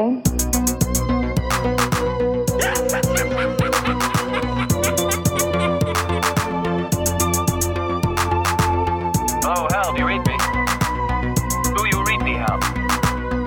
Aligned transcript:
Oh, 0.00 0.22
Hal, 9.70 9.92
do 9.92 9.98
you 9.98 10.06
read 10.06 10.26
me? 10.26 10.36
Do 11.76 11.82
you 11.86 12.02
read 12.04 12.22
me, 12.22 12.34
Hal? 12.34 12.58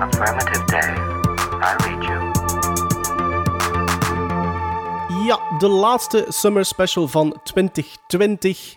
Affirmative. 0.00 0.62
I 1.60 1.74
read 1.84 2.02
you. 2.04 2.18
Ja, 5.26 5.58
de 5.58 5.68
laatste 5.68 6.26
Summer 6.28 6.64
Special 6.64 7.08
van 7.08 7.40
2020 7.44 8.76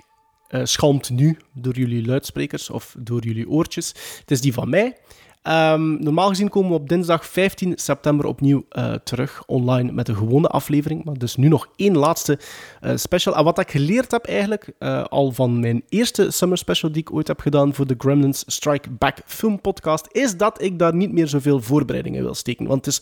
uh, 0.49 0.62
schalmt 0.63 1.09
nu 1.09 1.38
door 1.54 1.76
jullie 1.76 2.05
luidsprekers 2.05 2.70
of 2.70 2.96
door 2.98 3.23
jullie 3.23 3.49
oortjes. 3.49 3.88
Het 4.20 4.32
is 4.32 4.41
die 4.41 4.54
van 4.54 4.70
mij. 4.70 4.98
Um, 5.50 6.04
normaal 6.04 6.30
gezien 6.30 6.50
komen 6.50 6.70
we 6.70 6.76
op 6.76 6.90
dinsdag 6.90 7.26
15 7.26 7.74
september 7.76 8.26
opnieuw 8.26 8.66
uh, 8.72 8.94
terug 8.94 9.44
online 9.46 9.92
met 9.92 10.08
een 10.08 10.16
gewone 10.16 10.48
aflevering. 10.48 11.04
Maar 11.04 11.18
dus 11.18 11.36
nu 11.36 11.48
nog 11.48 11.68
één 11.76 11.98
laatste 11.98 12.40
uh, 12.82 12.92
special. 12.96 13.36
En 13.36 13.44
wat 13.44 13.60
ik 13.60 13.72
geleerd 13.72 14.12
heb 14.12 14.26
eigenlijk 14.26 14.72
uh, 14.80 15.04
al 15.04 15.32
van 15.32 15.60
mijn 15.60 15.84
eerste 15.90 16.32
summer 16.32 16.58
special 16.58 16.91
die 16.91 17.02
ik 17.02 17.14
ooit 17.14 17.28
heb 17.28 17.40
gedaan 17.40 17.74
voor 17.74 17.88
de 17.88 17.96
Gremlins 17.98 18.44
Strike 18.48 18.90
Back 18.90 19.18
film 19.26 19.62
podcast, 19.62 20.08
is 20.12 20.38
dat 20.38 20.62
ik 20.62 20.80
daar 20.80 20.96
niet 20.96 21.12
meer 21.12 21.28
zoveel 21.28 21.62
voorbereidingen 21.62 22.24
wil 22.24 22.36
steken. 22.36 22.68
Want 22.68 22.86
het 22.86 22.93
is 22.93 23.02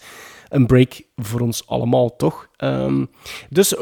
een 0.50 0.66
break 0.66 1.02
voor 1.16 1.40
ons 1.40 1.68
allemaal, 1.68 2.16
toch? 2.16 2.50
Um, 2.58 3.10
dus 3.50 3.74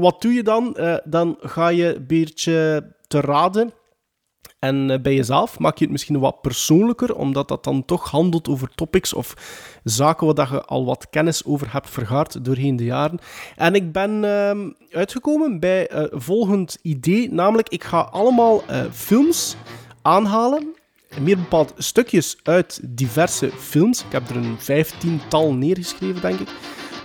wat 0.00 0.22
doe 0.22 0.32
je 0.32 0.42
dan? 0.42 0.76
dan 1.04 1.36
ga 1.40 1.68
je 1.68 1.96
een 1.96 2.06
beetje 2.06 2.86
te 3.06 3.20
raden 3.20 3.72
en 4.58 4.90
uh, 4.90 4.98
bij 4.98 5.14
jezelf 5.14 5.58
maak 5.58 5.78
je 5.78 5.84
het 5.84 5.92
misschien 5.92 6.18
wat 6.18 6.40
persoonlijker, 6.40 7.14
omdat 7.14 7.48
dat 7.48 7.64
dan 7.64 7.84
toch 7.84 8.10
handelt 8.10 8.48
over 8.48 8.68
topics 8.74 9.12
of 9.12 9.34
zaken 9.84 10.34
waar 10.34 10.52
je 10.52 10.64
al 10.64 10.84
wat 10.84 11.10
kennis 11.10 11.44
over 11.44 11.72
hebt 11.72 11.90
vergaard 11.90 12.44
doorheen 12.44 12.76
de 12.76 12.84
jaren. 12.84 13.18
En 13.56 13.74
ik 13.74 13.92
ben 13.92 14.22
uh, 14.22 14.50
uitgekomen 14.90 15.60
bij 15.60 15.92
uh, 15.92 16.04
volgend 16.10 16.78
idee, 16.82 17.32
namelijk 17.32 17.68
ik 17.68 17.84
ga 17.84 18.00
allemaal 18.00 18.62
uh, 18.70 18.80
films 18.92 19.56
aanhalen. 20.02 20.76
Meer 21.20 21.36
bepaald 21.36 21.72
stukjes 21.76 22.36
uit 22.42 22.80
diverse 22.82 23.50
films. 23.50 24.04
Ik 24.04 24.12
heb 24.12 24.28
er 24.28 24.36
een 24.36 24.56
vijftiental 24.58 25.54
neergeschreven, 25.54 26.20
denk 26.20 26.38
ik. 26.40 26.48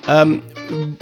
Um, 0.09 0.41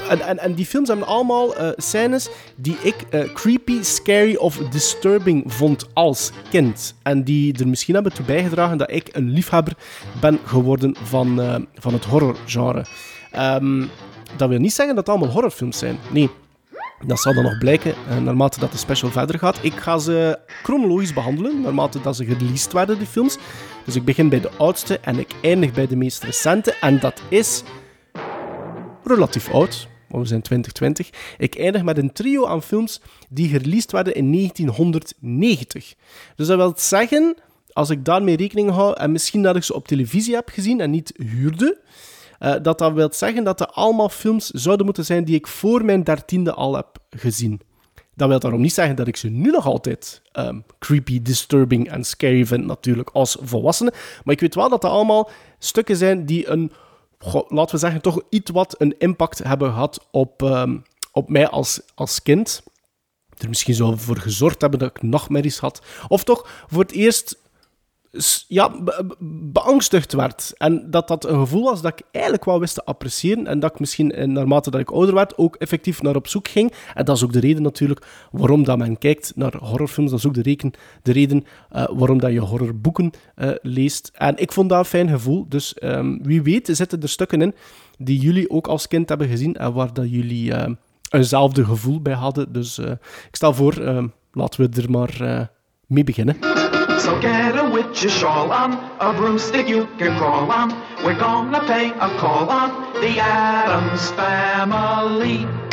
en, 0.09 0.21
en, 0.21 0.39
en, 0.39 0.53
die 0.53 0.65
films 0.65 0.87
hebben 0.87 1.07
allemaal 1.07 1.61
uh, 1.61 1.69
scènes 1.75 2.29
die 2.55 2.77
ik 2.81 2.95
uh, 3.11 3.33
creepy, 3.33 3.83
scary 3.83 4.35
of 4.35 4.57
disturbing 4.57 5.53
vond 5.53 5.87
als 5.93 6.31
kind. 6.49 6.95
En 7.03 7.23
die 7.23 7.59
er 7.59 7.67
misschien 7.67 7.93
hebben 7.93 8.13
toe 8.13 8.25
bijgedragen 8.25 8.77
dat 8.77 8.91
ik 8.91 9.09
een 9.11 9.29
liefhebber 9.29 9.73
ben 10.19 10.39
geworden 10.45 10.95
van, 11.03 11.39
uh, 11.39 11.55
van 11.75 11.93
het 11.93 12.05
horrorgenre. 12.05 12.85
Um, 13.37 13.89
dat 14.37 14.49
wil 14.49 14.59
niet 14.59 14.73
zeggen 14.73 14.95
dat 14.95 15.05
het 15.07 15.15
allemaal 15.15 15.33
horrorfilms 15.33 15.77
zijn. 15.77 15.97
Nee. 16.11 16.29
Dat 17.05 17.19
zal 17.19 17.33
dan 17.33 17.43
nog 17.43 17.57
blijken 17.57 17.93
naarmate 18.23 18.59
dat 18.59 18.71
de 18.71 18.77
special 18.77 19.11
verder 19.11 19.39
gaat. 19.39 19.59
Ik 19.61 19.73
ga 19.73 19.97
ze 19.97 20.39
chronologisch 20.63 21.13
behandelen, 21.13 21.61
naarmate 21.61 22.01
dat 22.01 22.15
ze 22.15 22.25
gereleased 22.25 22.73
werden, 22.73 22.97
die 22.97 23.07
films. 23.07 23.37
Dus 23.85 23.95
ik 23.95 24.05
begin 24.05 24.29
bij 24.29 24.39
de 24.39 24.49
oudste 24.57 24.99
en 24.99 25.19
ik 25.19 25.31
eindig 25.41 25.71
bij 25.71 25.87
de 25.87 25.95
meest 25.95 26.23
recente. 26.23 26.73
En 26.81 26.99
dat 26.99 27.21
is 27.29 27.63
relatief 29.03 29.51
oud, 29.51 29.87
want 30.07 30.23
we 30.23 30.29
zijn 30.29 30.41
2020. 30.41 31.09
Ik 31.37 31.55
eindig 31.55 31.83
met 31.83 31.97
een 31.97 32.13
trio 32.13 32.45
aan 32.45 32.63
films 32.63 33.01
die 33.29 33.49
gereleased 33.49 33.91
werden 33.91 34.15
in 34.15 34.31
1990. 34.31 35.93
Dus 36.35 36.47
dat 36.47 36.57
wil 36.57 36.73
zeggen, 36.75 37.35
als 37.73 37.89
ik 37.89 38.05
daarmee 38.05 38.37
rekening 38.37 38.69
hou, 38.69 38.97
en 38.97 39.11
misschien 39.11 39.41
dat 39.41 39.55
ik 39.55 39.63
ze 39.63 39.73
op 39.73 39.87
televisie 39.87 40.35
heb 40.35 40.49
gezien 40.49 40.79
en 40.79 40.91
niet 40.91 41.13
huurde, 41.15 41.79
uh, 42.39 42.55
dat 42.61 42.77
dat 42.77 42.93
wil 42.93 43.09
zeggen 43.11 43.43
dat 43.43 43.59
er 43.59 43.67
allemaal 43.67 44.09
films 44.09 44.49
zouden 44.49 44.85
moeten 44.85 45.05
zijn 45.05 45.23
die 45.23 45.35
ik 45.35 45.47
voor 45.47 45.85
mijn 45.85 46.03
dertiende 46.03 46.53
al 46.53 46.75
heb 46.75 46.97
gezien. 47.09 47.61
Dat 48.15 48.29
wil 48.29 48.39
daarom 48.39 48.61
niet 48.61 48.73
zeggen 48.73 48.95
dat 48.95 49.07
ik 49.07 49.15
ze 49.15 49.29
nu 49.29 49.49
nog 49.49 49.65
altijd 49.65 50.21
um, 50.33 50.63
creepy, 50.79 51.21
disturbing 51.21 51.89
en 51.89 52.03
scary 52.03 52.45
vind, 52.45 52.65
natuurlijk, 52.65 53.09
als 53.09 53.37
volwassene. 53.41 53.93
Maar 54.23 54.33
ik 54.33 54.39
weet 54.39 54.55
wel 54.55 54.69
dat 54.69 54.81
dat 54.81 54.91
allemaal 54.91 55.29
stukken 55.59 55.95
zijn 55.95 56.25
die 56.25 56.47
een 56.47 56.71
laten 57.47 57.75
we 57.75 57.77
zeggen, 57.77 58.01
toch 58.01 58.21
iets 58.29 58.51
wat 58.51 58.75
een 58.77 58.95
impact 58.97 59.43
hebben 59.43 59.71
gehad 59.71 60.07
op, 60.11 60.41
um, 60.41 60.83
op 61.11 61.29
mij 61.29 61.47
als, 61.47 61.81
als 61.95 62.21
kind. 62.21 62.63
Er 63.37 63.49
misschien 63.49 63.73
zo 63.73 63.95
voor 63.95 64.17
gezorgd 64.17 64.61
hebben 64.61 64.79
dat 64.79 64.89
ik 64.89 65.01
nachtmerries 65.01 65.59
had. 65.59 65.81
Of 66.07 66.23
toch 66.23 66.65
voor 66.67 66.81
het 66.81 66.91
eerst 66.91 67.39
ja, 68.47 68.71
beangstigd 69.51 70.13
werd. 70.13 70.53
En 70.57 70.91
dat 70.91 71.07
dat 71.07 71.25
een 71.25 71.39
gevoel 71.39 71.63
was 71.63 71.81
dat 71.81 71.99
ik 71.99 72.05
eigenlijk 72.11 72.45
wel 72.45 72.59
wist 72.59 72.73
te 72.73 72.83
appreciëren. 72.83 73.47
En 73.47 73.59
dat 73.59 73.73
ik 73.73 73.79
misschien, 73.79 74.11
eh, 74.11 74.27
naarmate 74.27 74.71
dat 74.71 74.81
ik 74.81 74.91
ouder 74.91 75.13
werd, 75.13 75.37
ook 75.37 75.55
effectief 75.55 76.01
naar 76.01 76.15
op 76.15 76.27
zoek 76.27 76.47
ging. 76.47 76.73
En 76.93 77.05
dat 77.05 77.15
is 77.15 77.23
ook 77.23 77.33
de 77.33 77.39
reden 77.39 77.61
natuurlijk 77.61 78.05
waarom 78.31 78.63
dat 78.63 78.77
men 78.77 78.97
kijkt 78.97 79.31
naar 79.35 79.55
horrorfilms. 79.57 80.09
Dat 80.09 80.19
is 80.19 80.25
ook 80.25 80.33
de, 80.33 80.71
de 81.01 81.11
reden 81.11 81.45
uh, 81.75 81.85
waarom 81.89 82.19
dat 82.19 82.31
je 82.31 82.39
horrorboeken 82.39 83.11
uh, 83.37 83.51
leest. 83.61 84.11
En 84.13 84.37
ik 84.37 84.51
vond 84.51 84.69
dat 84.69 84.79
een 84.79 84.85
fijn 84.85 85.09
gevoel. 85.09 85.45
Dus 85.49 85.75
um, 85.83 86.23
wie 86.23 86.41
weet 86.41 86.69
zitten 86.71 87.01
er 87.01 87.09
stukken 87.09 87.41
in 87.41 87.53
die 87.97 88.19
jullie 88.19 88.49
ook 88.49 88.67
als 88.67 88.87
kind 88.87 89.09
hebben 89.09 89.27
gezien. 89.27 89.55
En 89.55 89.73
waar 89.73 89.93
dat 89.93 90.09
jullie 90.09 90.53
eenzelfde 91.09 91.65
gevoel 91.65 92.01
bij 92.01 92.13
hadden. 92.13 92.53
Dus 92.53 92.77
ik 92.79 93.35
stel 93.35 93.53
voor, 93.53 93.73
laten 94.31 94.61
we 94.61 94.81
er 94.81 94.91
maar 94.91 95.49
mee 95.87 96.03
beginnen. 96.03 96.50
So 97.01 97.19
get 97.19 97.57
a 97.57 97.67
witch's 97.67 98.13
shawl 98.13 98.51
on, 98.51 98.73
a 98.99 99.11
broomstick 99.11 99.67
you 99.67 99.87
can 99.97 100.15
crawl 100.19 100.51
on. 100.51 100.69
We're 101.03 101.17
gonna 101.17 101.61
pay 101.65 101.89
a 101.89 102.09
call 102.19 102.47
on 102.47 102.93
the 103.01 103.17
Adams 103.17 104.11
Family. 104.11 105.70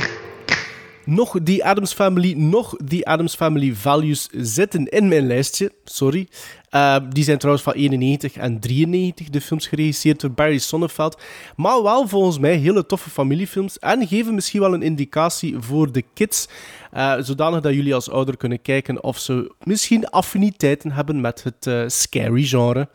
Nog 1.08 1.42
die 1.42 1.64
Adams 1.64 1.92
Family, 1.92 2.32
nog 2.32 2.76
die 2.84 3.06
Adams 3.06 3.34
Family 3.34 3.74
values 3.74 4.28
zitten 4.32 4.86
in 4.86 5.08
mijn 5.08 5.26
lijstje. 5.26 5.72
Sorry. 5.84 6.28
Uh, 6.70 6.96
die 7.08 7.24
zijn 7.24 7.38
trouwens 7.38 7.64
van 7.64 7.72
91 7.72 8.36
en 8.36 8.60
93, 8.60 9.28
de 9.28 9.40
films 9.40 9.66
geregisseerd 9.66 10.20
door 10.20 10.30
Barry 10.30 10.58
Sonnenfeld. 10.58 11.20
Maar 11.56 11.82
wel 11.82 12.08
volgens 12.08 12.38
mij 12.38 12.54
hele 12.56 12.86
toffe 12.86 13.10
familiefilms 13.10 13.78
en 13.78 14.06
geven 14.06 14.34
misschien 14.34 14.60
wel 14.60 14.74
een 14.74 14.82
indicatie 14.82 15.56
voor 15.58 15.92
de 15.92 16.04
kids. 16.14 16.48
Uh, 16.94 17.14
zodanig 17.20 17.60
dat 17.60 17.74
jullie 17.74 17.94
als 17.94 18.10
ouder 18.10 18.36
kunnen 18.36 18.62
kijken 18.62 19.02
of 19.02 19.18
ze 19.18 19.54
misschien 19.62 20.08
affiniteiten 20.08 20.92
hebben 20.92 21.20
met 21.20 21.42
het 21.42 21.66
uh, 21.66 21.82
scary 21.86 22.42
genre. 22.42 22.88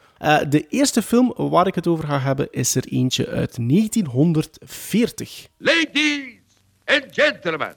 de 0.50 0.66
eerste 0.70 1.02
film 1.02 1.34
waar 1.36 1.68
ik 1.68 1.76
het 1.76 1.88
over 1.88 2.08
ga 2.08 2.20
hebben 2.20 2.48
is 2.52 2.76
er 2.76 2.84
eentje 2.88 3.28
uit 3.28 3.58
1940. 3.70 5.48
Ladies 5.58 6.42
and 6.86 7.06
gentlemen, 7.12 7.76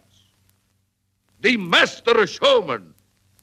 the 1.46 1.56
master 1.56 2.26
showman. 2.26 2.92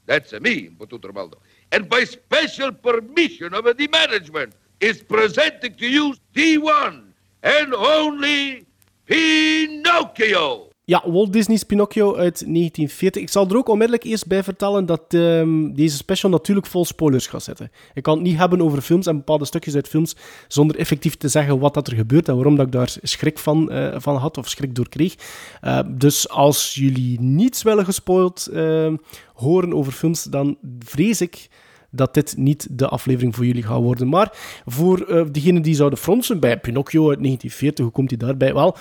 That's 0.06 0.34
me, 0.34 0.68
Baldo 0.68 1.38
and 1.72 1.88
by 1.88 2.04
special 2.04 2.74
permission 2.74 3.54
of 3.54 3.64
the 3.78 3.88
management, 3.88 4.54
is 4.82 5.02
presenting 5.02 5.74
to 5.76 5.88
you 5.88 6.14
the 6.34 6.58
one 6.58 7.14
and 7.44 7.74
only 7.74 8.66
Pinocchio. 9.06 10.73
Ja, 10.86 11.04
Walt 11.06 11.34
Disney's 11.34 11.64
Pinocchio 11.64 12.08
uit 12.08 12.40
1940. 12.40 13.22
Ik 13.22 13.30
zal 13.30 13.48
er 13.50 13.58
ook 13.58 13.68
onmiddellijk 13.68 14.04
eerst 14.04 14.28
bij 14.28 14.44
vertellen 14.44 14.86
dat 14.86 15.14
um, 15.14 15.74
deze 15.76 15.96
special 15.96 16.32
natuurlijk 16.32 16.68
vol 16.68 16.86
spoilers 16.86 17.28
gaat 17.28 17.44
zitten. 17.44 17.72
Ik 17.94 18.04
kan 18.04 18.14
het 18.14 18.24
niet 18.24 18.38
hebben 18.38 18.62
over 18.62 18.82
films 18.82 19.06
en 19.06 19.18
bepaalde 19.18 19.46
stukjes 19.46 19.76
uit 19.76 19.88
films 19.88 20.16
zonder 20.48 20.78
effectief 20.78 21.16
te 21.16 21.28
zeggen 21.28 21.60
wat 21.60 21.74
dat 21.74 21.88
er 21.88 21.96
gebeurt 21.96 22.28
en 22.28 22.36
waarom 22.36 22.56
dat 22.56 22.66
ik 22.66 22.72
daar 22.72 22.96
schrik 23.02 23.40
van, 23.40 23.74
uh, 23.74 23.96
van 23.98 24.16
had 24.16 24.38
of 24.38 24.50
schrik 24.50 24.76
door 24.76 24.90
kreeg. 24.90 25.16
Uh, 25.62 25.80
dus 25.90 26.30
als 26.30 26.74
jullie 26.74 27.20
niets 27.22 27.64
willen 27.64 27.86
gespoild 27.86 28.50
uh, 28.52 28.94
horen 29.34 29.74
over 29.74 29.92
films, 29.92 30.24
dan 30.24 30.58
vrees 30.80 31.22
ik 31.22 31.50
dat 31.92 32.14
dit 32.14 32.38
niet 32.38 32.68
de 32.72 32.88
aflevering 32.88 33.36
voor 33.36 33.46
jullie 33.46 33.64
gaat 33.64 33.82
worden. 33.82 34.10
Maar 34.10 34.62
voor 34.66 35.10
uh, 35.10 35.26
diegenen 35.32 35.62
die 35.62 35.76
zouden 35.76 36.00
fronsen 36.00 36.40
bij 36.40 36.60
Pinocchio 36.60 37.10
uit 37.10 37.24
1940, 37.24 37.86
hoe 37.86 37.94
komt 37.94 38.10
hij 38.10 38.20
daarbij? 38.20 38.54
Wel, 38.54 38.78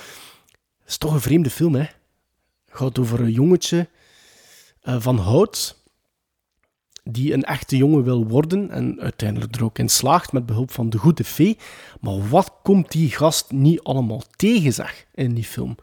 het 0.81 0.91
is 0.91 0.99
toch 0.99 1.13
een 1.13 1.21
vreemde 1.21 1.51
film, 1.51 1.75
hè? 1.75 1.85
Gaat 2.73 2.99
over 2.99 3.21
een 3.21 3.33
jongetje 3.33 3.89
uh, 4.85 4.97
van 4.99 5.19
hout 5.19 5.81
die 7.05 7.33
een 7.33 7.45
echte 7.45 7.77
jongen 7.77 8.05
wil 8.05 8.27
worden 8.27 8.71
en 8.71 9.01
uiteindelijk 9.01 9.57
er 9.57 9.65
ook 9.65 9.79
in 9.79 9.89
slaagt 9.89 10.33
met 10.33 10.47
behulp 10.47 10.71
van 10.71 10.91
de 10.91 10.99
goede 10.99 11.25
fee. 11.25 11.59
Maar 12.01 12.29
wat 12.29 12.53
komt 12.63 12.93
die 12.93 13.11
gast 13.11 13.51
niet 13.51 13.83
allemaal 13.83 14.23
tegen, 14.37 14.73
zeg, 14.73 15.07
in 15.15 15.35
die 15.35 15.45
film? 15.45 15.77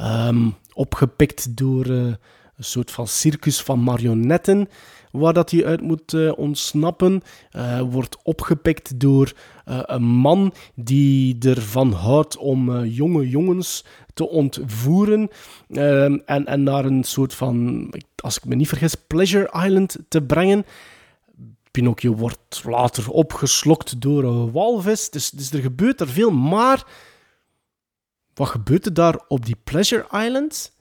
Um, 0.00 0.54
opgepikt 0.72 1.56
door 1.56 1.86
uh, 1.86 2.14
een 2.56 2.64
soort 2.64 2.90
van 2.90 3.08
circus 3.08 3.62
van 3.62 3.80
marionetten 3.80 4.68
waar 5.14 5.32
dat 5.32 5.50
hij 5.50 5.64
uit 5.64 5.80
moet 5.80 6.12
uh, 6.12 6.32
ontsnappen. 6.36 7.22
Uh, 7.52 7.80
wordt 7.80 8.16
opgepikt 8.22 9.00
door 9.00 9.32
uh, 9.68 9.78
een 9.82 10.02
man 10.02 10.54
die 10.74 11.38
ervan 11.38 11.92
houdt 11.92 12.36
om 12.36 12.84
jonge 12.84 13.28
jongens 13.28 13.84
te 14.14 14.28
ontvoeren 14.28 15.28
en, 15.68 16.46
en 16.46 16.62
naar 16.62 16.84
een 16.84 17.04
soort 17.04 17.34
van, 17.34 17.88
als 18.16 18.36
ik 18.36 18.44
me 18.44 18.54
niet 18.54 18.68
vergis, 18.68 18.94
Pleasure 18.94 19.64
Island 19.64 19.96
te 20.08 20.22
brengen. 20.22 20.64
Pinocchio 21.70 22.14
wordt 22.14 22.62
later 22.64 23.10
opgeslokt 23.10 24.00
door 24.00 24.24
een 24.24 24.52
walvis. 24.52 25.10
Dus, 25.10 25.30
dus 25.30 25.50
er 25.50 25.60
gebeurt 25.60 26.00
er 26.00 26.08
veel. 26.08 26.30
Maar 26.30 26.86
wat 28.34 28.48
gebeurt 28.48 28.86
er 28.86 28.94
daar 28.94 29.24
op 29.28 29.46
die 29.46 29.56
Pleasure 29.64 30.24
Island? 30.24 30.76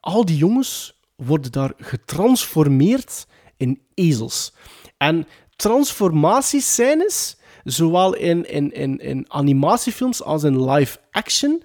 Al 0.00 0.24
die 0.24 0.36
jongens 0.36 0.99
worden 1.24 1.52
daar 1.52 1.72
getransformeerd 1.76 3.26
in 3.56 3.80
ezels. 3.94 4.54
En 4.96 5.26
transformatiescènes, 5.56 7.36
zowel 7.64 8.14
in, 8.14 8.50
in, 8.50 8.72
in, 8.72 8.98
in 8.98 9.24
animatiefilms 9.28 10.22
als 10.22 10.42
in 10.44 10.70
live-action 10.70 11.62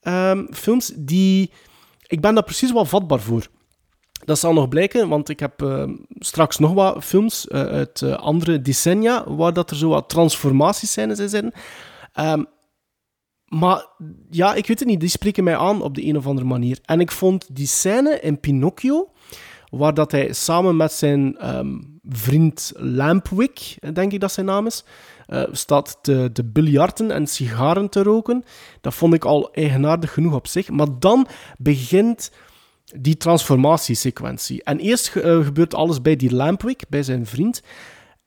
ehm, 0.00 0.44
films, 0.52 0.92
die... 0.96 1.50
Ik 2.06 2.20
ben 2.20 2.34
daar 2.34 2.44
precies 2.44 2.72
wel 2.72 2.84
vatbaar 2.84 3.20
voor. 3.20 3.48
Dat 4.24 4.38
zal 4.38 4.52
nog 4.52 4.68
blijken, 4.68 5.08
want 5.08 5.28
ik 5.28 5.40
heb 5.40 5.62
ehm, 5.62 5.94
straks 6.18 6.58
nog 6.58 6.72
wat 6.72 7.04
films 7.04 7.48
eh, 7.48 7.62
uit 7.62 8.02
eh, 8.02 8.12
andere 8.14 8.62
decennia 8.62 9.34
waar 9.34 9.52
dat 9.52 9.70
er 9.70 9.76
zo 9.76 9.88
wat 9.88 10.08
transformatiescènes 10.08 11.18
zitten. 11.18 11.52
Ehm, 12.12 12.42
maar 13.48 13.86
ja, 14.30 14.54
ik 14.54 14.66
weet 14.66 14.78
het 14.78 14.88
niet, 14.88 15.00
die 15.00 15.08
spreken 15.08 15.44
mij 15.44 15.56
aan 15.56 15.82
op 15.82 15.94
de 15.94 16.06
een 16.06 16.16
of 16.16 16.26
andere 16.26 16.46
manier. 16.46 16.78
En 16.84 17.00
ik 17.00 17.10
vond 17.10 17.56
die 17.56 17.66
scène 17.66 18.20
in 18.20 18.40
Pinocchio, 18.40 19.10
waar 19.70 19.94
dat 19.94 20.12
hij 20.12 20.32
samen 20.32 20.76
met 20.76 20.92
zijn 20.92 21.36
ehm, 21.38 21.78
vriend 22.08 22.72
Lampwick, 22.76 23.76
denk 23.92 24.12
ik 24.12 24.20
dat 24.20 24.32
zijn 24.32 24.46
naam 24.46 24.66
is, 24.66 24.84
eh, 25.26 25.42
staat 25.52 25.98
te, 26.02 26.30
te 26.32 26.44
biljarten 26.44 27.10
en 27.10 27.26
sigaren 27.26 27.88
te 27.88 28.02
roken. 28.02 28.44
Dat 28.80 28.94
vond 28.94 29.14
ik 29.14 29.24
al 29.24 29.52
eigenaardig 29.52 30.12
genoeg 30.12 30.34
op 30.34 30.46
zich. 30.46 30.68
Maar 30.70 30.98
dan 30.98 31.26
begint 31.58 32.30
die 32.96 33.16
transformatiesequentie. 33.16 34.62
En 34.64 34.78
eerst 34.78 35.16
eh, 35.16 35.44
gebeurt 35.44 35.74
alles 35.74 36.02
bij 36.02 36.16
die 36.16 36.34
Lampwick, 36.34 36.84
bij 36.88 37.02
zijn 37.02 37.26
vriend. 37.26 37.62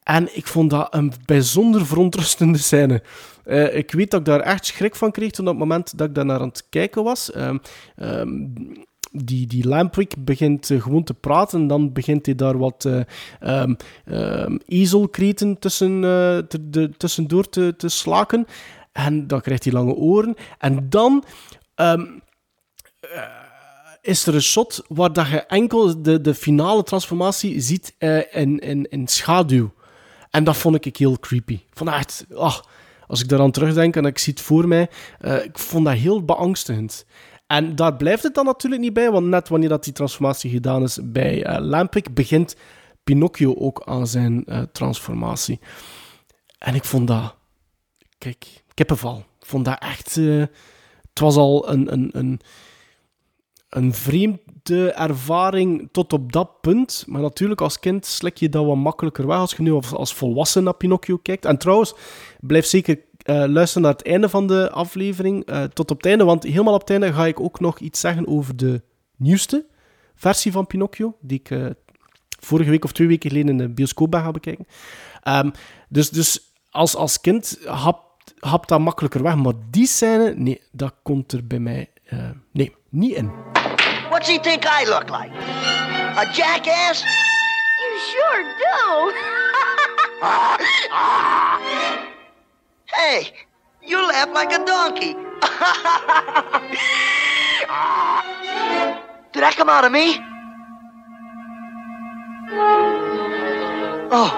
En 0.02 0.36
ik 0.36 0.46
vond 0.46 0.70
dat 0.70 0.94
een 0.94 1.12
bijzonder 1.24 1.86
verontrustende 1.86 2.58
scène. 2.58 3.02
Eh, 3.50 3.76
ik 3.76 3.90
weet 3.92 4.10
dat 4.10 4.20
ik 4.20 4.26
daar 4.26 4.40
echt 4.40 4.66
schrik 4.66 4.96
van 4.96 5.10
kreeg 5.10 5.30
toen 5.30 5.46
op 5.46 5.50
het 5.50 5.60
moment 5.60 5.98
dat 5.98 6.08
ik 6.08 6.14
daar 6.14 6.24
naar 6.24 6.40
aan 6.40 6.48
het 6.48 6.66
kijken 6.68 7.02
was. 7.04 7.32
Ehm, 7.32 7.58
ehm, 7.96 8.28
die, 9.12 9.46
die 9.46 9.68
Lamprick 9.68 10.14
begint 10.18 10.70
eh, 10.70 10.82
gewoon 10.82 11.04
te 11.04 11.14
praten. 11.14 11.60
En 11.60 11.66
dan 11.66 11.92
begint 11.92 12.26
hij 12.26 12.34
daar 12.34 12.58
wat 12.58 12.84
ehm, 13.40 13.74
ehm, 14.04 14.56
ezelkreten 14.66 15.58
tussen, 15.58 16.00
te- 16.48 16.70
de, 16.70 16.90
tussendoor 16.96 17.48
te, 17.48 17.74
te 17.76 17.88
slaken. 17.88 18.46
En 18.92 19.26
dan 19.26 19.40
krijgt 19.40 19.64
hij 19.64 19.72
lange 19.72 19.94
oren. 19.94 20.34
En 20.58 20.88
dan 20.88 21.24
is 24.00 24.26
er 24.26 24.34
een 24.34 24.42
shot 24.42 24.82
waar 24.88 25.12
dat 25.12 25.28
je 25.28 25.40
enkel 25.40 26.02
de, 26.02 26.20
de 26.20 26.34
finale 26.34 26.82
transformatie 26.82 27.60
ziet 27.60 27.94
in, 28.30 28.58
in, 28.58 28.88
in 28.90 29.08
schaduw. 29.08 29.72
En 30.30 30.44
dat 30.44 30.56
vond 30.56 30.84
ik 30.84 30.96
heel 30.96 31.18
creepy. 31.18 31.60
Ah, 32.34 32.58
als 33.10 33.20
ik 33.20 33.28
daaraan 33.28 33.50
terugdenk 33.50 33.96
en 33.96 34.04
ik 34.04 34.18
zie 34.18 34.32
het 34.32 34.42
voor 34.42 34.68
mij, 34.68 34.90
eh, 35.18 35.44
ik 35.44 35.58
vond 35.58 35.84
dat 35.84 35.94
heel 35.94 36.24
beangstigend. 36.24 37.04
En 37.46 37.76
daar 37.76 37.96
blijft 37.96 38.22
het 38.22 38.34
dan 38.34 38.44
natuurlijk 38.44 38.82
niet 38.82 38.92
bij, 38.92 39.10
want 39.10 39.26
net 39.26 39.48
wanneer 39.48 39.68
dat 39.68 39.84
die 39.84 39.92
transformatie 39.92 40.50
gedaan 40.50 40.82
is 40.82 40.98
bij 41.02 41.44
eh 41.44 41.60
Lamprick, 41.60 42.14
begint 42.14 42.56
Pinocchio 43.04 43.54
ook 43.54 43.82
aan 43.84 44.06
zijn 44.06 44.44
eh, 44.44 44.62
transformatie. 44.72 45.60
En 46.58 46.74
ik 46.74 46.84
vond 46.84 47.06
dat... 47.08 47.34
Kijk, 48.18 48.62
kippenval. 48.74 49.16
Ik 49.18 49.46
vond 49.46 49.64
dat 49.64 49.78
echt... 49.78 50.14
het 50.14 51.20
was 51.20 51.36
al 51.36 51.70
een, 51.70 51.92
een, 51.92 52.10
een, 52.12 52.40
een 53.70 53.94
vreemde 53.94 54.92
ervaring 54.92 55.88
tot 55.92 56.12
op 56.12 56.32
dat 56.32 56.60
punt. 56.60 57.04
Maar 57.06 57.20
natuurlijk, 57.20 57.60
als 57.60 57.78
kind 57.78 58.06
slik 58.06 58.36
je 58.36 58.48
dat 58.48 58.64
wat 58.64 58.76
makkelijker 58.76 59.26
weg 59.26 59.36
als 59.36 59.54
je 59.54 59.62
nu 59.62 59.72
als, 59.72 60.14
volwassen 60.14 60.64
naar 60.64 60.74
Pinocchio 60.74 61.16
kijkt. 61.16 61.44
En 61.44 61.58
trouwens, 61.58 61.94
blijf 62.40 62.66
zeker 62.66 63.00
eh, 63.22 63.44
luisteren 63.46 63.82
naar 63.82 63.92
het 63.92 64.06
einde 64.06 64.28
van 64.28 64.46
de 64.46 64.70
aflevering. 64.70 65.44
eh, 65.44 65.62
tot 65.62 65.90
op 65.90 65.96
het 65.96 66.06
einde, 66.06 66.24
want 66.24 66.42
helemaal 66.42 66.74
op 66.74 66.80
het 66.80 66.90
einde 66.90 67.12
ga 67.12 67.26
ik 67.26 67.40
ook 67.40 67.60
nog 67.60 67.78
iets 67.78 68.00
zeggen 68.00 68.26
over 68.26 68.56
de 68.56 68.82
nieuwste 69.16 69.66
versie 70.14 70.52
van 70.52 70.66
Pinocchio. 70.66 71.16
Die 71.20 71.38
ik 71.38 71.50
eh, 71.50 71.66
vorige 72.40 72.70
week 72.70 72.84
of 72.84 72.92
twee 72.92 73.08
weken 73.08 73.30
geleden 73.30 73.50
in 73.50 73.58
de 73.58 73.68
bioscoop 73.68 74.10
ben 74.10 74.20
gaan 74.20 74.32
bekijken. 74.32 74.66
Ehm, 75.22 75.50
dus 75.88 76.10
dus 76.10 76.52
als, 76.70 76.96
als 76.96 77.20
kind 77.20 77.58
hap, 77.64 78.22
hap 78.38 78.68
dat 78.68 78.80
makkelijker 78.80 79.22
weg. 79.22 79.36
Maar 79.36 79.54
die 79.70 79.86
scène, 79.86 80.34
nee, 80.36 80.60
dat 80.72 80.94
komt 81.02 81.32
er 81.32 81.46
bij 81.46 81.60
mij 81.60 81.88
nee, 82.52 82.74
niet 82.88 83.14
in. 83.14 83.30
What's 84.20 84.28
he 84.28 84.36
think 84.36 84.66
I 84.66 84.84
look 84.84 85.08
like? 85.08 85.32
A 85.32 86.26
jackass? 86.30 87.02
You 87.80 87.98
sure 88.12 88.44
do. 88.60 89.16
Hey, 92.92 93.32
you 93.82 93.96
laugh 94.06 94.28
like 94.34 94.52
a 94.52 94.62
donkey. 94.66 95.14
Did 99.32 99.42
that 99.42 99.56
come 99.56 99.70
out 99.70 99.86
of 99.86 99.92
me? 99.92 100.18
Oh. 104.12 104.28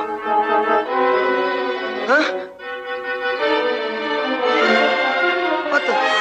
Huh? 2.06 2.23
What 5.73 5.82
the? 5.87 6.12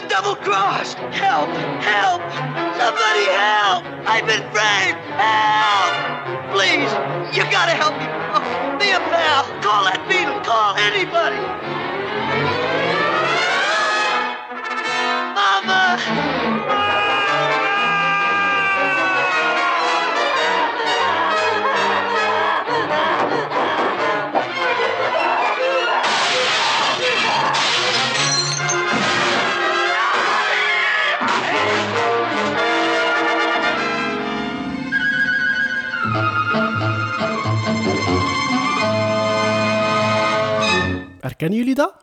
Been 0.00 0.08
double 0.08 0.36
crossed. 0.36 0.98
Help! 0.98 1.48
Help! 1.80 2.20
Somebody 2.76 3.24
help! 3.32 3.84
I've 4.04 4.26
been 4.26 4.44
framed. 4.52 4.98
Help! 5.16 5.94
Please, 6.52 6.90
you 7.36 7.42
gotta 7.50 7.72
help 7.72 7.96
me. 7.96 8.06
Oh, 8.34 8.76
be 8.78 8.90
a 8.90 9.00
pal. 9.00 9.44
Call 9.62 9.84
that 9.84 10.04
beetle. 10.08 10.40
Call 10.44 10.76
anybody. 10.76 11.40
Mama! 15.34 16.55
Herkennen 41.20 41.58
jullie 41.58 41.74
dat? 41.74 41.94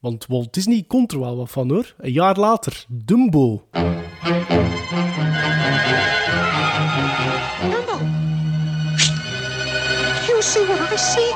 Want 0.00 0.26
Walt 0.26 0.52
Disney 0.52 0.84
komt 0.86 1.12
er 1.12 1.20
wel 1.20 1.36
wat 1.36 1.50
van 1.50 1.70
hoor. 1.70 1.94
Een 1.98 2.12
jaar 2.12 2.36
later, 2.36 2.84
Dumbo. 2.88 3.68
Dumbo. 3.72 3.92
You 10.26 10.42
see 10.42 10.66
what 10.66 10.92
I 10.92 10.96
see? 10.96 11.32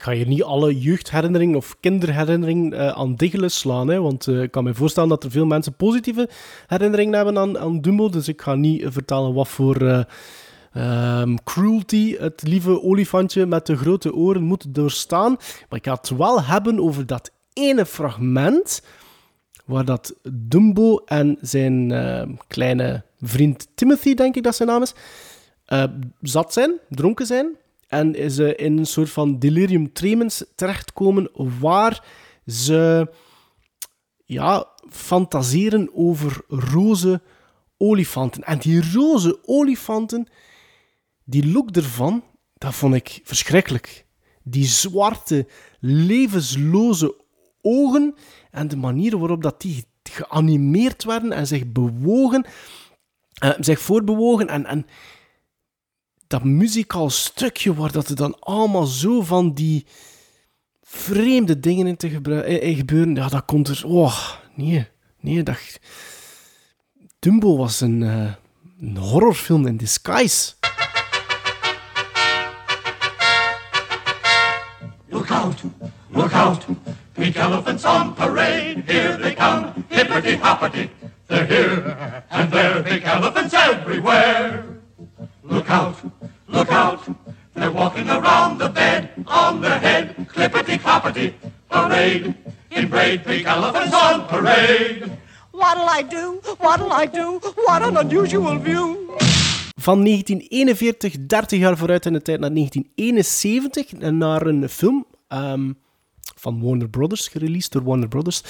Ik 0.00 0.06
ga 0.06 0.12
hier 0.12 0.26
niet 0.26 0.42
alle 0.42 0.78
jeugdherinneringen 0.78 1.56
of 1.56 1.76
kinderherinneringen 1.80 2.72
eh, 2.72 2.88
aan 2.88 3.14
diggelen 3.14 3.50
slaan. 3.50 3.88
Hè, 3.88 4.00
want 4.00 4.26
eh, 4.26 4.42
ik 4.42 4.50
kan 4.50 4.64
me 4.64 4.74
voorstellen 4.74 5.08
dat 5.08 5.24
er 5.24 5.30
veel 5.30 5.46
mensen 5.46 5.74
positieve 5.74 6.28
herinneringen 6.66 7.14
hebben 7.14 7.58
aan, 7.58 7.80
Dumbo. 7.80 8.08
Dus 8.08 8.28
ik 8.28 8.42
ga 8.42 8.54
niet 8.54 8.84
vertellen 8.88 9.34
wat 9.34 9.48
voor 9.48 9.76
eh, 9.76 10.02
ehm, 10.72 11.36
cruelty 11.44 12.16
het 12.18 12.42
lieve 12.42 12.82
olifantje 12.82 13.46
met 13.46 13.66
de 13.66 13.76
grote 13.76 14.14
oren 14.14 14.42
moet 14.42 14.74
doorstaan. 14.74 15.36
Maar 15.68 15.78
ik 15.78 15.84
ga 15.84 15.94
het 15.94 16.16
wel 16.16 16.42
hebben 16.42 16.80
over 16.80 17.06
dat 17.06 17.30
ene 17.52 17.86
fragment 17.86 18.82
waar 19.64 19.84
dat 19.84 20.14
Dumbo 20.30 20.96
en 20.96 21.38
zijn 21.40 21.92
eh, 21.92 22.22
kleine 22.48 23.02
vriend 23.20 23.68
Timothy, 23.74 24.14
denk 24.14 24.36
ik 24.36 24.42
dat 24.42 24.56
zijn 24.56 24.68
naam 24.68 24.82
is, 24.82 24.94
zat 26.20 26.52
zijn, 26.52 26.72
dronken 26.88 27.26
zijn. 27.26 27.56
En 27.90 28.30
ze 28.30 28.54
in 28.54 28.78
een 28.78 28.86
soort 28.86 29.10
van 29.10 29.38
delirium 29.38 29.92
tremens 29.92 30.44
terechtkomen 30.54 31.30
waar 31.60 32.04
ze 32.46 33.10
ja, 34.24 34.66
fantaseren 34.88 35.90
over 35.94 36.40
roze 36.48 37.22
olifanten. 37.76 38.42
En 38.42 38.58
die 38.58 38.92
roze 38.92 39.38
olifanten, 39.44 40.26
die 41.24 41.52
look 41.52 41.70
ervan, 41.70 42.22
dat 42.54 42.74
vond 42.74 42.94
ik 42.94 43.20
verschrikkelijk. 43.24 44.06
Die 44.42 44.66
zwarte, 44.66 45.46
levensloze 45.80 47.14
ogen 47.60 48.14
en 48.50 48.68
de 48.68 48.76
manier 48.76 49.18
waarop 49.18 49.42
dat 49.42 49.60
die 49.60 49.84
geanimeerd 50.02 51.04
werden 51.04 51.32
en 51.32 51.46
zich 51.46 51.72
bewogen, 51.72 52.44
eh, 53.34 53.50
zich 53.60 53.80
voortbewogen 53.80 54.48
en, 54.48 54.66
en 54.66 54.86
dat 56.30 56.44
muzikaal 56.44 57.10
stukje 57.10 57.74
waar 57.74 57.92
dat 57.92 58.08
er 58.08 58.16
dan 58.16 58.36
allemaal 58.40 58.86
zo 58.86 59.22
van 59.22 59.54
die 59.54 59.86
vreemde 60.82 61.60
dingen 61.60 61.86
in, 61.86 61.96
te 61.96 62.08
gebru- 62.08 62.42
in, 62.42 62.62
in 62.62 62.74
gebeuren, 62.74 63.14
ja, 63.14 63.28
dat 63.28 63.44
komt 63.44 63.68
er... 63.68 63.82
Oh, 63.84 64.28
nee, 64.54 64.88
nee, 65.20 65.42
dat... 65.42 65.80
Dumbo 67.18 67.56
was 67.56 67.80
een, 67.80 68.02
eh, 68.02 68.32
een 68.80 68.96
horrorfilm 68.96 69.66
in 69.66 69.76
disguise. 69.76 70.52
Look 75.08 75.30
out, 75.30 75.62
look 76.10 76.32
out, 76.32 76.64
pink 77.12 77.36
elephants 77.36 77.84
on 77.84 78.14
parade. 78.14 78.82
Here 78.86 79.18
they 79.18 79.34
come, 79.34 79.72
hippity 79.88 80.36
hoppity. 80.36 80.88
They're 81.26 81.46
here 81.46 81.96
and 82.28 82.50
there, 82.52 82.82
pink 82.82 83.02
elephants 83.02 83.54
everywhere. 83.54 84.69
Look 85.50 85.68
out, 85.68 85.96
look 86.46 86.70
out, 86.70 87.00
they're 87.54 87.72
walking 87.72 88.08
around 88.08 88.58
the 88.58 88.68
bed 88.68 89.10
on 89.26 89.60
their 89.60 89.78
head. 89.80 90.14
Clippity 90.28 90.78
cloppity, 90.78 91.34
parade. 91.68 92.34
In 92.68 92.88
braid, 92.88 93.24
pink 93.24 93.46
elephants 93.46 93.94
on 93.94 94.26
parade. 94.26 95.10
What'll 95.50 95.88
I 95.88 96.02
do? 96.02 96.40
What'll 96.58 96.92
I 97.02 97.06
do? 97.06 97.40
What 97.66 97.82
an 97.82 97.96
unusual 97.96 98.60
view. 98.60 98.96
Van 99.76 100.04
1941, 100.04 101.26
30 101.26 101.58
jaar 101.58 101.76
vooruit 101.76 102.06
in 102.06 102.12
de 102.12 102.22
tijd, 102.22 102.40
naar 102.40 102.54
1971, 102.54 103.92
naar 104.12 104.46
een 104.46 104.68
film 104.68 105.06
ehm, 105.28 105.72
van 106.36 106.62
Warner 106.62 106.88
Brothers, 106.88 107.28
gereleased 107.28 107.72
door 107.72 107.82
Warner 107.82 108.08
Brothers, 108.08 108.42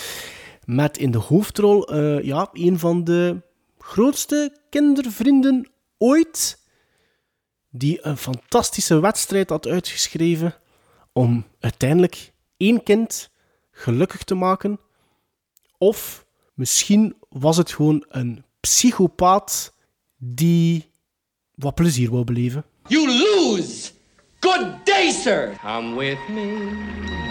met 0.64 0.99
in 0.99 1.11
de 1.11 1.19
hoofdrol 1.19 1.88
eh, 1.88 2.23
ja, 2.23 2.49
een 2.52 2.78
van 2.78 3.04
de 3.04 3.42
grootste 3.78 4.57
kindervrienden 4.71 5.71
ooit, 5.99 6.60
die 7.71 8.07
een 8.07 8.17
fantastische 8.17 9.00
wedstrijd 9.00 9.49
had 9.49 9.67
uitgeschreven 9.67 10.55
om 11.12 11.47
uiteindelijk 11.61 12.33
één 12.57 12.83
kind 12.83 13.31
gelukkig 13.71 14.23
te 14.23 14.35
maken. 14.35 14.81
Of 15.79 16.27
misschien 16.55 17.17
was 17.29 17.57
het 17.57 17.73
gewoon 17.73 18.05
een 18.09 18.45
psychopaat 18.61 19.75
die 20.17 20.91
wat 21.55 21.75
plezier 21.75 22.11
wou 22.11 22.25
beleven. 22.25 22.65
You 22.89 23.07
lose! 23.07 23.91
Good 24.41 24.87
day, 24.87 25.11
sir! 25.11 25.55
Come 25.61 25.97
with 25.97 26.19
me, 26.29 26.69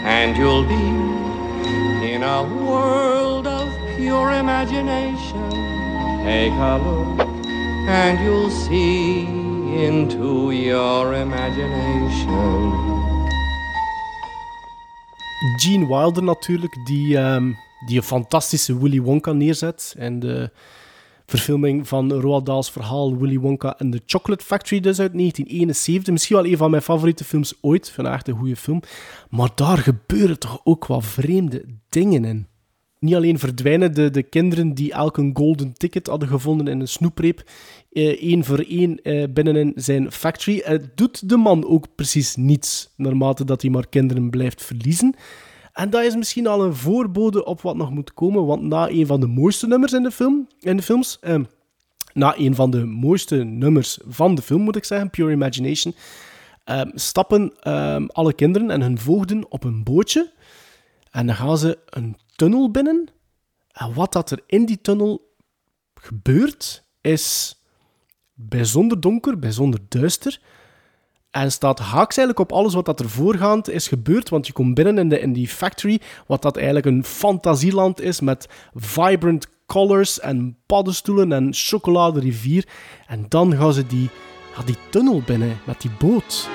and 0.03 0.37
you'll 0.37 0.65
be 0.67 2.13
in 2.13 2.23
a 2.23 2.43
world 2.43 3.47
of 3.47 3.67
pure 3.97 4.37
imagination. 4.37 5.49
Take 6.23 6.51
a 6.51 6.77
look, 6.77 7.27
and 7.87 8.19
you'll 8.19 8.51
see 8.51 9.48
into 9.73 10.51
your 10.51 11.15
imagination. 11.15 12.71
Gene 15.55 15.87
Wilder 15.87 16.23
natuurlijk, 16.23 16.85
die, 16.85 17.17
ehm, 17.17 17.51
die 17.85 17.97
een 17.97 18.03
fantastische 18.03 18.79
Willy 18.79 19.01
Wonka 19.01 19.31
neerzet. 19.31 19.95
En 19.97 20.19
de 20.19 20.51
verfilming 21.25 21.87
van 21.87 22.13
Roald 22.13 22.45
Dahl's 22.45 22.71
verhaal 22.71 23.17
Willy 23.17 23.39
Wonka 23.39 23.77
en 23.77 23.91
The 23.91 24.01
Chocolate 24.05 24.45
Factory, 24.45 24.79
dus 24.81 24.99
uit 24.99 25.13
1971. 25.13 26.13
Misschien 26.13 26.35
wel 26.35 26.45
een 26.45 26.57
van 26.57 26.69
mijn 26.69 26.81
favoriete 26.81 27.23
films 27.23 27.53
ooit. 27.61 27.93
Echt 27.97 28.27
een 28.27 28.37
goede 28.37 28.55
film. 28.55 28.81
Maar 29.29 29.49
daar 29.55 29.77
gebeuren 29.77 30.39
toch 30.39 30.61
ook 30.63 30.85
wat 30.85 31.05
vreemde 31.05 31.65
dingen 31.89 32.25
in. 32.25 32.47
Niet 32.99 33.15
alleen 33.15 33.39
verdwijnen 33.39 33.93
de, 33.93 34.09
de 34.09 34.23
kinderen 34.23 34.73
die 34.73 34.91
elk 34.91 35.17
een 35.17 35.31
golden 35.33 35.73
ticket 35.73 36.07
hadden 36.07 36.27
gevonden 36.27 36.67
in 36.67 36.79
een 36.79 36.87
snoepreep, 36.87 37.43
eh, 37.91 38.07
één 38.07 38.43
voor 38.43 38.59
één 38.59 39.01
eh, 39.01 39.23
binnenin 39.29 39.71
zijn 39.75 40.11
factory. 40.11 40.61
Het 40.63 40.97
doet 40.97 41.29
de 41.29 41.37
man 41.37 41.65
ook 41.65 41.85
precies 41.95 42.35
niets, 42.35 42.93
naarmate 42.95 43.45
dat 43.45 43.61
hij 43.61 43.71
maar 43.71 43.87
kinderen 43.87 44.29
blijft 44.29 44.63
verliezen. 44.63 45.15
En 45.73 45.89
dat 45.89 46.03
is 46.03 46.15
misschien 46.15 46.47
al 46.47 46.63
een 46.65 46.75
voorbode 46.75 47.45
op 47.45 47.61
wat 47.61 47.75
nog 47.75 47.91
moet 47.91 48.13
komen, 48.13 48.45
want 48.45 48.61
na 48.61 48.89
een 48.89 49.05
van 49.05 49.19
de 49.19 49.27
mooiste 49.27 49.67
nummers 49.67 49.93
in 49.93 50.03
de, 50.03 50.11
film, 50.11 50.47
in 50.59 50.77
de 50.77 50.83
films, 50.83 51.17
eh, 51.21 51.39
na 52.13 52.37
een 52.37 52.55
van 52.55 52.71
de 52.71 52.85
mooiste 52.85 53.35
nummers 53.35 53.99
van 54.07 54.35
de 54.35 54.41
film, 54.41 54.61
moet 54.61 54.75
ik 54.75 54.83
zeggen, 54.83 55.09
Pure 55.09 55.31
Imagination, 55.31 55.95
eh, 56.63 56.81
stappen 56.93 57.53
eh, 57.59 58.05
alle 58.07 58.33
kinderen 58.33 58.69
en 58.69 58.81
hun 58.81 58.99
voogden 58.99 59.51
op 59.51 59.63
een 59.63 59.83
bootje 59.83 60.31
en 61.11 61.25
dan 61.25 61.35
gaan 61.35 61.57
ze 61.57 61.77
een 61.89 62.17
tunnel 62.39 62.71
binnen. 62.71 63.07
En 63.71 63.93
wat 63.93 64.13
dat 64.13 64.31
er 64.31 64.43
in 64.45 64.65
die 64.65 64.81
tunnel 64.81 65.35
gebeurt, 65.93 66.83
is 67.01 67.55
bijzonder 68.33 69.01
donker, 69.01 69.39
bijzonder 69.39 69.79
duister. 69.89 70.39
En 71.31 71.51
staat 71.51 71.79
haaks 71.79 72.17
eigenlijk 72.17 72.39
op 72.39 72.57
alles 72.57 72.73
wat 72.73 72.85
dat 72.85 72.99
er 72.99 73.09
voorgaand 73.09 73.69
is 73.69 73.87
gebeurd. 73.87 74.29
Want 74.29 74.47
je 74.47 74.53
komt 74.53 74.73
binnen 74.73 74.97
in, 74.97 75.09
de, 75.09 75.19
in 75.19 75.33
die 75.33 75.47
factory, 75.47 76.01
wat 76.27 76.41
dat 76.41 76.55
eigenlijk 76.55 76.85
een 76.85 77.03
fantasieland 77.03 78.01
is 78.01 78.19
met 78.19 78.47
vibrant 78.73 79.47
colors 79.65 80.19
en 80.19 80.57
paddenstoelen 80.65 81.31
en 81.31 81.53
chocoladerivier. 81.53 82.67
En 83.07 83.25
dan 83.29 83.55
gaan 83.55 83.73
ze 83.73 83.87
die, 83.87 84.09
die 84.65 84.77
tunnel 84.89 85.21
binnen 85.25 85.59
met 85.65 85.81
die 85.81 85.91
boot. 85.99 86.49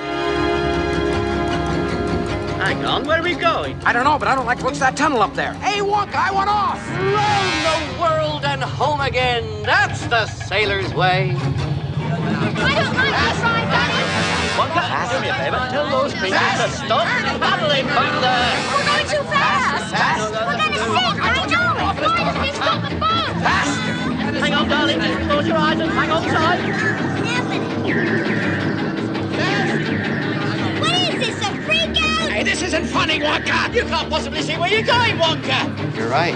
Hang 2.65 2.83
on, 2.83 3.05
where 3.05 3.19
are 3.19 3.23
we 3.23 3.35
going? 3.35 3.79
I 3.85 3.93
don't 3.93 4.05
know, 4.05 4.17
but 4.17 4.27
I 4.27 4.33
don't 4.33 4.47
like 4.47 4.57
the 4.57 4.63
looks 4.65 4.77
of 4.77 4.89
that 4.89 4.97
tunnel 4.97 5.21
up 5.21 5.35
there. 5.35 5.53
Hey, 5.61 5.81
Wonka, 5.81 6.15
I 6.15 6.31
want 6.33 6.49
off! 6.49 6.81
Round 6.97 7.93
the 7.93 8.01
world 8.01 8.43
and 8.43 8.63
home 8.63 9.01
again. 9.01 9.45
That's 9.61 10.07
the 10.07 10.25
sailor's 10.25 10.91
way. 10.95 11.37
I 11.37 11.37
don't 12.73 12.97
like 12.97 13.13
this 13.21 13.37
ride, 13.45 13.69
Daddy. 13.69 14.01
Wonka, 14.57 14.81
do 15.13 15.21
me 15.21 15.29
a 15.29 15.37
favor. 15.37 15.61
Tell 15.69 15.85
those 15.93 16.17
creatures 16.17 16.41
to 16.57 16.65
stop 16.73 17.05
paddling 17.37 17.85
back 17.85 18.17
there. 18.25 18.57
We're 18.73 18.81
going 18.81 19.05
too 19.13 19.21
fast. 19.29 19.93
We're 20.33 20.57
gonna 20.57 20.81
sink. 20.89 21.21
I 21.21 21.37
know 21.37 21.45
it. 21.45 21.85
Why 21.85 22.01
doesn't 22.01 22.41
he 22.41 22.49
stop 22.49 22.81
the 22.81 22.97
boat? 22.97 23.45
Hang 24.41 24.53
on, 24.55 24.65
darling. 24.67 25.01
Just 25.01 25.29
Close 25.29 25.45
your 25.45 25.57
eyes 25.57 25.79
and 25.79 25.91
hang 25.91 26.09
on 26.09 26.23
tight. 26.23 26.65
What 29.45 30.01
is 30.01 30.14
Hey, 31.93 32.43
this 32.43 32.61
isn't 32.61 32.85
funny, 32.85 33.19
Wonka! 33.19 33.73
You 33.73 33.85
can't 33.85 34.09
possibly 34.09 34.41
see 34.41 34.57
where 34.57 34.69
you're 34.69 34.85
going, 34.85 35.17
Wonka. 35.17 35.95
You're 35.95 36.09
right. 36.09 36.35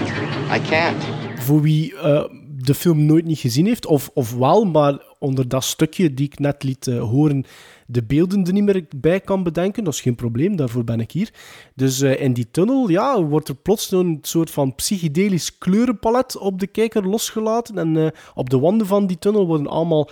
I 0.56 0.68
can't. 0.68 1.04
Voor 1.40 1.60
wie 1.62 1.96
eh, 1.96 2.24
de 2.62 2.74
film 2.74 3.04
nooit 3.04 3.24
niet 3.24 3.38
gezien 3.38 3.66
heeft, 3.66 3.86
of, 3.86 4.10
of 4.14 4.34
wel, 4.34 4.64
maar 4.64 4.98
onder 5.18 5.48
dat 5.48 5.64
stukje 5.64 6.14
die 6.14 6.26
ik 6.26 6.38
net 6.38 6.62
liet 6.62 6.86
eh, 6.86 7.00
horen, 7.00 7.44
de 7.86 8.02
beelden 8.02 8.46
er 8.46 8.52
niet 8.52 8.64
meer 8.64 8.84
bij 8.96 9.20
kan 9.20 9.42
bedenken, 9.42 9.84
dat 9.84 9.94
is 9.94 10.00
geen 10.00 10.14
probleem, 10.14 10.56
daarvoor 10.56 10.84
ben 10.84 11.00
ik 11.00 11.10
hier. 11.12 11.30
Dus 11.74 12.00
eh, 12.00 12.20
in 12.20 12.32
die 12.32 12.48
tunnel 12.50 12.88
ja, 12.88 13.22
wordt 13.22 13.48
er 13.48 13.54
plots 13.54 13.90
een 13.90 14.18
soort 14.22 14.50
van 14.50 14.74
psychedelisch 14.74 15.58
kleurenpalet 15.58 16.38
op 16.38 16.60
de 16.60 16.66
kijker 16.66 17.08
losgelaten. 17.08 17.78
En 17.78 17.96
eh, 17.96 18.06
op 18.34 18.50
de 18.50 18.58
wanden 18.58 18.86
van 18.86 19.06
die 19.06 19.18
tunnel 19.18 19.46
worden 19.46 19.66
allemaal 19.66 20.10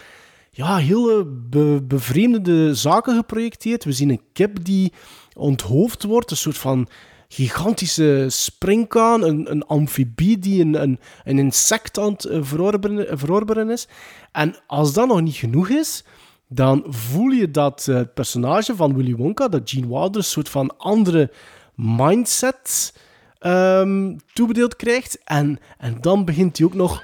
ja, 0.50 0.76
heel 0.76 1.24
be- 1.50 1.82
bevreemdende 1.82 2.74
zaken 2.74 3.16
geprojecteerd. 3.16 3.84
We 3.84 3.92
zien 3.92 4.10
een 4.10 4.22
kip 4.32 4.64
die 4.64 4.92
onthoofd 5.38 6.02
wordt, 6.02 6.30
een 6.30 6.36
soort 6.36 6.58
van 6.58 6.88
gigantische 7.28 8.26
springkaan, 8.28 9.22
een, 9.22 9.50
een 9.50 9.66
amfibie 9.66 10.38
die 10.38 10.60
een, 10.62 10.82
een, 10.82 10.98
een 11.24 11.38
insect 11.38 11.98
eh, 11.98 12.38
verorberen, 12.40 13.18
verorberen 13.18 13.70
is. 13.70 13.88
En 14.32 14.56
als 14.66 14.92
dat 14.92 15.08
nog 15.08 15.20
niet 15.20 15.36
genoeg 15.36 15.68
is, 15.68 16.04
dan 16.48 16.84
voel 16.88 17.30
je 17.30 17.50
dat 17.50 17.86
eh, 17.88 17.94
het 17.96 18.14
personage 18.14 18.76
van 18.76 18.94
Willy 18.94 19.14
Wonka, 19.14 19.48
dat 19.48 19.70
Gene 19.70 19.86
Wilder, 19.86 20.16
een 20.16 20.24
soort 20.24 20.48
van 20.48 20.76
andere 20.76 21.30
mindset 21.74 22.94
ehm, 23.38 24.16
toebedeeld 24.32 24.76
krijgt. 24.76 25.18
En, 25.24 25.58
en 25.78 25.98
dan 26.00 26.24
begint 26.24 26.58
hij 26.58 26.66
ook 26.66 26.74
nog 26.74 27.02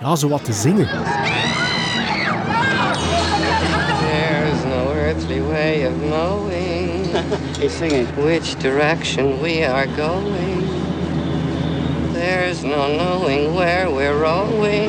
ja, 0.00 0.16
zo 0.16 0.28
wat 0.28 0.44
te 0.44 0.52
zingen. 0.52 0.86
There's 4.00 4.64
no 4.64 4.92
earthly 4.92 5.40
way 5.40 5.86
of 5.86 5.92
knowing 6.00 6.65
He's 7.58 7.72
singing. 7.72 8.06
which 8.24 8.56
direction 8.60 9.40
we 9.42 9.64
are 9.64 9.86
going. 9.86 10.60
There's 12.12 12.62
no 12.62 12.96
knowing 12.96 13.52
where 13.52 13.90
we're 13.90 14.16
rowing 14.16 14.88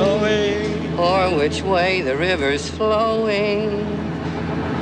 or 0.99 1.35
which 1.35 1.63
way 1.63 2.01
the 2.01 2.15
river's 2.15 2.69
flowing. 2.69 3.69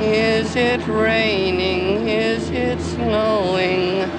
Is 0.02 0.54
it 0.54 0.86
raining? 0.86 2.08
Is 2.08 2.50
it 2.50 2.78
snowing? 2.80 4.10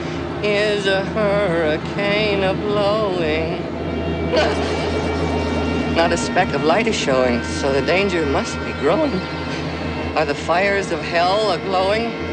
Is 0.44 0.88
a 0.88 1.06
hurricane 1.06 2.44
a 2.44 2.56
blowing? 2.56 3.62
Not 5.96 6.12
a 6.12 6.18
speck 6.18 6.54
of 6.56 6.64
light 6.64 6.88
is 6.88 6.96
showing, 6.96 7.44
so 7.44 7.72
the 7.72 7.86
danger 7.86 8.26
must 8.26 8.58
be 8.66 8.72
growing. 8.82 9.14
Are 10.16 10.26
the 10.26 10.34
fires 10.34 10.92
of 10.92 11.02
hell 11.02 11.52
a 11.52 11.60
glowing? 11.60 12.27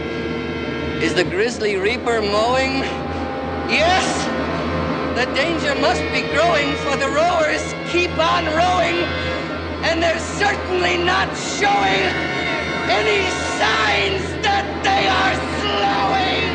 Is 1.05 1.13
the 1.13 1.23
grizzly 1.23 1.77
reaper 1.77 2.23
mowing? 2.23 2.81
Yes! 3.69 4.09
The 5.21 5.27
danger 5.35 5.75
must 5.75 6.01
be 6.17 6.23
growing, 6.33 6.73
for 6.81 6.97
the 6.97 7.11
rowers 7.13 7.61
keep 7.93 8.17
on 8.17 8.47
rowing, 8.47 9.05
and 9.85 10.03
they're 10.03 10.19
certainly 10.41 10.97
not 10.97 11.29
showing 11.37 12.09
any 12.89 13.21
signs 13.61 14.25
that 14.41 14.65
they 14.81 15.05
are 15.05 15.37
slowing. 15.61 16.49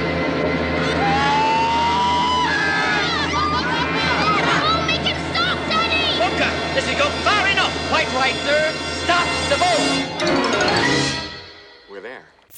Oh, 4.57 4.81
make 4.89 5.05
him 5.05 5.19
stop, 5.29 5.61
this 6.73 6.89
gone 6.97 7.13
far 7.21 7.45
enough. 7.53 7.73
Quite 7.89 8.09
right, 8.17 8.37
sir. 8.49 8.73
Stop 9.05 9.27
the 9.51 9.57
boat. 9.61 11.18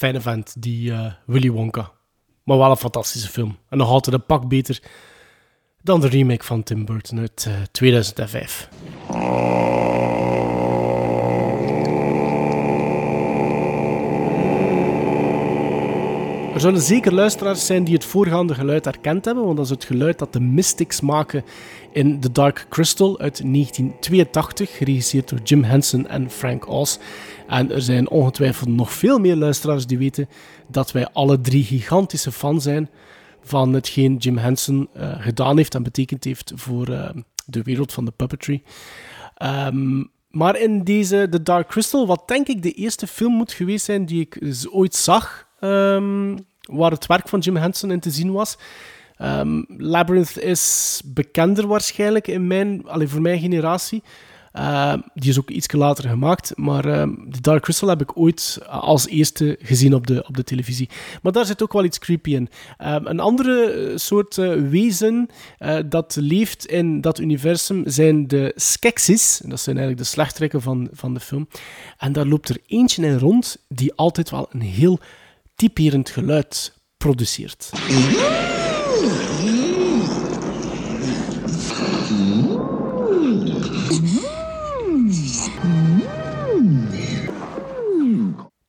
Fijne 0.02 0.22
vent, 0.22 0.62
die 0.62 0.92
eh, 0.92 1.12
Willy 1.26 1.50
Wonka. 1.52 1.92
Maar 2.44 2.58
wel 2.58 2.70
een 2.70 2.78
fantastische 2.78 3.30
film. 3.30 3.58
En 3.70 3.78
nog 3.78 3.90
altijd 3.90 4.16
een 4.16 4.26
pak 4.26 4.48
beter 4.48 4.82
dan 5.82 6.00
de 6.00 6.08
remake 6.08 6.46
van 6.46 6.64
Tim 6.64 6.86
Burton 6.86 7.20
uit 7.20 7.46
eh, 7.48 7.54
2005. 7.72 8.70
Er 16.54 16.60
zullen 16.60 16.82
zeker 16.82 17.14
luisteraars 17.14 17.66
zijn 17.66 17.84
die 17.84 17.94
het 17.94 18.06
voorgaande 18.06 18.54
geluid 18.54 18.86
herkend 18.86 19.26
hebben, 19.26 19.44
want 19.44 19.58
dat 19.58 19.66
is 19.66 19.72
het 19.72 19.84
geluid 19.84 20.20
dat 20.20 20.34
de 20.34 20.40
Mystics 20.40 21.02
maken 21.02 21.44
in 21.92 22.20
The 22.20 22.32
Dark 22.32 22.66
Crystal 22.70 23.20
uit 23.20 23.42
1982, 23.44 24.78
geregisseerd 24.78 25.30
door 25.30 25.40
Jim 25.44 25.64
Henson 25.64 26.08
en 26.08 26.30
Frank 26.30 26.70
Oz. 26.70 26.98
En 27.52 27.72
er 27.72 27.82
zijn 27.82 28.10
ongetwijfeld 28.10 28.70
nog 28.70 28.94
veel 28.94 29.20
meer 29.20 29.36
luisteraars 29.36 29.86
die 29.86 29.98
weten 29.98 30.30
dat 30.68 30.92
wij 30.92 31.08
alle 31.08 31.42
drie 31.42 31.64
gigantische 31.64 32.32
fan 32.32 32.62
zijn 32.62 32.90
van 33.42 33.74
hetgeen 33.74 34.18
Jim 34.18 34.38
Henson 34.38 34.90
eh, 34.94 35.22
gedaan 35.22 35.58
heeft 35.58 35.76
en 35.76 35.84
betekend 35.84 36.24
heeft 36.24 36.52
voor 36.56 36.88
eh, 36.88 37.10
de 37.46 37.62
wereld 37.62 37.94
van 37.94 38.06
de 38.06 38.12
puppetry. 38.12 38.64
Ehm, 39.36 40.04
maar 40.30 40.60
in 40.60 40.84
deze 40.84 41.28
The 41.30 41.44
Dark 41.44 41.68
Crystal, 41.68 42.08
wat 42.08 42.28
denk 42.28 42.48
ik 42.48 42.62
de 42.62 42.72
eerste 42.72 43.08
film 43.08 43.34
moet 43.34 43.52
geweest 43.52 43.86
zijn 43.86 44.06
die 44.06 44.22
ik 44.22 44.40
ooit 44.72 44.96
zag, 44.96 45.48
ehm, 45.60 46.38
waar 46.62 46.92
het 46.92 47.06
werk 47.06 47.30
van 47.30 47.40
Jim 47.40 47.56
Henson 47.56 47.92
in 47.92 48.00
te 48.00 48.12
zien 48.12 48.32
was. 48.32 48.58
Ehm, 49.18 49.64
Labyrinth 49.68 50.38
is 50.38 51.02
bekender 51.06 51.68
waarschijnlijk 51.68 52.28
in 52.28 52.48
mijn, 52.48 52.88
allee, 52.88 53.08
voor 53.08 53.22
mijn 53.22 53.40
generatie. 53.40 54.04
Ehm, 54.52 55.00
die 55.14 55.30
is 55.30 55.40
ook 55.40 55.50
iets 55.50 55.72
later 55.72 56.10
gemaakt, 56.10 56.54
maar 56.56 56.86
ehm 56.86 57.10
The 57.30 57.42
Dark 57.42 57.64
Crystal 57.64 57.90
heb 57.90 58.02
ik 58.02 58.18
ooit 58.18 58.60
als 58.68 59.08
eerste 59.08 59.58
gezien 59.62 59.94
op 59.94 60.08
de, 60.08 60.28
op 60.28 60.36
de 60.36 60.44
televisie. 60.44 60.90
Maar 61.22 61.32
daar 61.32 61.46
zit 61.46 61.64
ook 61.64 61.74
wel 61.74 61.84
iets 61.84 62.00
creepy 62.00 62.34
in. 62.34 62.50
Ehm, 62.78 63.06
een 63.06 63.20
andere 63.20 63.64
eh, 63.64 63.98
soort 63.98 64.38
eh, 64.38 64.54
wezen 64.54 65.28
eh, 65.58 65.78
dat 65.86 66.18
leeft 66.20 66.66
in 66.66 67.02
dat 67.02 67.20
universum 67.20 67.84
zijn 67.86 68.28
de 68.28 68.52
Skeksis. 68.56 69.42
Dat 69.46 69.60
zijn 69.60 69.78
eigenlijk 69.78 70.06
de 70.06 70.12
slechterikken 70.14 70.62
van, 70.62 70.90
van 70.92 71.14
de 71.14 71.20
film. 71.20 71.48
En 71.98 72.14
daar 72.14 72.26
loopt 72.26 72.50
er 72.50 72.58
eentje 72.68 73.06
in 73.06 73.18
rond 73.18 73.58
die 73.68 73.94
altijd 73.94 74.30
wel 74.30 74.48
een 74.52 74.62
heel 74.62 75.00
typerend 75.56 76.10
geluid 76.10 76.74
produceert. 76.98 77.70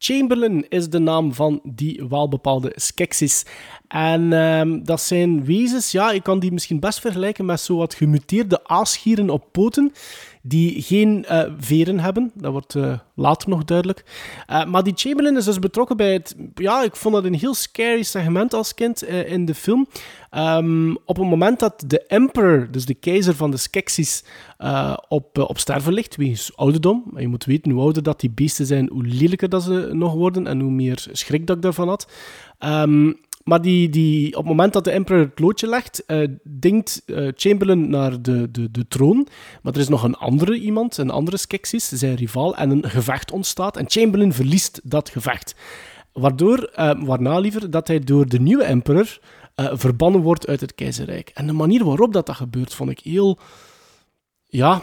Chamberlain 0.05 0.69
is 0.69 0.89
de 0.89 0.99
naam 0.99 1.35
van 1.35 1.61
die 1.63 2.05
welbepaalde 2.09 2.73
Skeksis. 2.75 3.47
En 3.89 4.33
ehm, 4.33 4.85
dat 4.85 5.01
zijn 5.01 5.45
wezens, 5.45 5.91
ja, 5.91 6.11
ik 6.11 6.23
kan 6.23 6.39
die 6.39 6.53
misschien 6.53 6.81
best 6.81 7.01
vergelijken 7.01 7.45
met 7.45 7.61
zo 7.61 7.77
wat 7.77 7.95
gemuteerde 7.95 8.69
aasgieren 8.69 9.31
op 9.31 9.45
poten, 9.53 9.93
die 10.43 10.83
geen 10.83 11.25
eh, 11.25 11.51
veren 11.59 11.99
hebben. 11.99 12.31
Dat 12.35 12.53
wordt 12.53 12.75
eh, 12.75 12.99
later 13.15 13.49
nog 13.49 13.65
duidelijk. 13.65 14.05
Eh, 14.47 14.65
maar 14.65 14.83
die 14.83 14.93
Chamberlain 14.97 15.37
is 15.37 15.45
dus 15.45 15.59
betrokken 15.59 15.97
bij 15.97 16.13
het... 16.13 16.37
Ja, 16.55 16.83
ik 16.83 16.97
vond 16.97 17.15
dat 17.15 17.25
een 17.25 17.35
heel 17.35 17.55
scary 17.55 18.03
segment 18.03 18.55
als 18.55 18.75
kind 18.75 19.03
in 19.05 19.45
de 19.45 19.55
film. 19.55 19.87
Ehm, 20.31 20.95
op 21.05 21.17
het 21.17 21.27
moment 21.27 21.61
dat 21.61 21.85
de 21.87 22.03
emperor, 22.07 22.69
dus 22.71 22.87
de 22.87 22.95
keizer 22.95 23.35
van 23.35 23.51
de 23.51 23.57
Skeksis, 23.57 24.25
op, 25.09 25.39
op 25.39 25.59
sterven 25.59 25.93
ligt, 25.93 26.17
wegens 26.17 26.57
ouderdom. 26.57 27.05
En 27.15 27.21
je 27.21 27.29
moet 27.29 27.45
weten, 27.45 27.73
hoe 27.73 27.83
ouder 27.83 28.03
dat 28.03 28.21
die 28.21 28.31
beesten 28.31 28.67
zijn, 28.67 28.89
hoe 28.93 29.05
lelijker 29.07 29.49
dat 29.49 29.63
ze 29.63 29.89
nog 29.93 30.15
worden 30.15 30.47
en 30.47 30.61
hoe 30.61 30.71
meer 30.71 31.07
schrik 31.13 31.47
dat 31.47 31.57
ik 31.57 31.63
daarvan 31.63 31.89
had. 31.89 32.09
Ehm, 32.59 33.13
maar 33.45 33.63
die, 33.63 33.89
die, 33.89 34.29
op 34.29 34.39
het 34.39 34.47
moment 34.47 34.73
dat 34.73 34.85
de 34.85 34.91
emperor 34.91 35.21
het 35.21 35.39
loodje 35.39 35.67
legt, 35.67 36.05
eh 36.07 36.29
dingt 36.43 37.03
eh, 37.07 37.29
Chamberlain 37.35 37.91
naar 37.91 38.23
de, 38.23 38.51
de, 38.51 38.71
de 38.71 38.89
troon. 38.89 39.29
Maar 39.63 39.73
er 39.73 39.81
is 39.81 39.89
nog 39.89 40.03
een 40.03 40.15
andere 40.15 40.55
iemand, 40.59 40.97
een 40.97 41.11
andere 41.11 41.37
Skeksis, 41.37 41.89
zijn 41.89 42.15
rivaal, 42.15 42.57
en 42.57 42.71
een 42.71 42.91
gevecht 42.91 43.33
ontstaat. 43.33 43.77
En 43.77 43.91
Chamberlain 43.91 44.33
verliest 44.33 44.81
dat 44.85 45.11
gevecht. 45.11 45.55
Waardoor, 46.13 46.59
eh, 46.59 47.03
waarna 47.05 47.39
liever, 47.39 47.71
dat 47.71 47.89
hij 47.89 48.01
door 48.01 48.29
de 48.29 48.41
nieuwe 48.41 48.65
emperor 48.65 49.19
verbannen 49.55 50.21
wordt 50.21 50.47
uit 50.47 50.61
het 50.61 50.75
keizerrijk. 50.75 51.31
En 51.35 51.47
de 51.47 51.53
manier 51.53 51.85
waarop 51.85 52.13
dat, 52.13 52.27
dat 52.27 52.37
gebeurt, 52.37 52.75
vond 52.75 52.91
ik 52.91 52.99
heel... 52.99 53.39
Ja, 54.47 54.81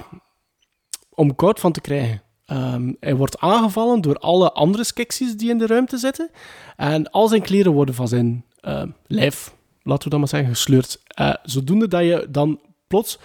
om 1.10 1.36
koud 1.36 1.60
van 1.60 1.72
te 1.72 1.82
krijgen. 1.82 2.22
Ehm, 2.46 2.94
hij 3.00 3.16
wordt 3.16 3.40
aangevallen 3.40 4.02
door 4.02 4.16
alle 4.16 4.52
andere 4.52 4.84
Skeksis 4.84 5.38
die 5.38 5.50
in 5.50 5.58
de 5.58 5.66
ruimte 5.66 5.98
zitten. 5.98 6.30
En 6.76 7.12
al 7.12 7.28
zijn 7.28 7.42
kleren 7.42 7.72
worden 7.72 7.96
van 7.96 8.08
zijn 8.08 8.46
eh, 8.62 8.84
lijf, 9.08 9.56
laten 9.84 10.04
we 10.04 10.10
dat 10.10 10.20
maar 10.20 10.28
zeggen, 10.28 10.50
gesleurd. 10.50 11.02
Eh, 11.08 11.34
zodoende 11.44 11.88
dat 11.88 12.04
je 12.04 12.28
dan 12.30 12.62
plots 12.88 13.20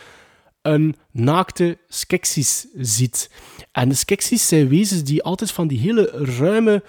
een 0.62 0.97
naakte 1.11 1.79
Skeksis 1.88 2.66
ziet. 2.75 3.31
En 3.73 3.88
de 3.88 3.94
Skeksis 3.94 4.49
zijn 4.49 4.68
wezens 4.68 5.05
die 5.05 5.23
altijd 5.23 5.51
van 5.51 5.68
die 5.68 5.79
hele 5.79 6.11
ruime 6.38 6.83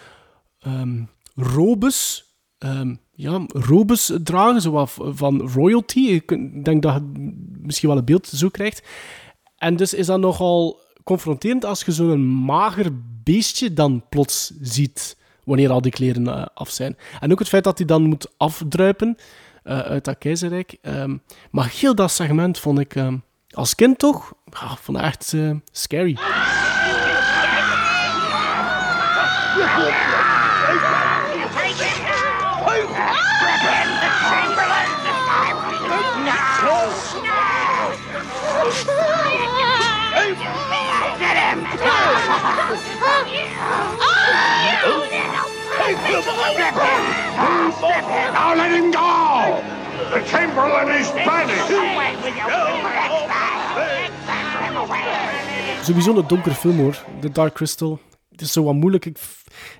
ehm, 0.59 1.03
robes, 1.35 2.25
ehm, 2.57 2.95
ja, 3.11 3.45
robes 3.47 4.11
dragen, 4.23 4.61
zoals 4.61 4.97
van 4.99 5.49
royalty. 5.49 5.99
Ik 5.99 6.27
denk 6.65 6.81
dat 6.81 6.93
je 6.93 7.33
misschien 7.61 7.89
wel 7.89 7.97
een 7.97 8.05
beeld 8.05 8.27
zo 8.27 8.49
krijgt. 8.49 8.87
En 9.57 9.75
dus 9.75 9.93
is 9.93 10.05
dat 10.05 10.19
nogal 10.19 10.79
confronterend 11.03 11.65
als 11.65 11.83
je 11.83 11.91
zo'n 11.91 12.25
mager 12.25 12.91
beestje 13.23 13.73
dan 13.73 14.05
plots 14.09 14.53
ziet 14.61 15.17
wanneer 15.45 15.71
al 15.71 15.81
die 15.81 15.91
kleren 15.91 16.27
eh, 16.27 16.45
af 16.53 16.69
zijn. 16.69 16.97
En 17.19 17.31
ook 17.31 17.39
het 17.39 17.47
feit 17.49 17.63
dat 17.63 17.77
hij 17.77 17.87
dan 17.87 18.03
moet 18.03 18.31
afdruipen 18.37 19.17
eh, 19.63 19.79
uit 19.79 20.05
dat 20.05 20.17
keizerrijk. 20.17 20.77
Ehm, 20.81 21.17
maar 21.51 21.73
heel 21.75 21.95
dat 21.95 22.11
segment 22.11 22.59
vond 22.59 22.79
ik 22.79 22.95
ehm, 22.95 23.17
als 23.49 23.75
kind 23.75 23.99
toch 23.99 24.33
ja, 24.51 24.75
vond 24.75 24.97
echt 24.97 25.33
eh, 25.33 25.51
scary. 25.71 26.17
Now 48.33 48.55
let 48.55 48.71
him 48.71 48.91
go! 48.91 49.61
The 50.13 50.21
Chamberlain 50.25 50.89
is 50.99 51.11
banished! 51.11 51.69
Sowieso 55.81 56.17
een 56.17 56.27
donkere 56.27 56.55
film 56.55 56.77
hoor, 56.77 57.03
The 57.19 57.31
Dark 57.31 57.53
Crystal. 57.53 57.99
Het 58.31 58.41
is 58.41 58.51
zo 58.51 58.63
wat 58.63 58.73
moeilijk. 58.73 59.05
Ik, 59.05 59.17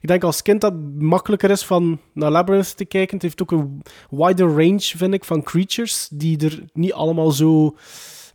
ik 0.02 0.08
denk 0.08 0.24
als 0.24 0.42
kind 0.42 0.62
dat 0.62 0.72
het 0.72 1.02
makkelijker 1.02 1.50
is 1.50 1.66
van 1.66 2.00
naar 2.14 2.32
Labyrinth 2.32 2.78
te 2.78 2.86
kijken. 2.86 3.14
Het 3.14 3.22
heeft 3.22 3.42
ook 3.42 3.52
een 3.52 3.82
wider 4.10 4.48
range, 4.48 4.80
vind 4.80 5.14
ik, 5.14 5.24
van 5.26 5.44
creatures 5.44 6.08
die 6.12 6.46
er 6.46 6.64
niet 6.74 6.94
allemaal 6.94 7.32
zo 7.32 7.76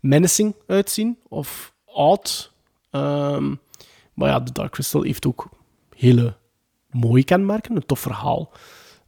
menacing 0.01 0.55
uitzien 0.67 1.19
of 1.29 1.75
odd. 1.85 2.53
Ehm, 2.91 3.55
maar 4.15 4.29
ja, 4.29 4.43
The 4.43 4.53
Dark 4.53 4.73
Crystal 4.73 5.03
heeft 5.03 5.27
ook 5.27 5.49
hele 5.97 6.39
mooie 6.93 7.25
kenmerken, 7.25 7.77
een 7.77 7.87
tof 7.87 8.01
verhaal. 8.01 8.53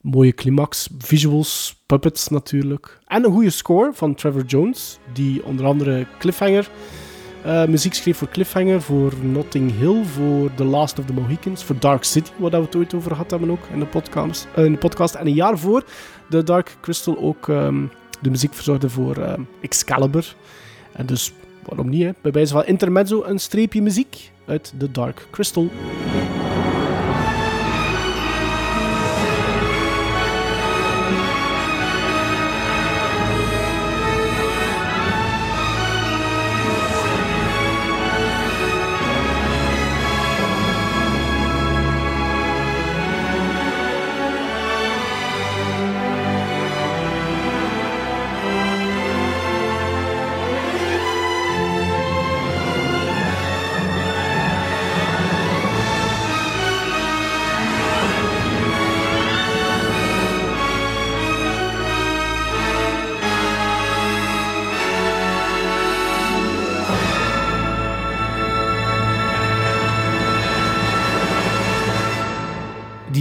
Mooie 0.00 0.34
climax, 0.34 0.88
visuals, 0.98 1.82
puppets 1.86 2.28
natuurlijk. 2.28 2.98
En 3.06 3.24
een 3.24 3.32
goede 3.32 3.50
score 3.50 3.90
van 3.94 4.14
Trevor 4.14 4.44
Jones, 4.44 4.98
die 5.12 5.44
onder 5.44 5.66
andere 5.66 6.06
Cliffhanger 6.18 6.70
eh, 7.42 7.64
muziek 7.64 7.94
schreef 7.94 8.16
voor 8.16 8.28
Cliffhanger, 8.28 8.82
voor 8.82 9.12
Notting 9.22 9.78
Hill, 9.78 10.04
voor 10.04 10.54
The 10.54 10.64
Last 10.64 10.98
of 10.98 11.04
the 11.04 11.12
Mohicans, 11.12 11.64
voor 11.64 11.76
Dark 11.78 12.04
City, 12.04 12.30
waar 12.36 12.50
we 12.50 12.56
het 12.56 12.76
ooit 12.76 12.94
over 12.94 13.10
gehad 13.10 13.30
hebben 13.30 13.50
ook 13.50 13.66
in 13.72 13.78
de 13.78 13.86
podcast. 13.86 14.48
eh, 14.54 14.64
in 14.64 14.72
de 14.72 14.78
podcast. 14.78 15.14
En 15.14 15.26
een 15.26 15.34
jaar 15.34 15.58
voor 15.58 15.84
The 16.30 16.42
Dark 16.42 16.76
Crystal 16.80 17.18
ook 17.18 17.48
ehm, 17.48 17.84
de 18.20 18.30
muziek 18.30 18.54
verzorgde 18.54 18.90
voor 18.90 19.16
ehm, 19.16 19.40
Excalibur. 19.60 20.34
En 20.92 21.06
dus, 21.06 21.32
waarom 21.66 21.88
niet, 21.88 22.14
bij 22.20 22.32
wijze 22.32 22.52
van 22.52 22.66
intermezzo 22.66 23.22
een 23.24 23.38
streepje 23.38 23.82
muziek 23.82 24.30
uit 24.46 24.72
The 24.78 24.90
Dark 24.90 25.26
Crystal. 25.30 25.70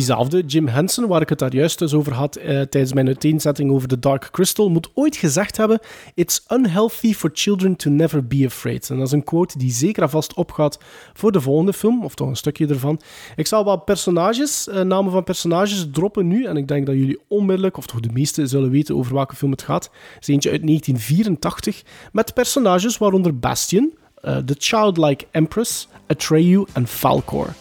Diezelfde 0.06 0.42
Jim 0.46 0.68
Henson, 0.68 1.08
waar 1.08 1.22
ik 1.22 1.30
het 1.30 1.40
daar 1.40 1.56
juist 1.56 1.80
dus 1.80 1.94
over 1.94 2.14
had 2.14 2.36
eh, 2.36 2.46
tijdens 2.48 2.94
mijn 2.94 3.08
uiteenzetting 3.08 3.72
over 3.72 3.88
The 3.88 4.00
Dark 4.00 4.30
Crystal, 4.32 4.70
moet 4.70 4.90
ooit 4.94 5.16
gezegd 5.16 5.58
hebben: 5.58 5.80
It's 6.14 6.46
unhealthy 6.50 7.14
for 7.14 7.30
children 7.34 7.76
to 7.76 7.90
never 7.90 8.28
be 8.28 8.46
afraid. 8.46 8.90
En 8.90 8.98
dat 8.98 9.08
is 9.08 9.12
een 9.12 9.24
quote 9.24 9.58
die 9.58 9.72
zeker 9.72 10.04
en 10.04 10.10
vast 10.10 10.34
opgaat 10.34 10.80
voor 11.14 11.32
de 11.32 11.42
volgende 11.42 11.74
film, 11.74 12.04
of 12.04 12.16
toch 12.16 12.28
een 12.28 12.36
stukje 12.36 12.68
ervan. 12.68 13.02
Ik 13.36 13.48
zal 13.48 13.64
wat 13.64 13.86
personages, 13.86 14.68
eh, 14.68 14.82
namen 14.82 15.12
van 15.12 15.24
personages 15.24 15.88
droppen 15.92 16.28
nu, 16.28 16.46
en 16.46 16.58
ik 16.58 16.68
denk 16.68 16.86
dat 16.86 16.96
jullie 16.96 17.20
onmiddellijk, 17.28 17.78
of 17.78 17.86
toch 17.86 18.00
de 18.00 18.10
meesten, 18.14 18.48
zullen 18.48 18.70
weten 18.70 18.96
over 18.96 19.14
welke 19.14 19.36
film 19.36 19.52
het 19.52 19.62
gaat. 19.62 19.84
Het 20.14 20.22
is 20.22 20.28
eentje 20.28 20.52
uit 20.52 20.64
1984, 20.64 21.84
met 22.12 22.34
personages 22.34 22.98
waaronder 22.98 23.40
Bastion, 23.40 23.94
eh, 24.22 24.38
The 24.38 24.56
Childlike 24.58 25.26
Empress, 25.32 25.88
Atreyu 26.08 26.66
en 26.74 26.88
Falcor. 26.88 27.54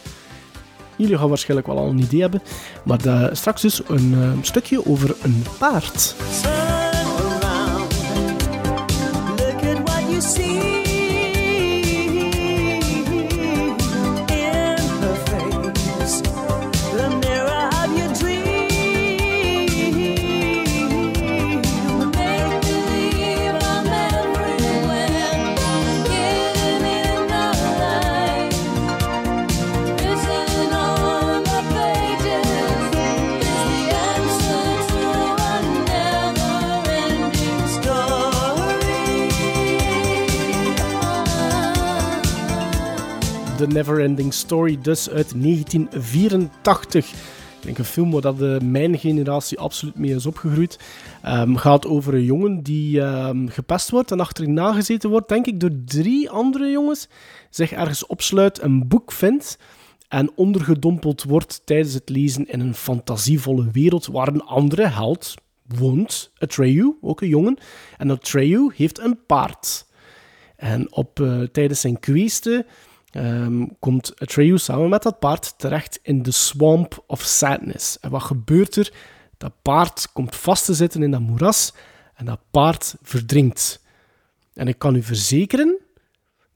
Jullie 1.01 1.19
gaan 1.19 1.29
waarschijnlijk 1.29 1.69
wel 1.69 1.79
al 1.79 1.89
een 1.89 1.99
idee 1.99 2.21
hebben. 2.21 2.43
Maar 2.85 3.31
straks 3.33 3.63
dus 3.63 3.81
een 3.89 4.15
eh, 4.21 4.31
stukje 4.43 4.87
over 4.87 5.17
een 5.23 5.45
paard. 5.59 6.15
What 9.85 10.11
you 10.11 10.21
see 10.21 10.90
The 43.61 43.67
Neverending 43.67 44.35
Story, 44.35 44.79
dus 44.83 45.11
uit 45.11 45.43
1984. 45.43 47.11
Ik 47.11 47.13
denk 47.61 47.79
een 47.79 47.85
film 47.85 48.11
waar 48.11 48.37
de, 48.37 48.59
mijn 48.63 48.99
generatie 48.99 49.59
absoluut 49.59 49.99
mee 49.99 50.15
is 50.15 50.27
opgegroeid. 50.27 50.79
Ehm, 51.23 51.55
gaat 51.55 51.87
over 51.87 52.15
een 52.15 52.25
jongen 52.25 52.63
die 52.63 53.01
ehm, 53.01 53.47
gepest 53.47 53.91
wordt 53.91 54.11
en 54.11 54.21
achterna 54.21 54.73
gezeten 54.73 55.11
wordt, 55.11 55.29
denk 55.29 55.47
ik, 55.47 55.61
door 55.61 55.71
drie 55.85 56.31
andere 56.31 56.71
jongens. 56.71 57.09
Zich 57.51 57.73
ergens 57.73 58.07
opsluit, 58.07 58.63
een 58.63 58.89
boek 58.89 59.13
vindt 59.13 59.59
en 60.09 60.31
ondergedompeld 60.35 61.23
wordt 61.23 61.63
tijdens 61.65 61.95
het 61.95 62.09
lezen 62.09 62.47
in 62.47 62.61
een 62.61 62.75
fantasievolle 62.75 63.71
wereld 63.73 64.07
waar 64.07 64.29
een 64.29 64.45
andere 64.45 64.87
held 64.87 65.35
woont. 65.67 66.31
Atreyu, 66.39 66.97
ook 67.01 67.21
een 67.21 67.29
jongen. 67.29 67.59
En 67.99 68.11
Atreyu 68.11 68.71
heeft 68.75 68.99
een 68.99 69.19
paard. 69.27 69.87
En 70.57 70.93
op, 70.93 71.21
eh, 71.21 71.41
tijdens 71.43 71.81
zijn 71.81 72.01
kweesten 72.01 72.67
ehm, 73.11 73.67
komt 73.79 74.21
Atreyu 74.21 74.59
samen 74.59 74.89
met 74.89 75.03
dat 75.03 75.19
paard 75.19 75.59
terecht 75.59 75.99
in 76.03 76.23
de 76.23 76.31
Swamp 76.31 77.05
of 77.07 77.23
Sadness. 77.23 77.99
En 78.01 78.11
wat 78.11 78.23
gebeurt 78.23 78.77
er? 78.77 78.93
Dat 79.37 79.53
paard 79.63 80.13
komt 80.13 80.37
vast 80.37 80.65
te 80.65 80.75
zitten 80.75 81.03
in 81.03 81.11
dat 81.11 81.21
moeras 81.21 81.73
en 82.15 82.25
dat 82.25 82.41
paard 82.51 82.97
verdrinkt. 83.03 83.85
En 84.55 84.69
ik 84.69 84.79
kan 84.79 84.95
u 84.95 85.03
verzekeren 85.03 85.79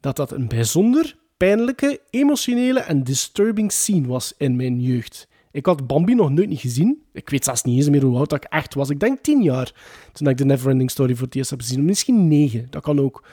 dat 0.01 0.17
dat 0.17 0.33
een 0.33 0.49
bijzonder 0.49 1.17
pijnlijke, 1.37 2.01
emotionele 2.11 2.81
en 2.81 3.05
disturbing 3.05 3.73
scene 3.73 4.07
was 4.07 4.35
in 4.37 4.57
mijn 4.57 4.81
jeugd. 4.81 5.29
Ik 5.51 5.67
had 5.67 5.87
Bambi 5.87 6.15
nog 6.15 6.31
nooit 6.31 6.49
niet 6.49 6.61
gezien. 6.61 7.03
Ik 7.13 7.31
weet 7.31 7.45
zelfs 7.45 7.63
niet 7.63 7.77
eens 7.77 7.89
meer 7.89 8.03
hoe 8.03 8.17
oud 8.17 8.31
dat 8.31 8.45
ik 8.45 8.51
echt 8.51 8.75
was. 8.75 8.91
Ik 8.91 9.01
denk 9.01 9.23
tien 9.23 9.43
jaar 9.43 9.73
toen 10.13 10.29
ik 10.29 10.37
de 10.37 10.45
Neverending 10.45 10.91
Story 10.91 11.15
voor 11.15 11.27
het 11.27 11.35
eerst 11.35 11.51
heb 11.51 11.61
gezien. 11.61 11.85
Misschien 11.85 12.29
negen, 12.29 12.67
dat 12.71 12.83
kan 12.83 13.01
ook. 13.01 13.25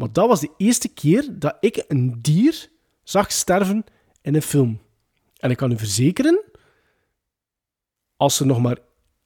Maar 0.00 0.12
dat 0.12 0.28
was 0.28 0.40
de 0.40 0.50
eerste 0.56 0.88
keer 0.88 1.28
dat 1.38 1.56
ik 1.60 1.84
een 1.88 2.18
dier 2.22 2.68
zag 3.02 3.32
sterven 3.32 3.84
in 4.22 4.34
een 4.34 4.42
film. 4.42 4.80
En 5.36 5.50
ik 5.50 5.56
kan 5.56 5.70
u 5.70 5.78
verzekeren, 5.78 6.42
als 8.16 8.40
er 8.40 8.46
nog 8.46 8.60
maar 8.60 8.78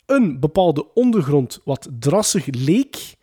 een 0.07 0.41
bepaalde 0.41 0.93
ondergrond 0.95 1.61
wat 1.65 1.89
drassig 1.99 2.47
leek, 2.47 3.17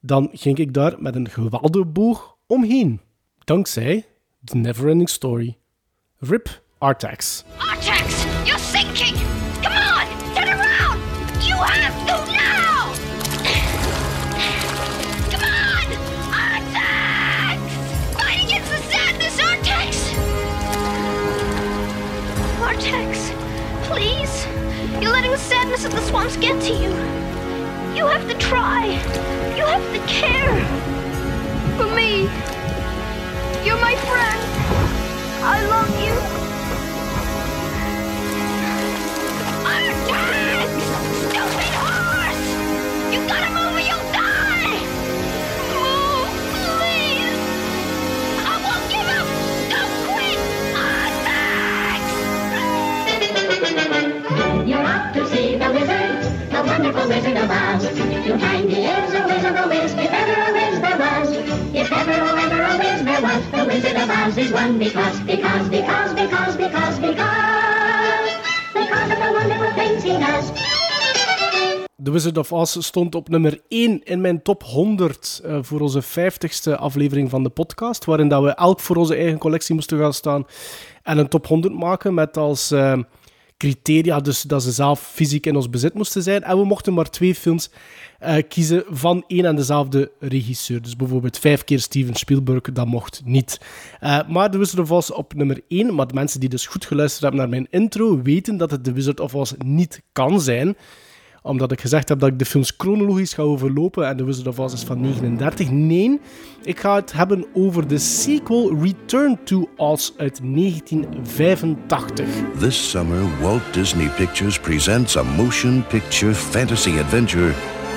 dan 0.00 0.28
ging 0.32 0.58
ik 0.58 0.74
daar 0.74 1.02
met 1.02 1.14
een 1.14 1.30
geweldige 1.30 1.84
boog 1.84 2.36
omheen. 2.46 3.00
Dankzij 3.38 4.06
The 4.44 4.56
Neverending 4.56 5.08
Story. 5.08 5.56
Rip 6.18 6.62
Artax. 6.78 7.44
Artax, 7.56 8.24
you're 8.44 8.58
sinking! 8.58 9.19
Artax, 22.70 23.32
please. 23.82 24.46
You're 25.02 25.10
letting 25.10 25.32
the 25.32 25.38
sadness 25.38 25.84
of 25.84 25.90
the 25.90 26.00
swamps 26.02 26.36
get 26.36 26.62
to 26.62 26.72
you. 26.72 26.90
You 27.96 28.06
have 28.06 28.28
to 28.28 28.34
try. 28.38 28.86
You 29.56 29.64
have 29.66 29.82
to 29.92 29.98
care. 30.06 30.54
For 31.76 31.88
me. 31.92 32.30
You're 33.66 33.80
my 33.80 33.96
friend. 34.06 34.40
I 35.42 35.66
love 35.66 35.90
you. 36.04 36.14
Artax! 39.74 40.70
Stupid 41.26 41.70
horse! 41.82 42.50
You 43.12 43.18
gotta 43.26 43.50
move 43.52 43.59
the 57.10 57.16
wonderful 57.16 57.18
wizard 57.18 57.36
of 57.36 57.50
Oz. 57.50 57.82
To 58.26 58.38
find 58.38 58.70
he 58.70 58.84
is 58.84 59.14
a 59.14 59.26
wizard, 59.26 59.56
a 59.56 59.68
whiz, 59.68 59.92
if 59.92 60.12
ever 60.12 60.40
a 60.40 60.52
whiz 60.52 60.80
there 60.80 60.98
was. 60.98 61.30
If 61.74 61.92
ever, 61.92 62.12
ever 62.12 62.62
a 62.62 62.78
whiz 62.78 63.02
there 63.04 63.22
was, 63.22 63.50
the 63.50 63.64
wizard 72.10 72.38
of 72.38 72.52
Oz 72.52 72.76
stond 72.80 73.14
op 73.14 73.28
nummer 73.28 73.60
1 73.68 74.04
in 74.04 74.20
mijn 74.20 74.42
top 74.42 74.62
100 74.62 75.40
eh, 75.44 75.58
voor 75.62 75.80
onze 75.80 76.02
50ste 76.02 76.72
aflevering 76.76 77.30
van 77.30 77.42
de 77.42 77.48
podcast, 77.48 78.04
waarin 78.04 78.28
dat 78.28 78.42
we 78.42 78.54
elk 78.54 78.80
voor 78.80 78.96
onze 78.96 79.14
eigen 79.14 79.38
collectie 79.38 79.74
moesten 79.74 79.98
gaan 79.98 80.14
staan 80.14 80.46
en 81.02 81.18
een 81.18 81.28
top 81.28 81.46
100 81.46 81.74
maken 81.74 82.14
met 82.14 82.36
als 82.36 82.70
eh, 82.70 82.98
criteria 83.60 84.20
dus 84.20 84.42
dat 84.42 84.62
ze 84.62 84.70
zelf 84.70 85.00
fysiek 85.00 85.46
in 85.46 85.56
ons 85.56 85.70
bezit 85.70 85.94
moesten 85.94 86.22
zijn. 86.22 86.42
En 86.42 86.58
we 86.58 86.64
mochten 86.64 86.94
maar 86.94 87.10
twee 87.10 87.34
films 87.34 87.70
eh, 88.18 88.36
kiezen 88.48 88.84
van 88.88 89.24
één 89.26 89.44
en 89.44 89.56
dezelfde 89.56 90.10
regisseur. 90.18 90.82
Dus 90.82 90.96
bijvoorbeeld 90.96 91.38
vijf 91.38 91.64
keer 91.64 91.80
Steven 91.80 92.14
Spielberg, 92.14 92.60
dat 92.60 92.86
mocht 92.86 93.22
niet. 93.24 93.60
Eh, 94.00 94.28
maar 94.28 94.50
The 94.50 94.58
Wizard 94.58 94.78
of 94.78 94.90
Oz 94.90 95.10
op 95.10 95.34
nummer 95.34 95.60
1. 95.68 95.94
Maar 95.94 96.06
de 96.06 96.14
mensen 96.14 96.40
die 96.40 96.48
dus 96.48 96.66
goed 96.66 96.84
geluisterd 96.84 97.22
hebben 97.22 97.40
naar 97.40 97.48
mijn 97.48 97.66
intro, 97.70 98.22
weten 98.22 98.56
dat 98.56 98.70
het 98.70 98.84
The 98.84 98.92
Wizard 98.92 99.20
of 99.20 99.34
Oz 99.34 99.52
niet 99.58 100.02
kan 100.12 100.40
zijn 100.40 100.76
omdat 101.42 101.72
ik 101.72 101.80
gezegd 101.80 102.08
heb 102.08 102.18
dat 102.18 102.28
ik 102.28 102.38
de 102.38 102.44
films 102.44 102.72
chronologisch 102.76 103.32
ga 103.32 103.42
overlopen 103.42 104.08
en 104.08 104.16
The 104.16 104.24
Wizard 104.24 104.46
of 104.46 104.58
Oz 104.58 104.72
is 104.72 104.82
van 104.82 105.00
39. 105.00 105.70
Nee, 105.70 106.20
ik 106.62 106.80
ga 106.80 106.94
het 106.94 107.12
hebben 107.12 107.44
over 107.52 107.88
de 107.88 107.98
sequel 107.98 108.74
Return 108.82 109.38
to 109.44 109.68
Oz 109.76 110.10
uit 110.16 110.40
1985. 110.42 112.26
This 112.58 112.90
summer, 112.90 113.20
Walt 113.40 113.62
Disney 113.72 114.08
Pictures 114.16 114.60
presents 114.60 115.16
a 115.16 115.22
motion 115.22 115.84
picture 115.86 116.34
fantasy 116.34 116.98
adventure 116.98 117.52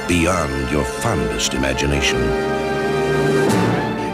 beyond 0.07 0.69
your 0.69 0.85
fondest 0.85 1.53
imagination. 1.53 2.19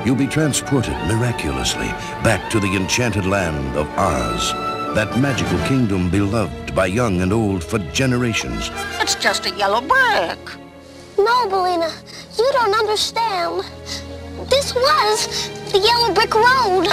You'll 0.06 0.16
be 0.16 0.28
transported 0.28 0.96
miraculously 1.08 1.94
back 2.24 2.50
to 2.50 2.60
the 2.60 2.76
enchanted 2.76 3.26
land 3.26 3.76
of 3.76 3.88
Oz, 3.98 4.54
that 4.96 5.20
magical 5.20 5.60
kingdom 5.68 6.10
beloved 6.10 6.74
by 6.74 6.88
young 6.88 7.22
and 7.22 7.32
old 7.32 7.64
for 7.64 7.80
generations. 7.94 8.72
It's 9.00 9.16
just 9.16 9.46
a 9.46 9.52
yellow 9.52 9.82
brick. 9.82 10.40
No, 11.18 11.48
Belina, 11.48 11.92
you 12.38 12.50
don't 12.54 12.74
understand. 12.74 13.64
This 14.50 14.74
was 14.74 15.50
the 15.72 15.80
Yellow 15.80 16.14
Brick 16.14 16.34
Road. 16.34 16.88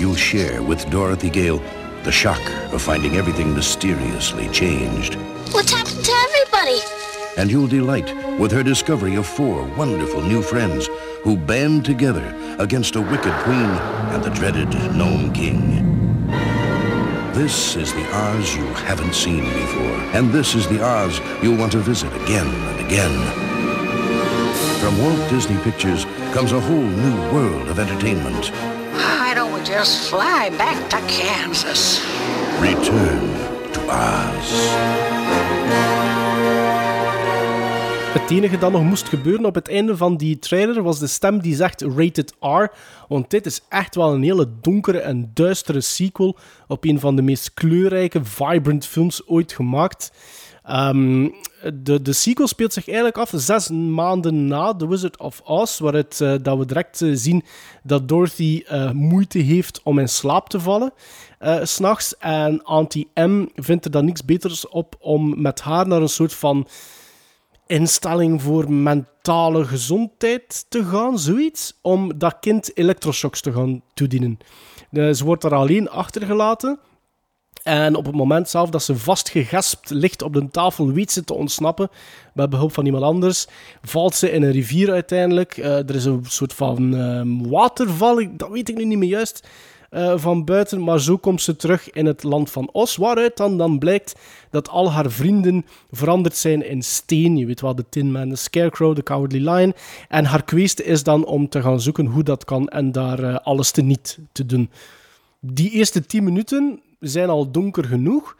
You'll 0.00 0.16
share 0.16 0.62
with 0.62 0.88
Dorothy 0.90 1.30
Gale 1.30 1.62
the 2.02 2.10
shock 2.12 2.40
of 2.72 2.82
finding 2.82 3.16
everything 3.16 3.54
mysteriously 3.54 4.48
changed. 4.48 5.14
What's 5.52 5.72
happened 5.72 6.04
to 6.04 6.12
everybody? 6.12 6.80
And 7.36 7.50
you'll 7.50 7.66
delight 7.66 8.14
with 8.38 8.50
her 8.52 8.62
discovery 8.62 9.16
of 9.16 9.26
four 9.26 9.64
wonderful 9.76 10.22
new 10.22 10.42
friends 10.42 10.88
who 11.22 11.36
band 11.36 11.84
together 11.84 12.34
against 12.58 12.96
a 12.96 13.00
wicked 13.00 13.34
queen 13.44 13.70
and 14.12 14.24
the 14.24 14.30
dreaded 14.30 14.70
Gnome 14.96 15.32
King. 15.32 15.95
This 17.36 17.76
is 17.76 17.92
the 17.92 18.10
Oz 18.14 18.56
you 18.56 18.64
haven't 18.88 19.14
seen 19.14 19.44
before. 19.44 20.00
And 20.16 20.32
this 20.32 20.54
is 20.54 20.66
the 20.68 20.82
Oz 20.82 21.20
you'll 21.42 21.58
want 21.58 21.72
to 21.72 21.80
visit 21.80 22.10
again 22.22 22.46
and 22.46 22.86
again. 22.86 23.12
From 24.80 24.96
Walt 24.96 25.28
Disney 25.28 25.58
Pictures 25.62 26.06
comes 26.32 26.52
a 26.52 26.60
whole 26.60 26.88
new 27.04 27.32
world 27.34 27.68
of 27.68 27.78
entertainment. 27.78 28.48
Why 28.94 29.34
don't 29.34 29.52
we 29.52 29.62
just 29.66 30.08
fly 30.08 30.48
back 30.48 30.88
to 30.88 30.96
Kansas? 31.12 32.00
Return 32.58 33.20
to 33.74 33.86
Oz. 33.90 35.55
Het 38.16 38.30
enige 38.30 38.58
dat 38.58 38.72
nog 38.72 38.82
moest 38.82 39.08
gebeuren 39.08 39.44
op 39.44 39.54
het 39.54 39.68
einde 39.68 39.96
van 39.96 40.16
die 40.16 40.38
trailer 40.38 40.82
was 40.82 40.98
de 40.98 41.06
stem 41.06 41.40
die 41.40 41.54
zegt 41.54 41.82
rated 41.82 42.34
R. 42.40 42.64
Want 43.08 43.30
dit 43.30 43.46
is 43.46 43.62
echt 43.68 43.94
wel 43.94 44.14
een 44.14 44.22
hele 44.22 44.48
donkere 44.60 44.98
en 44.98 45.30
duistere 45.34 45.80
sequel 45.80 46.36
op 46.66 46.84
een 46.84 47.00
van 47.00 47.16
de 47.16 47.22
meest 47.22 47.54
kleurrijke, 47.54 48.24
vibrant 48.24 48.86
films 48.86 49.26
ooit 49.26 49.52
gemaakt. 49.52 50.12
Ehm, 50.62 51.28
de, 51.74 52.02
de 52.02 52.12
sequel 52.12 52.46
speelt 52.46 52.72
zich 52.72 52.86
eigenlijk 52.86 53.18
af 53.18 53.32
zes 53.34 53.68
maanden 53.68 54.46
na 54.46 54.74
The 54.74 54.88
Wizard 54.88 55.18
of 55.18 55.40
Oz, 55.44 55.78
waaruit 55.78 56.20
eh, 56.20 56.34
dat 56.42 56.58
we 56.58 56.66
direct 56.66 57.02
eh, 57.02 57.10
zien 57.12 57.44
dat 57.82 58.08
Dorothy 58.08 58.62
eh, 58.66 58.90
moeite 58.90 59.38
heeft 59.38 59.80
om 59.82 59.98
in 59.98 60.08
slaap 60.08 60.48
te 60.48 60.60
vallen. 60.60 60.92
s 61.40 61.74
s'nachts. 61.74 62.16
En 62.18 62.62
Auntie 62.62 63.08
M 63.14 63.46
vindt 63.54 63.84
er 63.84 63.90
dan 63.90 64.04
niks 64.04 64.24
beters 64.24 64.68
op 64.68 64.96
om 65.00 65.42
met 65.42 65.60
haar 65.60 65.86
naar 65.86 66.00
een 66.02 66.08
soort 66.08 66.34
van 66.34 66.66
instelling 67.66 68.42
voor 68.42 68.72
mentale 68.72 69.64
gezondheid 69.64 70.66
te 70.68 70.84
gaan, 70.84 71.18
zoiets, 71.18 71.78
om 71.82 72.18
dat 72.18 72.36
kind 72.40 72.76
elektroshocks 72.76 73.40
te 73.40 73.52
gaan 73.52 73.82
toedienen. 73.94 74.38
Eh, 74.90 75.10
ze 75.10 75.24
wordt 75.24 75.42
daar 75.42 75.54
alleen 75.54 75.90
achtergelaten. 75.90 76.78
En 77.62 77.94
op 77.94 78.06
het 78.06 78.14
moment 78.14 78.48
zelf 78.48 78.70
dat 78.70 78.82
ze 78.82 78.96
vastgegespt 78.96 79.90
ligt 79.90 80.22
op 80.22 80.32
de 80.32 80.48
tafel, 80.50 80.92
weet 80.92 81.12
ze 81.12 81.24
te 81.24 81.34
ontsnappen. 81.34 81.88
Met 82.34 82.50
behulp 82.50 82.72
van 82.72 82.84
iemand 82.84 83.04
anders. 83.04 83.46
Valt 83.82 84.14
ze 84.14 84.30
in 84.30 84.42
een 84.42 84.50
rivier 84.50 84.92
uiteindelijk. 84.92 85.56
Eh, 85.56 85.88
er 85.88 85.94
is 85.94 86.04
een 86.04 86.24
soort 86.28 86.52
van 86.52 86.96
ehm, 86.96 87.48
waterval, 87.48 88.26
dat 88.36 88.48
weet 88.48 88.68
ik 88.68 88.76
nu 88.76 88.84
niet 88.84 88.98
meer 88.98 89.08
juist. 89.08 89.48
Eh, 89.96 90.12
van 90.16 90.44
buiten, 90.44 90.84
maar 90.84 91.00
zo 91.00 91.16
komt 91.16 91.42
ze 91.42 91.56
terug 91.56 91.90
in 91.90 92.06
het 92.06 92.22
land 92.22 92.50
van 92.50 92.68
Os, 92.72 92.96
waaruit 92.96 93.36
dan, 93.36 93.58
dan 93.58 93.78
blijkt 93.78 94.14
dat 94.50 94.68
al 94.68 94.92
haar 94.92 95.10
vrienden 95.10 95.66
veranderd 95.90 96.36
zijn 96.36 96.68
in 96.68 96.82
steen. 96.82 97.36
Je 97.36 97.46
weet 97.46 97.60
wel, 97.60 97.74
de 97.74 97.84
Tin 97.88 98.12
Man, 98.12 98.28
de 98.28 98.36
Scarecrow, 98.36 98.96
de 98.96 99.02
Cowardly 99.02 99.48
Lion. 99.48 99.74
En 100.08 100.24
haar 100.24 100.44
kwestie 100.44 100.84
is 100.84 101.02
dan 101.02 101.24
om 101.24 101.48
te 101.48 101.60
gaan 101.60 101.80
zoeken 101.80 102.06
hoe 102.06 102.22
dat 102.22 102.44
kan 102.44 102.68
en 102.68 102.92
daar 102.92 103.22
eh, 103.22 103.36
alles 103.42 103.70
te 103.70 103.82
niet 103.82 104.18
te 104.32 104.46
doen. 104.46 104.70
Die 105.40 105.70
eerste 105.70 106.06
10 106.06 106.24
minuten 106.24 106.80
zijn 107.00 107.28
al 107.28 107.50
donker 107.50 107.84
genoeg. 107.84 108.36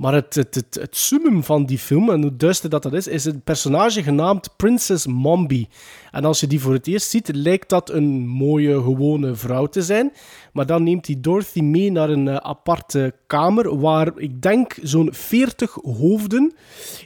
Maar 0.00 0.14
het, 0.14 0.34
het, 0.34 0.54
het, 0.54 0.96
summum 0.96 1.44
van 1.44 1.66
die 1.66 1.78
film, 1.78 2.10
en 2.10 2.22
hoe 2.22 2.36
duister 2.36 2.70
dat 2.70 2.82
dat 2.82 2.92
is, 2.92 3.06
is 3.06 3.24
een 3.24 3.42
personage 3.42 4.02
genaamd 4.02 4.56
Princess 4.56 5.06
Mombi. 5.06 5.68
En 6.10 6.24
als 6.24 6.40
je 6.40 6.46
die 6.46 6.60
voor 6.60 6.72
het 6.72 6.86
eerst 6.86 7.10
ziet, 7.10 7.34
lijkt 7.34 7.68
dat 7.68 7.90
een 7.90 8.26
mooie, 8.26 8.82
gewone 8.82 9.34
vrouw 9.34 9.66
te 9.66 9.82
zijn. 9.82 10.12
Maar 10.52 10.66
dan 10.66 10.82
neemt 10.82 11.06
hij 11.06 11.16
Dorothy 11.20 11.60
mee 11.60 11.92
naar 11.92 12.10
een 12.10 12.28
eh, 12.28 12.36
aparte 12.36 13.14
kamer, 13.26 13.78
waar 13.78 14.12
ik 14.16 14.42
denk 14.42 14.76
zo'n 14.82 15.08
40 15.12 15.74
hoofden 15.82 16.54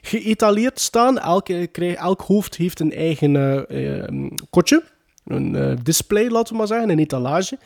geëtaleerd 0.03 0.81
staan. 0.81 1.19
Elk, 1.19 1.49
elk 1.49 2.21
hoofd 2.21 2.57
heeft 2.57 2.81
een 2.81 2.93
eigen 2.93 3.37
eh, 3.37 3.99
eh, 4.03 4.31
kotje. 4.51 4.83
Een 5.25 5.57
eh, 5.57 5.77
display, 5.83 6.29
laten 6.29 6.53
we 6.53 6.59
maar 6.59 6.67
zeggen, 6.67 6.91
een 6.91 6.99
etalage. 6.99 7.59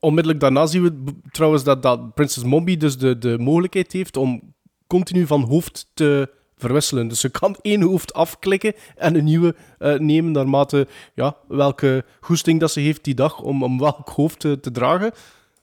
Onmiddellijk 0.00 0.40
daarna 0.40 0.66
zien 0.66 0.82
we 0.82 1.14
trouwens 1.30 1.64
dat, 1.64 1.82
dat 1.82 2.14
Princess 2.14 2.46
Mombi 2.46 2.76
dus 2.76 2.98
de, 2.98 3.18
de 3.18 3.38
mogelijkheid 3.38 3.92
heeft 3.92 4.16
om 4.16 4.53
continu 4.86 5.26
van 5.26 5.42
hoofd 5.42 5.90
te 5.94 6.30
verwisselen. 6.56 7.08
Dus 7.08 7.20
ze 7.20 7.28
kan 7.28 7.56
één 7.62 7.82
hoofd 7.82 8.12
afklikken 8.12 8.74
en 8.96 9.14
een 9.14 9.24
nieuwe 9.24 9.54
eh, 9.78 9.94
nemen 9.94 10.32
naarmate 10.32 10.86
ja, 11.14 11.36
welke 11.48 12.04
goesting 12.20 12.60
dat 12.60 12.70
ze 12.70 12.80
heeft 12.80 13.04
die 13.04 13.14
dag 13.14 13.40
om, 13.40 13.62
om 13.62 13.78
welk 13.78 14.08
hoofd 14.08 14.40
te 14.40 14.70
dragen. 14.72 15.12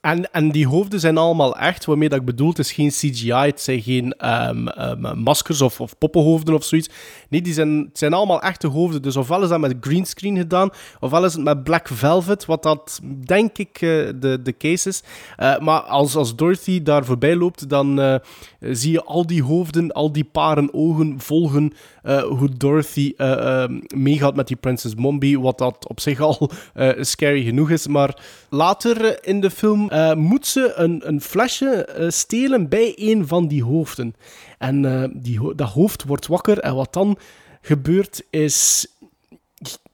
En, 0.02 0.32
en 0.32 0.52
die 0.52 0.68
hoofden 0.68 1.00
zijn 1.00 1.18
allemaal 1.18 1.58
echt, 1.58 1.86
waarmee 1.86 2.10
dat 2.10 2.20
ik 2.20 2.26
bedoel, 2.26 2.50
het 2.50 2.60
is 2.60 2.72
geen 2.72 2.90
CGI, 2.90 3.32
het 3.32 3.62
zijn 3.62 3.82
geen 3.82 4.14
ehm, 4.14 4.68
ehm, 4.68 5.18
maskers 5.20 5.62
of, 5.62 5.82
of 5.82 5.98
poppenhoofden 5.98 6.56
of 6.56 6.64
zoiets. 6.64 6.90
Nee, 7.30 7.42
die 7.42 7.54
zijn, 7.54 7.78
het 7.78 7.98
zijn 7.98 8.14
allemaal 8.14 8.42
echte 8.42 8.68
hoofden. 8.68 9.02
Dus 9.02 9.16
ofwel 9.16 9.44
is 9.44 9.50
dat 9.50 9.60
met 9.60 9.76
greenscreen 9.80 10.38
gedaan, 10.38 10.70
ofwel 11.00 11.26
is 11.26 11.34
het 11.34 11.44
met 11.44 11.64
black 11.64 11.88
velvet, 11.88 12.46
wat 12.46 12.64
dat 12.64 13.00
denk 13.26 13.58
ik 13.58 13.74
eh, 13.74 13.90
de, 14.16 14.40
de 14.44 14.58
case 14.58 14.90
is. 14.90 15.04
Eh, 15.38 15.60
maar 15.60 15.82
als, 15.82 16.16
als 16.16 16.36
Dorothy 16.36 16.82
daar 16.82 17.06
voorbij 17.06 17.36
loopt, 17.36 17.70
dan 17.70 18.00
eh, 18.00 18.16
zie 18.60 18.92
je 18.92 19.04
al 19.04 19.26
die 19.28 19.44
hoofden, 19.44 19.92
al 19.92 20.12
die 20.12 20.30
paren 20.32 20.74
ogen 20.74 21.20
volgen 21.20 21.74
hoe 22.04 22.50
Dorothy 22.58 23.14
eh, 23.18 23.64
eh, 23.64 23.70
meegaat 23.96 24.36
met 24.36 24.48
die 24.48 24.56
Princess 24.56 24.96
Mombi, 24.96 25.40
wat 25.40 25.58
dat 25.58 25.88
op 25.88 26.00
zich 26.00 26.20
al 26.20 26.52
scary 27.00 27.44
genoeg 27.44 27.70
is. 27.70 27.88
Maar 27.88 28.18
later 28.50 29.26
in 29.26 29.42
de 29.42 29.52
film 29.52 29.91
eh, 29.92 30.14
moet 30.14 30.48
ze 30.48 30.74
een, 30.76 31.08
een 31.08 31.22
flesje 31.22 31.86
eh, 31.86 32.10
stelen 32.10 32.70
bij 32.70 32.94
een 32.96 33.28
van 33.28 33.48
die 33.48 33.64
hoofden. 33.64 34.16
En 34.58 34.86
eh, 34.86 35.10
die, 35.14 35.56
dat 35.56 35.70
hoofd 35.70 36.04
wordt 36.04 36.28
wakker 36.28 36.60
en 36.60 36.76
wat 36.76 36.94
dan 36.94 37.18
gebeurt 37.62 38.24
is 38.30 38.88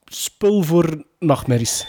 spul 0.06 0.64
voor 0.64 1.04
nachtmerries. 1.20 1.86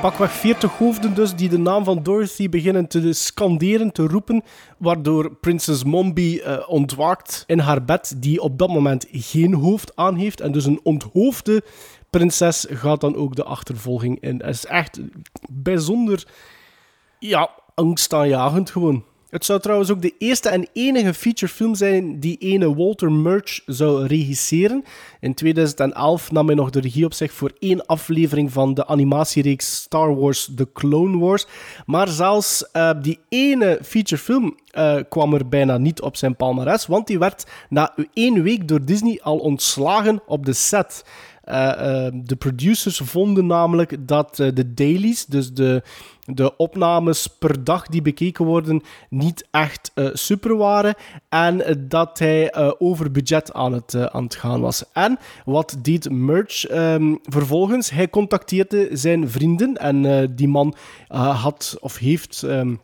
Pakweg 0.00 0.32
40 0.32 0.78
hoofden 0.78 1.14
dus 1.14 1.34
die 1.34 1.48
de 1.48 1.58
naam 1.58 1.84
van 1.84 2.02
Dorothy 2.02 2.48
beginnen 2.48 2.88
te 2.88 3.12
scanderen, 3.12 3.92
te 3.92 4.06
roepen, 4.06 4.42
waardoor 4.76 5.34
Princess 5.34 5.84
Mombi 5.84 6.38
eh, 6.38 6.68
ontwaakt 6.68 7.44
in 7.46 7.58
haar 7.58 7.84
bed, 7.84 8.14
die 8.16 8.40
op 8.40 8.58
dat 8.58 8.68
moment 8.68 9.06
geen 9.10 9.54
hoofd 9.54 9.96
aan 9.96 10.16
heeft. 10.16 10.40
En 10.40 10.52
dus 10.52 10.64
een 10.64 10.80
onthoofde 10.82 11.62
prinses 12.10 12.66
gaat 12.68 13.00
dan 13.00 13.16
ook 13.16 13.36
de 13.36 13.44
achtervolging 13.44 14.20
in. 14.20 14.36
Het 14.36 14.54
is 14.54 14.66
echt 14.66 15.00
bijzonder, 15.50 16.26
ja, 17.18 17.50
angstaanjagend 17.74 18.70
gewoon. 18.70 19.04
Het 19.30 19.44
zou 19.44 19.60
trouwens 19.60 19.90
ook 19.90 20.02
de 20.02 20.14
eerste 20.18 20.48
en 20.48 20.68
enige 20.72 21.14
featurefilm 21.14 21.74
zijn 21.74 22.20
die 22.20 22.36
ene 22.38 22.74
Walter 22.74 23.12
Murch 23.12 23.60
zou 23.66 24.06
regisseren. 24.06 24.84
In 25.20 25.34
2011 25.34 26.32
nam 26.32 26.46
hij 26.46 26.54
nog 26.54 26.70
de 26.70 26.80
regie 26.80 27.04
op 27.04 27.12
zich 27.12 27.32
voor 27.32 27.52
één 27.58 27.86
aflevering 27.86 28.52
van 28.52 28.74
de 28.74 28.86
animatiereeks 28.86 29.74
Star 29.74 30.16
Wars 30.16 30.50
The 30.56 30.68
Clone 30.72 31.18
Wars. 31.18 31.46
Maar 31.86 32.08
zelfs 32.08 32.70
eh, 32.70 32.90
die 33.02 33.18
ene 33.28 33.78
featurefilm 33.82 34.56
eh, 34.70 34.96
kwam 35.08 35.34
er 35.34 35.48
bijna 35.48 35.78
niet 35.78 36.00
op 36.00 36.16
zijn 36.16 36.36
palmarès, 36.36 36.86
want 36.86 37.06
die 37.06 37.18
werd 37.18 37.46
na 37.68 37.94
één 38.12 38.42
week 38.42 38.68
door 38.68 38.84
Disney 38.84 39.20
al 39.22 39.38
ontslagen 39.38 40.22
op 40.26 40.46
de 40.46 40.52
set. 40.52 41.04
Eh, 41.44 42.06
de 42.12 42.36
producers 42.36 43.00
vonden 43.04 43.46
namelijk 43.46 43.96
dat 44.08 44.36
de 44.36 44.74
dailies, 44.74 45.26
dus 45.26 45.52
de, 45.52 45.82
de 46.34 46.56
opnames 46.56 47.26
per 47.26 47.64
dag 47.64 47.86
die 47.86 48.02
bekeken 48.02 48.44
worden, 48.44 48.82
niet 49.10 49.46
echt 49.50 49.90
eh, 49.94 50.08
super 50.12 50.56
waren. 50.56 50.94
En 51.28 51.86
dat 51.88 52.18
hij 52.18 52.50
eh, 52.50 52.70
over 52.78 53.10
budget 53.10 53.52
aan 53.52 53.72
het, 53.72 53.94
eh, 53.94 54.04
aan 54.04 54.24
het 54.24 54.34
gaan 54.34 54.60
was. 54.60 54.84
En 54.92 55.18
wat 55.44 55.76
deed 55.82 56.10
Merch 56.10 56.66
ehm, 56.66 57.14
vervolgens? 57.22 57.90
Hij 57.90 58.10
contacteerde 58.10 58.88
zijn 58.92 59.30
vrienden. 59.30 59.76
En 59.76 60.34
die 60.34 60.48
man 60.48 60.74
had 61.08 61.76
of 61.80 61.98
heeft. 61.98 62.42
ehm, 62.42 62.74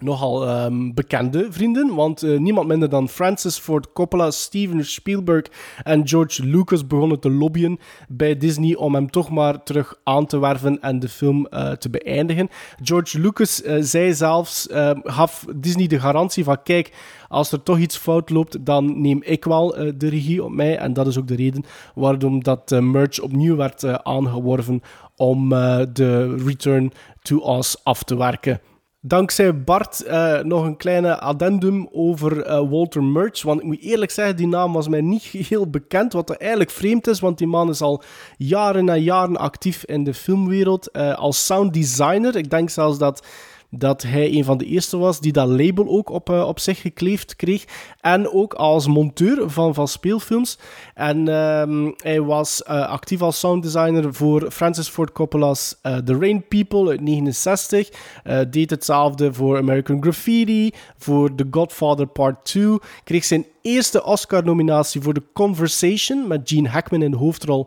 nogal 0.00 0.46
ehm, 0.46 0.92
bekende 0.94 1.46
vrienden, 1.50 1.94
want 1.94 2.22
eh, 2.22 2.38
niemand 2.38 2.68
minder 2.68 2.88
dan 2.88 3.08
Francis 3.08 3.58
Ford 3.58 3.92
Coppola, 3.92 4.30
Steven 4.30 4.84
Spielberg 4.84 5.44
en 5.82 6.08
George 6.08 6.44
Lucas 6.44 6.86
begonnen 6.86 7.20
te 7.20 7.30
lobbyen 7.30 7.78
bij 8.08 8.36
Disney 8.36 8.74
om 8.74 8.94
hem 8.94 9.10
toch 9.10 9.30
maar 9.30 9.62
terug 9.62 9.94
aan 10.04 10.26
te 10.26 10.38
werven 10.38 10.80
en 10.80 10.98
de 10.98 11.08
film 11.08 11.46
eh, 11.46 11.72
te 11.72 11.90
beëindigen. 11.90 12.48
George 12.82 13.20
Lucas 13.20 13.62
eh, 13.62 13.76
zei 13.80 14.14
zelfs, 14.14 14.68
eh, 14.68 14.90
gaf 15.02 15.44
Disney 15.56 15.86
de 15.86 16.00
garantie 16.00 16.44
van 16.44 16.62
kijk, 16.62 16.92
als 17.28 17.52
er 17.52 17.62
toch 17.62 17.78
iets 17.78 17.96
fout 17.96 18.30
loopt, 18.30 18.64
dan 18.64 19.00
neem 19.00 19.22
ik 19.22 19.44
wel 19.44 19.68
de 19.96 20.08
regie 20.08 20.44
op 20.44 20.50
mij. 20.50 20.78
En 20.78 20.92
dat 20.92 21.06
is 21.06 21.18
ook 21.18 21.28
de 21.28 21.36
reden 21.36 21.64
waarom 21.94 22.42
dat 22.42 22.70
Merch 22.80 23.20
opnieuw 23.20 23.56
werd 23.56 24.04
aangeworven 24.04 24.82
om 25.16 25.48
de 25.92 26.36
Return 26.46 26.92
to 27.22 27.38
Oz 27.38 27.74
af 27.82 28.02
te 28.02 28.16
werken. 28.16 28.60
Dankzij 29.08 29.62
Bart 29.62 30.02
eh, 30.02 30.38
nog 30.38 30.64
een 30.64 30.76
kleine 30.76 31.18
addendum 31.18 31.88
over 31.92 32.42
eh, 32.42 32.70
Walter 32.70 33.02
Murch. 33.02 33.42
Want 33.42 33.60
ik 33.60 33.66
moet 33.66 33.80
eerlijk 33.80 34.10
zeggen, 34.10 34.36
die 34.36 34.46
naam 34.46 34.72
was 34.72 34.88
mij 34.88 35.00
niet 35.00 35.22
heel 35.48 35.70
bekend. 35.70 36.12
Wat 36.12 36.30
er 36.30 36.36
eigenlijk 36.36 36.70
vreemd 36.70 37.06
is, 37.06 37.20
want 37.20 37.38
die 37.38 37.46
man 37.46 37.68
is 37.68 37.80
al 37.80 38.02
jaren 38.36 38.88
en 38.88 39.02
jaren 39.02 39.36
actief 39.36 39.84
in 39.84 40.04
de 40.04 40.14
filmwereld. 40.14 40.90
eh, 40.90 41.14
als 41.14 41.46
sound 41.46 41.74
designer. 41.74 42.36
Ik 42.36 42.50
denk 42.50 42.70
zelfs 42.70 42.98
dat, 42.98 43.26
dat 43.78 44.02
hij 44.02 44.32
een 44.32 44.44
van 44.44 44.58
de 44.58 44.64
eerste 44.64 44.96
was 44.96 45.20
die 45.20 45.32
dat 45.32 45.48
label 45.48 45.88
ook 45.88 46.10
op, 46.10 46.30
eh, 46.30 46.46
op 46.46 46.58
zich 46.58 46.80
gekleefd 46.80 47.36
kreeg. 47.36 47.64
En 48.00 48.32
ook 48.32 48.54
als 48.54 48.86
monteur 48.86 49.50
van, 49.50 49.74
van 49.74 49.88
speelfilms. 49.88 50.58
En 50.94 51.28
ehm, 51.28 51.90
hij 51.96 52.20
was 52.20 52.62
eh, 52.62 52.88
actief 52.88 53.22
als 53.22 53.38
sounddesigner 53.38 54.14
voor 54.14 54.50
Francis 54.50 54.88
Ford 54.88 55.12
Coppola's 55.12 55.78
eh, 55.82 55.96
The 55.96 56.18
Rain 56.18 56.44
People 56.48 56.88
uit 56.88 57.00
69. 57.00 57.88
Eh, 58.24 58.40
deed 58.50 58.70
hetzelfde 58.70 59.32
voor 59.32 59.56
American 59.56 60.02
Graffiti, 60.02 60.70
voor 60.98 61.34
The 61.34 61.46
Godfather 61.50 62.06
Part 62.06 62.44
2. 62.44 62.78
Kreeg 63.04 63.24
zijn 63.24 63.46
eerste 63.62 64.04
Oscar-nominatie 64.04 65.00
voor 65.00 65.14
The 65.14 65.22
Conversation 65.32 66.28
met 66.28 66.40
Gene 66.44 66.68
Hackman 66.68 67.02
in 67.02 67.10
de 67.10 67.16
hoofdrol 67.16 67.66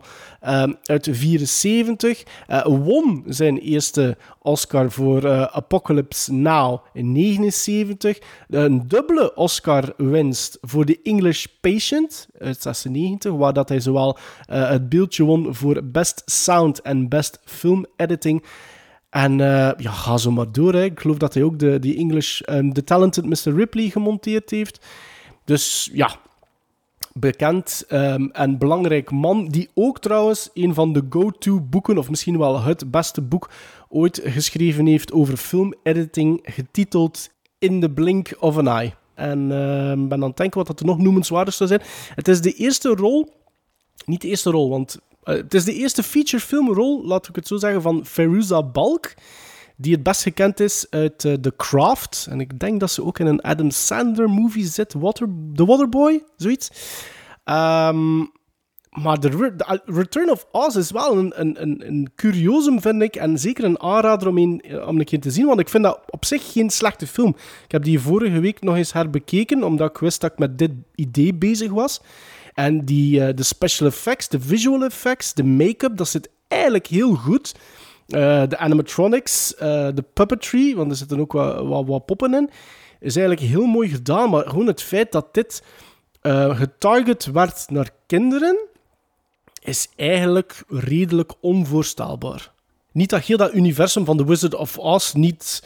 uit 0.82 1.08
74. 1.10 2.22
Eh, 2.46 2.64
won 2.64 3.24
zijn 3.26 3.58
eerste 3.58 4.16
Oscar 4.38 4.90
voor 4.90 5.24
eh, 5.24 5.42
Apocalypse 5.42 6.32
Now 6.32 6.84
in 6.92 7.12
79. 7.12 8.18
Een 8.48 8.88
dubbele 8.88 9.34
Oscar-winst 9.34 10.58
voor 10.60 10.84
The 10.84 11.00
English 11.02 11.46
Patient 11.60 12.28
uit 12.38 12.62
96, 12.62 13.32
waar 13.32 13.52
dat 13.52 13.68
hij 13.68 13.80
zowel 13.80 14.18
eh, 14.46 14.68
het 14.68 14.88
beeldje 14.88 15.24
won 15.24 15.54
voor 15.54 15.84
Best 15.84 16.22
Sound 16.24 16.80
en 16.80 17.08
Best 17.08 17.40
Film 17.44 17.86
Editing. 17.96 18.44
En 19.10 19.38
ja, 19.76 19.90
ga 19.90 20.16
zo 20.16 20.30
maar 20.30 20.52
door. 20.52 20.72
Hè. 20.74 20.84
Ik 20.84 21.00
geloof 21.00 21.16
dat 21.16 21.34
hij 21.34 21.42
ook 21.42 21.58
de, 21.58 21.78
die 21.78 21.96
English, 21.96 22.40
ehm, 22.40 22.72
The 22.72 22.84
Talented 22.84 23.24
Mr. 23.24 23.54
Ripley 23.54 23.88
gemonteerd 23.88 24.50
heeft. 24.50 24.86
Dus 25.44 25.90
ja, 25.92 26.16
bekend 27.20 27.84
ehm, 27.88 28.24
en 28.24 28.58
belangrijk 28.58 29.10
man. 29.10 29.48
Die 29.48 29.68
ook 29.74 30.00
trouwens 30.00 30.50
een 30.54 30.74
van 30.74 30.92
de 30.92 31.06
go-to 31.10 31.60
boeken, 31.60 31.98
of 31.98 32.10
misschien 32.10 32.38
wel 32.38 32.62
het 32.62 32.90
beste 32.90 33.22
boek 33.22 33.50
ooit 33.88 34.20
geschreven 34.24 34.86
heeft 34.86 35.12
over 35.12 35.36
filmediting, 35.36 36.40
getiteld 36.42 37.30
In 37.58 37.80
the 37.80 37.90
Blink 37.90 38.36
of 38.38 38.56
an 38.56 38.68
Eye. 38.68 38.92
En 39.14 39.52
ehm, 39.52 40.08
ben 40.08 40.22
aan 40.22 40.28
het 40.28 40.36
denken 40.36 40.58
wat 40.58 40.66
dat 40.66 40.80
er 40.80 40.86
nog 40.86 40.98
noemenswaardig 40.98 41.54
zou 41.54 41.68
zijn. 41.68 41.82
Het 42.14 42.28
is 42.28 42.40
de 42.40 42.52
eerste 42.52 42.88
rol, 42.88 43.28
niet 44.04 44.20
de 44.20 44.28
eerste 44.28 44.50
rol, 44.50 44.70
want 44.70 44.98
eh, 45.22 45.34
het 45.34 45.54
is 45.54 45.64
de 45.64 45.74
eerste 45.74 46.02
featurefilmrol, 46.02 47.06
laat 47.06 47.28
ik 47.28 47.34
het 47.34 47.46
zo 47.46 47.56
zeggen, 47.56 47.82
van 47.82 48.06
Feruza 48.06 48.62
Balk 48.62 49.14
die 49.80 49.92
het 49.92 50.02
best 50.02 50.22
gekend 50.22 50.60
is 50.60 50.86
uit 50.90 51.24
eh, 51.24 51.32
The 51.32 51.52
Craft. 51.56 52.26
En 52.30 52.40
ik 52.40 52.58
denk 52.58 52.80
dat 52.80 52.90
ze 52.90 53.04
ook 53.04 53.18
in 53.18 53.26
een 53.26 53.40
Adam 53.40 53.70
Sandler 53.70 54.30
movie 54.30 54.66
zit, 54.66 54.92
Water, 54.92 55.28
The 55.54 55.64
Waterboy, 55.64 56.22
zoiets. 56.36 56.70
Ehm, 57.44 58.18
maar 58.90 59.20
de, 59.20 59.30
uh, 59.30 59.76
Return 59.84 60.30
of 60.30 60.46
Oz 60.52 60.76
is 60.76 60.90
wel 60.90 61.18
een, 61.18 61.40
een, 61.40 61.86
een, 61.86 62.80
vind 62.80 63.02
ik. 63.02 63.16
En 63.16 63.38
zeker 63.38 63.64
een 63.64 63.80
aanrader 63.80 64.28
om 64.28 64.38
een, 64.38 64.60
eh, 64.60 64.88
om 64.88 64.98
een 64.98 65.04
keer 65.04 65.20
te 65.20 65.30
zien. 65.30 65.46
Want 65.46 65.60
ik 65.60 65.68
vind 65.68 65.84
dat 65.84 66.00
op 66.10 66.24
zich 66.24 66.52
geen 66.52 66.70
slechte 66.70 67.06
film. 67.06 67.36
Ik 67.64 67.72
heb 67.72 67.82
die 67.82 68.00
vorige 68.00 68.40
week 68.40 68.62
nog 68.62 68.76
eens 68.76 68.92
herbekeken, 68.92 69.62
omdat 69.64 69.90
ik 69.90 69.98
wist 69.98 70.20
dat 70.20 70.32
ik 70.32 70.38
met 70.38 70.58
dit 70.58 70.72
idee 70.94 71.34
bezig 71.34 71.70
was. 71.70 72.00
En 72.54 72.84
die, 72.84 73.24
eh, 73.24 73.36
de 73.36 73.42
special 73.42 73.88
effects, 73.88 74.28
de 74.28 74.40
visual 74.40 74.84
effects, 74.84 75.34
de 75.34 75.44
make-up, 75.44 75.96
dat 75.96 76.08
zit 76.08 76.30
eigenlijk 76.48 76.86
heel 76.86 77.14
goed. 77.14 77.54
Eh, 78.10 78.42
de 78.48 78.56
animatronics, 78.56 79.54
eh, 79.54 79.88
de 79.94 80.04
puppetry, 80.12 80.74
want 80.74 80.90
er 80.90 80.96
zitten 80.96 81.20
ook 81.20 81.32
wat, 81.32 81.66
wat, 81.66 81.86
wat 81.86 82.06
poppen 82.06 82.34
in, 82.34 82.50
is 83.00 83.16
eigenlijk 83.16 83.46
heel 83.46 83.66
mooi 83.66 83.88
gedaan. 83.88 84.30
Maar 84.30 84.48
gewoon 84.48 84.66
het 84.66 84.82
feit 84.82 85.12
dat 85.12 85.34
dit 85.34 85.62
eh, 86.20 86.56
getarget 86.56 87.24
werd 87.24 87.70
naar 87.70 87.90
kinderen, 88.06 88.58
is 89.62 89.88
eigenlijk 89.96 90.64
redelijk 90.68 91.32
onvoorstelbaar. 91.40 92.52
Niet 92.92 93.10
dat 93.10 93.24
heel 93.24 93.36
dat 93.36 93.54
universum 93.54 94.04
van 94.04 94.16
The 94.16 94.26
Wizard 94.26 94.54
of 94.54 94.78
Oz 94.78 95.12
niet 95.12 95.62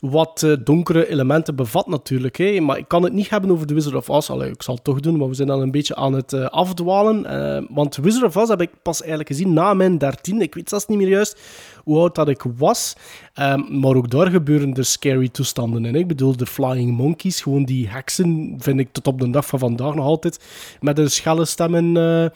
wat 0.00 0.42
eh, 0.42 0.52
donkere 0.64 1.08
elementen 1.08 1.56
bevat 1.56 1.86
natuurlijk. 1.86 2.36
Hè. 2.36 2.60
Maar 2.60 2.78
ik 2.78 2.88
kan 2.88 3.02
het 3.02 3.12
niet 3.12 3.30
hebben 3.30 3.50
over 3.50 3.66
The 3.66 3.74
Wizard 3.74 3.94
of 3.94 4.10
Oz. 4.10 4.30
Allee, 4.30 4.50
ik 4.50 4.62
zal 4.62 4.74
het 4.74 4.84
toch 4.84 5.00
doen, 5.00 5.16
maar 5.16 5.28
we 5.28 5.34
zijn 5.34 5.48
dan 5.48 5.60
een 5.60 5.70
beetje 5.70 5.94
aan 5.94 6.12
het 6.12 6.32
eh, 6.32 6.44
afdwalen. 6.44 7.26
Eh, 7.26 7.62
want 7.68 7.96
Wizard 7.96 8.24
of 8.24 8.36
Oz 8.36 8.48
heb 8.48 8.60
ik 8.60 8.70
pas 8.82 9.00
eigenlijk 9.00 9.28
gezien 9.28 9.52
na 9.52 9.74
mijn 9.74 9.98
dertien. 9.98 10.40
Ik 10.40 10.54
weet 10.54 10.68
zelfs 10.68 10.86
niet 10.86 10.98
meer 10.98 11.08
juist 11.08 11.40
hoe 11.86 11.98
oud 11.98 12.14
dat 12.14 12.28
ik 12.28 12.42
was. 12.56 12.96
Ehm, 13.34 13.80
maar 13.80 13.94
ook 13.94 14.10
daar 14.10 14.30
gebeuren 14.30 14.74
er 14.74 14.84
scary 14.84 15.28
toestanden 15.28 15.84
in. 15.84 15.94
Ik 15.94 16.06
bedoel, 16.06 16.36
de 16.36 16.46
Flying 16.46 16.96
Monkeys, 16.96 17.40
gewoon 17.40 17.64
die 17.64 17.88
heksen, 17.88 18.56
vind 18.58 18.80
ik 18.80 18.92
tot 18.92 19.06
op 19.06 19.20
de 19.20 19.30
dag 19.30 19.46
van 19.46 19.58
vandaag 19.58 19.94
nog 19.94 20.04
altijd 20.04 20.44
met 20.80 20.96
hun 20.96 21.10
schelle 21.10 21.44
stemmen 21.44 21.96
eh, 21.96 22.26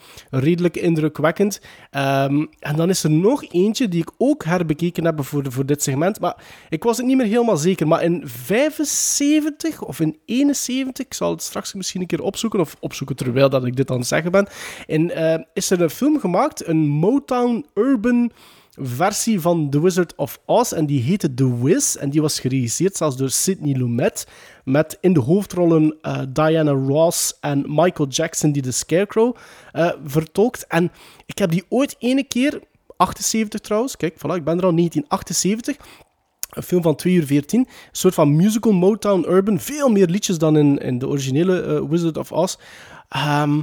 redelijk 0.41 0.77
indrukwekkend. 0.77 1.61
Ehm, 1.89 2.45
en 2.59 2.75
dan 2.75 2.89
is 2.89 3.03
er 3.03 3.11
nog 3.11 3.43
eentje 3.51 3.87
die 3.87 4.01
ik 4.01 4.11
ook 4.17 4.43
herbekeken 4.43 5.05
heb 5.05 5.25
voor, 5.25 5.51
voor 5.51 5.65
dit 5.65 5.83
segment. 5.83 6.19
Maar 6.19 6.43
ik 6.69 6.83
was 6.83 6.97
het 6.97 7.05
niet 7.05 7.17
meer 7.17 7.25
helemaal 7.25 7.57
zeker. 7.57 7.87
Maar 7.87 8.03
in 8.03 8.21
75 8.25 9.83
of 9.83 9.99
in 9.99 10.17
71, 10.25 11.05
ik 11.05 11.13
zal 11.13 11.31
het 11.31 11.41
straks 11.41 11.73
misschien 11.73 12.01
een 12.01 12.07
keer 12.07 12.21
opzoeken, 12.21 12.59
of 12.59 12.75
opzoeken 12.79 13.15
terwijl 13.15 13.49
dat 13.49 13.65
ik 13.65 13.75
dit 13.75 13.91
aan 13.91 13.97
het 13.97 14.07
zeggen 14.07 14.31
ben, 14.31 14.47
en, 14.87 15.15
eh, 15.15 15.39
is 15.53 15.69
er 15.69 15.81
een 15.81 15.89
film 15.89 16.19
gemaakt, 16.19 16.67
een 16.67 16.87
Motown 16.87 17.65
Urban 17.73 18.31
versie 18.81 19.39
van 19.41 19.69
The 19.69 19.81
Wizard 19.81 20.15
of 20.15 20.39
Oz. 20.45 20.71
En 20.71 20.85
die 20.85 21.01
heette 21.01 21.33
The 21.33 21.63
Wiz. 21.63 21.95
En 21.95 22.09
die 22.09 22.21
was 22.21 22.39
geregisseerd 22.39 22.97
zelfs 22.97 23.17
door 23.17 23.29
Sidney 23.29 23.77
Lumet. 23.77 24.27
Met 24.63 24.97
in 25.01 25.13
de 25.13 25.19
hoofdrollen 25.19 25.97
eh, 26.01 26.21
Diana 26.29 26.71
Ross 26.71 27.37
en 27.39 27.63
Michael 27.67 28.09
Jackson, 28.09 28.51
die 28.51 28.61
de 28.61 28.71
Scarecrow 28.71 29.35
eh, 29.71 29.91
vertolkt. 30.05 30.67
En 30.67 30.91
ik 31.25 31.37
heb 31.37 31.51
die 31.51 31.63
ooit 31.69 31.95
ene 31.99 32.23
keer, 32.23 32.61
78 32.97 33.59
trouwens, 33.59 33.97
kijk, 33.97 34.13
voilà, 34.13 34.35
ik 34.35 34.43
ben 34.43 34.57
er 34.57 34.65
al 34.65 34.75
1978. 34.75 35.77
Een 36.49 36.63
film 36.63 36.81
van 36.81 36.95
2 36.95 37.13
uur 37.13 37.25
14. 37.25 37.59
Een 37.59 37.67
soort 37.91 38.13
van 38.13 38.35
musical 38.35 38.71
Motown 38.71 39.25
Urban. 39.29 39.59
Veel 39.59 39.89
meer 39.89 40.07
liedjes 40.07 40.37
dan 40.37 40.57
in, 40.57 40.77
in 40.77 40.99
de 40.99 41.07
originele 41.07 41.61
eh, 41.61 41.89
Wizard 41.89 42.17
of 42.17 42.31
Oz. 42.31 42.55
Ehm, 43.09 43.61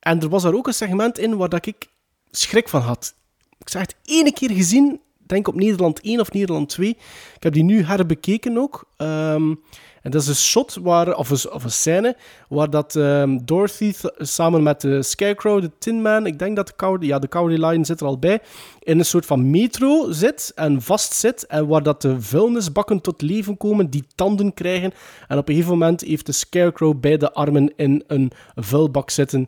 en 0.00 0.20
er 0.20 0.28
was 0.28 0.42
daar 0.42 0.54
ook 0.54 0.66
een 0.66 0.74
segment 0.74 1.18
in 1.18 1.36
waar 1.36 1.48
dat 1.48 1.66
ik 1.66 1.88
schrik 2.30 2.68
van 2.68 2.80
had. 2.80 3.14
Ik 3.58 3.68
zeg 3.68 3.82
het 3.82 3.96
ene 4.04 4.32
keer 4.32 4.50
gezien, 4.50 5.00
denk 5.26 5.48
op 5.48 5.54
Nederland 5.54 6.00
1 6.00 6.20
of 6.20 6.32
Nederland 6.32 6.68
2. 6.68 6.88
Ik 7.34 7.42
heb 7.42 7.52
die 7.52 7.64
nu 7.64 7.82
herbekeken 7.82 8.58
ook. 8.58 8.84
Ehm, 8.96 9.54
en 10.02 10.10
dat 10.10 10.22
is 10.22 10.28
een 10.28 10.34
shot, 10.34 10.78
waar, 10.82 11.16
of, 11.16 11.30
een, 11.30 11.52
of 11.52 11.64
een 11.64 11.70
scène, 11.70 12.16
waar 12.48 12.70
dat 12.70 12.96
ehm, 12.96 13.38
Dorothy 13.44 13.92
th- 13.92 14.12
samen 14.16 14.62
met 14.62 14.80
de 14.80 15.02
Scarecrow, 15.02 15.60
de 15.60 15.70
Tin 15.78 16.02
Man, 16.02 16.26
ik 16.26 16.38
denk 16.38 16.56
dat 16.56 16.66
de 16.66 16.76
Cowardly, 16.76 17.08
ja, 17.08 17.18
de 17.18 17.28
Cowardly 17.28 17.64
Lion 17.66 17.84
zit 17.84 18.00
er 18.00 18.06
al 18.06 18.18
bij, 18.18 18.40
in 18.80 18.98
een 18.98 19.04
soort 19.04 19.26
van 19.26 19.50
metro 19.50 20.12
zit 20.12 20.52
en 20.54 20.82
vast 20.82 21.12
zit. 21.12 21.46
En 21.46 21.66
waar 21.66 21.82
dat 21.82 22.02
de 22.02 22.20
vuilnisbakken 22.20 23.00
tot 23.00 23.22
leven 23.22 23.56
komen, 23.56 23.90
die 23.90 24.04
tanden 24.14 24.54
krijgen. 24.54 24.92
En 25.28 25.38
op 25.38 25.48
een 25.48 25.54
gegeven 25.54 25.78
moment 25.78 26.00
heeft 26.00 26.26
de 26.26 26.32
Scarecrow 26.32 27.00
beide 27.00 27.32
armen 27.32 27.72
in 27.76 28.04
een 28.06 28.30
vuilbak 28.54 29.10
zitten. 29.10 29.46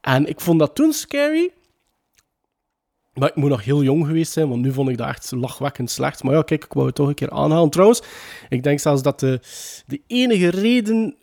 En 0.00 0.26
ik 0.28 0.40
vond 0.40 0.58
dat 0.58 0.74
toen 0.74 0.92
scary. 0.92 1.50
Maar 3.18 3.28
ik 3.28 3.34
moet 3.34 3.50
nog 3.50 3.64
heel 3.64 3.82
jong 3.82 4.06
geweest 4.06 4.32
zijn, 4.32 4.48
want 4.48 4.62
nu 4.62 4.72
vond 4.72 4.88
ik 4.88 4.96
dat 4.96 5.08
echt 5.08 5.30
lachwekkend 5.30 5.90
slecht. 5.90 6.22
Maar 6.22 6.34
ja, 6.34 6.42
kijk, 6.42 6.64
ik 6.64 6.72
wou 6.72 6.86
het 6.86 6.94
toch 6.94 7.08
een 7.08 7.14
keer 7.14 7.30
aanhalen. 7.30 7.70
Trouwens, 7.70 8.02
ik 8.48 8.62
denk 8.62 8.78
zelfs 8.78 9.02
dat 9.02 9.20
de, 9.20 9.40
de 9.86 10.00
enige 10.06 10.48
reden 10.48 11.16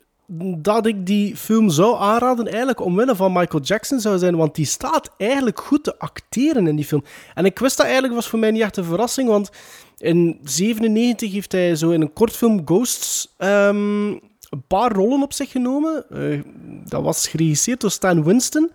dat 0.58 0.86
ik 0.86 1.06
die 1.06 1.36
film 1.36 1.70
zou 1.70 1.96
aanraden, 1.96 2.46
eigenlijk 2.46 2.80
omwille 2.80 3.16
van 3.16 3.32
Michael 3.32 3.62
Jackson 3.62 4.00
zou 4.00 4.18
zijn, 4.18 4.36
want 4.36 4.54
die 4.54 4.64
staat 4.64 5.10
eigenlijk 5.18 5.60
goed 5.60 5.84
te 5.84 5.98
acteren 5.98 6.66
in 6.66 6.76
die 6.76 6.84
film. 6.84 7.04
En 7.34 7.44
ik 7.44 7.58
wist 7.58 7.76
dat 7.76 7.86
eigenlijk, 7.86 8.14
was 8.14 8.28
voor 8.28 8.38
mij 8.38 8.50
niet 8.50 8.62
echt 8.62 8.76
een 8.76 8.84
verrassing, 8.84 9.28
want 9.28 9.50
in 9.98 10.38
97 10.42 11.32
heeft 11.32 11.52
hij 11.52 11.76
zo 11.76 11.90
in 11.90 12.00
een 12.00 12.12
kortfilm 12.12 12.62
Ghosts 12.64 13.34
ehm, 13.36 14.08
een 14.10 14.62
paar 14.66 14.92
rollen 14.92 15.22
op 15.22 15.32
zich 15.32 15.50
genomen. 15.50 16.04
Eh, 16.10 16.40
dat 16.88 17.02
was 17.02 17.28
geregisseerd 17.28 17.80
door 17.80 17.90
Stan 17.90 18.24
Winston, 18.24 18.70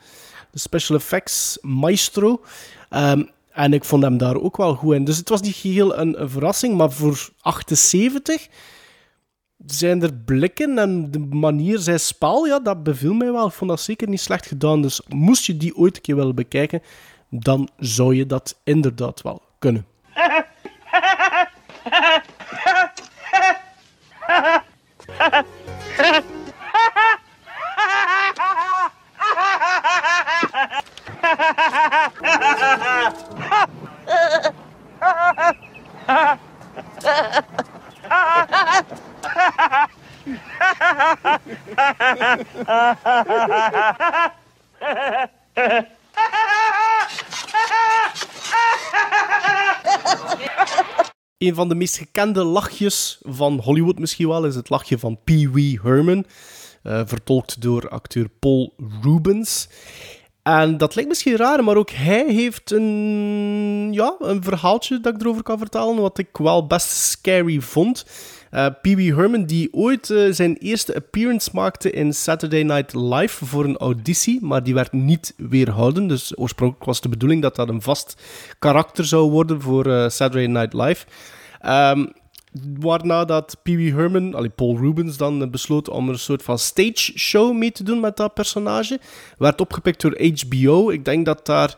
de 0.51 0.59
special 0.59 0.97
effects 0.97 1.57
maestro. 1.61 2.41
Ehm, 2.91 3.23
en 3.51 3.73
ik 3.73 3.83
vond 3.83 4.03
hem 4.03 4.17
daar 4.17 4.35
ook 4.35 4.57
wel 4.57 4.75
goed 4.75 4.93
in. 4.93 5.03
Dus 5.03 5.17
het 5.17 5.29
was 5.29 5.41
niet 5.41 5.55
geheel 5.55 5.97
een, 5.97 6.29
verrassing, 6.29 6.77
maar 6.77 6.91
voor 6.91 7.29
78 7.41 8.47
zijn 9.65 10.03
er 10.03 10.13
blikken 10.13 10.77
en 10.77 11.11
de 11.11 11.19
manier 11.19 11.79
zij 11.79 11.97
spel, 11.97 12.45
ja, 12.45 12.59
dat 12.59 12.83
beviel 12.83 13.13
mij 13.13 13.31
wel. 13.31 13.47
Ik 13.47 13.53
vond 13.53 13.69
dat 13.69 13.81
zeker 13.81 14.07
niet 14.07 14.19
slecht 14.19 14.45
gedaan. 14.45 14.81
Dus 14.81 15.01
moest 15.07 15.45
je 15.45 15.57
die 15.57 15.75
ooit 15.75 15.95
een 15.95 16.01
keer 16.01 16.15
willen 16.15 16.35
bekijken, 16.35 16.81
dan 17.29 17.69
zou 17.77 18.15
je 18.15 18.25
dat 18.25 18.59
inderdaad 18.63 19.21
wel 19.21 19.41
kunnen. 19.59 19.85
Een 51.37 51.55
van 51.55 51.69
de 51.69 51.75
meest 51.75 51.97
gekende 51.97 52.43
lachjes 52.43 53.19
van 53.21 53.59
Hollywood 53.59 53.99
misschien 53.99 54.27
wel 54.27 54.45
is 54.45 54.55
het 54.55 54.69
lachje 54.69 54.99
van 54.99 55.19
Pee 55.23 55.49
Wee 55.49 55.79
Herman, 55.83 56.25
eh, 56.83 57.01
vertolkt 57.05 57.61
door 57.61 57.89
acteur 57.89 58.29
Paul 58.39 58.73
Rubens. 59.01 59.69
En 60.43 60.77
dat 60.77 60.95
lijkt 60.95 61.09
misschien 61.09 61.35
raar, 61.35 61.63
maar 61.63 61.75
ook 61.75 61.89
hij 61.89 62.25
heeft 62.33 62.71
een, 62.71 63.89
ja, 63.91 64.15
een 64.19 64.43
verhaaltje 64.43 64.99
dat 64.99 65.15
ik 65.15 65.21
erover 65.21 65.43
kan 65.43 65.57
vertellen, 65.57 66.01
wat 66.01 66.17
ik 66.17 66.37
wel 66.37 66.67
best 66.67 66.89
scary 66.89 67.59
vond. 67.59 68.05
Eh 68.51 68.67
Pee 68.81 68.95
Wee 68.95 69.15
Herman, 69.15 69.45
die 69.45 69.73
ooit 69.73 70.09
eh, 70.09 70.31
zijn 70.31 70.57
eerste 70.57 70.95
appearance 70.95 71.49
maakte 71.53 71.91
in 71.91 72.13
Saturday 72.13 72.63
Night 72.63 72.93
Live 72.93 73.45
voor 73.45 73.65
een 73.65 73.77
auditie, 73.77 74.39
maar 74.41 74.63
die 74.63 74.73
werd 74.73 74.91
niet 74.91 75.33
weerhouden. 75.37 76.07
Dus 76.07 76.37
oorspronkelijk 76.37 76.85
was 76.85 77.01
de 77.01 77.09
bedoeling 77.09 77.41
dat 77.41 77.55
dat 77.55 77.69
een 77.69 77.81
vast 77.81 78.21
karakter 78.59 79.05
zou 79.05 79.31
worden 79.31 79.61
voor 79.61 79.85
eh, 79.85 80.09
Saturday 80.09 80.45
Night 80.45 80.73
Live. 80.73 81.05
Ehm, 81.59 82.05
waarna 82.79 83.25
dat 83.25 83.57
Pee 83.63 83.77
Wee 83.77 83.93
Herman, 83.93 84.33
allee, 84.33 84.49
Paul 84.49 84.77
Rubens, 84.77 85.17
dan 85.17 85.49
besloot 85.51 85.89
om 85.89 86.09
een 86.09 86.19
soort 86.19 86.43
van 86.43 86.59
stage 86.59 87.19
show 87.19 87.57
mee 87.57 87.71
te 87.71 87.83
doen 87.83 87.99
met 87.99 88.17
dat 88.17 88.33
personage. 88.33 88.99
Werd 89.37 89.61
opgepikt 89.61 90.01
door 90.01 90.21
HBO. 90.21 90.89
Ik 90.89 91.05
denk 91.05 91.25
dat 91.25 91.45
daar 91.45 91.77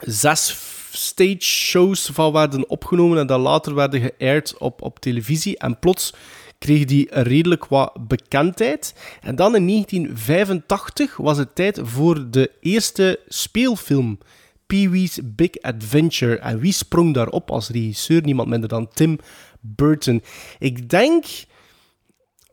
zes 0.00 0.52
stage 0.96 1.40
shows 1.40 2.10
van 2.12 2.32
werden 2.32 2.68
opgenomen 2.68 3.18
en 3.18 3.26
dat 3.26 3.40
later 3.40 3.74
werden 3.74 4.00
geaired 4.00 4.58
op, 4.58 4.82
op 4.82 4.98
televisie. 4.98 5.58
En 5.58 5.78
plots 5.78 6.12
kreeg 6.58 6.84
die 6.84 7.06
redelijk 7.10 7.66
wat 7.66 8.08
bekendheid. 8.08 8.94
En 9.20 9.36
dan 9.36 9.54
in 9.56 9.66
1985 9.66 11.16
was 11.16 11.38
het 11.38 11.54
tijd 11.54 11.80
voor 11.82 12.30
de 12.30 12.50
eerste 12.60 13.20
speelfilm. 13.28 14.18
Pee-wee's 14.66 15.20
Big 15.24 15.50
Adventure. 15.60 16.38
En 16.38 16.58
wie 16.58 16.72
sprong 16.72 17.14
daarop 17.14 17.50
als 17.50 17.68
regisseur? 17.68 18.22
Niemand 18.22 18.48
minder 18.48 18.68
dan 18.68 18.88
Tim 18.94 19.18
Burton. 19.60 20.22
Ik 20.58 20.88
denk 20.88 21.24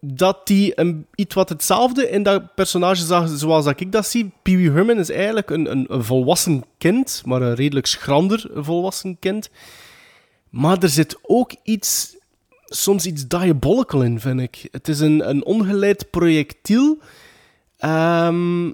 dat 0.05 0.41
hij 0.43 0.71
een, 0.75 1.05
iets 1.15 1.35
wat 1.35 1.49
hetzelfde 1.49 2.09
in 2.09 2.23
dat 2.23 2.55
personage 2.55 3.05
zag 3.05 3.29
zoals 3.29 3.65
dat 3.65 3.79
ik 3.79 3.91
dat 3.91 4.07
zie. 4.07 4.31
Pee 4.41 4.57
Wee 4.57 4.71
Herman 4.71 4.99
is 4.99 5.09
eigenlijk 5.09 5.49
een, 5.49 5.71
een, 5.71 5.85
een 5.87 6.03
volwassen 6.03 6.63
kind, 6.77 7.21
maar 7.25 7.41
een 7.41 7.55
redelijk 7.55 7.85
schrander 7.85 8.49
volwassen 8.53 9.19
kind. 9.19 9.49
Maar 10.49 10.77
er 10.77 10.89
zit 10.89 11.17
ook 11.21 11.51
iets, 11.63 12.15
soms 12.65 13.05
iets 13.05 13.27
diabolical 13.27 14.01
in, 14.01 14.19
vind 14.19 14.39
ik. 14.39 14.67
Het 14.71 14.87
is 14.87 14.99
een, 14.99 15.29
een 15.29 15.45
ongeleid 15.45 16.09
projectiel 16.09 16.97
ehm, 17.77 18.71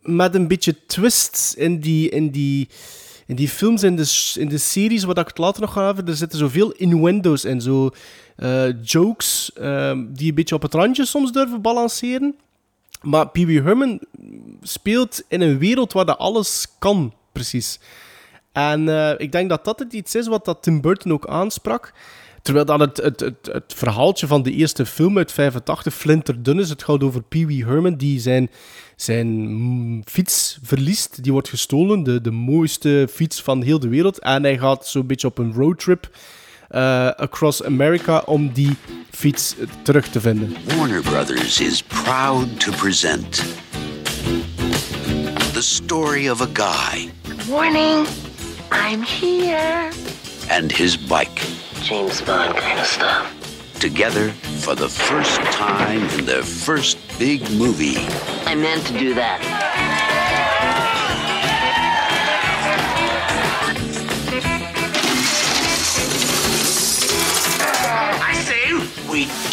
met 0.00 0.34
een 0.34 0.48
beetje 0.48 0.86
twist 0.86 1.54
in 1.56 1.80
die, 1.80 2.08
in 2.08 2.30
die, 2.30 2.68
in 3.26 3.36
die 3.36 3.48
films 3.48 3.82
en 3.82 3.96
de, 3.96 4.32
in 4.38 4.48
de 4.48 4.58
series, 4.58 5.04
wat 5.04 5.18
ik 5.18 5.26
het 5.26 5.38
later 5.38 5.60
nog 5.60 5.72
ga 5.72 5.84
hebben. 5.84 6.06
Er 6.06 6.16
zitten 6.16 6.38
zoveel 6.38 6.72
innuendo's 6.72 7.44
en 7.44 7.60
zo 7.60 7.90
jokes 8.82 9.50
ehm, 9.54 10.06
die 10.08 10.28
een 10.28 10.34
beetje 10.34 10.54
op 10.54 10.62
het 10.62 10.74
randje 10.74 11.04
soms 11.04 11.32
durven 11.32 11.60
balanceren. 11.60 12.36
Maar 13.02 13.28
Pee 13.28 13.46
Wee 13.46 13.62
Herman 13.62 14.00
speelt 14.62 15.22
in 15.28 15.40
een 15.40 15.58
wereld 15.58 15.92
waar 15.92 16.04
dat 16.04 16.18
alles 16.18 16.66
kan, 16.78 17.14
precies. 17.32 17.80
En 18.52 18.88
eh, 18.88 19.14
ik 19.16 19.32
denk 19.32 19.48
dat 19.48 19.64
dat 19.64 19.78
het 19.78 19.92
iets 19.92 20.14
is 20.14 20.26
wat 20.26 20.44
dat 20.44 20.62
Tim 20.62 20.80
Burton 20.80 21.12
ook 21.12 21.26
aansprak. 21.26 21.92
Terwijl 22.42 22.64
dat 22.64 22.80
het, 22.80 22.96
het, 22.96 23.20
het, 23.20 23.48
het 23.52 23.74
verhaaltje 23.76 24.26
van 24.26 24.42
de 24.42 24.52
eerste 24.52 24.86
film 24.86 25.18
uit 25.18 25.32
85 25.32 25.94
flinterdun 25.94 26.58
is. 26.58 26.68
Het 26.68 26.84
gaat 26.84 27.02
over 27.02 27.22
Pee 27.22 27.46
Wee 27.46 27.64
Herman 27.64 27.94
die 27.94 28.20
zijn, 28.20 28.50
zijn 28.96 30.02
fiets 30.06 30.58
verliest. 30.62 31.22
Die 31.22 31.32
wordt 31.32 31.48
gestolen, 31.48 32.02
de, 32.02 32.20
de 32.20 32.30
mooiste 32.30 33.08
fiets 33.10 33.42
van 33.42 33.62
heel 33.62 33.78
de 33.78 33.88
wereld. 33.88 34.18
En 34.18 34.42
hij 34.42 34.58
gaat 34.58 34.86
zo'n 34.86 35.06
beetje 35.06 35.26
op 35.26 35.38
een 35.38 35.52
roadtrip 35.52 36.10
eh, 36.70 37.06
across 37.16 37.62
America 37.64 38.22
om 38.26 38.52
die 38.52 38.76
fiets 39.10 39.54
terug 39.82 40.06
te 40.06 40.20
vinden. 40.20 40.56
Warner 40.76 41.02
Brothers 41.02 41.60
is 41.60 41.82
proud 41.82 42.60
to 42.60 42.72
present 42.72 43.42
the 45.52 45.62
story 45.62 46.26
of 46.30 46.40
a 46.40 46.46
guy 46.52 47.10
Morning. 47.48 48.06
I'm 48.72 49.02
here. 49.02 49.90
and 50.50 50.70
his 50.72 50.96
bike. 50.96 51.40
James 51.82 52.20
Bond 52.22 52.56
kind 52.56 52.78
of 52.78 52.86
stuff. 52.86 53.26
Together 53.80 54.30
for 54.62 54.74
the 54.76 54.88
first 54.88 55.40
time 55.52 56.02
in 56.18 56.24
their 56.26 56.42
first 56.42 56.98
big 57.18 57.40
movie. 57.52 57.96
I 58.46 58.54
meant 58.54 58.86
to 58.86 58.98
do 58.98 59.14
that. 59.14 59.40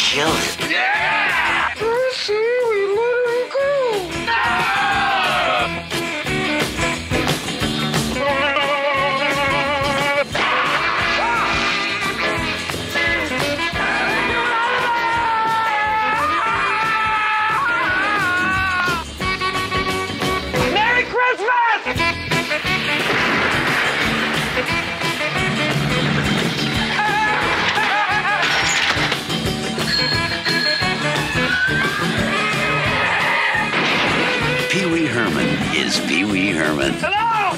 Killed 0.08 0.32
it. 0.38 0.97
Is 35.98 36.06
Pee 36.06 36.24
Wee 36.26 36.52
Herman. 36.52 36.92
Hello! 37.00 37.56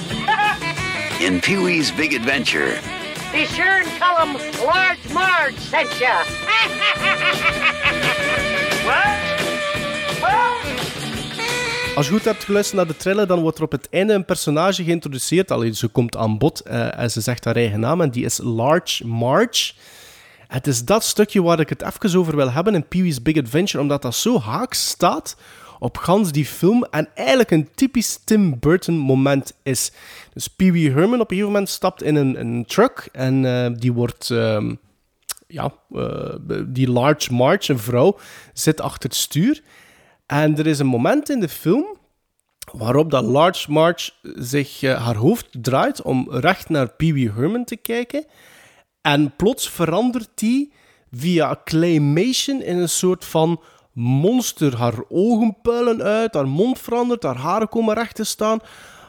In 1.27 1.41
Pee 1.41 1.59
Wee's 1.59 1.95
Big 1.95 2.15
Adventure, 2.15 2.79
Be 3.33 3.45
sure 3.47 3.81
and 3.83 3.89
tell 3.99 4.17
them 4.17 4.33
Large 4.65 5.13
Marge 5.13 5.59
sent 5.59 5.99
ya. 5.99 6.23
what? 8.87 9.19
Als 11.95 12.07
je 12.07 12.13
goed 12.13 12.25
hebt 12.25 12.45
geluisterd 12.45 12.77
naar 12.77 12.87
de 12.87 12.97
trailer, 12.97 13.27
dan 13.27 13.41
wordt 13.41 13.59
er 13.59 13.65
op 13.65 13.73
het 13.73 13.89
einde 13.91 14.13
een 14.13 14.25
personage 14.25 14.85
geïntroduceerd. 14.85 15.51
Alleen 15.51 15.75
ze 15.75 15.89
komt 15.89 16.17
aan 16.17 16.39
bod 16.39 16.61
eh, 16.61 16.99
en 16.99 17.11
ze 17.11 17.21
zegt 17.21 17.45
haar 17.45 17.57
eigen 17.57 17.81
naam 17.81 18.01
en 18.01 18.11
die 18.11 18.25
is 18.25 18.39
Large 18.43 19.07
Marge. 19.07 19.73
Het 20.49 20.67
is 20.67 20.85
dat 20.85 21.05
stukje 21.05 21.43
waar 21.43 21.61
ik 21.61 21.69
het 21.69 21.83
even 21.83 22.19
over 22.19 22.37
wil 22.37 22.51
hebben 22.51 22.75
in 22.75 22.89
Pee 22.89 23.03
Wee's 23.03 23.23
Big 23.23 23.39
Adventure, 23.39 23.83
omdat 23.83 24.03
dat 24.03 24.15
zo 24.15 24.41
haaks 24.41 24.89
staat 24.89 25.37
op 25.81 25.99
gans 25.99 26.33
die 26.33 26.45
film 26.45 26.85
en 26.91 27.09
eigenlijk 27.15 27.51
een 27.51 27.69
typisch 27.75 28.19
Tim 28.25 28.59
Burton 28.59 28.97
moment 28.97 29.53
is. 29.63 29.93
Dus 30.33 30.49
Pee 30.49 30.73
Wee 30.73 30.91
Herman 30.91 31.21
op 31.21 31.31
een 31.31 31.37
gegeven 31.37 31.47
moment 31.47 31.69
stapt 31.69 32.03
in 32.03 32.15
een, 32.15 32.41
een 32.41 32.65
truck 32.65 33.09
en 33.13 33.45
eh, 33.45 33.71
die 33.79 33.93
wordt... 33.93 34.31
ehm, 34.31 34.75
ja, 35.51 35.73
eh, 35.95 36.35
die 36.67 36.91
Large 36.91 37.33
Marge, 37.33 37.73
een 37.73 37.79
vrouw, 37.79 38.19
zit 38.53 38.81
achter 38.81 39.09
het 39.09 39.19
stuur. 39.19 39.63
En 40.27 40.59
er 40.59 40.67
is 40.67 40.79
een 40.79 40.87
moment 40.87 41.31
in 41.31 41.41
de 41.41 41.49
film 41.49 41.99
waarop 42.73 43.11
dat 43.11 43.25
Large 43.25 43.71
Marge 43.73 44.11
zich 44.23 44.83
eh, 44.83 45.05
haar 45.05 45.17
hoofd 45.17 45.49
draait 45.51 46.03
om 46.03 46.27
recht 46.31 46.69
naar 46.69 46.93
Pee 46.93 47.13
Wee 47.13 47.33
Herman 47.33 47.65
te 47.65 47.77
kijken. 47.77 48.25
En 49.01 49.37
plots 49.37 49.71
verandert 49.71 50.31
die 50.35 50.73
via 51.13 51.61
claymation 51.65 52.63
in 52.63 52.79
een 52.79 52.89
soort 52.89 53.25
van 53.25 53.61
monster. 53.93 54.77
Haar 54.77 54.95
ogen 55.09 55.57
puilen 55.63 56.03
uit, 56.03 56.35
haar 56.35 56.49
mond 56.49 56.79
verandert, 56.79 57.23
haar 57.23 57.37
haren 57.37 57.69
komen 57.69 57.95
recht 57.95 58.15
te 58.15 58.25
staan. 58.25 58.59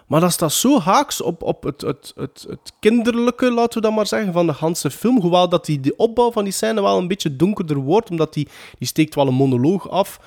Maar 0.07 0.21
dat 0.21 0.31
staat 0.31 0.53
zo 0.53 0.79
haaks 0.79 1.21
op, 1.21 1.43
op 1.43 1.63
het, 1.63 1.81
het, 1.81 2.11
het, 2.15 2.45
het 2.49 2.73
kinderlijke, 2.79 3.51
laten 3.51 3.81
we 3.81 3.87
dat 3.87 3.95
maar 3.95 4.07
zeggen, 4.07 4.33
van 4.33 4.47
de 4.47 4.53
hele 4.59 4.75
film. 4.75 5.19
Hoewel 5.21 5.49
dat 5.49 5.65
die, 5.65 5.79
de 5.79 5.95
opbouw 5.95 6.31
van 6.31 6.43
die 6.43 6.53
scène 6.53 6.81
wel 6.81 6.97
een 6.97 7.07
beetje 7.07 7.35
donkerder 7.35 7.77
wordt, 7.77 8.09
omdat 8.09 8.33
die, 8.33 8.47
die 8.77 8.87
steekt 8.87 9.15
wel 9.15 9.27
een 9.27 9.33
monoloog 9.33 9.89
af. 9.89 10.19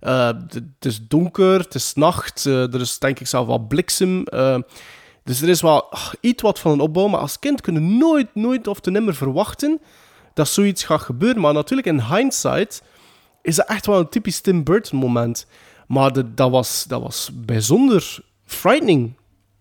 Eh, 0.00 0.26
het 0.26 0.84
is 0.84 1.06
donker, 1.08 1.58
het 1.58 1.74
is 1.74 1.94
nacht, 1.94 2.46
eh, 2.46 2.74
er 2.74 2.80
is 2.80 2.98
denk 2.98 3.20
ik 3.20 3.26
zelf 3.26 3.46
wat 3.46 3.68
bliksem. 3.68 4.24
eh, 4.24 4.58
dus 5.24 5.42
er 5.42 5.48
is 5.48 5.60
wel 5.60 5.92
iets 6.20 6.42
wat 6.42 6.58
van 6.58 6.72
een 6.72 6.80
opbouw, 6.80 7.06
maar 7.06 7.20
als 7.20 7.38
kind 7.38 7.60
kun 7.60 7.74
je 7.74 7.80
nooit, 7.80 8.34
nooit 8.34 8.66
of 8.66 8.80
te 8.80 8.90
nimmer 8.90 9.14
verwachten 9.14 9.80
dat 10.34 10.48
zoiets 10.48 10.84
gaat 10.84 11.00
gebeuren. 11.00 11.40
Maar 11.40 11.52
natuurlijk, 11.52 11.88
in 11.88 12.02
hindsight 12.02 12.82
is 13.42 13.56
dat 13.56 13.66
echt 13.68 13.86
wel 13.86 13.98
een 13.98 14.08
typisch 14.08 14.40
Tim 14.40 14.64
Burton 14.64 14.98
moment. 14.98 15.46
Maar 15.86 16.12
de- 16.12 16.34
dat, 16.34 16.50
was, 16.50 16.84
dat 16.88 17.02
was 17.02 17.30
bijzonder 17.34 18.18
frightening 18.44 19.12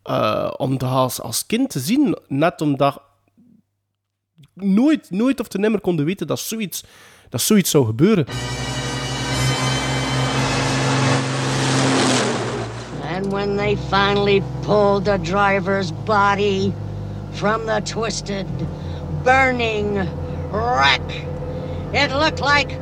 eh, 0.04 0.52
om 0.58 0.78
dat 0.78 0.90
als, 0.90 1.22
als 1.22 1.46
kind 1.46 1.70
te 1.70 1.80
zien. 1.80 2.18
Net 2.28 2.62
omdat 2.62 3.02
nooit, 4.54 5.12
nooit 5.12 5.40
of 5.40 5.48
te 5.48 5.58
nimmer 5.58 5.82
konden 5.82 6.06
weten 6.06 6.28
dat 6.28 6.40
zoiets, 6.40 6.84
dat 7.30 7.42
zoiets 7.42 7.70
zou 7.70 7.86
gebeuren. 7.86 8.26
And 13.16 13.32
when 13.32 13.56
they 13.58 13.78
finally 13.90 14.42
pulled 14.62 15.06
the 15.06 15.18
driver's 15.22 15.92
body 16.06 16.72
from 17.32 17.66
the 17.66 17.82
twisted, 17.84 18.46
burning 19.24 19.96
wreck. 20.52 21.02
It 21.94 22.12
looked 22.12 22.40
like 22.40 22.78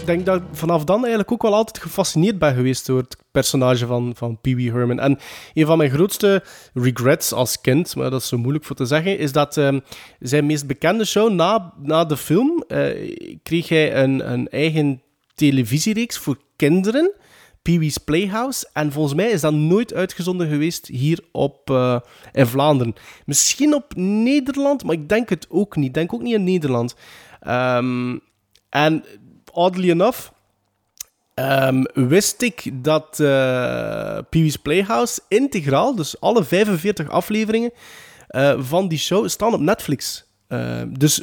Ik 0.00 0.14
denk 0.14 0.26
dat 0.26 0.36
ik 0.36 0.42
vanaf 0.52 0.84
dan 0.84 0.98
eigenlijk 0.98 1.32
ook 1.32 1.42
wel 1.42 1.54
altijd 1.54 1.78
gefascineerd 1.78 2.38
ben 2.38 2.54
geweest 2.54 2.86
door 2.86 2.98
het 2.98 3.16
personage 3.30 3.86
van, 3.86 4.12
van 4.16 4.40
Pee 4.40 4.56
Wee 4.56 4.72
Herman. 4.72 5.00
En 5.00 5.18
een 5.54 5.66
van 5.66 5.78
mijn 5.78 5.90
grootste 5.90 6.42
regrets 6.74 7.32
als 7.32 7.60
kind, 7.60 7.96
maar 7.96 8.10
dat 8.10 8.20
is 8.20 8.28
zo 8.28 8.38
moeilijk 8.38 8.64
voor 8.64 8.76
te 8.76 8.86
zeggen, 8.86 9.18
is 9.18 9.32
dat 9.32 9.56
ehm, 9.56 9.80
zijn 10.18 10.46
meest 10.46 10.66
bekende 10.66 11.04
show 11.04 11.32
na, 11.32 11.72
na 11.82 12.04
de 12.04 12.16
film 12.16 12.64
eh, 12.68 13.14
kreeg 13.42 13.68
hij 13.68 13.96
een, 13.96 14.32
een 14.32 14.48
eigen 14.48 15.02
televisiereeks 15.34 16.18
voor 16.18 16.36
kinderen, 16.56 17.12
Pee 17.68 17.78
Wee's 17.78 17.98
Playhouse. 17.98 18.68
En 18.72 18.92
volgens 18.92 19.14
mij 19.14 19.30
is 19.30 19.40
dat 19.40 19.52
nooit 19.52 19.94
uitgezonden 19.94 20.48
geweest 20.48 20.86
hier 20.86 21.20
op, 21.32 21.70
eh, 21.70 22.00
in 22.32 22.46
Vlaanderen. 22.46 22.94
Misschien 23.26 23.74
op 23.74 23.92
Nederland, 23.96 24.84
maar 24.84 24.94
ik 24.94 25.08
denk 25.08 25.28
het 25.28 25.46
ook 25.50 25.76
niet. 25.76 25.86
Ik 25.86 25.94
denk 25.94 26.14
ook 26.14 26.22
niet 26.22 26.34
in 26.34 26.44
Nederland. 26.44 26.94
Ehm, 27.40 28.18
en 28.68 29.04
oddly 29.52 29.90
enough, 29.90 30.28
ehm, 31.34 31.82
wist 31.94 32.42
ik 32.42 32.70
dat 32.72 33.20
eh 33.20 34.18
Pee 34.30 34.42
Wee's 34.42 34.56
Playhouse 34.56 35.20
integraal, 35.28 35.94
dus 35.94 36.20
alle 36.20 36.44
45 36.44 37.08
afleveringen 37.10 37.70
eh, 38.28 38.54
van 38.58 38.88
die 38.88 38.98
show, 38.98 39.28
staan 39.28 39.54
op 39.54 39.60
Netflix. 39.60 40.24
Eh, 40.46 40.82
dus 40.88 41.22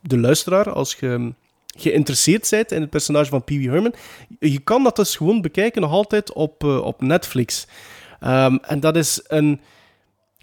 de 0.00 0.18
luisteraar, 0.18 0.72
als 0.72 0.94
je 0.94 1.34
geïnteresseerd 1.76 2.50
bent 2.50 2.72
in 2.72 2.80
het 2.80 2.90
personage 2.90 3.30
van 3.30 3.44
Pee 3.44 3.58
Wee 3.58 3.70
Herman, 3.70 3.94
je 4.38 4.58
kan 4.58 4.82
dat 4.82 4.96
dus 4.96 5.16
gewoon 5.16 5.40
bekijken 5.40 5.80
nog 5.80 5.90
altijd 5.90 6.32
op, 6.32 6.64
eh, 6.64 6.78
op 6.78 7.00
Netflix. 7.00 7.66
Ehm, 8.20 8.56
en 8.62 8.80
dat 8.80 8.96
is 8.96 9.20
een 9.26 9.60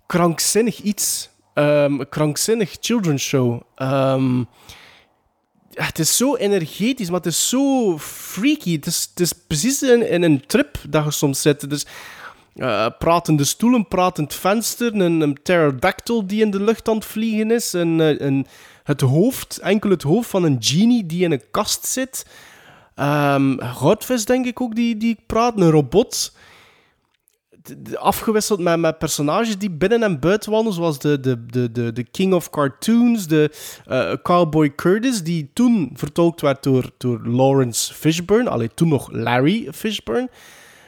krankzinnig 0.06 0.82
iets. 0.82 1.30
Een 1.54 2.10
krankzinnig 2.10 2.78
children's 2.80 3.24
show. 3.24 3.62
Ehm, 3.76 4.44
het 5.74 6.00
is 6.00 6.18
zo 6.18 6.36
energetisch, 6.36 7.08
maar 7.08 7.18
het 7.18 7.26
is 7.26 7.50
zo 7.50 7.98
freaky. 8.00 8.76
Het 8.76 8.86
is, 8.86 9.08
het 9.10 9.20
is 9.20 9.34
precies 9.34 9.82
in, 9.82 10.24
een 10.24 10.46
trip 10.46 10.78
dat 10.90 11.04
je 11.04 11.12
soms 11.12 11.42
zit. 11.42 11.70
Dus 11.70 11.86
eh, 12.56 12.88
pratende 12.98 13.44
stoelen, 13.44 13.88
pratend 13.88 14.34
venster, 14.34 14.94
een, 14.94 15.22
een 15.22 15.34
pterodactyl 15.34 16.28
die 16.28 16.42
in 16.42 16.52
de 16.52 16.62
lucht 16.62 16.88
aan 16.88 16.96
het 16.96 17.06
vliegen 17.06 17.52
is, 17.52 17.74
een, 17.74 18.02
eh, 18.02 18.20
een, 18.20 18.48
het 18.84 19.02
hoofd, 19.02 19.58
enkel 19.58 19.90
het 19.90 20.04
hoofd 20.04 20.30
van 20.30 20.44
een 20.44 20.58
genie 20.60 21.06
die 21.06 21.24
in 21.24 21.32
een 21.32 21.52
kast 21.52 21.86
zit. 21.86 22.26
Goudvis, 23.60 24.26
denk 24.26 24.46
ik 24.46 24.62
ook, 24.62 24.76
die, 24.76 24.98
die 24.98 25.18
praat, 25.28 25.60
een 25.60 25.70
robot. 25.70 26.36
Afgewisseld 27.96 28.60
met, 28.60 28.80
met 28.80 28.98
personages 28.98 29.58
die 29.58 29.72
binnen 29.72 30.04
en 30.04 30.20
buiten 30.20 30.52
wandelen, 30.52 30.74
zoals 30.74 31.00
de, 31.00 31.20
de, 31.20 31.46
de, 31.46 31.72
de, 31.72 31.94
de 31.94 32.04
King 32.04 32.34
of 32.34 32.50
Cartoons, 32.50 33.28
de 33.28 33.52
eh, 33.86 34.14
Cowboy 34.24 34.76
Curtis, 34.76 35.24
die 35.24 35.52
toen 35.54 35.90
vertolkt 35.94 36.42
werd 36.42 36.64
door, 36.64 36.92
door 36.98 37.28
Lawrence 37.28 37.94
Fishburne. 37.94 38.50
Allee, 38.50 38.74
toen 38.74 38.88
nog 38.88 39.12
Larry 39.12 39.68
Fishburne. 39.74 40.30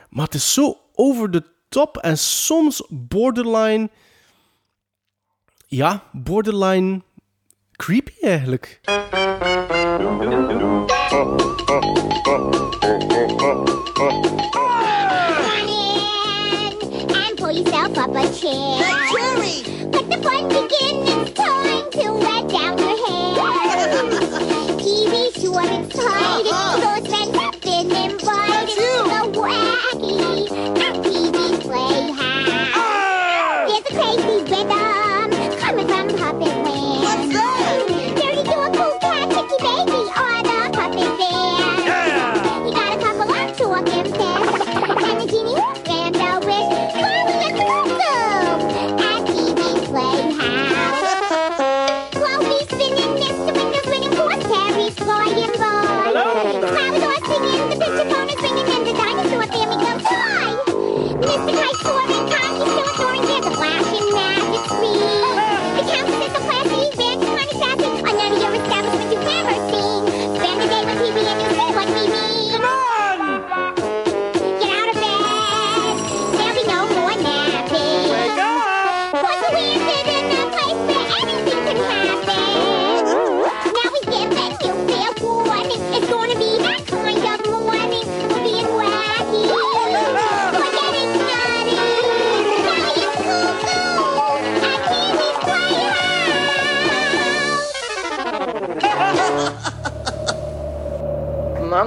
Maar 0.10 0.26
het 0.26 0.34
is 0.34 0.54
zo 0.54 0.78
over 0.93 1.32
de 1.32 1.43
top 1.70 1.98
en 1.98 2.18
soms 2.18 2.84
borderline. 2.89 3.89
Ja, 5.68 6.04
borderline 6.12 7.02
creepy 7.78 8.15
eigenlijk. 8.23 8.80
and 8.88 9.11
pull 17.38 17.51
yourself 17.51 17.97
up 17.97 18.09
a 18.11 18.23
chair. 18.34 18.78
The 18.80 18.86
jury! 19.11 19.63
Let 19.91 20.09
the 20.09 20.17
fun 20.23 20.47
begin. 20.49 21.07
It's 21.07 21.32
time 21.34 21.91
to 21.91 22.11
let 22.11 22.47
down 22.49 22.78
your 22.78 22.97
hair. 23.05 23.36
TV's 24.80 25.34
too 25.41 25.53
unexcited. 25.53 26.45
Those 26.45 26.53
uh-huh. 26.53 27.05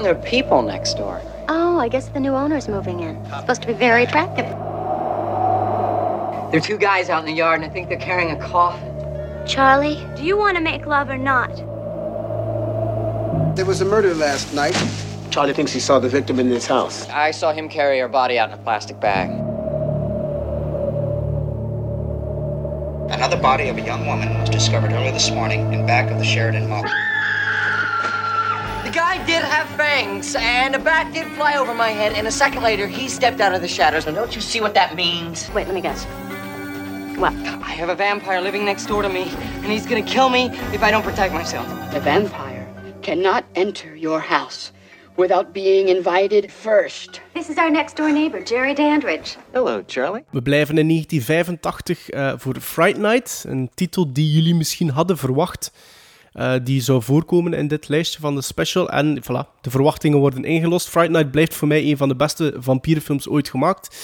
Mom, 0.08 0.14
there 0.14 0.24
are 0.24 0.30
people 0.30 0.62
next 0.62 0.94
door. 0.94 1.20
Oh, 1.50 1.78
I 1.78 1.88
guess 1.88 2.08
the 2.08 2.20
new 2.20 2.34
owner's 2.34 2.66
moving 2.66 3.00
in. 3.00 3.22
Supposed 3.26 3.60
to 3.62 3.68
be 3.68 3.74
very 3.74 4.04
attractive. 4.04 4.46
There 6.50 6.58
are 6.58 6.64
two 6.64 6.78
guys 6.78 7.10
out 7.10 7.20
in 7.20 7.26
the 7.26 7.36
yard, 7.36 7.60
and 7.60 7.70
I 7.70 7.72
think 7.72 7.90
they're 7.90 7.98
carrying 7.98 8.30
a 8.30 8.40
coffin. 8.40 8.94
Charlie, 9.46 10.02
do 10.16 10.24
you 10.24 10.38
want 10.38 10.56
to 10.56 10.62
make 10.62 10.86
love 10.86 11.10
or 11.10 11.18
not? 11.18 11.54
There 13.54 13.66
was 13.66 13.82
a 13.82 13.84
murder 13.84 14.14
last 14.14 14.54
night. 14.54 14.76
Charlie 15.30 15.52
thinks 15.52 15.72
he 15.72 15.80
saw 15.80 15.98
the 15.98 16.08
victim 16.08 16.40
in 16.40 16.48
this 16.48 16.66
house. 16.66 17.06
I 17.10 17.30
saw 17.30 17.52
him 17.52 17.68
carry 17.68 17.98
her 17.98 18.08
body 18.08 18.38
out 18.38 18.48
in 18.48 18.54
a 18.54 18.62
plastic 18.62 18.98
bag. 19.00 19.28
Another 23.12 23.36
body 23.36 23.68
of 23.68 23.76
a 23.76 23.82
young 23.82 24.06
woman 24.06 24.40
was 24.40 24.48
discovered 24.48 24.92
early 24.92 25.10
this 25.10 25.30
morning 25.30 25.70
in 25.72 25.86
back 25.86 26.10
of 26.10 26.18
the 26.18 26.24
Sheridan 26.24 26.66
Mall. 26.66 26.84
The 29.58 29.64
guy 29.64 29.70
did 29.70 29.76
have 29.76 29.76
fangs, 29.76 30.36
and 30.38 30.74
a 30.76 30.78
bat 30.78 31.12
did 31.12 31.26
fly 31.34 31.56
over 31.56 31.74
my 31.74 31.88
head, 31.88 32.12
and 32.12 32.28
a 32.28 32.30
second 32.30 32.62
later, 32.62 32.86
he 32.86 33.08
stepped 33.08 33.40
out 33.40 33.54
of 33.54 33.60
the 33.60 33.66
shadows. 33.66 34.06
Now, 34.06 34.12
don't 34.12 34.34
you 34.34 34.40
see 34.40 34.60
what 34.60 34.74
that 34.74 34.94
means? 34.94 35.50
Wait, 35.52 35.66
let 35.66 35.74
me 35.74 35.80
guess. 35.80 36.04
What? 37.18 37.32
I 37.32 37.74
have 37.74 37.88
a 37.88 37.96
vampire 37.96 38.40
living 38.40 38.64
next 38.64 38.86
door 38.86 39.02
to 39.02 39.08
me, 39.08 39.22
and 39.62 39.66
he's 39.66 39.84
gonna 39.84 40.02
kill 40.02 40.28
me 40.28 40.50
if 40.72 40.82
I 40.82 40.92
don't 40.92 41.02
protect 41.02 41.32
myself. 41.34 41.66
The 41.92 42.00
vampire 42.00 42.68
cannot 43.02 43.44
enter 43.54 43.96
your 43.96 44.20
house 44.20 44.70
without 45.16 45.52
being 45.52 45.88
invited 45.88 46.52
first. 46.52 47.20
This 47.34 47.48
is 47.48 47.58
our 47.58 47.70
next 47.70 47.96
door 47.96 48.12
neighbor, 48.12 48.40
Jerry 48.44 48.74
Dandridge. 48.74 49.36
Hello, 49.52 49.82
Charlie. 49.86 50.24
We 50.30 50.42
blijven 50.42 50.78
in 50.78 50.88
1985 50.88 52.10
eh, 52.10 52.32
voor 52.36 52.60
Fright 52.60 52.98
Night, 52.98 53.44
een 53.48 53.70
titel 53.74 54.12
die 54.12 54.32
jullie 54.32 54.54
misschien 54.54 54.90
hadden 54.90 55.18
verwacht. 55.18 55.70
Eh, 56.32 56.54
die 56.64 56.80
zou 56.80 57.02
voorkomen 57.02 57.52
in 57.52 57.68
dit 57.68 57.88
lijstje 57.88 58.20
van 58.20 58.34
de 58.34 58.42
special. 58.42 58.90
En 58.90 59.22
voilà, 59.22 59.60
de 59.60 59.70
verwachtingen 59.70 60.18
worden 60.18 60.44
ingelost. 60.44 60.88
Fright 60.88 61.10
Night 61.10 61.30
blijft 61.30 61.54
voor 61.54 61.68
mij 61.68 61.84
een 61.84 61.96
van 61.96 62.08
de 62.08 62.16
beste 62.16 62.54
vampierenfilms 62.58 63.28
ooit 63.28 63.48
gemaakt. 63.48 63.96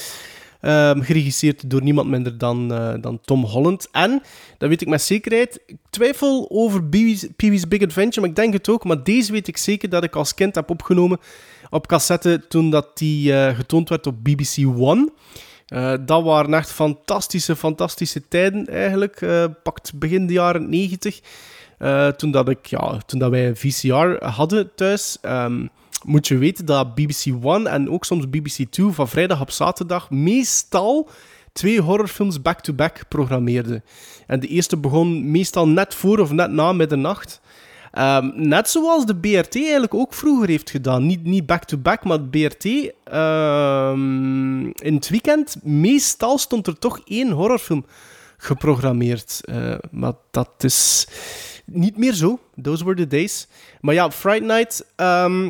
Ehm, 0.65 1.01
geregisseerd 1.01 1.71
door 1.71 1.83
niemand 1.83 2.09
minder 2.09 2.39
dan, 2.39 2.73
eh, 2.73 2.95
dan 3.01 3.21
Tom 3.21 3.45
Holland. 3.45 3.89
En, 3.93 4.23
dat 4.59 4.69
weet 4.69 4.81
ik 4.81 4.89
met 4.89 5.03
zekerheid, 5.03 5.61
ik 5.67 5.77
twijfel 5.91 6.47
over 6.51 6.85
Pee-wee's 7.37 7.69
Big 7.69 7.83
Adventure, 7.83 8.21
maar 8.21 8.29
ik 8.29 8.37
denk 8.37 8.53
het 8.53 8.69
ook. 8.69 8.85
Maar 8.85 9.03
deze 9.03 9.33
weet 9.33 9.49
ik 9.49 9.57
zeker 9.57 9.89
dat 9.89 10.05
ik 10.05 10.17
als 10.17 10.35
kind 10.35 10.55
heb 10.55 10.71
opgenomen 10.71 11.19
op 11.71 11.87
cassette 11.87 12.45
toen 12.49 12.71
dat 12.71 12.99
die 12.99 13.33
eh, 13.33 13.57
getoond 13.57 13.89
werd 13.89 14.07
op 14.07 14.25
BBC 14.25 14.67
One. 14.77 15.11
Dat 16.05 16.23
waren 16.23 16.55
echt 16.55 16.71
fantastische, 16.71 17.57
fantastische 17.57 18.29
tijden 18.29 18.67
eigenlijk. 18.67 19.27
pakt 19.63 19.99
begin 19.99 20.27
de 20.27 20.33
jaren 20.33 20.69
90. 20.71 21.21
Eh, 21.79 22.09
toen, 22.09 22.31
dat 22.31 22.49
ik, 22.49 22.67
ja, 22.67 22.99
toen 23.07 23.19
dat 23.19 23.31
wij 23.31 23.49
een 23.49 23.57
VCR 23.57 24.25
hadden 24.25 24.75
thuis. 24.75 25.19
Ehm, 25.21 25.67
moet 26.05 26.29
je 26.29 26.39
weten 26.39 26.67
dat 26.67 26.95
BBC 26.95 27.25
One 27.43 27.69
en 27.69 27.91
ook 27.91 28.05
soms 28.05 28.29
BBC 28.29 28.71
Two 28.71 28.91
van 28.91 29.09
vrijdag 29.09 29.41
op 29.41 29.51
zaterdag 29.51 30.11
meestal 30.11 31.09
twee 31.53 31.81
horrorfilms 31.81 32.43
back-to-back 32.43 33.09
programmeerden. 33.09 33.85
En 34.27 34.41
de 34.41 34.47
eerste 34.47 34.77
begon 34.77 35.31
meestal 35.31 35.69
net 35.69 35.95
voor 35.95 36.19
of 36.19 36.33
net 36.33 36.51
na 36.51 36.73
middernacht. 36.73 37.41
Ehm, 37.95 38.31
net 38.35 38.69
zoals 38.69 39.07
de 39.07 39.17
BRT 39.17 39.57
eigenlijk 39.57 39.95
ook 39.95 40.15
vroeger 40.15 40.49
heeft 40.49 40.71
gedaan. 40.71 41.07
Niet, 41.07 41.47
back-to-back, 41.47 42.05
maar 42.05 42.19
het 42.19 42.31
BRT 42.31 42.65
ehm, 43.05 44.65
in 44.65 44.95
het 44.95 45.09
weekend. 45.09 45.57
Meestal 45.63 46.39
stond 46.39 46.67
er 46.67 46.79
toch 46.79 47.01
één 47.05 47.31
horrorfilm 47.31 47.87
geprogrammeerd. 48.37 49.41
Eh, 49.45 49.75
maar 49.91 50.13
dat 50.31 50.51
is 50.59 51.07
niet 51.65 51.97
meer 51.97 52.13
zo. 52.13 52.39
Those 52.63 52.85
were 52.85 52.97
the 52.97 53.07
days. 53.07 53.47
Maar 53.81 53.95
ja, 53.95 54.11
Fright 54.11 54.43
Night. 54.43 54.87
ehm, 54.97 55.49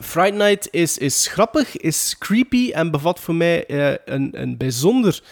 Fright 0.00 0.34
Night 0.34 0.68
is, 0.70 0.98
is 0.98 1.26
grappig, 1.26 1.76
is 1.76 2.16
creepy 2.18 2.70
en 2.70 2.90
bevat 2.90 3.20
voor 3.20 3.34
mij 3.34 3.66
eh, 3.66 3.94
een, 4.04 4.40
een 4.40 4.56
bijzonder 4.56 5.22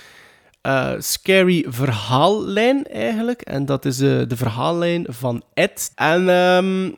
eh, 0.61 0.93
scary 0.99 1.65
verhaallijn 1.69 2.87
eigenlijk. 2.87 3.41
En 3.41 3.65
dat 3.67 3.85
is 3.85 4.01
eh, 4.01 4.23
de 4.29 4.37
verhaallijn 4.37 5.07
van 5.09 5.43
Ed. 5.55 5.93
En 5.95 6.29
ehm, 6.29 6.91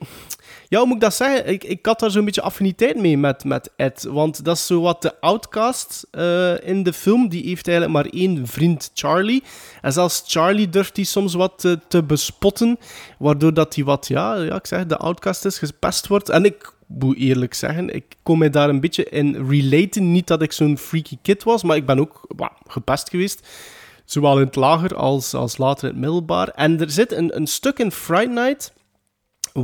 ja, 0.69 0.85
moet 0.85 0.95
ik 0.95 1.01
dat 1.01 1.15
zeggen? 1.15 1.49
Ik, 1.49 1.65
ik 1.65 1.87
had 1.87 2.01
daar 2.01 2.11
zo'n 2.11 2.25
beetje 2.25 2.43
affiniteit 2.43 2.97
mee 2.97 3.19
met, 3.19 3.45
met 3.45 3.71
Ed. 3.77 4.07
Want 4.11 4.45
dat 4.45 4.57
is 4.57 4.67
zo 4.67 4.81
wat 4.81 5.03
de 5.03 5.21
outcast 5.21 6.07
eh, 6.11 6.69
in 6.69 6.83
de 6.83 6.93
film. 6.93 7.29
Die 7.29 7.47
heeft 7.47 7.69
eigenlijk 7.69 7.97
maar 7.97 8.13
één 8.21 8.47
vriend, 8.47 8.91
Charlie. 8.95 9.43
En 9.83 9.93
zelfs 9.93 10.23
Charlie 10.27 10.69
durft 10.69 10.97
hij 10.97 11.05
soms 11.05 11.35
wat 11.35 11.53
te, 11.57 11.79
te 11.89 12.03
bespotten. 12.03 12.79
Waardoor 13.19 13.55
dat 13.55 13.75
hij 13.75 13.85
wat, 13.85 14.09
ja, 14.09 14.35
ja, 14.35 14.55
ik 14.55 14.67
zeg, 14.67 14.87
de 14.87 14.97
outcast 14.97 15.45
is, 15.45 15.59
gepest 15.59 16.07
wordt. 16.07 16.29
En 16.29 16.45
ik 16.45 16.73
moet 16.87 17.17
eerlijk 17.17 17.55
zeggen, 17.55 17.95
ik 17.95 18.05
kon 18.23 18.39
mij 18.39 18.51
daar 18.51 18.69
een 18.69 18.81
beetje 18.81 19.05
in 19.05 19.49
relaten. 19.49 20.13
Niet 20.13 20.27
dat 20.27 20.43
ik 20.43 20.53
zo'n 20.53 20.79
freaky 20.79 21.19
kid 21.23 21.43
was, 21.43 21.63
maar 21.63 21.77
ik 21.77 21.87
ben 21.87 21.99
ook 21.99 22.27
gepest 22.67 23.09
geweest. 23.11 23.47
Zowel 24.05 24.39
in 24.39 24.47
het 24.47 24.57
lager 24.57 24.97
als, 24.97 25.35
als 25.35 25.59
later 25.59 25.89
in 25.89 25.95
het 25.95 26.01
middelbaar. 26.01 26.49
En 26.49 26.81
er 26.81 26.91
zit 26.91 27.13
een, 27.13 27.37
een 27.37 27.47
stuk 27.47 27.79
in 27.79 27.93
Fright 27.93 28.31
Night 28.31 28.73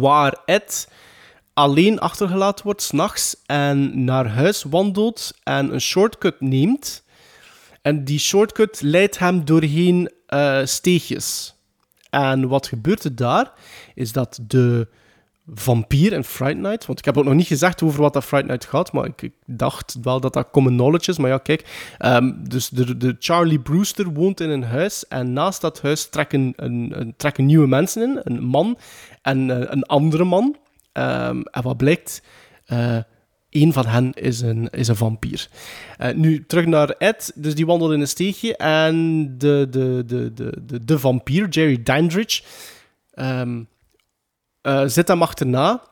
waar 0.01 0.37
Ed 0.45 0.89
alleen 1.55 1.99
achtergelaten 1.99 2.65
wordt 2.65 2.83
s'nachts 2.83 3.37
en 3.47 4.05
naar 4.05 4.29
huis 4.29 4.63
wandelt 4.63 5.33
en 5.43 5.73
een 5.73 5.81
shortcut 5.81 6.41
neemt. 6.41 7.05
En 7.83 8.05
die 8.05 8.19
shortcut 8.19 8.81
leidt 8.83 9.19
hem 9.19 9.45
doorheen 9.45 10.11
eh, 10.27 10.61
steegjes. 10.65 11.55
En 12.11 12.49
wat 12.49 12.67
gebeurt 12.67 13.05
er 13.05 13.17
daar? 13.17 13.53
Is 13.95 14.13
dat 14.13 14.39
de 14.43 14.89
vampier 15.47 16.13
in 16.13 16.25
Fright 16.25 16.57
Night... 16.57 16.87
Want 16.87 16.99
ik 16.99 17.05
heb 17.05 17.19
ook 17.19 17.25
nog 17.25 17.35
niet 17.35 17.47
gezegd 17.47 17.83
over 17.83 18.01
wat 18.01 18.13
dat 18.13 18.25
Fright 18.25 18.47
Night 18.47 18.65
gaat, 18.65 18.93
maar 18.93 19.11
ik, 19.17 19.31
dacht 19.47 19.97
wel 20.03 20.21
dat 20.21 20.33
dat 20.33 20.51
common 20.51 20.73
knowledge 20.73 21.11
is. 21.11 21.19
Maar 21.19 21.31
ja, 21.31 21.39
kijk. 21.39 21.95
ehm, 21.99 22.33
dus 22.49 22.69
de, 22.69 22.97
de 22.97 23.17
Charlie 23.19 23.61
Brewster 23.61 24.13
woont 24.13 24.41
in 24.41 24.51
een 24.51 24.65
huis 24.65 25.09
en 25.09 25.33
naast 25.33 25.61
dat 25.61 25.83
huis 25.83 26.09
trekken, 26.09 26.53
een, 26.57 26.93
een, 26.95 27.15
trekken 27.17 27.47
nieuwe 27.47 27.67
mensen 27.67 28.03
in. 28.03 28.21
Een 28.23 28.43
man 28.43 28.79
en 29.23 29.51
eh, 29.51 29.71
een 29.71 29.83
andere 29.83 30.25
man. 30.25 30.57
Ehm, 30.93 31.41
en 31.41 31.63
wat 31.63 31.77
blijkt... 31.77 32.23
een 33.51 33.73
van 33.73 33.87
hen 33.87 34.13
is 34.13 34.41
een, 34.41 34.69
is 34.71 34.89
een 34.89 34.97
vampier. 34.97 35.49
Eh, 35.97 36.15
nu, 36.15 36.47
terug 36.47 36.67
naar 36.67 36.89
Ed. 36.89 37.33
Dus 37.35 37.55
die 37.55 37.67
wandelt 37.67 37.93
in 37.93 38.01
een 38.01 38.09
steegje. 38.09 38.57
En 38.57 39.25
de, 39.39 39.67
de, 39.71 40.03
de, 40.07 40.33
de, 40.35 40.53
de, 40.67 40.85
de 40.85 40.99
vampier, 40.99 41.49
Jerry 41.49 41.83
Dandridge, 41.83 42.43
ehm, 43.11 43.63
eh, 44.65 44.83
zit 44.87 45.09
hem 45.09 45.23
achterna. 45.23 45.83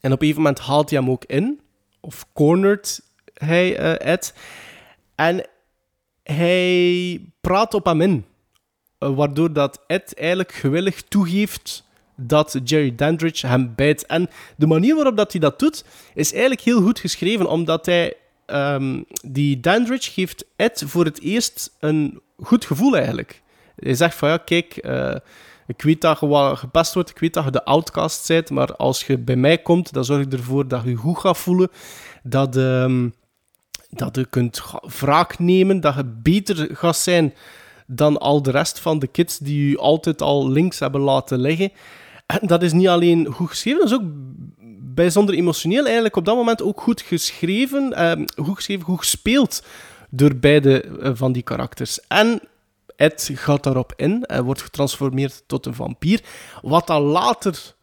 En 0.00 0.12
op 0.12 0.20
een 0.20 0.26
gegeven 0.26 0.42
moment 0.42 0.58
haalt 0.58 0.90
hij 0.90 0.98
hem 0.98 1.10
ook 1.10 1.24
in. 1.24 1.60
Of 2.00 2.26
cornert 2.32 3.00
hij 3.34 3.76
eh, 3.76 4.12
Ed. 4.12 4.34
En 5.14 5.46
hij 6.22 7.20
praat 7.40 7.74
op 7.74 7.84
hem 7.84 8.00
in. 8.00 8.24
Eh, 8.98 9.14
waardoor 9.14 9.52
dat 9.52 9.80
Ed 9.86 10.14
eigenlijk 10.14 10.52
gewillig 10.52 11.02
toegeeft 11.02 11.84
dat 12.16 12.60
Jerry 12.64 12.94
Dandridge 12.94 13.46
hem 13.46 13.72
bijt. 13.74 14.06
En 14.06 14.28
de 14.56 14.66
manier 14.66 14.94
waarop 14.94 15.16
dat 15.16 15.32
hij 15.32 15.40
dat 15.40 15.58
doet, 15.58 15.84
is 16.14 16.30
eigenlijk 16.30 16.60
heel 16.60 16.82
goed 16.82 16.98
geschreven, 16.98 17.50
omdat 17.50 17.86
hij... 17.86 18.14
ehm, 18.46 19.02
die 19.24 19.60
Dandridge 19.60 20.10
geeft 20.10 20.44
Ed 20.56 20.82
voor 20.86 21.04
het 21.04 21.20
eerst 21.20 21.76
een 21.80 22.20
goed 22.42 22.64
gevoel 22.64 22.96
eigenlijk. 22.96 23.42
Hij 23.76 23.94
zegt 23.94 24.14
van, 24.14 24.28
ja, 24.28 24.36
kijk... 24.36 24.80
ik 25.68 25.82
weet 25.82 26.00
dat 26.00 26.20
je 26.20 26.26
wat 26.26 26.58
gepest 26.58 26.94
wordt, 26.94 27.10
ik 27.10 27.18
weet 27.18 27.34
dat 27.34 27.44
je 27.44 27.50
de 27.50 27.64
outcast 27.64 28.28
bent, 28.28 28.50
maar 28.50 28.76
als 28.76 29.06
je 29.06 29.18
bij 29.18 29.36
mij 29.36 29.58
komt, 29.58 29.92
dan 29.92 30.04
zorg 30.04 30.24
ik 30.24 30.32
ervoor 30.32 30.68
dat 30.68 30.82
je 30.82 30.90
je 30.90 30.96
goed 30.96 31.18
gaat 31.18 31.38
voelen, 31.38 31.68
dat, 32.22 32.56
ehm, 32.56 33.08
dat 33.90 34.16
je 34.16 34.26
kunt 34.26 34.62
wraak 34.98 35.38
nemen, 35.38 35.80
dat 35.80 35.94
je 35.94 36.04
beter 36.04 36.68
gaat 36.76 36.96
zijn 36.96 37.34
dan 37.86 38.18
al 38.18 38.42
de 38.42 38.50
rest 38.50 38.78
van 38.78 38.98
de 38.98 39.06
kids 39.06 39.38
die 39.38 39.68
je 39.68 39.78
altijd 39.78 40.22
al 40.22 40.50
links 40.50 40.78
hebben 40.78 41.00
laten 41.00 41.40
liggen. 41.40 41.72
En 42.26 42.46
dat 42.46 42.62
is 42.62 42.72
niet 42.72 42.88
alleen 42.88 43.26
goed 43.26 43.48
geschreven, 43.48 43.80
dat 43.80 43.90
is 43.90 43.96
ook 43.96 44.10
bijzonder 44.94 45.34
emotioneel 45.34 45.84
eigenlijk 45.84 46.16
op 46.16 46.24
dat 46.24 46.36
moment 46.36 46.62
ook 46.62 46.80
goed 46.80 47.00
geschreven, 47.00 47.92
ehm, 47.92 48.24
goed 48.36 48.54
geschreven, 48.54 48.84
goed 48.84 48.98
gespeeld 48.98 49.62
door 50.10 50.36
beide 50.36 50.80
eh, 50.80 51.10
van 51.14 51.32
die 51.32 51.42
karakters. 51.42 52.00
En 52.06 52.40
Ed 52.98 53.30
gaat 53.34 53.62
daarop 53.62 53.92
in 53.96 54.24
en 54.24 54.44
wordt 54.44 54.62
getransformeerd 54.62 55.42
tot 55.46 55.66
een 55.66 55.74
vampier. 55.74 56.20
Wat 56.62 56.86
dan 56.86 57.02
later 57.02 57.74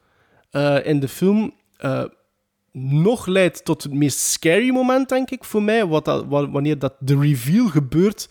eh, 0.52 0.86
in 0.86 1.00
de 1.00 1.08
film 1.08 1.54
eh, 1.78 2.04
nog 2.72 3.26
leidt 3.26 3.66
tot 3.66 3.84
het 3.84 3.94
meest 3.94 4.20
scary 4.20 4.70
moment, 4.70 5.10
denk 5.10 5.30
ik, 5.30 5.44
voor 5.44 5.64
mij. 5.64 5.86
Wat 5.86 6.26
wanneer 6.28 6.80
dat 6.80 6.94
de 7.00 7.20
reveal 7.20 7.68
gebeurt 7.68 8.30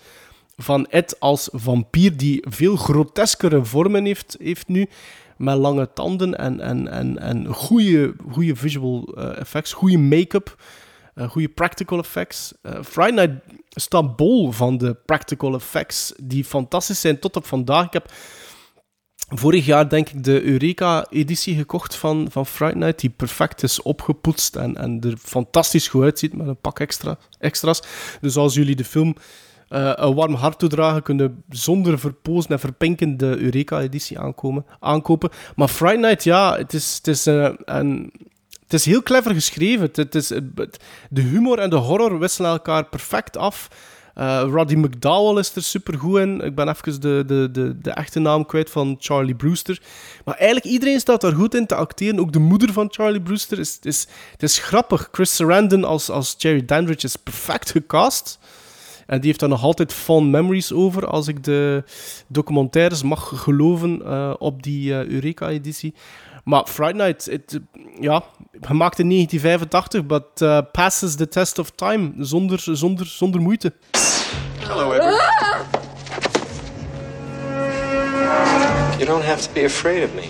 van 0.57 0.87
Ed 0.87 1.21
als 1.21 1.49
vampier, 1.53 2.17
die 2.17 2.45
veel 2.49 2.77
groteskere 2.77 3.65
vormen 3.65 4.05
heeft, 4.05 4.37
heeft 4.41 4.69
nu. 4.69 4.89
Met 5.37 5.57
lange 5.57 5.93
tanden 5.93 6.39
en, 6.39 6.61
en, 6.61 6.89
en, 6.89 7.19
en 7.19 7.47
goede, 7.47 8.15
goede 8.31 8.57
visual 8.57 9.15
eh, 9.17 9.39
effects, 9.39 9.73
goede 9.73 9.99
make-up, 9.99 10.57
eh, 11.15 11.29
goede 11.29 11.49
practical 11.49 11.99
effects. 11.99 12.53
Eh 12.63 12.83
Friday 12.83 13.27
Night 13.27 13.43
staat 13.69 14.17
bol 14.17 14.53
van 14.53 14.79
de 14.79 14.95
practical 14.95 15.55
effects 15.55 16.13
die 16.23 16.45
fantastisch 16.45 17.01
zijn 17.01 17.19
tot 17.19 17.37
op 17.37 17.47
vandaag. 17.47 17.87
Ik 17.87 17.93
heb 17.93 18.11
vorig 19.29 19.67
jaar 19.67 19.89
denk 19.89 20.09
ik 20.09 20.25
de 20.25 20.43
Eureka-editie 20.43 21.57
gekocht 21.57 21.97
van, 21.97 22.27
van 22.31 22.47
Friday 22.47 22.79
Night, 22.79 23.01
die 23.01 23.11
perfect 23.11 23.63
is 23.63 23.83
opgepoetst 23.83 24.57
en, 24.57 24.77
en 24.77 25.01
er 25.01 25.17
fantastisch 25.17 25.89
goed 25.89 26.03
uitziet 26.03 26.37
met 26.37 26.47
een 26.47 26.61
pak 26.61 26.81
extra, 26.81 27.19
extra's. 27.39 27.83
Dus 28.21 28.37
als 28.37 28.55
jullie 28.55 28.77
de 28.77 28.85
film 28.85 29.15
eh, 29.69 29.93
een 29.95 30.15
warm 30.15 30.35
hart 30.35 30.59
toedragen, 30.59 31.03
kunnen 31.03 31.45
zonder 31.49 31.99
verpozen 31.99 32.51
en 32.51 32.61
verpinken 32.61 33.17
de 33.17 33.37
Eureka-editie 33.39 34.19
aankomen, 34.19 34.67
aankopen. 34.81 35.31
Maar 35.57 35.69
Friday 35.69 35.97
Night, 36.09 36.25
ja, 36.25 36.57
het 36.57 36.73
is, 36.73 36.95
het 36.97 37.07
is 37.07 37.27
een... 37.27 38.13
Het 38.75 38.83
is 38.83 38.93
heel 38.93 39.03
clever 39.03 39.35
geschreven. 39.35 39.91
Het, 39.93 40.15
is, 40.15 40.29
de 41.11 41.21
humor 41.21 41.59
en 41.59 41.71
de 41.71 41.77
horror 41.77 42.19
wisselen 42.19 42.51
elkaar 42.51 42.85
perfect 42.85 43.37
af. 43.37 43.69
Eh 44.15 44.45
Roddy 44.51 44.75
McDowell 44.75 45.39
is 45.39 45.55
er 45.55 45.63
supergoed 45.63 46.21
in. 46.21 46.41
Ik 46.41 46.55
ben 46.55 46.69
even 46.69 47.01
de, 47.01 47.25
de, 47.27 47.49
de, 47.53 47.79
de 47.81 47.91
echte 47.91 48.19
naam 48.19 48.47
kwijt 48.47 48.71
van 48.71 48.97
Charlie 48.99 49.35
Brewster. 49.35 49.83
Maar 50.25 50.35
eigenlijk 50.35 50.67
iedereen 50.67 51.01
staat 51.01 51.21
daar 51.21 51.33
goed 51.33 51.55
in 51.55 51.67
te 51.67 51.75
acteren. 51.75 52.21
Ook 52.21 52.33
de 52.33 52.39
moeder 52.39 52.73
van 52.73 52.87
Charlie 52.91 53.23
Brewster. 53.23 53.59
is, 53.59 53.79
is, 53.83 54.07
het 54.33 54.43
is 54.43 54.59
grappig. 54.59 55.09
Chris 55.13 55.35
Sarandon 55.35 55.85
als, 55.85 56.11
als 56.11 56.35
Jerry 56.39 56.65
Dandridge 56.65 57.07
is 57.07 57.17
perfect 57.17 57.71
gecast. 57.71 58.39
En 59.07 59.19
die 59.19 59.27
heeft 59.27 59.41
daar 59.41 59.49
nog 59.49 59.63
altijd 59.63 59.93
fond 59.93 60.31
memories 60.31 60.73
over, 60.73 61.07
als 61.07 61.29
ik 61.29 61.45
de 61.45 61.85
documentaires 62.27 63.03
mag 63.03 63.33
geloven 63.35 64.03
eh, 64.07 64.35
op 64.39 64.63
die 64.63 64.95
eh, 64.95 65.07
Eureka-editie. 65.07 65.95
Maar 66.45 66.67
Friday 66.67 67.07
Night, 67.07 67.25
het, 67.25 67.61
ja, 68.01 68.23
gemaakt 68.61 68.99
in 68.99 69.09
1985, 69.09 70.07
but 70.07 70.41
uh, 70.43 70.59
passes 70.73 71.15
the 71.15 71.29
test 71.29 71.59
of 71.59 71.71
time, 71.71 72.13
zonder, 72.19 72.61
zonder, 72.63 73.07
zonder 73.07 73.41
moeite. 73.41 73.73
Hello. 74.59 74.95
You 78.99 79.07
don't 79.07 79.25
have 79.25 79.43
to 79.43 79.53
be 79.53 79.65
afraid 79.65 80.05
of 80.05 80.15
me. 80.15 80.29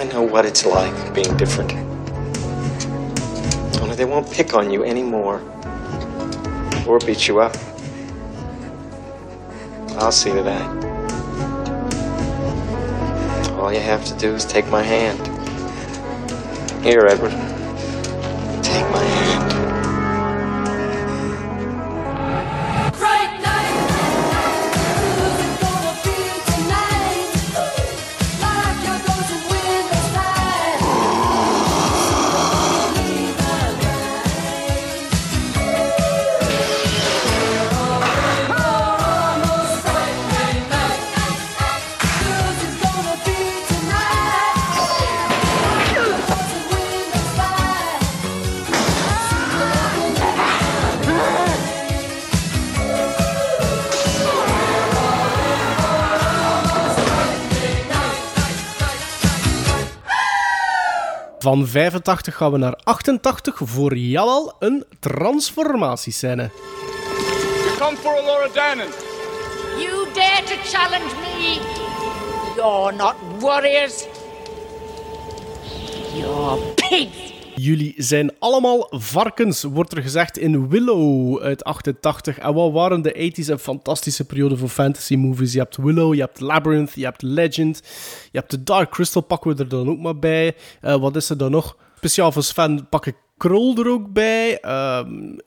I 0.00 0.04
know 0.04 0.30
what 0.30 0.44
it's 0.44 0.64
like 0.64 1.12
being 1.12 1.36
different. 1.36 1.72
Only 3.80 3.96
they 3.96 4.06
won't 4.06 4.30
pick 4.30 4.54
on 4.54 4.70
you 4.70 4.84
anymore. 4.84 5.40
Or 6.86 6.98
beat 6.98 7.26
you 7.26 7.40
up. 7.40 7.56
I'll 9.98 10.12
see 10.12 10.32
to 10.32 10.42
that. 10.42 10.93
All 13.64 13.72
you 13.72 13.80
have 13.80 14.04
to 14.04 14.14
do 14.18 14.34
is 14.34 14.44
take 14.44 14.68
my 14.68 14.82
hand. 14.82 15.18
Here, 16.84 17.06
Edward. 17.06 17.30
Take 18.62 18.84
my 18.90 19.03
Van 61.44 61.66
85 61.66 62.36
gaan 62.36 62.52
we 62.52 62.58
naar 62.58 62.76
88 62.84 63.60
voor 63.64 63.96
jawel 63.96 64.56
een 64.58 64.84
transformatiescène. 65.00 66.50
You 67.64 67.76
come 67.78 67.96
for 67.96 68.22
Laura 68.24 68.48
Dannon. 68.54 68.92
You 69.78 70.06
dare 70.14 70.42
to 70.44 70.54
challenge 70.64 71.14
me? 71.20 71.58
You're 72.56 72.92
not 72.96 73.14
warriors. 73.40 74.06
You're 76.14 76.58
pigs. 76.74 77.33
Jullie 77.54 77.94
zijn 77.96 78.30
allemaal 78.38 78.86
varkens, 78.90 79.62
wordt 79.62 79.92
er 79.92 80.02
gezegd 80.02 80.38
in 80.38 80.68
Willow 80.68 81.40
uit 81.40 81.64
88. 81.64 82.38
En 82.38 82.54
wat 82.54 82.72
waren 82.72 83.02
de 83.02 83.32
80s 83.32 83.46
een 83.46 83.58
fantastische 83.58 84.24
periode 84.24 84.56
voor 84.56 84.68
fantasy 84.68 85.16
movies? 85.16 85.52
Je 85.52 85.58
hebt 85.58 85.76
Willow, 85.76 86.14
je 86.14 86.20
hebt 86.20 86.40
Labyrinth, 86.40 86.92
je 86.94 87.04
hebt 87.04 87.22
Legend, 87.22 87.82
je 88.32 88.38
hebt 88.38 88.50
The 88.50 88.62
Dark 88.62 88.90
Crystal, 88.90 89.22
pakken 89.22 89.56
we 89.56 89.62
er 89.62 89.68
dan 89.68 89.88
ook 89.88 89.98
maar 89.98 90.18
bij. 90.18 90.54
Eh, 90.80 90.96
wat 90.96 91.16
is 91.16 91.30
er 91.30 91.36
dan 91.36 91.50
nog? 91.50 91.76
Speciaal 91.96 92.32
voor 92.32 92.42
Sven 92.42 92.88
pak 92.88 93.06
ik 93.06 93.16
Kroll 93.36 93.76
er 93.78 93.88
ook 93.88 94.12
bij. 94.12 94.60
Ehm, 94.60 95.38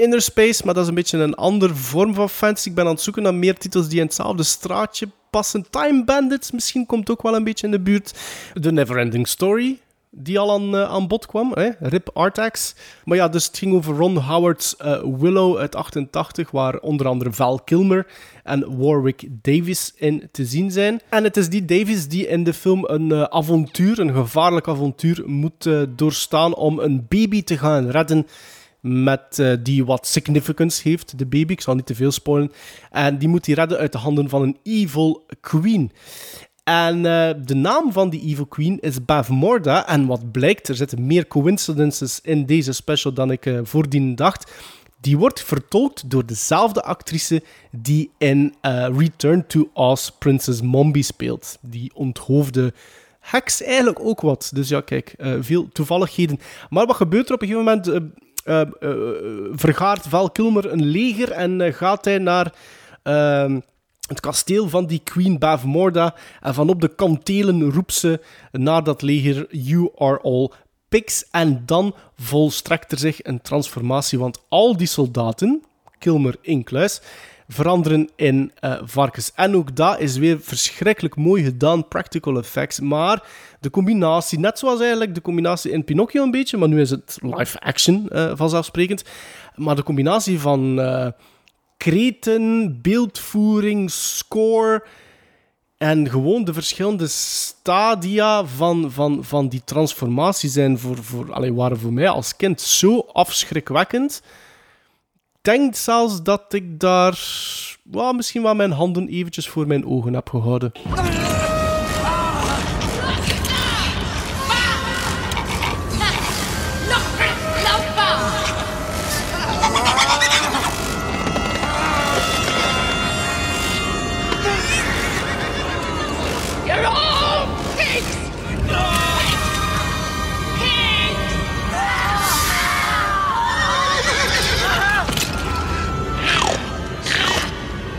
Inner 0.00 0.22
Space, 0.22 0.62
maar 0.64 0.74
dat 0.74 0.82
is 0.82 0.88
een 0.88 0.94
beetje 0.94 1.18
een 1.18 1.34
andere 1.34 1.74
vorm 1.74 2.14
van 2.14 2.30
fantasy. 2.30 2.68
Ik 2.68 2.74
ben 2.74 2.84
aan 2.84 2.90
het 2.90 3.00
zoeken 3.00 3.22
naar 3.22 3.34
meer 3.34 3.58
titels 3.58 3.88
die 3.88 3.98
in 3.98 4.04
hetzelfde 4.04 4.42
straatje 4.42 5.08
passen. 5.30 5.70
Time 5.70 6.04
Bandits 6.04 6.50
misschien 6.50 6.86
komt 6.86 7.10
ook 7.10 7.22
wel 7.22 7.36
een 7.36 7.44
beetje 7.44 7.66
in 7.66 7.72
de 7.72 7.80
buurt. 7.80 8.14
The 8.60 8.72
Neverending 8.72 9.28
Story, 9.28 9.78
die 10.16 10.38
al 10.38 10.52
aan, 10.52 10.76
eh, 10.76 10.82
aan 10.82 11.06
bod 11.06 11.26
kwam. 11.26 11.52
Hè? 11.54 11.70
Rip 11.78 12.10
Artax. 12.12 12.74
Maar 13.04 13.16
ja, 13.16 13.28
dus 13.28 13.46
het 13.46 13.58
ging 13.58 13.74
over 13.74 13.96
Ron 13.96 14.16
Howard's 14.16 14.76
eh, 14.76 15.02
Willow 15.18 15.56
uit 15.56 15.74
88, 15.74 16.50
waar 16.50 16.78
onder 16.78 17.06
andere 17.06 17.32
Val 17.32 17.60
Kilmer 17.60 18.06
en 18.42 18.78
Warwick 18.78 19.28
Davis 19.30 19.92
in 19.96 20.28
te 20.32 20.44
zien 20.44 20.70
zijn. 20.70 21.00
En 21.08 21.24
het 21.24 21.36
is 21.36 21.48
die 21.48 21.64
Davis 21.64 22.08
die 22.08 22.26
in 22.26 22.44
de 22.44 22.54
film 22.54 22.84
een 22.84 23.12
eh, 23.12 23.22
avontuur, 23.22 23.98
een 23.98 24.14
gevaarlijk 24.14 24.68
avontuur, 24.68 25.22
moet 25.26 25.68
doorstaan 25.96 26.54
om 26.54 26.78
een 26.78 27.06
baby 27.08 27.42
te 27.42 27.58
gaan 27.58 27.90
redden 27.90 28.26
met, 28.80 29.42
die 29.62 29.84
wat 29.84 30.06
significance 30.06 30.88
heeft, 30.88 31.18
de 31.18 31.26
baby. 31.26 31.52
Ik 31.52 31.60
zal 31.60 31.74
niet 31.74 31.86
te 31.86 31.94
veel 31.94 32.10
spoilen. 32.10 32.52
En 32.90 33.18
die 33.18 33.28
moet 33.28 33.46
hij 33.46 33.54
redden 33.54 33.78
uit 33.78 33.92
de 33.92 33.98
handen 33.98 34.28
van 34.28 34.42
een 34.42 34.58
evil 34.62 35.26
queen. 35.40 35.92
En 36.64 36.96
eh, 37.06 37.34
de 37.44 37.54
naam 37.54 37.92
van 37.92 38.10
die 38.10 38.20
Evil 38.20 38.46
Queen 38.46 38.80
is 38.80 39.04
Bavmorda. 39.04 39.86
En 39.86 40.06
wat 40.06 40.32
blijkt, 40.32 40.68
er 40.68 40.74
zitten 40.74 41.06
meer 41.06 41.26
coincidences 41.26 42.20
in 42.22 42.46
deze 42.46 42.72
special 42.72 43.12
dan 43.12 43.30
ik 43.30 43.46
eh, 43.46 43.58
voordien 43.62 44.14
dacht. 44.14 44.52
Die 45.00 45.18
wordt 45.18 45.42
vertolkt 45.42 46.10
door 46.10 46.26
dezelfde 46.26 46.82
actrice 46.82 47.42
die 47.70 48.10
in 48.18 48.54
eh, 48.60 48.86
Return 48.96 49.46
to 49.46 49.70
Oz 49.72 50.10
Princess 50.18 50.60
Mombi 50.60 51.02
speelt. 51.02 51.58
Die 51.60 51.90
onthoofde 51.94 52.72
heks 53.20 53.62
eigenlijk 53.62 54.00
ook 54.00 54.20
wat. 54.20 54.50
Dus 54.54 54.68
ja, 54.68 54.80
kijk, 54.80 55.14
veel 55.40 55.68
toevalligheden. 55.72 56.38
Maar 56.70 56.86
wat 56.86 56.96
gebeurt 56.96 57.28
er 57.28 57.34
op 57.34 57.42
een 57.42 57.48
gegeven 57.48 57.80
moment? 57.84 58.12
vergaart 59.60 60.06
Val 60.06 60.30
Kilmer 60.30 60.72
een 60.72 60.84
leger 60.84 61.30
en 61.30 61.74
gaat 61.74 62.04
hij 62.04 62.18
naar... 62.18 62.52
het 64.06 64.20
kasteel 64.20 64.68
van 64.68 64.86
die 64.86 65.00
Queen 65.04 65.38
Bavmorda. 65.38 66.14
En 66.40 66.54
vanop 66.54 66.80
de 66.80 66.94
kantelen 66.94 67.70
roept 67.70 67.94
ze 67.94 68.20
naar 68.52 68.84
dat 68.84 69.02
leger: 69.02 69.46
You 69.50 69.90
are 69.96 70.20
all 70.20 70.50
pigs. 70.88 71.24
En 71.30 71.62
dan 71.66 71.94
volstrekt 72.16 72.92
er 72.92 72.98
zich 72.98 73.24
een 73.24 73.42
transformatie. 73.42 74.18
Want 74.18 74.44
al 74.48 74.76
die 74.76 74.86
soldaten, 74.86 75.62
Kilmer 75.98 76.36
incluis, 76.40 77.00
veranderen 77.48 78.08
in 78.16 78.52
eh, 78.60 78.74
varkens. 78.84 79.32
En 79.34 79.56
ook 79.56 79.76
dat 79.76 80.00
is 80.00 80.16
weer 80.16 80.40
verschrikkelijk 80.40 81.16
mooi 81.16 81.44
gedaan, 81.44 81.88
practical 81.88 82.38
effects. 82.38 82.80
Maar 82.80 83.22
de 83.60 83.70
combinatie, 83.70 84.38
net 84.38 84.58
zoals 84.58 84.80
eigenlijk 84.80 85.14
de 85.14 85.20
combinatie 85.20 85.70
in 85.70 85.84
Pinocchio 85.84 86.22
een 86.22 86.30
beetje, 86.30 86.56
maar 86.56 86.68
nu 86.68 86.80
is 86.80 86.90
het 86.90 87.18
live 87.20 87.60
action 87.60 88.08
eh, 88.08 88.32
vanzelfsprekend. 88.34 89.04
Maar 89.54 89.76
de 89.76 89.82
combinatie 89.82 90.40
van. 90.40 90.80
eh, 90.80 91.08
kreten, 91.76 92.78
beeldvoering, 92.82 93.90
score 93.90 94.84
en 95.76 96.10
gewoon 96.10 96.44
de 96.44 96.52
verschillende 96.52 97.06
stadia 97.06 98.44
van, 98.44 98.90
van, 98.92 99.24
van 99.24 99.48
die 99.48 99.62
transformatie 99.64 100.50
zijn 100.50 100.78
voor, 100.78 100.96
voor, 100.96 101.32
allee, 101.32 101.54
waren 101.54 101.78
voor 101.78 101.92
mij 101.92 102.08
als 102.08 102.36
kind 102.36 102.60
zo 102.60 102.98
afschrikwekkend. 102.98 104.22
Ik 105.14 105.52
denk 105.52 105.74
zelfs 105.74 106.22
dat 106.22 106.52
ik 106.52 106.80
daar 106.80 107.18
wel, 107.82 108.12
misschien 108.12 108.42
wel 108.42 108.54
mijn 108.54 108.72
handen 108.72 109.08
eventjes 109.08 109.48
voor 109.48 109.66
mijn 109.66 109.86
ogen 109.86 110.14
heb 110.14 110.28
gehouden. 110.28 110.72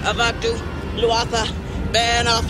Avaktu, 0.06 0.54
Luatha, 1.02 1.44
Ben 1.92 2.28
off. 2.28 2.46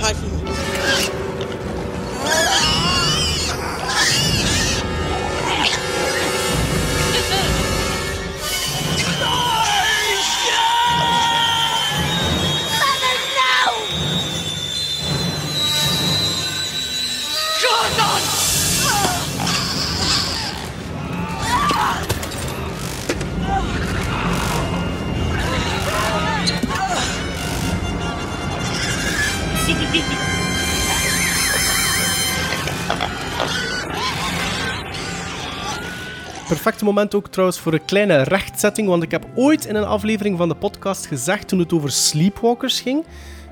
Perfecte 36.48 36.86
moment 36.86 37.16
ook 37.16 37.28
trouwens 37.28 37.60
voor 37.60 37.74
een 37.74 37.86
kleine 37.86 38.22
rechtzetting, 38.22 38.88
want 38.88 39.04
ik 39.04 39.12
heb 39.12 39.26
ooit 39.36 39.66
in 39.66 39.76
een 39.76 39.86
aflevering 39.86 40.38
van 40.38 40.48
de 40.48 40.56
podcast 40.56 41.06
gezegd, 41.06 41.48
toen 41.48 41.60
het 41.60 41.74
over 41.74 41.92
Sleepwalkers 41.92 42.82
ging, 42.82 43.06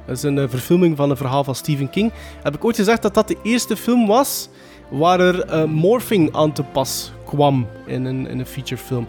dat 0.05 0.17
is 0.17 0.23
een 0.23 0.37
eh, 0.37 0.49
verfilming 0.49 0.97
van 0.97 1.09
een 1.09 1.17
verhaal 1.17 1.43
van 1.43 1.55
Stephen 1.55 1.89
King, 1.89 2.11
heb 2.43 2.55
ik 2.55 2.65
ooit 2.65 2.75
gezegd 2.75 3.01
dat 3.01 3.13
dat 3.13 3.27
de 3.27 3.37
eerste 3.43 3.77
film 3.77 4.07
was 4.07 4.49
waar 4.89 5.19
er 5.19 5.41
eh, 5.41 5.63
morphing 5.63 6.35
aan 6.35 6.53
te 6.53 6.63
pas 6.63 7.11
kwam 7.25 7.67
in 7.85 8.05
een, 8.05 8.27
in 8.27 8.39
een 8.39 8.45
featurefilm. 8.45 9.07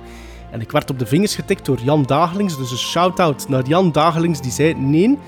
En 0.50 0.60
ik 0.60 0.70
werd 0.70 0.90
op 0.90 0.98
de 0.98 1.06
vingers 1.06 1.34
getikt 1.34 1.64
door 1.64 1.78
Jan 1.82 2.02
Dagelings, 2.02 2.56
dus 2.56 2.70
een 2.70 2.76
shout-out 2.76 3.48
naar 3.48 3.66
Jan 3.66 3.92
Dagelings, 3.92 4.40
die 4.40 4.52
zei, 4.52 4.74
nee, 4.74 5.18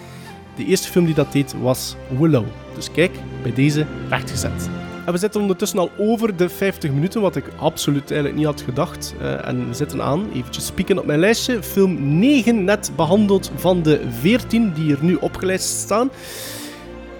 de 0.56 0.64
eerste 0.64 0.88
film 0.88 1.04
die 1.04 1.14
dat 1.14 1.32
deed 1.32 1.54
was 1.60 1.96
Willow. 2.18 2.44
Dus 2.74 2.90
kijk, 2.90 3.18
bij 3.42 3.52
deze 3.52 3.86
rechtgezet. 4.08 4.68
En 5.06 5.12
we 5.12 5.18
zitten 5.18 5.40
ondertussen 5.40 5.78
al 5.78 5.90
over 5.98 6.36
de 6.36 6.48
50 6.48 6.90
minuten, 6.90 7.20
wat 7.20 7.36
ik 7.36 7.44
absoluut 7.56 8.10
eigenlijk 8.10 8.38
niet 8.38 8.46
had 8.46 8.60
gedacht. 8.60 9.14
Eh, 9.20 9.48
en 9.48 9.68
we 9.68 9.74
zitten 9.74 10.02
aan, 10.02 10.26
eventjes 10.34 10.66
spieken 10.66 10.98
op 10.98 11.06
mijn 11.06 11.18
lijstje. 11.18 11.62
Film 11.62 12.18
9 12.18 12.64
net 12.64 12.92
behandeld 12.96 13.50
van 13.54 13.82
de 13.82 14.00
14 14.20 14.72
die 14.72 14.92
er 14.92 15.04
nu 15.04 15.14
opgelijst 15.14 15.78
staan. 15.78 16.10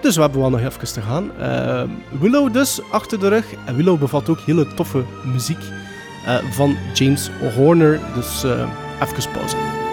Dus 0.01 0.15
we 0.15 0.21
hebben 0.21 0.39
wel 0.39 0.49
nog 0.49 0.59
even 0.59 0.93
te 0.93 1.01
gaan. 1.01 1.31
Eh, 1.39 1.83
Willow 2.19 2.53
dus, 2.53 2.79
achter 2.91 3.19
de 3.19 3.27
rug. 3.27 3.45
En 3.65 3.75
Willow 3.75 3.99
bevat 3.99 4.29
ook 4.29 4.39
hele 4.39 4.73
toffe 4.73 5.03
muziek 5.33 5.61
eh, 6.25 6.35
van 6.51 6.77
James 6.93 7.29
Horner. 7.55 7.99
Dus 8.15 8.43
even 9.01 9.31
pauze. 9.31 9.86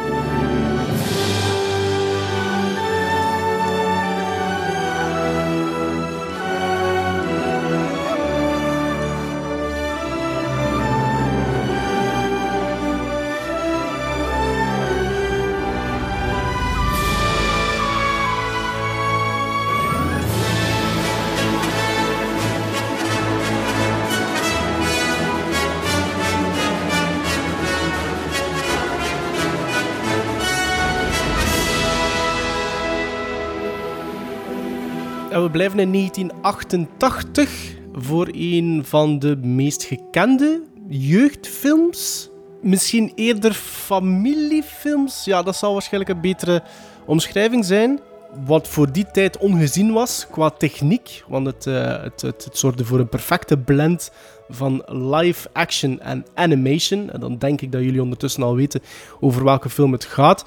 We 35.44 35.50
blijven 35.50 35.78
in 35.78 35.92
1988. 35.92 37.74
voor 37.92 38.28
een 38.32 38.82
van 38.84 39.18
de 39.18 39.36
meest 39.36 39.84
gekende 39.84 40.62
jeugdfilms. 40.88 42.30
Misschien 42.62 43.12
eerder 43.14 43.52
familiefilms. 43.52 45.24
Ja, 45.24 45.42
dat 45.42 45.56
zal 45.56 45.72
waarschijnlijk 45.72 46.14
een 46.14 46.20
betere 46.20 46.62
omschrijving 47.06 47.64
zijn. 47.64 48.00
Wat 48.44 48.68
voor 48.68 48.92
die 48.92 49.06
tijd 49.12 49.38
ongezien 49.38 49.92
was 49.92 50.26
qua 50.30 50.50
techniek. 50.50 51.24
Want 51.28 51.46
het, 51.46 51.66
uh, 51.66 52.02
het, 52.02 52.20
het, 52.20 52.44
het 52.44 52.58
zorgde 52.58 52.84
voor 52.84 52.98
een 52.98 53.08
perfecte 53.08 53.58
blend 53.58 54.10
van 54.48 54.82
live 54.86 55.48
action 55.52 56.00
en 56.00 56.24
animation. 56.34 57.10
En 57.10 57.20
dan 57.20 57.38
denk 57.38 57.60
ik 57.60 57.72
dat 57.72 57.82
jullie 57.82 58.02
ondertussen 58.02 58.42
al 58.42 58.56
weten 58.56 58.80
over 59.20 59.44
welke 59.44 59.70
film 59.70 59.92
het 59.92 60.04
gaat. 60.04 60.44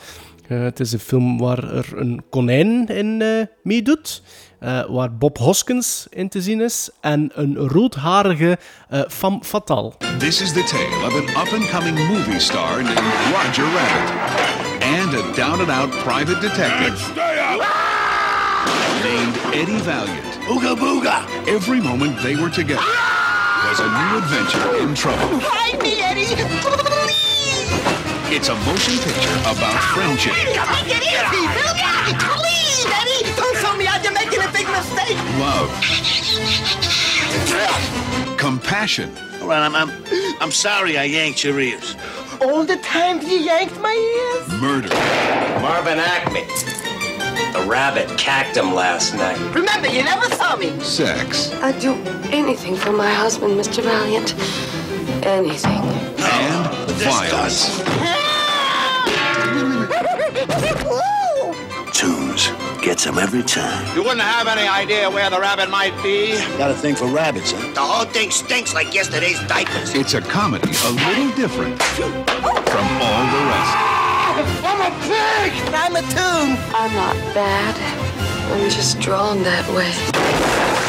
Uh, 0.47 0.61
het 0.61 0.79
is 0.79 0.91
een 0.91 0.99
film 0.99 1.37
waar 1.37 1.73
er 1.73 1.97
een 1.97 2.23
konijn 2.29 2.87
in 2.87 3.19
uh, 3.21 3.41
meedoet. 3.63 4.21
Uh, 4.59 4.83
waar 4.87 5.13
Bob 5.13 5.37
Hoskins 5.37 6.07
in 6.09 6.29
te 6.29 6.41
zien 6.41 6.61
is. 6.61 6.89
En 7.01 7.31
een 7.33 7.57
roodharige 7.57 8.57
femme 9.09 9.39
fatale. 9.41 9.91
This 10.17 10.41
is 10.41 10.53
the 10.53 10.63
tale 10.63 11.05
of 11.05 11.13
an 11.13 11.43
up-and-coming 11.43 12.07
movie 12.07 12.39
star 12.39 12.83
named 12.83 12.99
Roger 13.33 13.63
Rabbit. 13.63 14.11
And 14.81 15.13
a 15.13 15.35
down-and-out 15.35 15.89
private 16.03 16.39
detective. 16.39 17.13
Named 19.03 19.35
Eddie 19.53 19.83
Valiant. 19.83 20.37
Ooga 20.49 20.75
booga! 20.75 21.25
Every 21.45 21.81
moment 21.81 22.21
they 22.21 22.35
were 22.35 22.49
together 22.49 23.07
was 23.69 23.79
a 23.79 23.87
new 23.87 24.17
adventure 24.17 24.77
in 24.77 24.95
trouble. 24.95 25.39
Hide 25.41 25.81
me, 25.81 26.01
Eddie! 26.01 26.83
It's 28.29 28.49
a 28.49 28.55
motion 28.55 28.97
picture 28.99 29.33
about 29.39 29.81
friendship. 29.95 30.33
Take 30.33 30.49
it 30.49 31.01
easy, 31.01 31.47
Billy! 31.55 32.11
Please, 32.19 32.85
Eddie! 32.85 33.23
Don't 33.37 33.55
tell 33.57 33.77
me 33.77 33.87
out, 33.87 34.03
you're 34.03 34.11
making 34.11 34.41
a 34.41 34.51
big 34.51 34.67
mistake! 34.67 35.15
Love. 35.39 35.71
Compassion. 38.37 39.15
All 39.41 39.47
right, 39.47 39.61
I'm, 39.61 39.73
I'm, 39.73 39.89
I'm 40.41 40.51
sorry 40.51 40.97
I 40.97 41.05
yanked 41.05 41.45
your 41.45 41.57
ears. 41.57 41.95
All 42.41 42.65
the 42.65 42.75
time 42.77 43.21
you 43.21 43.39
yanked 43.39 43.79
my 43.79 43.93
ears? 43.93 44.61
Murder. 44.61 44.89
Marvin 45.61 45.97
Acme. 45.97 46.41
The 47.53 47.65
rabbit 47.65 48.09
cacked 48.17 48.57
him 48.57 48.73
last 48.75 49.13
night. 49.15 49.39
Remember, 49.55 49.87
you 49.87 50.03
never 50.03 50.25
saw 50.35 50.57
me. 50.57 50.77
Sex. 50.81 51.53
I'd 51.61 51.79
do 51.79 51.93
anything 52.31 52.75
for 52.75 52.91
my 52.91 53.09
husband, 53.09 53.57
Mr. 53.57 53.81
Valiant. 53.81 54.35
Anything. 55.23 55.83
And 56.19 56.91
violence. 57.01 57.81
Tunes 61.93 62.51
gets 62.81 63.05
them 63.05 63.17
every 63.17 63.43
time. 63.43 63.95
You 63.95 64.03
wouldn't 64.03 64.21
have 64.21 64.47
any 64.47 64.67
idea 64.67 65.09
where 65.09 65.29
the 65.29 65.39
rabbit 65.39 65.69
might 65.69 65.95
be? 66.03 66.37
Got 66.57 66.71
a 66.71 66.75
thing 66.75 66.95
for 66.95 67.07
rabbits, 67.07 67.51
huh? 67.51 67.73
The 67.73 67.81
whole 67.81 68.05
thing 68.05 68.31
stinks 68.31 68.73
like 68.73 68.93
yesterday's 68.93 69.39
diapers. 69.47 69.93
It's 69.95 70.13
a 70.13 70.21
comedy 70.21 70.69
a 70.85 70.91
little 70.91 71.31
different 71.35 71.81
from 71.81 72.13
all 73.01 73.23
the 73.31 73.41
rest. 73.49 73.97
I'm 74.63 74.81
a 74.81 74.91
pig! 75.07 75.51
I'm 75.73 75.95
a 75.95 76.01
tune! 76.01 76.57
I'm 76.75 76.93
not 76.93 77.15
bad. 77.33 77.75
I'm 78.51 78.69
just 78.69 78.99
drawn 78.99 79.41
that 79.43 79.67
way. 79.73 79.91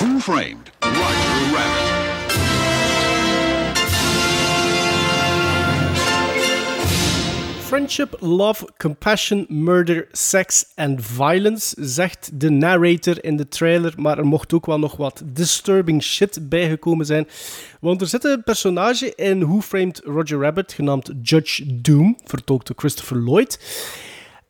Who 0.04 0.20
framed 0.20 0.70
Roger 0.82 1.54
Rabbit? 1.54 1.87
Friendship, 7.68 8.16
love, 8.20 8.66
compassion, 8.76 9.46
murder, 9.48 10.08
sex 10.12 10.64
and 10.74 11.04
violence, 11.04 11.74
zegt 11.78 12.40
de 12.40 12.50
narrator 12.50 13.24
in 13.24 13.36
de 13.36 13.48
trailer. 13.48 13.94
Maar 13.96 14.18
er 14.18 14.26
mocht 14.26 14.52
ook 14.52 14.66
wel 14.66 14.78
nog 14.78 14.96
wat 14.96 15.22
disturbing 15.24 16.02
shit 16.02 16.48
bijgekomen 16.48 17.06
zijn. 17.06 17.28
Want 17.80 18.00
er 18.00 18.06
zit 18.06 18.24
een 18.24 18.42
personage 18.42 19.14
in 19.14 19.44
Who 19.44 19.60
Framed 19.60 20.00
Roger 20.04 20.40
Rabbit, 20.40 20.72
genaamd 20.72 21.10
Judge 21.22 21.80
Doom, 21.80 22.16
vertolkt 22.24 22.66
door 22.66 22.76
Christopher 22.76 23.16
Lloyd. 23.16 23.60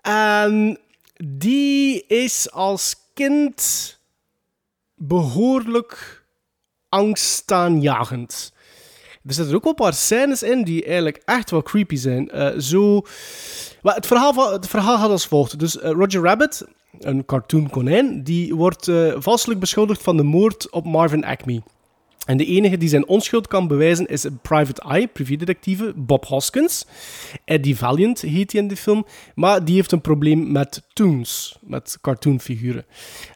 En 0.01 0.79
die 1.25 2.07
is 2.07 2.51
als 2.51 2.97
kind 3.15 3.99
behoorlijk 4.95 6.25
angstaanjagend. 6.89 8.53
Er 9.29 9.35
zitten 9.35 9.55
ook 9.55 9.63
wel 9.63 9.73
een 9.73 9.85
paar 9.85 9.95
scènes 9.95 10.43
in 10.43 10.65
die 10.65 10.85
eigenlijk 10.85 11.23
echt 11.25 11.51
wel 11.51 11.63
creepy 11.63 11.97
zijn. 11.97 12.31
Uh, 12.35 12.49
zo... 12.59 13.03
Maar 13.83 13.95
het, 13.95 14.07
verhaal, 14.07 14.53
het 14.53 14.69
verhaal 14.69 14.99
gaat 14.99 15.11
als 15.11 15.27
volgt. 15.27 15.59
Dus 15.59 15.77
uh, 15.77 15.83
Roger 15.83 16.23
Rabbit, 16.23 16.65
een 16.99 17.25
cartoon 17.25 17.71
konijn, 17.71 18.23
die 18.23 18.55
wordt 18.55 18.87
uh, 18.87 19.15
valselijk 19.19 19.61
beschuldigd 19.61 20.03
van 20.03 20.17
de 20.17 20.23
moord 20.23 20.71
op 20.71 20.85
Marvin 20.85 21.25
Acme. 21.25 21.63
En 22.29 22.37
de 22.37 22.45
enige 22.45 22.77
die 22.77 22.89
zijn 22.89 23.07
onschuld 23.07 23.47
kan 23.47 23.69
bewijzen 23.69 24.07
is 24.07 24.25
een 24.25 24.39
private 24.39 24.83
eye, 24.83 25.07
privédetectieve, 25.07 25.93
Bob 25.97 26.27
Hoskins. 26.27 26.87
Eddie 27.45 27.77
Valiant 27.77 28.21
heet 28.21 28.53
hij 28.53 28.61
in 28.61 28.69
de 28.69 28.77
film. 28.77 29.07
Maar 29.35 29.65
die 29.65 29.75
heeft 29.75 29.93
een 29.93 30.01
probleem 30.01 30.53
met 30.53 30.83
toons, 30.93 31.59
met 31.61 31.99
cartoonfiguren. 32.01 32.85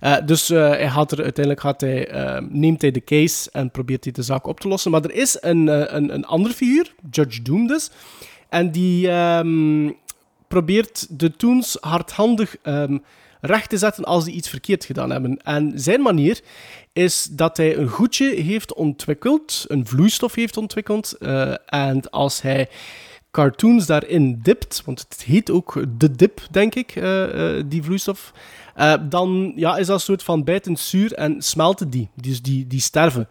Uh, 0.00 0.16
dus 0.26 0.50
uh, 0.50 0.68
hij 0.68 0.90
gaat 0.90 1.12
er, 1.12 1.22
uiteindelijk 1.22 1.60
gaat 1.60 1.80
hij, 1.80 2.14
uh, 2.14 2.48
neemt 2.48 2.80
hij 2.80 2.90
de 2.90 3.04
case 3.04 3.50
en 3.50 3.70
probeert 3.70 4.04
hij 4.04 4.12
de 4.12 4.22
zaak 4.22 4.46
op 4.46 4.60
te 4.60 4.68
lossen. 4.68 4.90
Maar 4.90 5.04
er 5.04 5.14
is 5.14 5.36
een, 5.40 5.66
een, 5.96 6.14
een 6.14 6.24
andere 6.24 6.54
figuur, 6.54 6.94
Judge 7.10 7.42
Doom 7.42 7.66
dus. 7.66 7.90
En 8.48 8.70
die 8.70 9.10
um, 9.10 9.96
probeert 10.48 11.18
de 11.18 11.36
toons 11.36 11.76
hardhandig 11.80 12.56
um, 12.62 13.02
recht 13.40 13.68
te 13.68 13.78
zetten 13.78 14.04
als 14.04 14.24
die 14.24 14.34
iets 14.34 14.48
verkeerd 14.48 14.84
gedaan 14.84 15.10
hebben. 15.10 15.36
En 15.42 15.72
zijn 15.74 16.00
manier 16.00 16.40
is 16.92 17.24
dat 17.24 17.56
hij 17.56 17.76
een 17.76 17.88
goedje 17.88 18.34
heeft 18.34 18.74
ontwikkeld, 18.74 19.64
een 19.68 19.86
vloeistof 19.86 20.34
heeft 20.34 20.56
ontwikkeld. 20.56 21.16
Uh, 21.20 21.54
en 21.66 22.10
als 22.10 22.42
hij 22.42 22.68
cartoons 23.30 23.86
daarin 23.86 24.40
dipt, 24.42 24.82
want 24.84 25.06
het 25.08 25.22
heet 25.22 25.50
ook 25.50 25.84
de 25.98 26.10
dip, 26.10 26.40
denk 26.50 26.74
ik, 26.74 26.94
uh, 26.94 27.34
uh, 27.34 27.62
die 27.66 27.82
vloeistof, 27.82 28.32
dan 29.08 29.52
ja, 29.56 29.76
is 29.76 29.86
dat 29.86 29.96
een 29.96 30.02
soort 30.02 30.22
van 30.22 30.44
bijtend 30.44 30.80
zuur 30.80 31.12
en 31.12 31.42
smelten 31.42 31.90
die. 31.90 32.08
Dus 32.14 32.42
die, 32.42 32.66
die 32.66 32.80
sterven. 32.80 33.28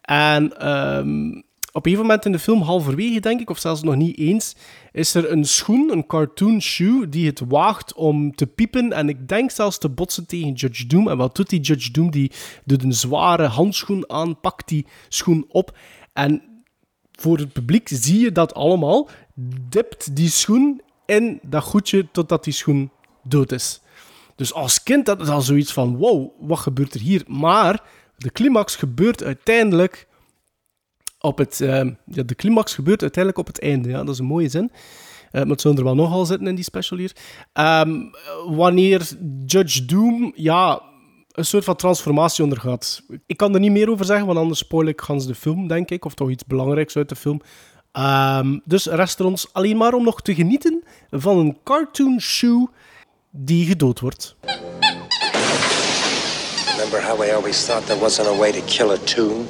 En 0.00 0.68
um, 0.96 1.42
op 1.76 1.86
een 1.86 1.90
gegeven 1.90 2.06
moment 2.06 2.24
in 2.24 2.32
de 2.32 2.38
film, 2.38 2.62
halverwege 2.62 3.20
denk 3.20 3.40
ik, 3.40 3.50
of 3.50 3.58
zelfs 3.58 3.82
nog 3.82 3.96
niet 3.96 4.18
eens, 4.18 4.54
is 4.92 5.14
er 5.14 5.30
een 5.30 5.44
schoen, 5.44 5.92
een 5.92 6.06
cartoon 6.06 6.60
shoe, 6.60 7.08
die 7.08 7.26
het 7.26 7.42
waagt 7.48 7.94
om 7.94 8.34
te 8.34 8.46
piepen 8.46 8.92
en 8.92 9.08
ik 9.08 9.28
denk 9.28 9.50
zelfs 9.50 9.78
te 9.78 9.88
botsen 9.88 10.26
tegen 10.26 10.52
Judge 10.52 10.86
Doom. 10.86 11.08
En 11.08 11.16
wat 11.16 11.36
doet 11.36 11.48
die 11.48 11.60
Judge 11.60 11.90
Doom? 11.90 12.10
Die 12.10 12.30
doet 12.64 12.82
een 12.82 12.92
zware 12.92 13.46
handschoen 13.46 14.10
aan, 14.10 14.40
pakt 14.40 14.68
die 14.68 14.86
schoen 15.08 15.44
op 15.48 15.76
en 16.12 16.42
voor 17.12 17.38
het 17.38 17.52
publiek 17.52 17.88
zie 17.92 18.20
je 18.20 18.32
dat 18.32 18.54
allemaal, 18.54 19.08
dipt 19.68 20.16
die 20.16 20.30
schoen 20.30 20.80
in 21.06 21.40
dat 21.42 21.62
goedje 21.62 22.10
totdat 22.12 22.44
die 22.44 22.52
schoen 22.52 22.90
dood 23.22 23.52
is. 23.52 23.80
Dus 24.36 24.52
als 24.52 24.82
kind 24.82 25.06
dat 25.06 25.20
is 25.20 25.28
al 25.28 25.40
zoiets 25.40 25.72
van, 25.72 25.96
wow, 25.96 26.30
wat 26.40 26.58
gebeurt 26.58 26.94
er 26.94 27.00
hier? 27.00 27.24
Maar 27.26 27.82
de 28.16 28.32
climax 28.32 28.76
gebeurt 28.76 29.22
uiteindelijk 29.22 30.06
op 31.24 31.38
het... 31.38 31.60
Uh, 31.60 31.68
ja, 32.06 32.22
de 32.22 32.34
climax 32.34 32.74
gebeurt 32.74 33.02
uiteindelijk 33.02 33.48
op 33.48 33.54
het 33.54 33.62
einde. 33.62 33.88
Ja, 33.88 33.98
dat 33.98 34.08
is 34.08 34.18
een 34.18 34.24
mooie 34.24 34.48
zin. 34.48 34.70
Uh, 34.72 35.40
maar 35.40 35.50
het 35.50 35.60
zullen 35.60 35.76
er 35.76 35.84
wel 35.84 35.94
nogal 35.94 36.24
zitten 36.24 36.46
in 36.46 36.54
die 36.54 36.64
special 36.64 36.98
hier. 36.98 37.16
Um, 37.52 38.10
wanneer 38.46 39.08
Judge 39.46 39.84
Doom... 39.84 40.32
Ja, 40.34 40.82
een 41.30 41.44
soort 41.44 41.64
van 41.64 41.76
transformatie 41.76 42.44
ondergaat. 42.44 43.02
Ik 43.26 43.36
kan 43.36 43.54
er 43.54 43.60
niet 43.60 43.70
meer 43.70 43.90
over 43.90 44.04
zeggen, 44.04 44.26
want 44.26 44.38
anders 44.38 44.58
spoil 44.58 44.86
ik 44.86 45.00
gans 45.00 45.26
de 45.26 45.34
film, 45.34 45.68
denk 45.68 45.90
ik. 45.90 46.04
Of 46.04 46.14
toch 46.14 46.30
iets 46.30 46.44
belangrijks 46.44 46.96
uit 46.96 47.08
de 47.08 47.16
film. 47.16 47.40
Um, 47.92 48.60
dus 48.64 48.86
rest 48.86 49.18
er 49.18 49.24
ons 49.24 49.52
alleen 49.52 49.76
maar 49.76 49.94
om 49.94 50.04
nog 50.04 50.22
te 50.22 50.34
genieten 50.34 50.82
van 51.10 51.38
een 51.38 51.58
cartoon 51.64 52.20
shoe 52.20 52.68
die 53.30 53.66
gedood 53.66 54.00
wordt. 54.00 54.36
Remember 56.70 57.02
how 57.08 57.18
we 57.18 57.34
always 57.34 57.64
thought 57.64 57.86
there 57.86 58.00
wasn't 58.00 58.28
a 58.28 58.36
way 58.36 58.52
to 58.52 58.60
kill 58.66 58.90
a 58.90 58.96
tune? 59.04 59.44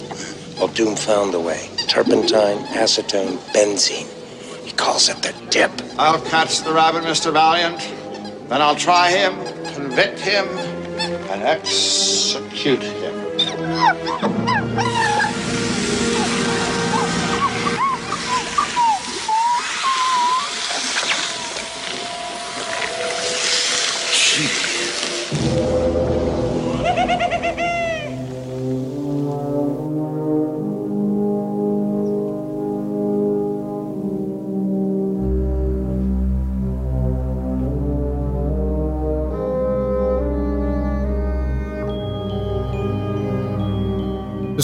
Well, 0.59 0.69
Doom 0.69 0.97
found 0.97 1.35
a 1.35 1.41
way. 1.41 1.69
Turpentine, 1.89 2.59
acetone, 2.77 3.39
benzene. 3.53 4.07
He 4.65 4.73
calls 4.73 5.09
it 5.09 5.17
the 5.17 5.35
dip. 5.51 5.73
I'll 5.99 6.21
catch 6.21 6.61
the 6.61 6.73
rabbit, 6.73 7.03
Mr. 7.03 7.33
Valiant. 7.33 7.79
Then 8.49 8.63
I'll 8.63 8.77
try 8.77 9.11
him, 9.11 9.35
convict 9.75 10.21
him, 10.21 10.47
and 11.31 11.43
execute 11.43 12.83
him. 12.83 14.64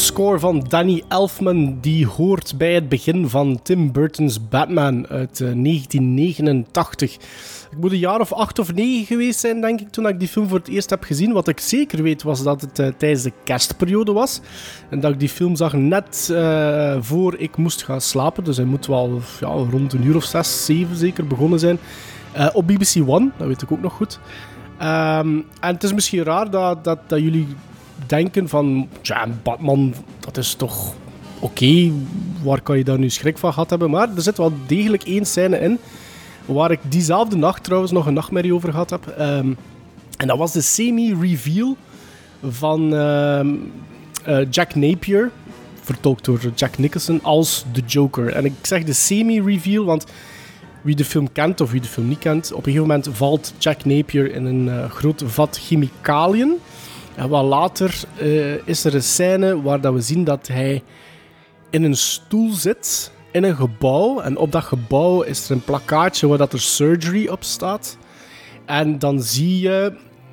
Score 0.01 0.39
van 0.39 0.65
Danny 0.69 1.03
Elfman 1.09 1.79
die 1.81 2.07
hoort 2.07 2.55
bij 2.59 2.75
het 2.75 2.89
begin 2.89 3.29
van 3.29 3.61
Tim 3.63 3.93
Burton's 3.93 4.49
Batman 4.49 5.07
uit 5.09 5.39
1989. 5.39 7.17
Eh, 7.17 7.23
ik 7.71 7.79
moet 7.81 7.93
een 7.93 7.99
jaar 7.99 8.21
of 8.21 8.33
acht 8.33 8.59
of 8.59 8.75
negen 8.75 9.07
geweest 9.07 9.41
zijn, 9.41 9.61
denk 9.61 9.81
ik, 9.81 9.91
toen 9.91 10.09
ik 10.09 10.19
die 10.19 10.29
film 10.29 10.49
voor 10.49 10.59
het 10.59 10.69
eerst 10.69 10.91
heb 10.91 11.03
gezien. 11.03 11.33
Wat 11.33 11.49
ik 11.49 11.61
zeker 11.61 12.03
weet 12.03 12.23
was 12.23 12.43
dat 12.43 12.61
het 12.61 12.79
uh, 12.79 12.87
tijdens 12.97 13.23
de 13.23 13.33
kerstperiode 13.45 14.13
was. 14.13 14.41
En 14.91 15.01
dat 15.01 15.13
ik 15.13 15.21
die 15.21 15.29
film 15.29 15.57
zag 15.57 15.73
net 15.73 16.29
uh, 16.31 16.97
voor 17.01 17.39
ik 17.39 17.57
moest 17.57 17.83
gaan 17.83 18.01
slapen. 18.01 18.45
Dus 18.45 18.57
hij 18.57 18.67
moet 18.67 18.87
wel 18.87 19.21
ja, 19.41 19.47
rond 19.47 19.93
een 19.93 20.07
uur 20.07 20.17
of 20.17 20.25
zes, 20.25 20.65
zeven 20.65 20.97
zeker 20.97 21.27
begonnen 21.27 21.59
zijn. 21.59 21.79
Op 22.53 22.67
BBC 22.67 23.03
One, 23.07 23.31
dat 23.37 23.47
weet 23.47 23.63
ik 23.63 23.73
ook 23.73 23.83
nog 23.83 23.93
goed. 23.93 24.19
Um, 24.83 25.45
en 25.61 25.75
het 25.75 25.83
is 25.83 25.93
misschien 25.93 26.25
raar 26.25 26.51
dat, 26.51 26.85
dat, 26.85 26.99
dat 27.07 27.21
jullie 27.21 27.47
denken 28.07 28.49
van... 28.49 28.89
Ja, 29.03 29.27
Batman, 29.43 29.95
dat 30.21 30.37
is 30.37 30.55
toch 30.55 30.95
oké. 31.39 31.91
Waar 32.43 32.61
kan 32.61 32.79
je 32.79 32.85
daar 32.85 32.99
nu 32.99 33.11
schrik 33.11 33.39
van 33.39 33.53
gehad 33.53 33.71
hebben? 33.71 33.91
Maar 33.91 34.09
er 34.17 34.23
zit 34.23 34.37
wel 34.37 34.53
degelijk 34.67 35.03
één 35.03 35.27
scène 35.27 35.59
in 35.59 35.79
Waar 36.45 36.71
ik 36.71 36.81
diezelfde 36.89 37.37
nacht 37.37 37.65
trouwens 37.65 37.93
nog 37.93 38.07
een 38.07 38.15
nachtmerrie 38.15 38.55
over 38.55 38.71
gehad 38.71 38.91
heb. 38.91 39.15
Um, 39.21 39.57
en 40.17 40.27
dat 40.27 40.39
was 40.39 40.53
de 40.53 40.61
semi-reveal 40.61 41.77
van 42.49 42.95
uh, 42.95 43.41
uh, 44.29 44.47
Jack 44.51 44.75
Napier, 44.75 45.31
vertolkt 45.83 46.25
door 46.25 46.41
Jack 46.55 46.79
Nicholson, 46.79 47.23
als 47.23 47.65
de 47.73 47.83
Joker. 47.87 48.33
En 48.33 48.45
ik 48.45 48.53
zeg 48.63 48.85
de 48.85 48.93
semi-reveal, 48.93 49.85
want 49.85 50.07
wie 50.83 50.97
de 50.97 51.05
film 51.05 51.33
kent 51.33 51.61
of 51.61 51.71
wie 51.71 51.81
de 51.81 51.89
film 51.89 52.09
niet 52.09 52.19
kent, 52.19 52.53
op 52.53 52.59
een 52.59 52.73
gegeven 52.73 52.87
moment 52.87 53.09
valt 53.13 53.53
Jack 53.59 53.85
Napier 53.85 54.35
in 54.35 54.45
een 54.45 54.67
uh, 54.67 54.91
groot 54.91 55.23
vat 55.27 55.59
chemicaliën. 55.63 56.57
En 57.21 57.29
wat 57.29 57.45
later 57.45 58.03
uh, 58.23 58.67
is 58.67 58.85
er 58.85 58.95
een 58.95 59.03
scène 59.03 59.63
waar 59.63 59.81
dat 59.81 59.95
we 59.95 60.01
zien 60.01 60.25
dat 60.25 60.47
hij 60.47 60.83
in 61.71 61.83
een 61.83 61.97
stoel 61.97 62.53
zit 62.53 63.13
in 63.33 63.45
een 63.45 63.57
gebouw. 63.57 64.21
En 64.21 64.37
op 64.37 64.53
dat 64.53 64.65
gebouw 64.65 65.23
is 65.23 65.45
er 65.45 65.51
een 65.51 65.65
plakkaatje 65.65 66.27
waar 66.27 66.39
dat 66.39 66.53
er 66.53 66.61
surgery 66.61 67.29
op 67.29 67.45
staat. 67.45 67.97
En 68.65 68.99
dan 68.99 69.23
zie 69.23 69.61
je 69.61 69.93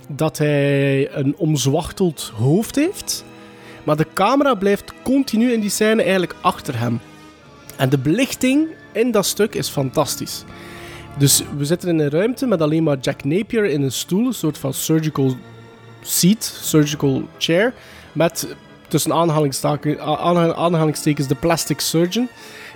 dat 0.10 0.38
hij 0.38 1.12
een 1.16 1.36
omzwachteld 1.38 2.32
hoofd 2.36 2.76
heeft. 2.76 3.26
Maar 3.84 3.98
de 3.98 4.08
camera 4.14 4.56
blijft 4.56 4.94
continu 5.04 5.52
in 5.52 5.60
die 5.60 5.70
scène 5.70 6.02
eigenlijk 6.02 6.36
achter 6.42 6.80
hem. 6.80 7.00
En 7.76 7.90
de 7.90 7.98
belichting 7.98 8.68
in 8.92 9.12
dat 9.12 9.26
stuk 9.26 9.56
is 9.56 9.70
fantastisch. 9.70 10.44
Dus 11.18 11.44
we 11.58 11.66
zitten 11.66 11.90
in 11.90 12.00
een 12.00 12.10
ruimte 12.10 12.48
met 12.48 12.62
alleen 12.62 12.84
maar 12.84 12.98
Jack 12.98 13.24
Napier 13.24 13.66
in 13.66 13.82
een 13.82 13.92
stoel, 13.92 14.26
een 14.26 14.34
soort 14.34 14.58
van 14.58 14.74
surgical 14.74 15.36
seat, 16.08 16.60
surgical 16.62 17.24
chair, 17.38 17.74
met 18.12 18.56
tussen 18.88 19.14
aanhalingstekens 20.56 21.28
de 21.28 21.36
plastic 21.36 21.80
surgeon 21.80 22.30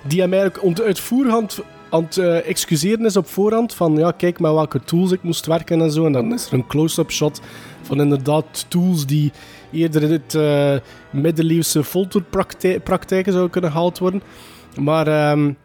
die 0.04 0.22
hem 0.22 0.34
eigenlijk 0.34 0.80
uit 0.80 1.00
voorhand 1.00 1.60
aan 1.90 2.04
het 2.04 2.18
excuseren 2.46 3.06
is 3.06 3.18
op 3.18 3.28
voorhand. 3.28 3.74
Van 3.74 3.96
ja, 3.96 4.12
kijk 4.12 4.40
met 4.40 4.52
welke 4.52 4.80
tools 4.84 5.12
ik 5.12 5.24
moest 5.24 5.46
werken 5.46 5.82
en 5.82 5.92
zo. 5.92 6.06
En 6.06 6.12
dan 6.12 6.34
is 6.34 6.46
er 6.46 6.54
een 6.54 6.68
close-up 6.68 7.12
shot 7.12 7.42
van 7.82 8.02
inderdaad 8.02 8.66
tools 8.68 9.06
die 9.06 9.32
eerder 9.72 10.04
in 10.04 10.12
het 10.12 10.34
uh, 10.34 10.76
middeleeuwse 11.10 11.84
folterpraktijken 11.84 13.32
zouden 13.32 13.50
kunnen 13.52 13.72
gehaald 13.72 13.98
worden. 14.00 14.22
Maar 14.80 15.32
um, 15.32 15.58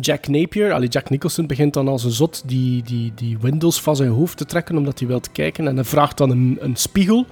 Jack 0.00 0.28
Napier, 0.28 0.84
Jack 0.84 1.10
Nicholson, 1.10 1.46
begint 1.46 1.74
dan 1.74 1.88
als 1.88 2.04
een 2.04 2.10
zot 2.10 2.42
die, 2.46 2.82
die, 2.82 3.12
die 3.14 3.38
windows 3.38 3.80
van 3.80 3.96
zijn 3.96 4.10
hoofd 4.10 4.36
te 4.36 4.44
trekken 4.44 4.76
omdat 4.76 4.98
hij 4.98 5.08
wil 5.08 5.20
kijken. 5.32 5.68
En 5.68 5.74
hij 5.74 5.84
vraagt 5.84 6.16
dan 6.18 6.30
een, 6.30 6.58
een 6.60 6.76
spiegel, 6.76 7.26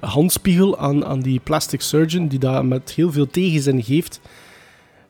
een 0.00 0.08
handspiegel 0.08 0.78
aan, 0.78 1.04
aan 1.04 1.20
die 1.20 1.40
plastic 1.40 1.80
surgeon, 1.80 2.28
die 2.28 2.38
daar 2.38 2.64
met 2.64 2.90
heel 2.90 3.12
veel 3.12 3.26
tegenzin 3.26 3.82
geeft. 3.82 4.20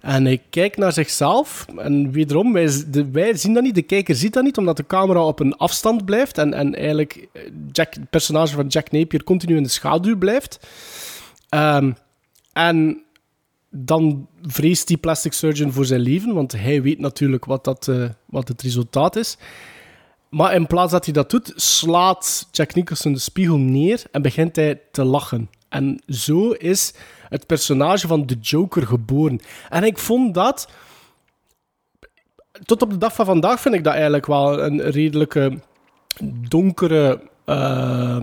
En 0.01 0.25
hij 0.25 0.43
kijkt 0.51 0.77
naar 0.77 0.93
zichzelf. 0.93 1.67
En 1.77 2.13
wederom, 2.13 2.53
wij, 2.53 2.85
de, 2.87 3.11
wij, 3.11 3.37
zien 3.37 3.55
dat 3.55 3.63
niet, 3.63 3.75
de 3.75 3.83
kijker 3.83 4.15
ziet 4.15 4.33
dat 4.33 4.45
niet, 4.45 4.59
omdat 4.59 4.77
de 4.77 4.87
camera 4.87 5.25
op 5.25 5.41
een 5.41 5.57
afstand 5.57 6.05
blijft. 6.05 6.39
En, 6.39 6.55
en 6.55 6.75
eigenlijk 6.75 7.29
eh, 7.33 7.43
Jack, 7.73 7.95
het 7.95 8.11
personage 8.11 8.55
van 8.55 8.67
Jack 8.67 8.91
Napier 8.91 9.25
continu 9.25 9.57
in 9.57 9.63
de 9.63 9.69
schaduw 9.69 10.19
blijft. 10.19 10.67
Um, 11.51 11.97
en 12.53 13.03
dan 13.77 14.27
vreest 14.43 14.89
die 14.89 14.97
plastic 14.97 15.33
surgeon 15.33 15.73
voor 15.73 15.85
zijn 15.85 16.01
leven, 16.01 16.35
want 16.35 16.53
hij 16.53 16.83
weet 16.83 16.99
natuurlijk 16.99 17.45
wat, 17.45 17.65
dat, 17.65 17.87
uh, 17.87 18.09
wat 18.27 18.49
het 18.49 18.63
resultaat 18.63 19.17
is. 19.17 19.37
Maar 20.29 20.55
in 20.55 20.67
plaats 20.67 20.93
dat 20.93 21.05
hij 21.05 21.15
dat 21.15 21.31
doet, 21.31 21.53
slaat 21.57 22.49
Jack 22.51 22.75
Nicholson 22.75 23.13
de 23.13 23.19
spiegel 23.19 23.59
neer 23.59 24.03
en 24.11 24.23
begint 24.23 24.57
hij 24.57 24.81
te 24.91 25.05
lachen. 25.05 25.51
En 25.69 26.03
zo 26.07 26.51
is 26.51 26.95
het 27.29 27.47
personage 27.47 28.07
van 28.07 28.27
de 28.27 28.35
Joker 28.41 28.87
geboren. 28.87 29.41
En 29.69 29.85
ik 29.85 29.99
vond 29.99 30.35
dat. 30.35 30.69
Tot 32.65 32.83
op 32.83 32.91
de 32.91 32.99
dag 32.99 33.15
van 33.15 33.27
vandaag 33.27 33.61
vind 33.61 33.75
ik 33.75 33.85
dat 33.85 33.93
eigenlijk 33.93 34.27
wel 34.27 34.63
een 34.63 34.81
redelijke 34.81 35.59
donkere 36.49 37.21
uh, 37.47 38.19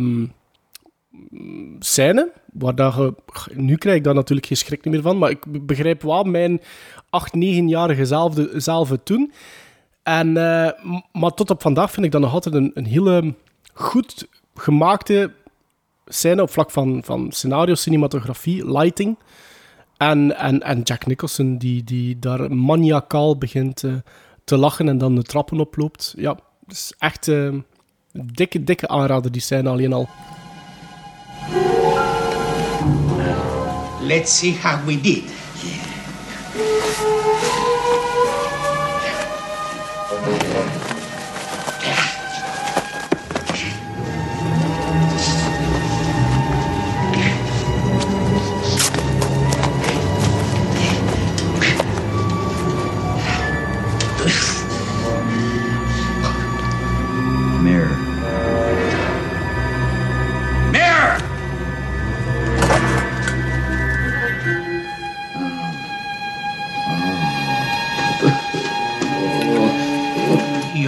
scène. 1.80 2.32
Waar 2.54 2.76
dat 2.76 2.94
je, 2.94 3.14
nu 3.54 3.76
krijg 3.76 3.98
ik 3.98 4.04
daar 4.04 4.14
natuurlijk 4.14 4.48
geen 4.48 4.58
schrik 4.58 4.86
meer 4.86 5.02
van, 5.02 5.18
maar 5.18 5.30
ik 5.30 5.66
begrijp 5.66 6.02
wel 6.02 6.24
mijn 6.24 6.62
8, 7.10 7.36
9-jarige 7.36 8.06
zelf, 8.56 8.90
toen. 9.04 9.32
En, 10.04 10.28
uh, 10.28 10.70
maar 11.12 11.32
tot 11.36 11.50
op 11.50 11.62
vandaag 11.62 11.92
vind 11.92 12.06
ik 12.06 12.12
dat 12.12 12.22
nog 12.22 12.34
altijd 12.34 12.56
een, 12.56 12.72
een 12.74 12.86
hele 12.86 13.34
goed 13.74 14.28
gemaakte 14.56 15.32
scène 16.06 16.42
op 16.42 16.50
vlak 16.50 16.72
van, 16.72 17.02
van 17.04 17.32
scenario, 17.32 17.76
cinematografie, 17.76 18.72
lighting. 18.72 19.18
En, 19.98 20.38
en, 20.38 20.62
en 20.62 20.82
Jack 20.82 21.06
Nicholson, 21.06 21.58
die, 21.58 21.84
die 21.84 22.20
daar 22.20 22.56
maniacaal 22.56 23.38
begint 23.38 23.84
uh, 23.84 23.94
te 24.44 24.58
lachen 24.58 24.88
en 24.88 24.98
dan 24.98 25.16
de 25.16 25.24
trappen 25.24 25.60
oploopt. 25.60 26.14
Ja, 26.18 26.40
is 26.68 26.94
echt 26.98 27.28
uh, 27.28 27.54
dikke, 28.12 28.64
dikke 28.64 28.88
aanrader, 28.88 29.32
die 29.32 29.42
scène 29.42 29.70
alleen 29.70 29.94
al. 29.94 30.10
Let's 34.08 34.32
see 34.32 34.52
how 34.52 34.84
we 34.86 34.98
did. 34.98 35.24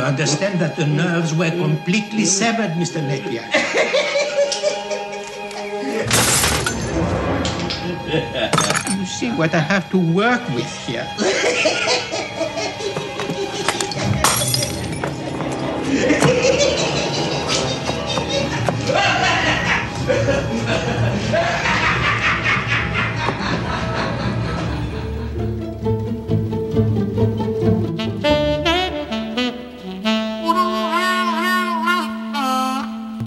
Understand 0.05 0.59
that 0.59 0.75
the 0.75 0.85
nerves 0.85 1.33
were 1.33 1.49
completely 1.49 2.25
severed, 2.25 2.71
Mr. 2.71 3.01
Napier. 3.01 3.41
you 8.99 9.05
see 9.05 9.31
what 9.31 9.53
I 9.53 9.59
have 9.59 9.89
to 9.91 9.97
work 9.97 10.47
with 10.49 10.69
here. 10.85 11.07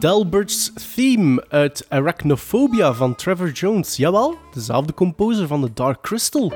Delbert's 0.09 0.73
Theme 0.95 1.45
uit 1.49 1.87
Arachnophobia 1.89 2.93
van 2.93 3.15
Trevor 3.15 3.51
Jones. 3.51 3.97
Jawel, 3.97 4.35
dezelfde 4.55 4.95
composer 4.95 5.47
van 5.47 5.61
The 5.61 5.73
Dark 5.75 6.01
Crystal. 6.01 6.49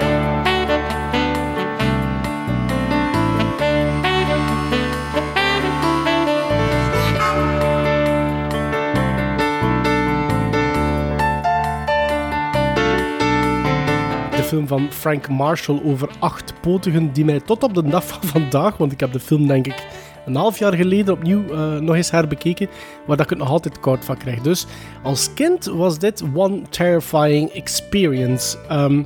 De 14.36 14.42
film 14.44 14.66
van 14.66 14.88
Frank 14.90 15.28
Marshall 15.28 15.80
over 15.84 16.10
acht 16.18 16.60
potigen 16.60 17.12
die 17.12 17.24
mij 17.24 17.40
tot 17.40 17.62
op 17.62 17.74
de 17.74 17.82
dag 17.82 18.04
van 18.06 18.28
vandaag, 18.28 18.76
want 18.76 18.92
ik 18.92 19.00
heb 19.00 19.12
de 19.12 19.20
film 19.20 19.46
denk 19.46 19.66
ik 19.66 19.86
een 20.26 20.34
half 20.34 20.58
jaar 20.58 20.74
geleden 20.74 21.14
opnieuw 21.14 21.50
eh, 21.50 21.76
nog 21.76 21.94
eens 21.94 22.10
herbekeken, 22.10 22.68
waar 23.06 23.16
dat 23.16 23.24
ik 23.24 23.30
het 23.30 23.38
nog 23.38 23.50
altijd 23.50 23.80
koud 23.80 24.04
van 24.04 24.16
krijg. 24.16 24.40
Dus 24.40 24.66
als 25.02 25.34
kind 25.34 25.64
was 25.64 25.98
dit 25.98 26.22
one 26.34 26.62
terrifying 26.68 27.50
experience. 27.50 28.58
Ehm, 28.68 29.02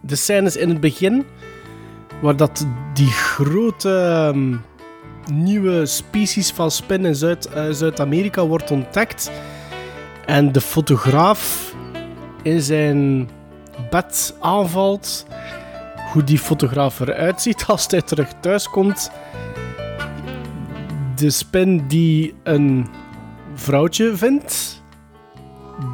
de 0.00 0.16
scènes 0.16 0.56
in 0.56 0.68
het 0.68 0.80
begin, 0.80 1.24
waar 2.20 2.36
dat 2.36 2.66
die 2.94 3.10
grote 3.10 3.90
ehm, 3.90 4.56
nieuwe 5.32 5.86
species 5.86 6.50
van 6.50 6.70
spin 6.70 7.04
in 7.04 7.14
Zuid, 7.14 7.46
eh, 7.46 7.64
Zuid-Amerika 7.70 8.46
wordt 8.46 8.70
ontdekt. 8.70 9.30
En 10.26 10.52
de 10.52 10.60
fotograaf 10.60 11.74
in 12.42 12.60
zijn 12.60 13.28
bed 13.90 14.34
aanvalt. 14.40 15.26
Hoe 16.12 16.24
die 16.24 16.38
fotograaf 16.38 17.00
eruit 17.00 17.42
ziet 17.42 17.64
als 17.68 17.86
hij 17.86 18.02
terug 18.02 18.28
thuis 18.40 18.68
komt. 18.68 19.10
De 21.20 21.30
spin 21.30 21.84
die 21.86 22.34
een 22.42 22.86
vrouwtje 23.54 24.16
vindt. 24.16 24.82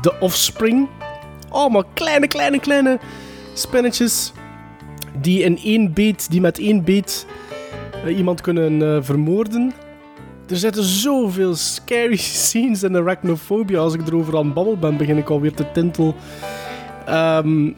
De 0.03 0.15
offspring. 0.21 0.89
Allemaal 1.49 1.85
kleine, 1.95 2.27
kleine, 2.27 2.61
kleine 2.61 2.99
spinnetjes. 3.55 4.33
Die 5.21 5.43
in 5.43 5.59
één 5.59 5.93
beet, 5.93 6.31
die 6.31 6.41
met 6.41 6.59
één 6.59 6.85
beet 6.85 7.27
eh, 8.05 8.17
iemand 8.17 8.41
kunnen 8.41 8.83
eh, 8.83 9.03
vermoorden. 9.03 9.73
Er 10.49 10.57
zitten 10.57 10.85
zoveel 10.85 11.55
scary 11.55 12.17
scenes 12.47 12.83
in 12.83 12.97
arachnophobia. 12.97 13.79
Als 13.79 13.95
ik 13.95 14.07
erover 14.07 14.37
aan 14.37 14.53
babbel 14.53 14.79
ben, 14.79 14.97
begin 14.97 15.17
ik 15.17 15.31
alweer 15.31 15.55
te 15.55 15.73
tintel. 15.73 16.15
Ehm, 17.07 17.73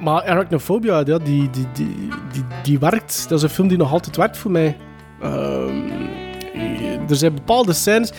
maar 0.00 0.22
arachnophobia, 0.24 1.02
ja, 1.04 1.18
die, 1.18 1.50
die, 1.50 1.66
die, 1.72 2.08
die, 2.32 2.44
die 2.62 2.78
werkt. 2.78 3.28
Dat 3.28 3.38
is 3.38 3.44
een 3.44 3.54
film 3.54 3.68
die 3.68 3.78
nog 3.78 3.92
altijd 3.92 4.16
werkt 4.16 4.36
voor 4.36 4.50
mij. 4.50 4.76
Ehm, 5.20 6.25
er 7.08 7.16
zijn 7.16 7.34
bepaalde 7.34 7.72
scènes. 7.72 8.12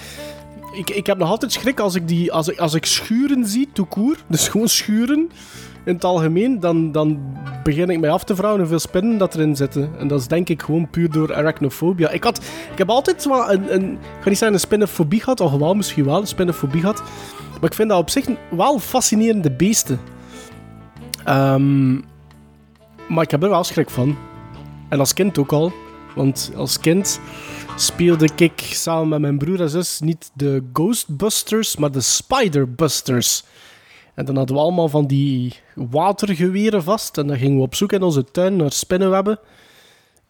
Ik, 0.74 0.90
ik 0.90 1.06
heb 1.06 1.18
nog 1.18 1.30
altijd 1.30 1.52
schrik 1.52 1.80
als 1.80 1.96
ik, 1.96 2.08
die, 2.08 2.32
als 2.32 2.48
ik, 2.48 2.60
als 2.60 2.74
ik 2.74 2.86
schuren 2.86 3.46
zie, 3.46 3.70
court. 3.90 4.24
Dus 4.28 4.48
gewoon 4.48 4.68
schuren 4.68 5.30
in 5.86 5.94
het 5.94 6.04
algemeen. 6.04 6.60
Dan, 6.60 6.92
dan 6.92 7.20
begin 7.64 7.90
ik 7.90 8.00
mij 8.00 8.10
af 8.10 8.24
te 8.24 8.36
vragen 8.36 8.60
hoeveel 8.60 8.80
spinnen 8.80 9.18
dat 9.18 9.36
erin 9.36 9.56
zitten. 9.56 9.92
En 10.00 10.08
dat 10.08 10.20
is 10.20 10.28
denk 10.28 10.50
ik 10.50 10.62
gewoon 10.62 10.90
puur 10.90 11.12
door 11.12 11.36
arachnofobia. 11.36 12.10
Ik, 12.10 12.24
had, 12.24 12.38
ik 12.72 12.78
heb 12.78 12.90
altijd 12.90 13.26
wel 13.26 13.52
een, 13.52 13.74
een, 13.74 13.92
ik 13.92 14.22
ga 14.22 14.30
niet 14.30 14.38
zeggen 14.38 14.54
een 14.54 14.60
spinnenfobie 14.60 15.20
gehad, 15.20 15.40
of 15.40 15.52
wel 15.52 15.74
misschien 15.74 16.06
wel 16.06 16.20
een 16.20 16.28
spinnenfobie 16.28 16.82
gehad. 16.82 17.04
Maar 17.54 17.70
ik 17.70 17.76
vind 17.76 17.90
dat 17.90 18.00
op 18.00 18.10
zich 18.10 18.26
wel 18.50 18.80
fascinerende 18.80 19.52
beesten. 19.52 20.00
Ehm, 21.24 21.94
maar 23.08 23.24
ik 23.24 23.32
heb 23.32 23.44
er 23.44 23.50
wel 23.50 23.64
schrik 23.64 23.90
van. 23.90 24.18
En 24.90 25.00
als 25.00 25.14
kind 25.14 25.38
ook 25.38 25.52
al. 25.52 25.72
Want 26.18 26.52
als 26.56 26.80
kind 26.80 27.20
speelde 27.76 28.30
ik 28.36 28.60
samen 28.60 29.08
met 29.08 29.20
mijn 29.20 29.38
broer 29.38 29.62
en 29.62 29.70
zus 29.70 30.00
niet 30.00 30.32
de 30.34 30.64
Ghostbusters, 30.74 31.78
maar 31.78 31.92
de 31.92 32.02
Spiderbusters. 32.02 33.44
En 34.14 34.26
dan 34.26 34.36
hadden 34.36 34.56
we 34.56 34.62
allemaal 34.62 34.90
van 34.90 35.08
die 35.08 35.54
watergeweren 35.76 36.84
vast. 36.84 37.18
En 37.18 37.28
dan 37.28 37.38
gingen 37.38 37.58
we 37.58 37.64
op 37.64 37.76
zoek 37.76 37.92
in 37.92 38.02
onze 38.02 38.24
tuin 38.24 38.56
naar 38.56 38.72
spinnenwebben. 38.72 39.40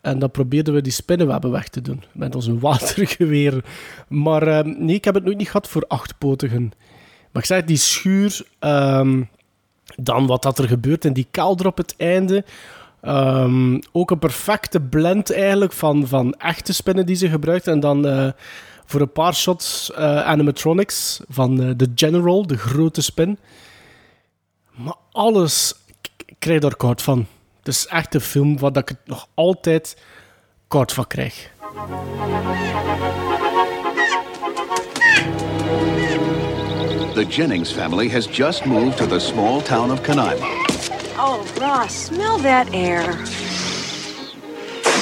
En 0.01 0.19
dan 0.19 0.31
probeerden 0.31 0.73
we 0.73 0.81
die 0.81 0.91
spinnenwebben 0.91 1.51
weg 1.51 1.67
te 1.67 1.81
doen 1.81 2.03
met 2.13 2.35
onze 2.35 2.59
watergeweren. 2.67 3.63
Maar 4.07 4.47
ehm, 4.47 4.73
nee, 4.77 4.95
ik 4.95 5.05
heb 5.05 5.13
het 5.13 5.23
nooit 5.23 5.37
niet 5.37 5.49
gehad 5.49 5.67
voor 5.67 5.85
achtpotigen. 5.87 6.71
Maar 7.31 7.41
ik 7.41 7.47
zeg, 7.47 7.63
die 7.63 7.77
schuur, 7.77 8.47
ehm, 8.59 9.23
dan 9.95 10.27
wat 10.27 10.43
dat 10.43 10.59
er 10.59 10.67
gebeurt 10.67 11.05
in 11.05 11.13
die 11.13 11.27
kelder 11.31 11.67
op 11.67 11.77
het 11.77 11.95
einde. 11.97 12.45
Ehm, 13.01 13.79
ook 13.91 14.11
een 14.11 14.19
perfecte 14.19 14.81
blend 14.81 15.33
eigenlijk 15.33 15.73
van, 15.73 16.07
van 16.07 16.33
echte 16.33 16.73
spinnen 16.73 17.05
die 17.05 17.15
ze 17.15 17.29
gebruikt. 17.29 17.67
En 17.67 17.79
dan 17.79 18.07
eh, 18.07 18.29
voor 18.85 19.01
een 19.01 19.11
paar 19.11 19.35
shots 19.35 19.91
eh, 19.91 20.21
animatronics 20.25 21.21
van 21.29 21.55
de 21.55 21.91
General, 21.95 22.47
de 22.47 22.57
grote 22.57 23.01
spin. 23.01 23.39
Maar 24.75 24.95
alles, 25.11 25.73
krijg 26.39 26.63
er 26.63 26.77
koud 26.77 27.01
van. 27.01 27.27
Het 27.57 27.67
is 27.67 27.87
echt 27.87 28.13
een 28.13 28.21
film 28.21 28.59
waar 28.59 28.77
ik 28.77 28.95
nog 29.05 29.27
altijd 29.33 29.97
koud 30.67 30.93
van 30.93 31.07
krijg. 31.07 31.49
The 37.13 37.25
Jennings 37.29 37.71
family 37.71 38.09
has 38.09 38.27
just 38.37 38.65
moved 38.65 38.97
to 38.97 39.07
the 39.07 39.19
small 39.19 39.61
town 39.61 39.91
of 39.91 40.01
Canaima. 40.01 40.66
Oh, 41.19 41.43
Ross, 41.59 41.95
smell 41.95 42.37
that 42.39 42.71
air. 42.75 43.03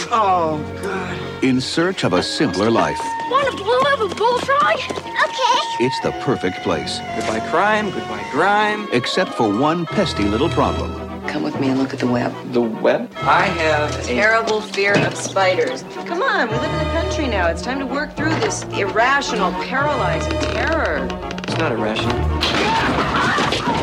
Oh, 0.09 0.63
God. 0.81 1.43
In 1.43 1.59
search 1.59 2.05
of 2.05 2.13
a 2.13 2.23
simpler 2.23 2.71
life. 2.71 2.97
Want 3.29 3.49
to 3.51 3.57
blow 3.61 3.79
up 3.79 3.99
a 3.99 4.15
bullfrog? 4.15 4.79
Okay. 4.79 5.83
It's 5.83 5.99
the 5.99 6.11
perfect 6.21 6.63
place. 6.63 6.99
Goodbye 7.17 7.41
crime, 7.49 7.91
goodbye 7.91 8.25
grime. 8.31 8.87
Except 8.93 9.33
for 9.33 9.49
one 9.51 9.85
pesky 9.85 10.23
little 10.23 10.47
problem. 10.47 10.93
Come 11.27 11.43
with 11.43 11.59
me 11.59 11.67
and 11.67 11.77
look 11.79 11.93
at 11.93 11.99
the 11.99 12.07
web. 12.07 12.33
The 12.53 12.61
web? 12.61 13.11
I 13.17 13.47
have 13.47 13.99
a 13.99 14.03
Terrible 14.03 14.61
fear 14.61 14.93
of 15.05 15.17
spiders. 15.17 15.83
Come 16.05 16.21
on, 16.21 16.47
we 16.47 16.55
live 16.55 16.71
in 16.71 16.77
the 16.77 16.93
country 16.93 17.27
now. 17.27 17.47
It's 17.49 17.61
time 17.61 17.79
to 17.79 17.85
work 17.85 18.15
through 18.15 18.35
this 18.35 18.63
irrational, 18.63 19.51
paralyzing 19.63 20.39
terror. 20.53 21.05
It's 21.43 21.57
not 21.57 21.73
irrational. 21.73 22.15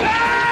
Ah! 0.05 0.52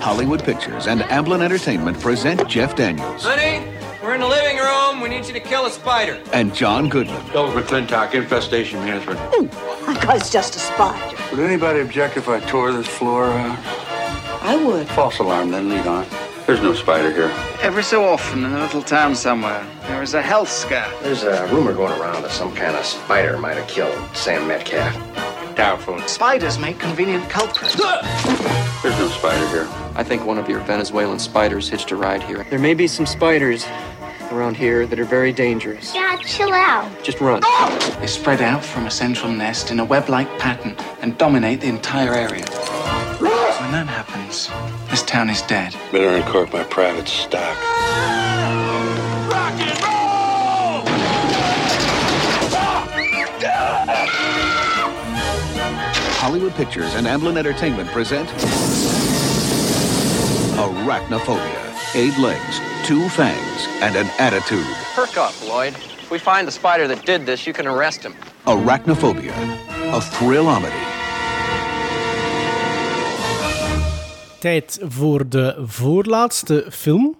Hollywood 0.00 0.42
Pictures 0.42 0.86
and 0.86 1.00
Amblin 1.02 1.42
Entertainment 1.42 2.00
present 2.00 2.46
Jeff 2.48 2.74
Daniels 2.74 3.24
Honey, 3.24 3.66
we're 4.02 4.14
in 4.14 4.20
the 4.20 4.26
living 4.28 4.56
room. 4.56 5.00
We 5.00 5.08
need 5.08 5.26
you 5.26 5.32
to 5.34 5.40
kill 5.40 5.66
a 5.66 5.70
spider. 5.70 6.22
and 6.32 6.54
John 6.54 6.88
Goodman. 6.88 7.16
Doug 7.32 7.54
McClintock, 7.54 8.14
Infestation 8.14 8.80
Management. 8.80 9.18
I 9.20 9.94
thought 9.94 10.16
it's 10.16 10.30
just 10.30 10.56
a 10.56 10.58
spider. 10.58 11.16
Would 11.30 11.40
anybody 11.40 11.80
object 11.80 12.16
if 12.16 12.28
I 12.28 12.40
tore 12.40 12.72
this 12.72 12.86
floor 12.86 13.26
out? 13.26 13.58
I 14.42 14.56
would. 14.64 14.88
False 14.88 15.18
alarm, 15.18 15.50
then 15.50 15.68
lead 15.68 15.86
on. 15.86 16.06
There's 16.46 16.62
no 16.62 16.72
spider 16.74 17.12
here. 17.12 17.30
Every 17.60 17.82
so 17.82 18.04
often 18.04 18.44
in 18.44 18.52
a 18.52 18.58
little 18.60 18.82
town 18.82 19.14
somewhere, 19.14 19.64
there 19.82 20.02
is 20.02 20.14
a 20.14 20.22
health 20.22 20.48
scare. 20.50 20.90
There's 21.02 21.22
a 21.22 21.46
rumor 21.52 21.72
going 21.74 21.98
around 22.00 22.22
that 22.22 22.32
some 22.32 22.54
kind 22.54 22.74
of 22.74 22.84
spider 22.84 23.38
might 23.38 23.56
have 23.56 23.68
killed 23.68 23.94
Sam 24.16 24.48
Metcalf. 24.48 24.94
Doubtful. 25.60 26.00
Spiders 26.08 26.58
make 26.58 26.78
convenient 26.78 27.28
culprits. 27.28 27.74
There's 27.74 28.98
no 28.98 29.08
spider 29.08 29.46
here. 29.48 29.68
I 29.94 30.02
think 30.02 30.24
one 30.24 30.38
of 30.38 30.48
your 30.48 30.60
Venezuelan 30.60 31.18
spiders 31.18 31.68
hitched 31.68 31.90
a 31.90 31.96
ride 31.96 32.22
here. 32.22 32.46
There 32.48 32.58
may 32.58 32.72
be 32.72 32.86
some 32.86 33.04
spiders 33.04 33.66
around 34.32 34.56
here 34.56 34.86
that 34.86 34.98
are 34.98 35.04
very 35.04 35.34
dangerous. 35.34 35.92
Dad, 35.92 36.20
chill 36.20 36.54
out. 36.54 36.90
Just 37.02 37.20
run. 37.20 37.42
They 38.00 38.06
spread 38.06 38.40
out 38.40 38.64
from 38.64 38.86
a 38.86 38.90
central 38.90 39.30
nest 39.30 39.70
in 39.70 39.80
a 39.80 39.84
web-like 39.84 40.30
pattern 40.38 40.76
and 41.02 41.18
dominate 41.18 41.60
the 41.60 41.68
entire 41.68 42.14
area. 42.14 42.46
When 43.20 43.72
that 43.72 43.86
happens, 43.86 44.48
this 44.88 45.02
town 45.02 45.28
is 45.28 45.42
dead. 45.42 45.76
Better 45.92 46.08
uncork 46.08 46.54
my 46.54 46.64
private 46.64 47.06
stock. 47.06 47.58
Hollywood 56.20 56.54
Pictures 56.54 56.96
and 56.96 57.06
Amblin 57.06 57.38
Entertainment 57.38 57.88
present 57.88 58.28
Arachnophobia. 60.58 61.94
Eight 61.94 62.18
legs, 62.18 62.60
two 62.84 63.08
fangs, 63.08 63.66
and 63.80 63.96
an 63.96 64.06
attitude. 64.18 64.66
Perk 64.94 65.16
up, 65.16 65.32
Lloyd. 65.48 65.72
If 65.72 66.10
we 66.10 66.18
find 66.18 66.46
the 66.46 66.52
spider 66.52 66.86
that 66.88 67.06
did 67.06 67.24
this, 67.24 67.46
you 67.46 67.54
can 67.54 67.66
arrest 67.66 68.02
him. 68.02 68.12
Arachnophobia. 68.44 69.32
A 69.94 70.00
thrillamedy. 70.00 70.84
Tijd 74.40 74.78
voor 74.82 75.28
de 75.28 75.62
voorlaatste 75.66 76.66
film. 76.70 77.16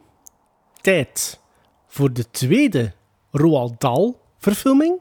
Tijd 0.80 1.40
voor 1.88 2.12
de 2.12 2.30
tweede 2.30 2.92
Roald 3.30 3.80
Dahl 3.80 4.20
verfilming. 4.38 5.00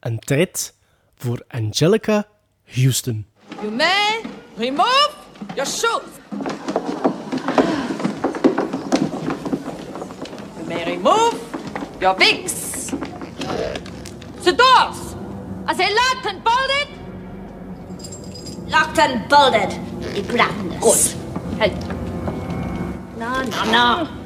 En 0.00 0.18
tijd 0.18 0.74
voor 1.16 1.44
Angelica 1.48 2.26
Houston. 2.68 3.24
You 3.62 3.70
may 3.70 4.22
remove 4.56 5.16
your 5.56 5.66
shoes. 5.66 6.20
You 10.58 10.64
may 10.66 10.84
remove 10.96 11.34
your 12.00 12.14
wigs. 12.14 12.90
The 14.44 14.52
doors. 14.52 15.16
Are 15.66 15.74
they 15.74 15.92
locked 15.94 16.26
and 16.26 16.44
bolted? 16.44 16.88
Locked 18.68 18.98
and 18.98 19.28
bolted. 19.28 19.72
You 20.16 20.22
gladness. 20.22 21.14
Good. 21.14 21.58
Hey. 21.58 21.70
No, 23.18 23.42
no, 23.42 23.64
no. 23.72 24.18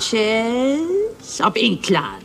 Witches 0.00 1.40
op 1.40 1.56
Inklaan. 1.56 2.19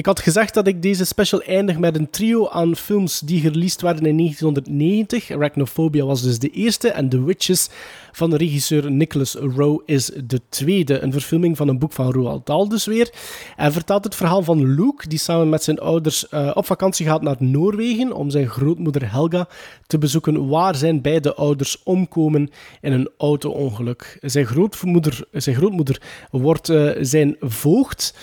Ik 0.00 0.06
had 0.06 0.20
gezegd 0.20 0.54
dat 0.54 0.66
ik 0.66 0.82
deze 0.82 1.04
special 1.04 1.42
eindig 1.42 1.78
met 1.78 1.96
een 1.96 2.10
trio 2.10 2.48
aan 2.48 2.76
films 2.76 3.20
die 3.20 3.40
gereleased 3.40 3.80
werden 3.80 4.06
in 4.06 4.16
1990. 4.16 5.30
Arachnophobia 5.30 6.04
was 6.04 6.22
dus 6.22 6.38
de 6.38 6.50
eerste 6.50 6.90
en 6.90 7.08
The 7.08 7.24
Witches 7.24 7.68
van 8.12 8.30
de 8.30 8.36
regisseur 8.36 8.90
Nicholas 8.90 9.34
Rowe 9.34 9.82
is 9.86 10.10
de 10.24 10.40
tweede. 10.48 11.00
Een 11.00 11.12
verfilming 11.12 11.56
van 11.56 11.68
een 11.68 11.78
boek 11.78 11.92
van 11.92 12.12
Roald 12.12 12.46
Dahl 12.46 12.68
dus 12.68 12.86
weer. 12.86 13.12
Hij 13.56 13.70
vertelt 13.70 14.04
het 14.04 14.14
verhaal 14.14 14.42
van 14.42 14.74
Luke, 14.74 15.08
die 15.08 15.18
samen 15.18 15.48
met 15.48 15.62
zijn 15.62 15.78
ouders 15.78 16.26
uh, 16.30 16.50
op 16.54 16.66
vakantie 16.66 17.06
gaat 17.06 17.22
naar 17.22 17.36
Noorwegen 17.38 18.12
om 18.12 18.30
zijn 18.30 18.48
grootmoeder 18.48 19.10
Helga 19.10 19.48
te 19.86 19.98
bezoeken, 19.98 20.48
waar 20.48 20.74
zijn 20.74 21.02
beide 21.02 21.34
ouders 21.34 21.82
omkomen 21.82 22.50
in 22.80 22.92
een 22.92 23.10
auto-ongeluk. 23.18 24.18
Zijn 24.20 24.46
grootmoeder, 24.46 25.24
zijn 25.32 25.56
grootmoeder 25.56 26.02
wordt 26.30 26.68
uh, 26.68 26.90
zijn 27.00 27.36
voogd. 27.40 28.14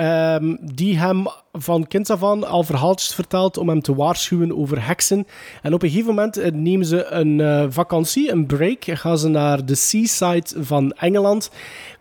Um, 0.00 0.58
die 0.74 0.98
hem 0.98 1.26
van 1.52 1.86
kinds 1.86 2.10
af 2.10 2.24
aan 2.24 2.46
al 2.46 2.62
verhaaltjes 2.62 3.14
vertelt 3.14 3.56
om 3.56 3.68
hem 3.68 3.80
te 3.80 3.94
waarschuwen 3.94 4.56
over 4.56 4.86
heksen. 4.86 5.26
En 5.62 5.74
op 5.74 5.82
een 5.82 5.88
gegeven 5.88 6.14
moment 6.14 6.52
nemen 6.52 6.86
ze 6.86 7.04
een 7.04 7.38
uh, 7.38 7.64
vakantie, 7.68 8.30
een 8.30 8.46
break, 8.46 8.84
gaan 8.84 9.18
ze 9.18 9.28
naar 9.28 9.64
de 9.64 9.74
seaside 9.74 10.64
van 10.64 10.92
Engeland. 10.92 11.50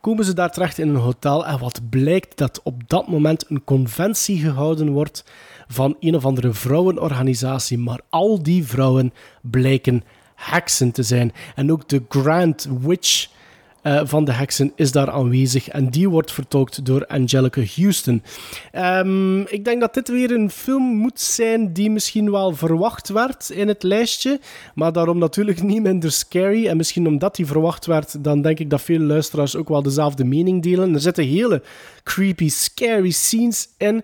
Komen 0.01 0.25
ze 0.25 0.33
daar 0.33 0.51
terecht 0.51 0.77
in 0.77 0.89
een 0.89 0.95
hotel 0.95 1.45
en 1.45 1.59
wat 1.59 1.81
blijkt 1.89 2.37
dat 2.37 2.59
op 2.63 2.81
dat 2.87 3.07
moment 3.07 3.49
een 3.49 3.63
conventie 3.63 4.39
gehouden 4.39 4.89
wordt 4.89 5.23
van 5.67 5.95
een 5.99 6.15
of 6.15 6.25
andere 6.25 6.53
vrouwenorganisatie. 6.53 7.77
Maar 7.77 7.99
al 8.09 8.43
die 8.43 8.65
vrouwen 8.65 9.13
blijken 9.41 10.03
heksen 10.35 10.91
te 10.91 11.03
zijn. 11.03 11.31
En 11.55 11.71
ook 11.71 11.89
de 11.89 12.03
Grand 12.09 12.67
Witch 12.81 13.27
uh, 13.87 14.01
van 14.03 14.25
de 14.25 14.31
heksen 14.31 14.71
is 14.75 14.91
daar 14.91 15.09
aanwezig. 15.09 15.67
En 15.67 15.89
die 15.89 16.09
wordt 16.09 16.31
vertolkt 16.31 16.85
door 16.85 17.05
Angelica 17.05 17.61
Houston. 17.75 18.23
Um, 18.73 19.47
ik 19.47 19.65
denk 19.65 19.81
dat 19.81 19.93
dit 19.93 20.07
weer 20.07 20.31
een 20.31 20.49
film 20.49 20.83
moet 20.83 21.19
zijn 21.19 21.73
die 21.73 21.91
misschien 21.91 22.31
wel 22.31 22.55
verwacht 22.55 23.09
werd 23.09 23.49
in 23.49 23.67
het 23.67 23.83
lijstje. 23.83 24.39
Maar 24.75 24.91
daarom 24.91 25.17
natuurlijk 25.17 25.63
niet 25.63 25.81
minder 25.81 26.11
scary. 26.11 26.67
En 26.67 26.77
misschien 26.77 27.07
omdat 27.07 27.35
die 27.35 27.45
verwacht 27.45 27.85
werd, 27.85 28.23
dan 28.23 28.41
denk 28.41 28.59
ik 28.59 28.69
dat 28.69 28.81
veel 28.81 28.99
luisteraars 28.99 29.55
ook 29.55 29.69
wel 29.69 29.81
dezelfde 29.83 30.23
mening 30.23 30.63
delen. 30.63 30.93
Er 30.93 30.99
zitten 30.99 31.25
hele 31.25 31.61
creepy, 32.03 32.49
scary 32.49 33.11
scenes 33.11 33.67
in. 33.77 34.03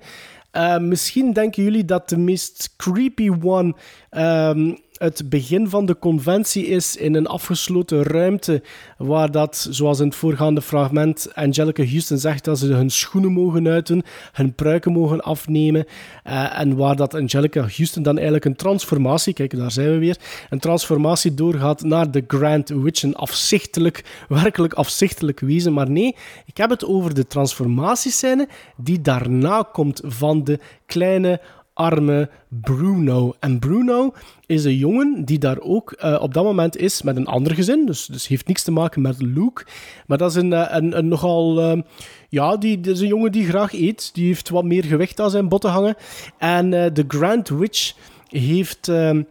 Uh, 0.54 0.78
misschien 0.78 1.34
denken 1.34 1.64
jullie 1.64 1.86
dat 1.86 2.10
de 2.10 2.18
meest 2.18 2.74
creepy 2.78 3.30
one 3.42 3.74
um, 4.12 4.78
het 5.04 5.30
begin 5.30 5.70
van 5.70 5.86
de 5.86 6.00
conventie 6.00 6.66
is 6.66 6.96
in 6.96 7.16
een 7.16 7.28
afgesloten 7.28 8.04
ruimte, 8.04 8.62
waar 8.98 9.32
dat, 9.32 9.68
zoals 9.70 10.00
in 10.00 10.06
het 10.06 10.16
voorgaande 10.16 10.62
fragment, 10.62 11.28
Angelica 11.34 11.86
Houston 11.86 12.18
zegt 12.18 12.44
dat 12.44 12.60
ze 12.60 12.74
hun 12.74 12.90
schoenen 12.90 13.32
mogen 13.32 13.68
uiten, 13.68 14.04
hun 14.32 14.54
pruiken 14.54 14.92
mogen 14.92 15.22
afnemen, 15.22 15.86
uh, 16.28 16.60
en 16.60 16.76
waar 16.76 16.96
dat 16.96 17.14
Angelica 17.14 17.60
Houston 17.60 18.04
dan 18.04 18.16
eigenlijk 18.16 18.46
een 18.46 18.56
transformatie, 18.56 19.34
kijk, 19.34 19.58
daar 19.58 19.72
zijn 19.72 19.90
we 19.90 19.98
weer, 19.98 20.18
een 20.50 20.60
transformatie 20.60 21.34
doorgaat 21.34 21.82
naar 21.82 22.12
de 22.12 22.24
Grand 22.28 22.70
Witch, 22.70 23.04
een 23.04 23.16
afzichtelijk, 23.16 24.26
werkelijk 24.28 24.74
afzichtelijk 24.74 25.40
wezen. 25.40 25.74
Maar 25.74 25.90
nee, 25.90 26.16
ik 26.46 26.58
heb 26.58 26.70
het 26.70 26.86
over 26.86 27.14
de 27.14 27.28
transformatiescène 27.28 28.48
die 28.78 29.02
daarna 29.02 29.70
komt 29.72 30.02
van 30.06 30.44
de 30.44 30.60
kleine 30.86 31.40
arme 31.74 32.30
Bruno. 32.48 33.34
En 33.40 33.60
Bruno 33.60 34.14
is 34.46 34.64
een 34.64 34.78
jongen 34.78 35.26
die 35.26 35.40
daar 35.40 35.60
ook 35.60 36.04
uh, 36.04 36.20
op 36.22 36.34
dat 36.34 36.44
moment 36.44 36.78
is 36.78 37.02
met 37.02 37.16
een 37.16 37.28
ander 37.28 37.56
gezin. 37.56 37.86
Dus, 37.86 38.06
dus 38.06 38.28
heeft 38.28 38.48
niks 38.48 38.64
te 38.64 38.72
maken 38.72 39.02
met 39.02 39.22
Luke. 39.22 39.66
Maar 40.08 40.18
dat 40.18 40.30
is 40.30 40.36
een, 40.36 40.54
eh, 40.54 40.68
een, 40.70 40.98
een 40.98 41.08
nogal... 41.08 41.72
Uh, 41.76 41.82
ja, 42.30 42.58
die, 42.58 42.80
dat 42.80 42.96
is 42.96 43.02
een 43.02 43.08
jongen 43.08 43.32
die 43.32 43.46
graag 43.46 43.74
eet. 43.74 44.14
Die 44.14 44.26
heeft 44.26 44.50
wat 44.50 44.64
meer 44.64 44.84
gewicht 44.84 45.20
aan 45.20 45.30
zijn 45.30 45.50
botten 45.50 45.70
hangen. 45.70 45.96
En 46.38 46.70
de 46.70 47.06
Grand 47.08 47.50
Witch 47.50 47.94
heeft 48.28 48.88
ehm, 48.88 49.22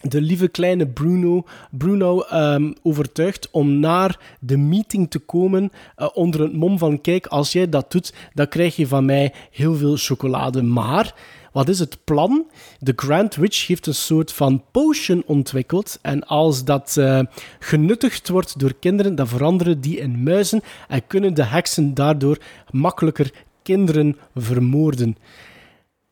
de 0.00 0.20
lieve 0.20 0.48
kleine 0.48 0.86
Bruno, 0.86 1.44
Bruno 1.70 2.24
um, 2.32 2.74
overtuigd 2.82 3.48
om 3.50 3.80
naar 3.80 4.18
de 4.40 4.56
meeting 4.56 5.10
te 5.10 5.18
komen 5.18 5.70
onder 6.14 6.40
het 6.40 6.52
mom 6.52 6.78
van 6.78 7.00
kijk, 7.00 7.26
als 7.26 7.52
jij 7.52 7.68
dat 7.68 7.92
doet, 7.92 8.14
dan 8.34 8.48
krijg 8.48 8.76
je 8.76 8.86
van 8.86 9.04
mij 9.04 9.32
heel 9.50 9.74
veel 9.74 9.96
chocolade. 9.96 10.62
Maar 10.62 11.14
wat 11.58 11.68
is 11.68 11.78
het 11.78 12.04
plan? 12.04 12.50
De 12.78 12.92
Grand 12.96 13.34
Witch 13.34 13.66
heeft 13.66 13.86
een 13.86 13.94
soort 13.94 14.32
van 14.32 14.64
potion 14.70 15.22
ontwikkeld. 15.26 15.98
En 16.02 16.26
als 16.26 16.64
dat 16.64 16.96
uh, 16.98 17.20
genuttigd 17.58 18.28
wordt 18.28 18.58
door 18.58 18.74
kinderen, 18.80 19.14
dan 19.14 19.28
veranderen 19.28 19.80
die 19.80 19.96
in 19.96 20.22
muizen 20.22 20.62
en 20.88 21.06
kunnen 21.06 21.34
de 21.34 21.44
heksen 21.44 21.94
daardoor 21.94 22.38
makkelijker 22.70 23.32
kinderen 23.62 24.16
vermoorden. 24.34 25.16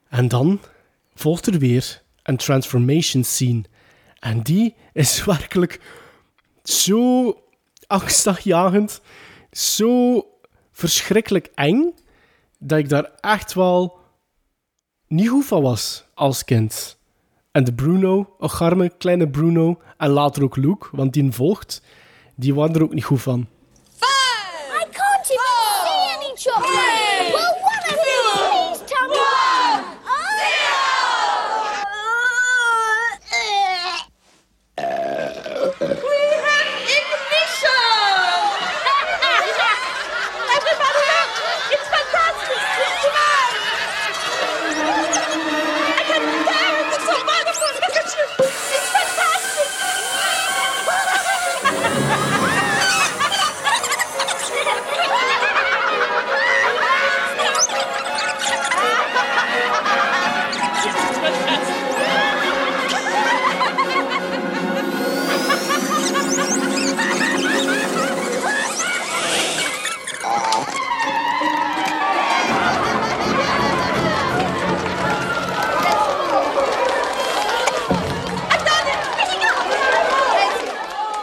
En 0.09 0.29
dan 0.29 0.61
volgt 1.15 1.47
er 1.47 1.59
weer 1.59 2.03
een 2.23 2.37
transformation 2.37 3.25
scene. 3.25 3.65
En 4.19 4.43
die 4.43 4.75
is 4.93 5.25
werkelijk 5.25 5.81
zo 6.63 7.35
angstaanjagend, 7.87 9.01
zo 9.53 10.25
verschrikkelijk 10.73 11.51
eng, 11.55 11.95
dat 12.59 12.79
ik 12.79 12.89
daar 12.89 13.11
echt 13.21 13.55
wel 13.55 14.05
niet 15.09 15.29
goed 15.29 15.45
van 15.45 15.63
was 15.63 16.07
als 16.15 16.45
kind. 16.45 16.99
En 17.51 17.65
de 17.65 17.75
Bruno, 17.75 18.35
Ocharme, 18.39 18.93
kleine 18.99 19.29
Bruno, 19.29 19.79
en 19.97 20.11
later 20.11 20.43
ook 20.43 20.57
Luke, 20.57 20.87
want 20.93 21.13
die 21.13 21.33
volgt, 21.33 21.83
die 22.35 22.55
waren 22.55 22.75
er 22.75 22.83
ook 22.83 22.95
niet 22.95 23.05
goed 23.05 23.23
van. 23.23 23.47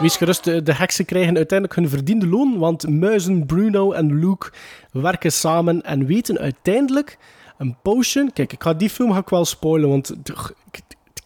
Wees 0.04 0.16
gerust, 0.16 0.44
de, 0.44 0.74
heksen 0.74 1.04
krijgen 1.04 1.36
uiteindelijk 1.36 1.78
hun 1.78 1.88
verdiende 1.88 2.26
loon, 2.26 2.58
want 2.58 2.88
muizen 2.88 3.46
Bruno 3.46 3.92
en 3.92 4.18
Luke 4.18 4.50
werken 4.92 5.32
samen 5.32 5.82
en 5.82 6.06
weten 6.06 6.38
uiteindelijk 6.38 7.18
een 7.58 7.76
potion... 7.82 8.32
Kijk, 8.32 8.52
ik 8.52 8.62
ga 8.62 8.74
die 8.74 8.90
film 8.90 9.12
ga 9.12 9.18
ik 9.18 9.28
wel 9.28 9.44
spoilen, 9.44 9.88
want 9.88 10.14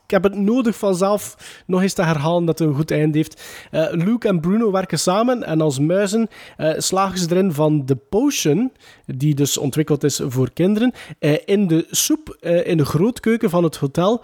ik, 0.09 0.15
heb 0.15 0.23
het 0.23 0.35
nodig 0.35 0.77
vanzelf 0.77 1.37
nog 1.67 1.83
eens 1.83 1.93
te 1.93 2.03
herhalen 2.03 2.45
dat 2.45 2.59
het 2.59 2.69
een 2.69 2.75
goed 2.75 2.91
eind 2.91 3.15
heeft. 3.15 3.43
Uh, 3.71 3.87
Luke 3.91 4.29
en 4.29 4.41
Bruno 4.41 4.71
werken 4.71 4.99
samen 4.99 5.43
en 5.45 5.61
als 5.61 5.79
muizen 5.79 6.29
uh, 6.59 6.71
slagen 6.77 7.19
ze 7.19 7.27
erin 7.31 7.53
van 7.53 7.87
de 7.87 7.97
potion, 7.97 8.73
die 9.07 9.35
dus 9.35 9.59
ontwikkeld 9.59 10.05
is 10.05 10.21
voor 10.25 10.53
kinderen, 10.53 10.93
uh, 11.21 11.37
in 11.45 11.67
de 11.67 11.87
soep 11.91 12.37
in 12.65 12.77
de 12.77 12.85
grootkeuken 12.85 13.51
van 13.51 13.65
het 13.65 13.77
hotel 13.77 14.23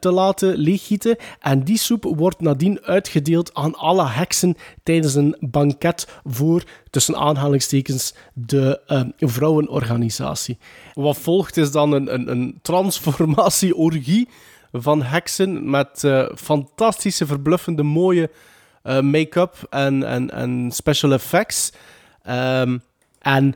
te 0.00 0.10
laten 0.10 0.56
leeggieten. 0.56 1.16
En 1.40 1.62
die 1.62 1.78
soep 1.78 2.04
wordt 2.16 2.40
nadien 2.40 2.80
uitgedeeld 2.82 3.54
aan 3.54 3.74
alle 3.74 4.06
heksen 4.06 4.56
tijdens 4.82 5.14
een 5.14 5.36
banket 5.40 6.08
voor, 6.24 6.64
tussen 6.90 7.16
aanhalingstekens, 7.16 8.14
de 8.32 8.80
vrouwenorganisatie. 9.18 10.58
Wat 10.94 11.18
volgt 11.18 11.56
is 11.56 11.70
dan 11.70 11.92
een, 11.92 12.14
een, 12.14 12.30
een 12.30 12.58
transformatie-orgie 12.62 14.28
van 14.76 15.02
heksen 15.02 15.70
met 15.70 16.02
uh, 16.04 16.28
fantastische, 16.36 17.26
verbluffende, 17.26 17.82
mooie 17.82 18.30
uh, 18.84 19.00
make-up 19.00 19.66
en, 19.70 20.02
en, 20.02 20.30
en 20.30 20.70
special 20.72 21.12
effects. 21.12 21.72
Um, 22.28 22.82
en 23.18 23.54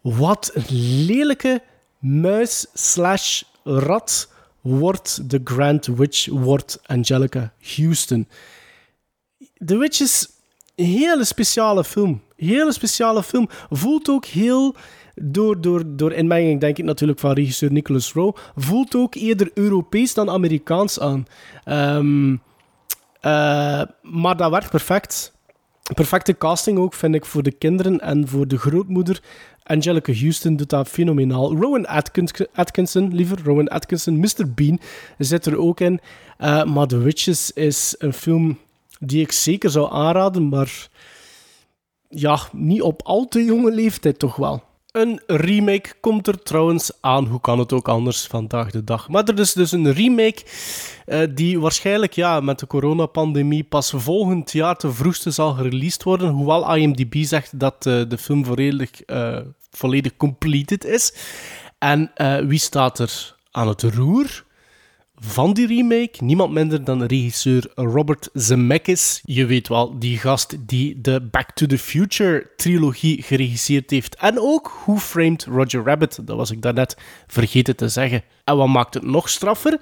wat 0.00 0.50
een 0.54 1.04
lelijke 1.06 1.62
muis 1.98 2.66
slash 2.74 3.42
rat 3.64 4.32
wordt 4.60 5.30
de 5.30 5.40
Grand 5.44 5.86
Witch, 5.86 6.26
wordt 6.26 6.78
Angelica 6.86 7.52
Houston. 7.76 8.28
The 9.64 9.76
Witch 9.76 10.00
is 10.00 10.28
een 10.74 10.84
hele 10.84 11.24
speciale 11.24 11.84
film. 11.84 12.22
Hele 12.36 12.72
speciale 12.72 13.22
film. 13.22 13.48
Voelt 13.70 14.08
ook 14.08 14.24
heel, 14.24 14.74
door, 15.14 15.60
door, 15.60 15.82
door 15.86 16.12
inmenging 16.12 16.60
denk 16.60 16.78
ik 16.78 16.84
natuurlijk 16.84 17.18
van 17.18 17.32
regisseur 17.32 17.72
Nicholas 17.72 18.12
Rowe, 18.12 18.34
voelt 18.56 18.94
ook 18.94 19.14
eerder 19.14 19.50
Europees 19.54 20.14
dan 20.14 20.30
Amerikaans 20.30 21.00
aan. 21.00 21.26
Ehm, 21.64 22.36
eh, 23.20 23.82
maar 24.02 24.36
dat 24.36 24.50
werkt 24.50 24.70
perfect. 24.70 25.34
Perfecte 25.94 26.38
casting 26.38 26.78
ook, 26.78 26.94
vind 26.94 27.14
ik, 27.14 27.24
voor 27.24 27.42
de 27.42 27.52
kinderen 27.52 28.00
en 28.00 28.28
voor 28.28 28.48
de 28.48 28.58
grootmoeder. 28.58 29.20
Angelica 29.62 30.12
Houston 30.12 30.56
doet 30.56 30.70
dat 30.70 30.88
fenomenaal. 30.88 31.56
Rowan 31.56 31.86
Atkins, 31.86 32.32
Atkinson, 32.54 33.14
liever, 33.14 33.38
Rowan 33.44 33.68
Atkinson, 33.68 34.18
Mr. 34.18 34.52
Bean 34.54 34.80
zit 35.18 35.46
er 35.46 35.58
ook 35.58 35.80
in. 35.80 36.00
Uh, 36.38 36.64
maar 36.64 36.86
The 36.86 36.98
Witches 36.98 37.52
is 37.52 37.94
een 37.98 38.12
film 38.12 38.58
die 39.00 39.20
ik 39.20 39.32
zeker 39.32 39.70
zou 39.70 39.92
aanraden, 39.92 40.48
maar 40.48 40.88
ja, 42.18 42.38
niet 42.52 42.82
op 42.82 43.02
al 43.02 43.24
te 43.28 43.44
jonge 43.44 43.70
leeftijd 43.70 44.18
toch 44.18 44.36
wel. 44.36 44.62
Een 44.90 45.20
remake 45.26 45.92
komt 46.00 46.26
er 46.26 46.42
trouwens 46.42 46.90
aan. 47.00 47.26
Hoe 47.26 47.40
kan 47.40 47.58
het 47.58 47.72
ook 47.72 47.88
anders 47.88 48.26
vandaag 48.26 48.70
de 48.70 48.84
dag? 48.84 49.08
Maar 49.08 49.24
er 49.24 49.38
is 49.38 49.52
dus 49.52 49.72
een 49.72 49.92
remake 49.92 50.42
uh, 51.06 51.20
die 51.34 51.60
waarschijnlijk 51.60 52.12
ja, 52.12 52.40
met 52.40 52.58
de 52.58 52.66
coronapandemie 52.66 53.64
pas 53.64 53.92
volgend 53.96 54.52
jaar 54.52 54.76
te 54.76 54.92
vroegste 54.92 55.30
zal 55.30 55.52
gereleased 55.52 56.02
worden. 56.02 56.28
Hoewel 56.28 56.76
IMDb 56.76 57.14
zegt 57.24 57.60
dat 57.60 57.86
uh, 57.86 58.02
de 58.08 58.18
film 58.18 58.44
volledig, 58.44 58.90
uh, 59.06 59.38
volledig 59.70 60.16
completed 60.16 60.84
is. 60.84 61.14
En 61.78 62.10
wie 62.48 62.58
staat 62.58 62.98
er 62.98 63.36
aan 63.50 63.68
het 63.68 63.82
roer? 63.82 64.44
Van 65.18 65.52
die 65.52 65.66
remake 65.66 66.24
niemand 66.24 66.52
minder 66.52 66.84
dan 66.84 67.02
regisseur 67.02 67.70
Robert 67.74 68.28
Zemeckis. 68.32 69.20
Je 69.24 69.46
weet 69.46 69.68
wel, 69.68 69.98
die 69.98 70.18
gast 70.18 70.56
die 70.60 71.00
de 71.00 71.20
Back 71.30 71.50
to 71.50 71.66
the 71.66 71.78
Future 71.78 72.50
trilogie 72.56 73.22
geregisseerd 73.22 73.90
heeft. 73.90 74.16
En 74.16 74.40
ook 74.40 74.80
Who 74.84 74.96
Framed 74.96 75.44
Roger 75.44 75.84
Rabbit, 75.84 76.26
dat 76.26 76.36
was 76.36 76.50
ik 76.50 76.62
daarnet 76.62 76.96
vergeten 77.26 77.76
te 77.76 77.88
zeggen. 77.88 78.22
En 78.44 78.56
wat 78.56 78.68
maakt 78.68 78.94
het 78.94 79.02
nog 79.02 79.28
straffer? 79.28 79.80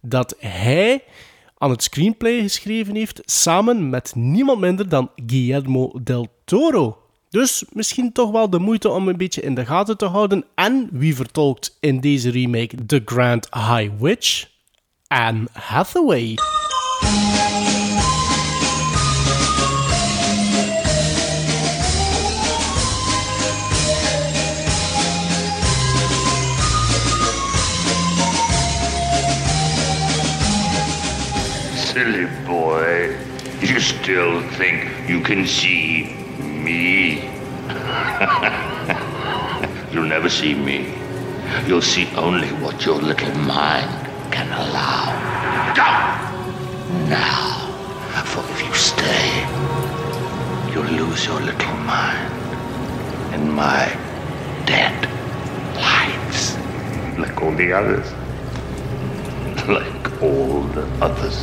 Dat 0.00 0.36
hij 0.38 1.02
aan 1.58 1.70
het 1.70 1.82
screenplay 1.82 2.40
geschreven 2.40 2.94
heeft 2.94 3.20
samen 3.24 3.90
met 3.90 4.12
niemand 4.14 4.60
minder 4.60 4.88
dan 4.88 5.10
Guillermo 5.26 5.92
del 6.02 6.28
Toro. 6.44 6.98
Dus 7.30 7.64
misschien 7.72 8.12
toch 8.12 8.30
wel 8.30 8.50
de 8.50 8.58
moeite 8.58 8.88
om 8.88 9.08
een 9.08 9.16
beetje 9.16 9.40
in 9.40 9.54
de 9.54 9.66
gaten 9.66 9.96
te 9.96 10.06
houden. 10.06 10.44
En 10.54 10.88
wie 10.92 11.14
vertolkt 11.14 11.76
in 11.80 12.00
deze 12.00 12.30
remake 12.30 12.86
The 12.86 13.02
Grand 13.04 13.48
High 13.54 13.90
Witch? 13.98 14.52
Anne 15.14 15.46
Hathaway. 15.54 16.34
Silly 31.76 32.26
boy, 32.44 33.16
you 33.60 33.78
still 33.78 34.42
think 34.58 35.08
you 35.08 35.20
can 35.20 35.46
see 35.46 36.12
me? 36.42 37.22
You'll 39.92 40.08
never 40.08 40.28
see 40.28 40.54
me. 40.54 40.92
You'll 41.68 41.82
see 41.82 42.08
only 42.16 42.48
what 42.48 42.84
your 42.84 43.00
little 43.00 43.32
mind 43.36 44.03
can 44.34 44.50
allow. 44.64 45.04
Go! 45.80 45.90
Now, 47.08 47.70
for 48.30 48.42
if 48.54 48.60
you 48.66 48.74
stay, 48.74 49.28
you'll 50.72 50.92
lose 51.02 51.24
your 51.24 51.40
little 51.40 51.76
mind 51.94 52.34
in 53.32 53.44
my 53.52 53.82
dead 54.66 54.98
lives. 55.76 56.56
Like 57.16 57.40
all 57.42 57.54
the 57.62 57.72
others. 57.72 58.08
Like 59.68 60.22
all 60.22 60.62
the 60.76 60.84
others. 61.00 61.38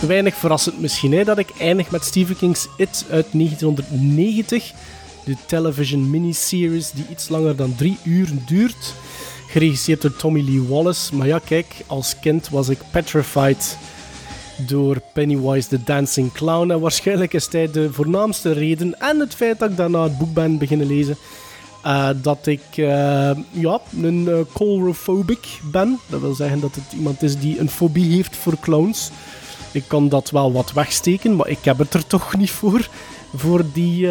Weinig 0.07 0.35
verrassend 0.35 0.81
misschien 0.81 1.13
hè, 1.13 1.25
dat 1.25 1.39
ik 1.39 1.51
eindig 1.59 1.91
met 1.91 2.05
Stephen 2.05 2.37
King's 2.37 2.69
It 2.77 3.05
uit 3.11 3.27
1990. 3.33 4.73
De 5.25 5.37
television 5.47 6.11
miniseries 6.11 6.91
die 6.91 7.05
iets 7.11 7.29
langer 7.29 7.57
dan 7.57 7.75
drie 7.77 7.99
uur 8.05 8.29
duurt. 8.47 8.95
Geregisseerd 9.49 10.03
door 10.03 10.17
Tommy 10.17 10.41
Lee 10.41 10.63
Wallace. 10.69 11.15
Maar 11.15 11.27
ja, 11.27 11.39
kijk, 11.39 11.67
als 11.87 12.19
kind 12.21 12.49
was 12.49 12.69
ik 12.69 12.79
petrified 12.91 13.79
door 14.57 15.01
Pennywise 15.13 15.69
the 15.69 15.83
Dancing 15.83 16.33
Clown. 16.33 16.71
En 16.71 16.81
waarschijnlijk 16.81 17.35
is 17.35 17.49
hij 17.51 17.71
de 17.71 17.93
voornaamste 17.93 18.53
reden. 18.53 19.01
En 19.01 19.19
het 19.19 19.35
feit 19.35 19.59
dat 19.59 19.71
ik 19.71 19.77
daarna 19.77 20.03
het 20.03 20.19
boek 20.19 20.35
ben 20.35 20.59
beginnen 20.59 20.87
lezen. 20.87 21.17
Uh, 21.87 22.09
dat 22.23 22.47
ik 22.47 22.63
uh, 22.77 22.87
ja, 23.51 23.81
een 24.03 24.47
uh, 24.59 25.21
ben. 25.63 25.99
Dat 26.07 26.21
wil 26.21 26.35
zeggen 26.35 26.61
dat 26.61 26.75
het 26.75 26.93
iemand 26.93 27.23
is 27.23 27.39
die 27.39 27.59
een 27.59 27.71
fobie 27.71 28.15
heeft 28.15 28.37
voor 28.37 28.59
clowns. 28.61 29.11
Ik 29.73 29.85
kan 29.87 30.09
dat 30.09 30.31
wel 30.31 30.53
wat 30.53 30.73
wegsteken, 30.73 31.37
maar 31.37 31.49
ik 31.49 31.65
heb 31.65 31.79
het 31.79 31.95
er 31.95 32.07
toch 32.07 32.37
niet 32.37 32.51
voor. 32.51 32.89
Voor 33.37 33.65
die 33.73 34.09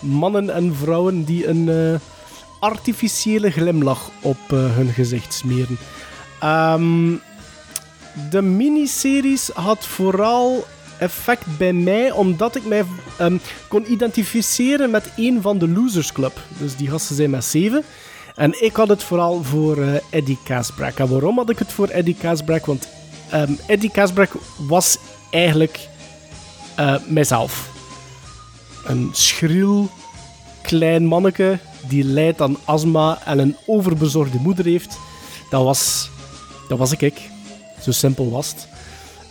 mannen 0.00 0.54
en 0.54 0.74
vrouwen 0.74 1.24
die 1.24 1.48
een 1.48 2.00
artificiële 2.60 3.50
glimlach 3.50 4.10
op 4.20 4.38
hun 4.48 4.88
gezicht 4.88 5.34
smeren. 5.34 5.78
Um, 6.44 7.20
de 8.30 8.42
miniseries 8.42 9.50
had 9.54 9.86
vooral 9.86 10.64
effect 10.98 11.58
bij 11.58 11.72
mij, 11.72 12.10
omdat 12.10 12.56
ik 12.56 12.64
mij 12.64 12.84
um, 13.20 13.40
kon 13.68 13.92
identificeren 13.92 14.90
met 14.90 15.10
een 15.16 15.42
van 15.42 15.58
de 15.58 15.68
Losers 15.68 16.12
Club. 16.12 16.40
Dus 16.58 16.76
die 16.76 16.90
gasten 16.90 17.16
zijn 17.16 17.30
met 17.30 17.44
zeven. 17.44 17.84
En 18.34 18.64
ik 18.64 18.76
had 18.76 18.88
het 18.88 19.02
vooral 19.02 19.42
voor 19.42 19.78
Eddie 20.10 20.38
Casbrack. 20.44 20.98
En 20.98 21.08
waarom 21.08 21.36
had 21.36 21.50
ik 21.50 21.58
het 21.58 21.72
voor 21.72 21.88
Eddie 21.88 22.16
Casbrack? 22.20 22.66
Want 22.66 22.88
um, 23.34 23.58
Eddie 23.66 23.90
Casbrack 23.90 24.30
was 24.56 24.98
eigenlijk 25.30 25.88
uh, 26.78 26.94
mijzelf. 27.06 27.70
Een 28.84 29.10
schril, 29.12 29.90
klein 30.62 31.06
manneke 31.06 31.58
die 31.88 32.04
lijdt 32.04 32.40
aan 32.40 32.56
astma 32.64 33.18
en 33.24 33.38
een 33.38 33.56
overbezorgde 33.66 34.38
moeder 34.38 34.64
heeft. 34.64 34.98
Dat 35.50 35.64
was, 35.64 36.10
dat 36.68 36.78
was 36.78 36.92
ik. 36.92 37.30
Zo 37.82 37.90
simpel 37.90 38.30
was 38.30 38.48
het. 38.48 38.68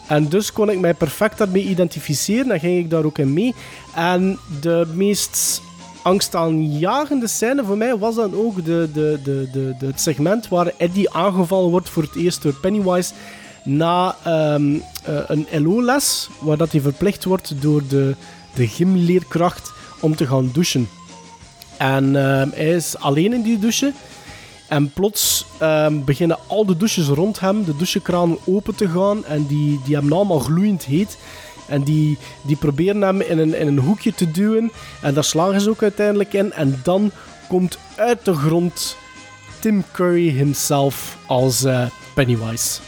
En 0.07 0.27
dus 0.27 0.53
kon 0.53 0.69
ik 0.69 0.79
mij 0.79 0.93
perfect 0.93 1.37
daarmee 1.37 1.63
identificeren 1.63 2.51
en 2.51 2.59
ging 2.59 2.77
ik 2.77 2.89
daar 2.89 3.03
ook 3.03 3.17
in 3.17 3.33
mee. 3.33 3.55
En 3.95 4.39
de 4.61 4.87
meest 4.93 5.61
angstaanjagende 6.01 7.27
scène 7.27 7.65
voor 7.65 7.77
mij 7.77 7.97
was 7.97 8.15
dan 8.15 8.35
ook 8.35 8.65
de, 8.65 8.89
de, 8.93 9.19
de, 9.23 9.49
de, 9.51 9.85
het 9.85 10.01
segment 10.01 10.47
waar 10.47 10.71
Eddie 10.77 11.09
aangevallen 11.09 11.69
wordt 11.69 11.89
voor 11.89 12.03
het 12.03 12.15
eerst 12.15 12.41
door 12.41 12.53
Pennywise 12.53 13.13
na 13.69 14.15
um, 14.27 14.73
uh, 14.73 14.81
een 15.27 15.47
LO-les, 15.51 16.29
waar 16.39 16.57
dat 16.57 16.71
hij 16.71 16.81
verplicht 16.81 17.23
wordt 17.23 17.61
door 17.61 17.81
de, 17.87 18.15
de 18.53 18.67
gymleerkracht 18.67 19.71
om 19.99 20.15
te 20.15 20.27
gaan 20.27 20.49
douchen. 20.53 20.89
En 21.77 22.05
uh, 22.05 22.43
hij 22.51 22.75
is 22.75 22.97
alleen 22.97 23.33
in 23.33 23.41
die 23.41 23.59
douche. 23.59 23.93
En 24.67 24.91
plots 24.93 25.45
um, 25.61 26.03
beginnen 26.05 26.37
al 26.47 26.65
de 26.65 26.77
douches 26.77 27.07
rond 27.07 27.39
hem, 27.39 27.63
de 27.63 27.75
douchekranen 27.75 28.37
open 28.45 28.75
te 28.75 28.89
gaan. 28.89 29.25
En 29.25 29.45
die, 29.45 29.79
die 29.85 29.93
hebben 29.93 30.13
allemaal 30.13 30.39
gloeiend 30.39 30.83
heet. 30.83 31.17
En 31.67 31.83
die, 31.83 32.17
die 32.41 32.55
proberen 32.55 33.01
hem 33.01 33.21
in 33.21 33.37
een, 33.37 33.53
in 33.53 33.67
een 33.67 33.79
hoekje 33.79 34.13
te 34.13 34.31
duwen. 34.31 34.71
En 35.01 35.13
daar 35.13 35.23
slagen 35.23 35.61
ze 35.61 35.69
ook 35.69 35.83
uiteindelijk 35.83 36.33
in. 36.33 36.53
En 36.53 36.79
dan 36.83 37.11
komt 37.47 37.77
uit 37.95 38.25
de 38.25 38.33
grond 38.33 38.97
Tim 39.59 39.83
Curry 39.91 40.29
himself 40.29 41.17
als 41.27 41.65
uh, 41.65 41.85
Pennywise. 42.13 42.79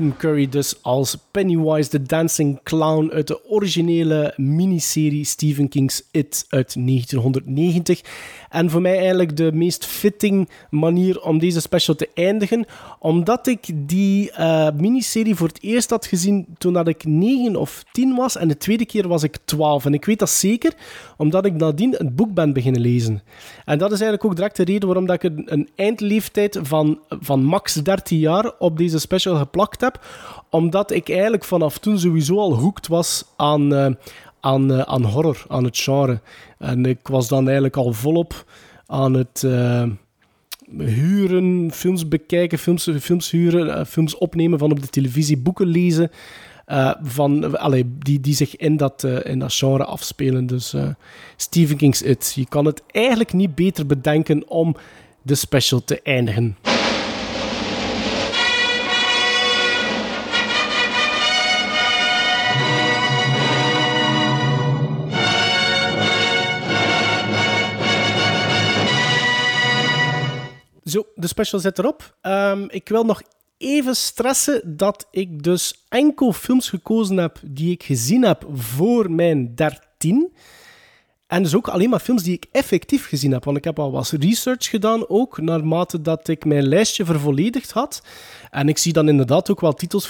Tim 0.00 0.16
Curry 0.16 0.48
dus 0.48 0.82
als 0.82 1.16
Pennywise 1.30 1.88
the 1.90 2.02
Dancing 2.02 2.60
Clown 2.62 3.10
uit 3.12 3.26
de 3.26 3.44
originele 3.44 4.32
miniserie 4.36 5.24
Stephen 5.24 5.68
King's 5.68 6.02
It 6.10 6.46
uit 6.48 6.74
1990. 6.86 8.00
En 8.50 8.70
voor 8.70 8.80
mij 8.80 8.98
eigenlijk 8.98 9.36
de 9.36 9.52
meest 9.52 9.86
fitting 9.86 10.48
manier 10.70 11.20
om 11.20 11.38
deze 11.38 11.60
special 11.60 11.96
te 11.96 12.08
eindigen, 12.14 12.64
omdat 12.98 13.46
ik 13.46 13.70
die 13.74 14.30
uh, 14.30 14.68
miniserie 14.76 15.34
voor 15.34 15.48
het 15.48 15.62
eerst 15.62 15.90
had 15.90 16.06
gezien 16.06 16.46
toen 16.58 16.72
dat 16.72 16.88
ik 16.88 17.04
9 17.04 17.56
of 17.56 17.84
10 17.92 18.14
was 18.14 18.36
en 18.36 18.48
de 18.48 18.56
tweede 18.56 18.86
keer 18.86 19.08
was 19.08 19.22
ik 19.22 19.36
12. 19.44 19.84
En 19.84 19.94
ik 19.94 20.04
weet 20.04 20.18
dat 20.18 20.30
zeker, 20.30 20.72
omdat 21.16 21.44
ik 21.44 21.54
nadien 21.54 21.92
het 21.92 22.16
boek 22.16 22.34
ben 22.34 22.52
beginnen 22.52 22.80
lezen. 22.80 23.22
En 23.64 23.78
dat 23.78 23.92
is 23.92 24.00
eigenlijk 24.00 24.24
ook 24.24 24.36
direct 24.36 24.56
de 24.56 24.64
reden 24.64 24.86
waarom 24.86 25.06
dat 25.06 25.22
ik 25.22 25.30
een, 25.32 25.42
een 25.46 25.68
eindleeftijd 25.74 26.58
van, 26.62 26.98
van 27.08 27.44
max 27.44 27.74
13 27.74 28.18
jaar 28.18 28.52
op 28.58 28.78
deze 28.78 28.98
special 28.98 29.36
geplakt 29.36 29.80
heb, 29.80 29.89
omdat 30.50 30.90
ik 30.90 31.08
eigenlijk 31.08 31.44
vanaf 31.44 31.78
toen 31.78 31.98
sowieso 31.98 32.38
al 32.38 32.54
hoekt 32.54 32.86
was 32.86 33.24
aan, 33.36 33.72
uh, 33.72 33.86
aan, 34.40 34.72
uh, 34.72 34.80
aan 34.80 35.04
horror, 35.04 35.44
aan 35.48 35.64
het 35.64 35.78
genre. 35.78 36.20
En 36.58 36.86
ik 36.86 37.08
was 37.08 37.28
dan 37.28 37.44
eigenlijk 37.44 37.76
al 37.76 37.92
volop 37.92 38.44
aan 38.86 39.14
het 39.14 39.42
uh, 39.46 39.82
huren, 40.78 41.70
films 41.72 42.08
bekijken, 42.08 42.58
films, 42.58 42.90
films 43.00 43.30
huren, 43.30 43.86
films 43.86 44.18
opnemen 44.18 44.58
van 44.58 44.70
op 44.70 44.80
de 44.80 44.88
televisie, 44.88 45.38
boeken 45.38 45.66
lezen. 45.66 46.10
van, 47.02 47.58
allee, 47.58 47.84
die, 47.98 48.20
die 48.20 48.34
zich 48.34 48.56
in 48.56 48.76
dat, 48.76 49.04
in 49.22 49.38
dat 49.38 49.54
genre 49.54 49.84
afspelen. 49.84 50.46
Dus 50.46 50.74
Stephen 51.36 51.76
King's 51.76 52.02
It. 52.02 52.32
Je 52.34 52.46
kan 52.48 52.64
het 52.64 52.82
eigenlijk 52.86 53.32
niet 53.32 53.54
beter 53.54 53.86
bedenken 53.86 54.48
om 54.48 54.76
de 55.22 55.34
special 55.34 55.84
te 55.84 56.00
eindigen. 56.02 56.56
Zo, 70.90 71.06
de 71.14 71.26
special 71.26 71.60
zit 71.60 71.78
erop. 71.78 72.16
Um, 72.22 72.66
ik 72.70 72.88
wil 72.88 73.04
nog 73.04 73.22
even 73.58 73.96
stressen 73.96 74.76
dat 74.76 75.06
ik 75.10 75.42
dus 75.42 75.84
enkel 75.88 76.32
films 76.32 76.68
gekozen 76.68 77.16
heb 77.16 77.38
die 77.42 77.70
ik 77.70 77.82
gezien 77.82 78.24
heb 78.24 78.46
voor 78.52 79.10
mijn 79.10 79.54
13. 79.54 80.32
En 81.26 81.42
dus 81.42 81.54
ook 81.54 81.68
alleen 81.68 81.90
maar 81.90 82.00
films 82.00 82.22
die 82.22 82.34
ik 82.34 82.46
effectief 82.52 83.06
gezien 83.06 83.32
heb. 83.32 83.44
Want 83.44 83.56
ik 83.56 83.64
heb 83.64 83.78
al 83.78 83.92
wat 83.92 84.10
research 84.10 84.70
gedaan, 84.70 85.08
ook 85.08 85.40
naarmate 85.40 86.00
dat 86.00 86.28
ik 86.28 86.44
mijn 86.44 86.68
lijstje 86.68 87.04
vervolledigd 87.04 87.70
had. 87.70 88.02
En 88.50 88.68
ik 88.68 88.78
zie 88.78 88.92
dan 88.92 89.08
inderdaad 89.08 89.50
ook 89.50 89.60
wel 89.60 89.72
titels 89.72 90.06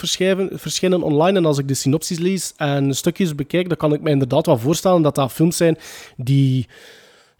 verschijnen 0.51 1.03
online. 1.03 1.37
En 1.37 1.45
als 1.45 1.57
ik 1.57 1.67
de 1.67 1.73
synopsis 1.73 2.17
lees 2.17 2.53
en 2.57 2.95
stukjes 2.95 3.35
bekijk, 3.35 3.67
dan 3.67 3.77
kan 3.77 3.93
ik 3.93 4.01
me 4.01 4.09
inderdaad 4.09 4.45
wel 4.45 4.57
voorstellen 4.57 5.01
dat 5.01 5.15
dat 5.15 5.31
films 5.31 5.57
zijn 5.57 5.77
die 6.17 6.67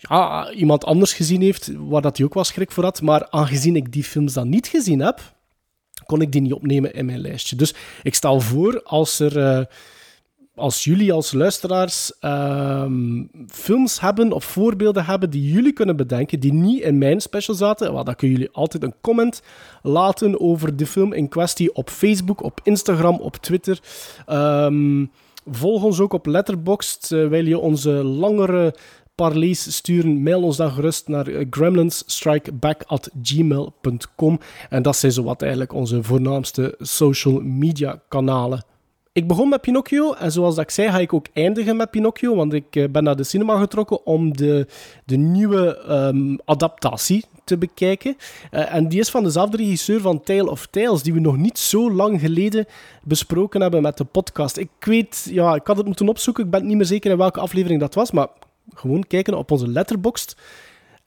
ja, 0.10 0.52
iemand 0.52 0.86
anders 0.86 1.14
gezien 1.14 1.42
heeft, 1.42 1.72
waar 1.78 2.02
dat 2.02 2.18
hij 2.18 2.26
ook 2.26 2.34
wel 2.34 2.44
schrik 2.44 2.72
voor 2.72 2.84
had. 2.84 3.02
Maar 3.02 3.30
aangezien 3.30 3.76
ik 3.76 3.92
die 3.92 4.04
films 4.04 4.34
dan 4.34 4.50
niet 4.50 4.68
gezien 4.68 5.00
heb, 5.00 5.34
kon 6.06 6.22
ik 6.22 6.32
die 6.32 6.42
niet 6.42 6.54
opnemen 6.54 6.94
in 6.94 7.06
mijn 7.06 7.22
lijstje. 7.22 7.56
Dus 7.56 7.74
ik 8.04 8.16
stel 8.16 8.40
voor, 8.40 8.84
als 8.84 9.20
er... 9.20 9.38
Uh, 9.38 9.66
als 10.56 10.84
jullie 10.84 11.14
als 11.14 11.32
luisteraars 11.32 12.14
um, 12.22 13.30
films 13.48 14.00
hebben 14.00 14.32
of 14.32 14.44
voorbeelden 14.44 15.06
hebben 15.06 15.30
die 15.30 15.52
jullie 15.52 15.74
kunnen 15.74 15.96
bedenken, 15.96 16.40
die 16.40 16.54
niet 16.54 16.82
in 16.82 16.98
mijn 16.98 17.22
special 17.22 17.56
zaten, 17.56 17.94
dan 17.94 18.16
kunnen 18.16 18.38
jullie 18.38 18.54
altijd 18.54 18.84
een 18.84 18.94
comment 19.02 19.42
laten 19.82 20.40
over 20.40 20.76
de 20.76 20.86
film 20.86 21.14
in 21.14 21.30
kwestie 21.30 21.74
op 21.74 21.90
Facebook, 21.90 22.44
op 22.44 22.60
Instagram, 22.64 23.16
op 23.16 23.36
Twitter. 23.36 23.80
Um, 24.30 25.12
volg 25.46 25.84
ons 25.84 26.00
ook 26.00 26.14
op 26.14 26.26
Letterboxd, 26.26 27.12
uh, 27.12 27.42
je 27.48 27.60
onze 27.60 27.92
langere 27.92 28.76
parlees 29.22 29.76
sturen, 29.76 30.24
mail 30.24 30.44
ons 30.44 30.58
dan 30.58 30.72
gerust 30.72 31.08
naar 31.08 31.28
gremlinsstrikeback.gmail.com. 31.50 34.40
En 34.70 34.82
dat 34.82 34.96
zijn 34.96 35.12
zowat 35.12 35.42
eigenlijk 35.42 35.74
onze 35.74 36.04
voornaamste 36.04 36.76
social 36.80 37.40
media 37.40 38.02
kanalen. 38.08 38.64
Ik 39.14 39.28
begon 39.28 39.50
met 39.50 39.62
Pinocchio 39.62 40.14
en 40.14 40.32
zoals 40.32 40.58
ik 40.58 40.70
zei 40.70 40.90
ga 40.90 41.00
ik 41.00 41.14
ook 41.14 41.26
eindigen 41.34 41.76
met 41.76 41.92
Pinocchio, 41.92 42.36
want 42.36 42.54
ik 42.54 42.76
eh, 42.76 42.90
ben 42.90 43.04
naar 43.04 43.16
de 43.16 43.24
cinema 43.24 43.60
getrokken 43.60 44.06
om 44.06 44.38
de, 44.38 44.68
de 45.06 45.18
nieuwe 45.18 45.86
um, 45.90 46.40
adaptatie 46.46 47.26
te 47.44 47.58
bekijken. 47.58 48.16
Uh, 48.52 48.74
en 48.74 48.88
die 48.88 49.00
is 49.00 49.10
van 49.10 49.24
dezelfde 49.24 49.58
regisseur 49.58 50.02
van 50.02 50.22
Tale 50.22 50.50
of 50.50 50.68
Tales, 50.68 51.04
die 51.04 51.14
we 51.14 51.20
nog 51.20 51.38
niet 51.38 51.60
zo 51.60 51.92
lang 51.92 52.20
geleden 52.20 52.66
besproken 53.04 53.62
hebben 53.62 53.82
met 53.82 53.98
de 53.98 54.04
podcast. 54.04 54.58
Ik 54.58 54.70
weet, 54.80 55.28
ja, 55.30 55.56
ik 55.56 55.68
had 55.68 55.78
het 55.78 55.86
moeten 55.86 56.10
opzoeken, 56.10 56.44
ik 56.44 56.52
ben 56.52 56.68
niet 56.68 56.78
meer 56.78 56.86
zeker 56.86 57.12
in 57.12 57.18
welke 57.18 57.40
aflevering 57.40 57.80
dat 57.80 57.94
was, 57.94 58.12
maar 58.12 58.28
gewoon 58.74 59.08
kijken 59.08 59.38
op 59.38 59.52
onze 59.52 59.68
letterboxd. 59.68 60.36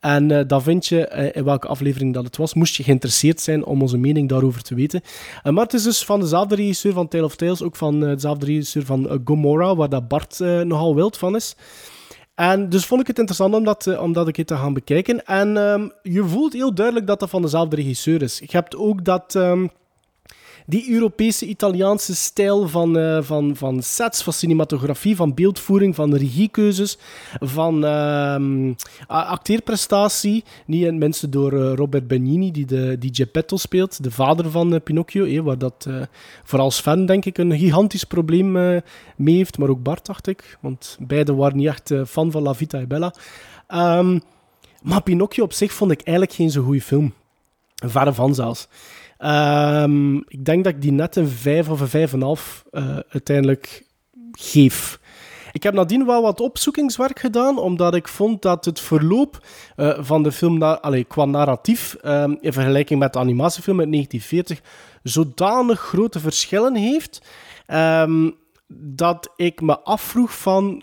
En 0.01 0.31
uh, 0.31 0.41
dan 0.47 0.63
vind 0.63 0.87
je 0.87 1.13
uh, 1.17 1.37
in 1.37 1.45
welke 1.45 1.67
aflevering 1.67 2.15
dat 2.15 2.25
het 2.25 2.37
was. 2.37 2.55
Moest 2.55 2.75
je 2.75 2.83
geïnteresseerd 2.83 3.41
zijn 3.41 3.65
om 3.65 3.83
onze 3.83 3.99
mening 3.99 4.29
daarover 4.29 4.63
te 4.63 4.75
weten. 4.75 5.01
Uh, 5.45 5.53
maar 5.53 5.65
het 5.65 5.75
is 5.75 5.83
dus 5.83 6.05
van 6.05 6.21
dezelfde 6.21 6.55
regisseur 6.55 6.93
van 6.93 7.09
Tale 7.09 7.25
of 7.25 7.37
Tales. 7.37 7.63
Ook 7.63 7.77
van 7.77 8.01
dezelfde 8.01 8.47
regisseur 8.47 8.85
van 8.85 9.21
Gomorrah, 9.25 9.77
waar 9.77 9.89
dat 9.89 10.09
Bart 10.09 10.39
nogal 10.39 10.95
wild 10.95 11.17
van 11.17 11.35
is. 11.37 11.57
En 12.35 12.69
dus 12.69 12.87
vond 12.87 13.01
ik 13.01 13.07
het 13.07 13.19
interessant 13.19 13.55
om 13.55 13.65
dat, 13.65 13.99
om 13.99 14.13
dat 14.13 14.27
een 14.27 14.33
keer 14.33 14.47
te 14.47 14.57
gaan 14.57 14.75
bekijken. 14.75 15.25
En 15.27 15.57
um, 15.57 15.93
je 16.03 16.25
voelt 16.25 16.53
heel 16.53 16.75
duidelijk 16.75 17.07
dat 17.07 17.21
dat 17.21 17.31
van 17.31 17.43
dezelfde 17.43 17.77
regisseur 17.77 18.23
is. 18.23 18.39
Je 18.39 18.47
hebt 18.51 18.77
ook 18.77 19.05
dat... 19.05 19.35
Um, 19.35 19.71
die 20.65 20.93
Europese 20.93 21.47
Italiaanse 21.47 22.15
stijl 22.15 22.69
van, 22.69 22.99
uh, 22.99 23.23
van, 23.23 23.57
van 23.57 23.83
sets, 23.83 24.23
van 24.23 24.33
cinematografie, 24.33 25.17
van 25.17 25.35
beeldvoering, 25.35 25.95
van 25.95 26.15
regiekeuzes, 26.15 26.99
van 27.41 27.85
uh, 27.85 28.75
acteerprestatie. 29.07 30.45
Niet 30.67 30.85
in 30.85 30.99
mensen 30.99 31.31
door 31.31 31.53
uh, 31.53 31.73
Robert 31.75 32.07
Benigni, 32.07 32.51
die, 32.51 32.67
de, 32.67 32.97
die 32.99 33.15
Geppetto 33.15 33.57
speelt, 33.57 34.03
de 34.03 34.11
vader 34.11 34.51
van 34.51 34.83
Pinocchio, 34.83 35.25
eh, 35.25 35.41
waar 35.41 35.59
dat 35.59 35.89
vooral 36.45 36.71
Sven, 36.71 37.07
denk 37.07 37.25
ik, 37.25 37.39
een 37.39 37.59
gigantisch 37.59 38.05
probleem 38.05 38.53
mee 39.17 39.37
heeft, 39.37 39.59
maar 39.59 39.69
ook 39.69 39.83
Bart, 39.83 40.07
dacht 40.07 40.27
ik, 40.27 40.59
want 40.61 40.97
beiden 41.01 41.37
waren 41.37 41.57
niet 41.57 41.67
echt 41.67 41.93
fan 42.07 42.31
van 42.31 42.43
La 42.43 42.55
Vita 42.55 42.79
e 42.79 42.87
Bella. 42.87 43.15
Um, 43.75 44.21
maar 44.83 45.03
Pinocchio 45.03 45.45
op 45.45 45.53
zich 45.53 45.73
vond 45.73 45.91
ik 45.91 46.01
eigenlijk 46.01 46.37
geen 46.37 46.51
zo 46.51 46.63
goede 46.63 46.81
film. 46.81 47.13
Verre 47.75 48.13
van 48.13 48.35
zelfs. 48.35 48.69
Um, 49.19 50.17
ik 50.17 50.45
denk 50.45 50.65
dat 50.65 50.73
ik 50.73 50.83
die 50.83 50.93
net 50.93 51.17
een 51.17 51.29
5 51.29 51.69
of 51.69 51.95
een 51.95 52.09
5,5 52.09 52.15
uh, 52.71 52.99
uiteindelijk 53.09 53.87
geef. 54.33 55.01
Ik 55.53 55.63
heb 55.63 55.75
nadien 55.75 56.07
wel 56.07 56.23
wat 56.23 56.41
opzoekingswerk 56.41 57.19
gedaan, 57.19 57.59
omdat 57.59 57.95
ik 57.95 58.09
vond 58.09 58.43
dat 58.43 58.65
het 58.65 58.81
verloop 58.81 59.47
uh, 59.77 59.99
van 59.99 60.23
de 60.23 60.33
film 60.33 60.59
qua 61.09 61.25
narratief, 61.25 61.97
um, 62.05 62.39
in 62.41 62.53
vergelijking 62.53 63.01
met 63.01 63.13
de 63.13 63.19
animatiefilm 63.19 63.81
uit 63.81 63.93
1940, 63.93 64.71
zodanig 65.03 65.81
grote 65.81 66.21
verschillen 66.21 66.75
heeft, 66.75 67.23
um, 67.67 68.35
dat 68.77 69.33
ik 69.37 69.61
me 69.61 69.81
afvroeg 69.81 70.39
van 70.39 70.83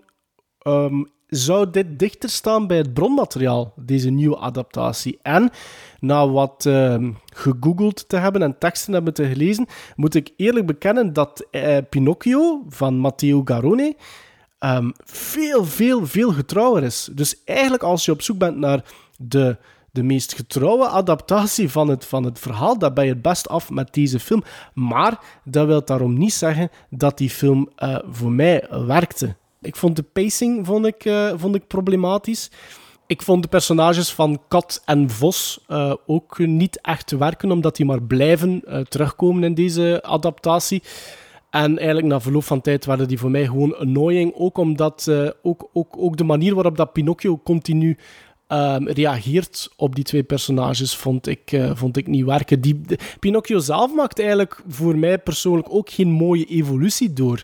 zou 1.31 1.69
dit 1.69 1.99
dichter 1.99 2.29
staan 2.29 2.67
bij 2.67 2.77
het 2.77 2.93
bronmateriaal, 2.93 3.73
deze 3.75 4.09
nieuwe 4.09 4.37
adaptatie? 4.37 5.19
En 5.21 5.49
na 5.99 6.29
wat 6.29 6.65
uh, 6.67 7.09
gegoogeld 7.33 8.09
te 8.09 8.17
hebben 8.17 8.41
en 8.41 8.57
teksten 8.57 8.93
hebben 8.93 9.13
te 9.13 9.25
gelezen, 9.25 9.67
moet 9.95 10.15
ik 10.15 10.33
eerlijk 10.37 10.65
bekennen 10.65 11.13
dat 11.13 11.47
uh, 11.51 11.77
Pinocchio 11.89 12.63
van 12.69 12.97
Matteo 12.97 13.41
Garone 13.45 13.95
um, 14.59 14.91
veel, 15.05 15.65
veel, 15.65 16.05
veel 16.05 16.31
getrouwer 16.31 16.83
is. 16.83 17.09
Dus 17.13 17.43
eigenlijk 17.43 17.83
als 17.83 18.05
je 18.05 18.11
op 18.11 18.21
zoek 18.21 18.37
bent 18.37 18.57
naar 18.57 18.83
de, 19.17 19.57
de 19.91 20.03
meest 20.03 20.33
getrouwe 20.33 20.87
adaptatie 20.87 21.69
van 21.69 21.87
het, 21.87 22.05
van 22.05 22.23
het 22.23 22.39
verhaal. 22.39 22.77
Dat 22.77 22.93
ben 22.93 23.05
je 23.05 23.11
het 23.11 23.21
best 23.21 23.49
af 23.49 23.69
met 23.69 23.93
deze 23.93 24.19
film. 24.19 24.43
Maar 24.73 25.19
dat 25.43 25.67
wil 25.67 25.85
daarom 25.85 26.17
niet 26.17 26.33
zeggen 26.33 26.69
dat 26.89 27.17
die 27.17 27.29
film 27.29 27.69
eh, 27.75 27.97
voor 28.09 28.31
mij 28.31 28.67
werkte. 28.69 29.35
Ik 29.61 29.75
vond 29.75 29.95
de 29.95 30.03
pacing 30.03 30.65
vond 30.65 30.85
ik, 30.85 31.05
eh, 31.05 31.33
vond 31.35 31.55
ik 31.55 31.67
problematisch. 31.67 32.51
Ik 33.07 33.21
vond 33.21 33.43
de 33.43 33.49
personages 33.49 34.13
van 34.13 34.41
Kat 34.47 34.81
en 34.85 35.09
Vos 35.09 35.63
eh, 35.67 35.93
ook 36.05 36.37
niet 36.37 36.81
echt 36.81 37.11
werken, 37.11 37.51
omdat 37.51 37.75
die 37.75 37.85
maar 37.85 38.01
blijven 38.01 38.61
eh, 38.65 38.79
terugkomen 38.79 39.43
in 39.43 39.53
deze 39.53 39.99
adaptatie. 40.03 40.83
En 41.49 41.77
eigenlijk 41.77 42.07
na 42.07 42.21
verloop 42.21 42.43
van 42.43 42.61
tijd 42.61 42.85
werden 42.85 43.07
die 43.07 43.19
voor 43.19 43.31
mij 43.31 43.45
gewoon 43.45 43.77
annoying. 43.77 44.33
Ook 44.35 44.57
omdat 44.57 45.11
ook, 45.41 45.69
ook, 45.73 45.95
ook 45.97 46.17
de 46.17 46.23
manier 46.23 46.53
waarop 46.53 46.77
dat 46.77 46.93
Pinocchio 46.93 47.39
continu 47.43 47.97
ehm, 48.47 48.87
reageert 48.87 49.69
op 49.75 49.95
die 49.95 50.03
twee 50.03 50.23
personages, 50.23 50.95
vond 50.95 51.27
ik, 51.27 51.61
vond 51.73 51.97
ik 51.97 52.07
niet 52.07 52.25
werken. 52.25 52.61
Die, 52.61 52.81
Pinocchio 53.19 53.59
zelf 53.59 53.93
maakt 53.93 54.19
eigenlijk 54.19 54.61
voor 54.67 54.97
mij 54.97 55.19
persoonlijk 55.19 55.67
ook 55.71 55.89
geen 55.89 56.11
mooie 56.11 56.45
evolutie 56.45 57.13
door. 57.13 57.43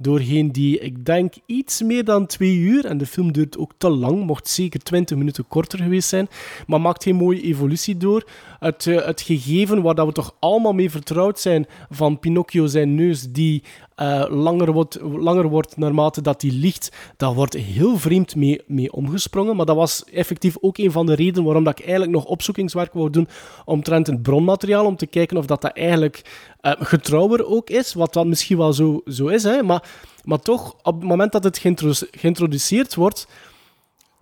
Doorheen 0.00 0.52
die, 0.52 0.78
ik 0.78 1.04
denk, 1.04 1.34
iets 1.46 1.82
meer 1.82 2.04
dan 2.04 2.26
twee 2.26 2.56
uur. 2.56 2.84
En 2.84 2.98
de 2.98 3.06
film 3.06 3.32
duurt 3.32 3.58
ook 3.58 3.72
te 3.78 3.88
lang, 3.88 4.26
mocht 4.26 4.48
zeker 4.48 4.80
20 4.80 5.16
minuten 5.16 5.48
korter 5.48 5.78
geweest 5.78 6.08
zijn. 6.08 6.28
Maar 6.66 6.80
maakt 6.80 7.02
geen 7.02 7.16
mooie 7.16 7.42
evolutie 7.42 7.96
door. 7.96 8.28
Het, 8.58 8.86
eh, 8.86 9.04
het 9.04 9.20
gegeven 9.20 9.82
waar 9.82 9.94
dat 9.94 10.06
we 10.06 10.12
toch 10.12 10.34
allemaal 10.38 10.72
mee 10.72 10.90
vertrouwd 10.90 11.40
zijn 11.40 11.66
van 11.90 12.18
Pinocchio 12.18 12.66
zijn 12.66 12.94
neus, 12.94 13.32
die 13.32 13.62
eh, 13.98 14.24
langer, 14.28 14.72
wordt, 14.72 14.98
langer 15.00 15.48
wordt 15.48 15.76
naarmate 15.76 16.20
dat 16.20 16.40
die 16.40 16.52
ligt, 16.52 16.96
daar 17.16 17.34
wordt 17.34 17.54
heel 17.54 17.96
vreemd 17.96 18.36
mee, 18.36 18.60
mee 18.66 18.92
omgesprongen. 18.92 19.56
Maar 19.56 19.66
dat 19.66 19.76
was 19.76 20.04
effectief 20.04 20.56
ook 20.60 20.78
een 20.78 20.92
van 20.92 21.06
de 21.06 21.14
redenen 21.14 21.44
waarom 21.44 21.64
dat 21.64 21.78
ik 21.78 21.84
eigenlijk 21.84 22.12
nog 22.12 22.24
opzoekingswerk 22.24 22.92
wou 22.92 23.10
doen 23.10 23.28
omtrent 23.64 24.06
het 24.06 24.22
bronmateriaal, 24.22 24.86
om 24.86 24.96
te 24.96 25.06
kijken 25.06 25.36
of 25.36 25.46
dat, 25.46 25.62
dat 25.62 25.72
eigenlijk 25.72 26.22
eh, 26.60 26.72
getrouwer 26.78 27.46
ook 27.46 27.70
is, 27.70 27.94
wat 27.94 28.12
dat 28.12 28.26
misschien 28.26 28.56
wel 28.56 28.72
zo, 28.72 29.00
zo 29.06 29.26
is. 29.26 29.42
Hè? 29.42 29.62
Maar, 29.62 29.88
maar 30.24 30.40
toch, 30.40 30.74
op 30.82 30.94
het 30.94 31.08
moment 31.08 31.32
dat 31.32 31.44
het 31.44 31.58
geïntro- 31.58 32.06
geïntroduceerd 32.10 32.94
wordt, 32.94 33.26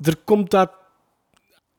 er 0.02 0.16
komt 0.24 0.50
daar 0.50 0.70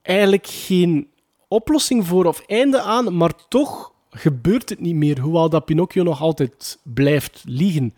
eigenlijk 0.01 0.47
geen 0.47 1.09
oplossing 1.47 2.07
voor 2.07 2.25
of 2.25 2.43
einde 2.45 2.81
aan, 2.81 3.17
maar 3.17 3.33
toch 3.47 3.91
gebeurt 4.09 4.69
het 4.69 4.79
niet 4.79 4.95
meer, 4.95 5.19
hoewel 5.19 5.49
dat 5.49 5.65
Pinocchio 5.65 6.03
nog 6.03 6.21
altijd 6.21 6.79
blijft 6.83 7.43
liegen. 7.45 7.95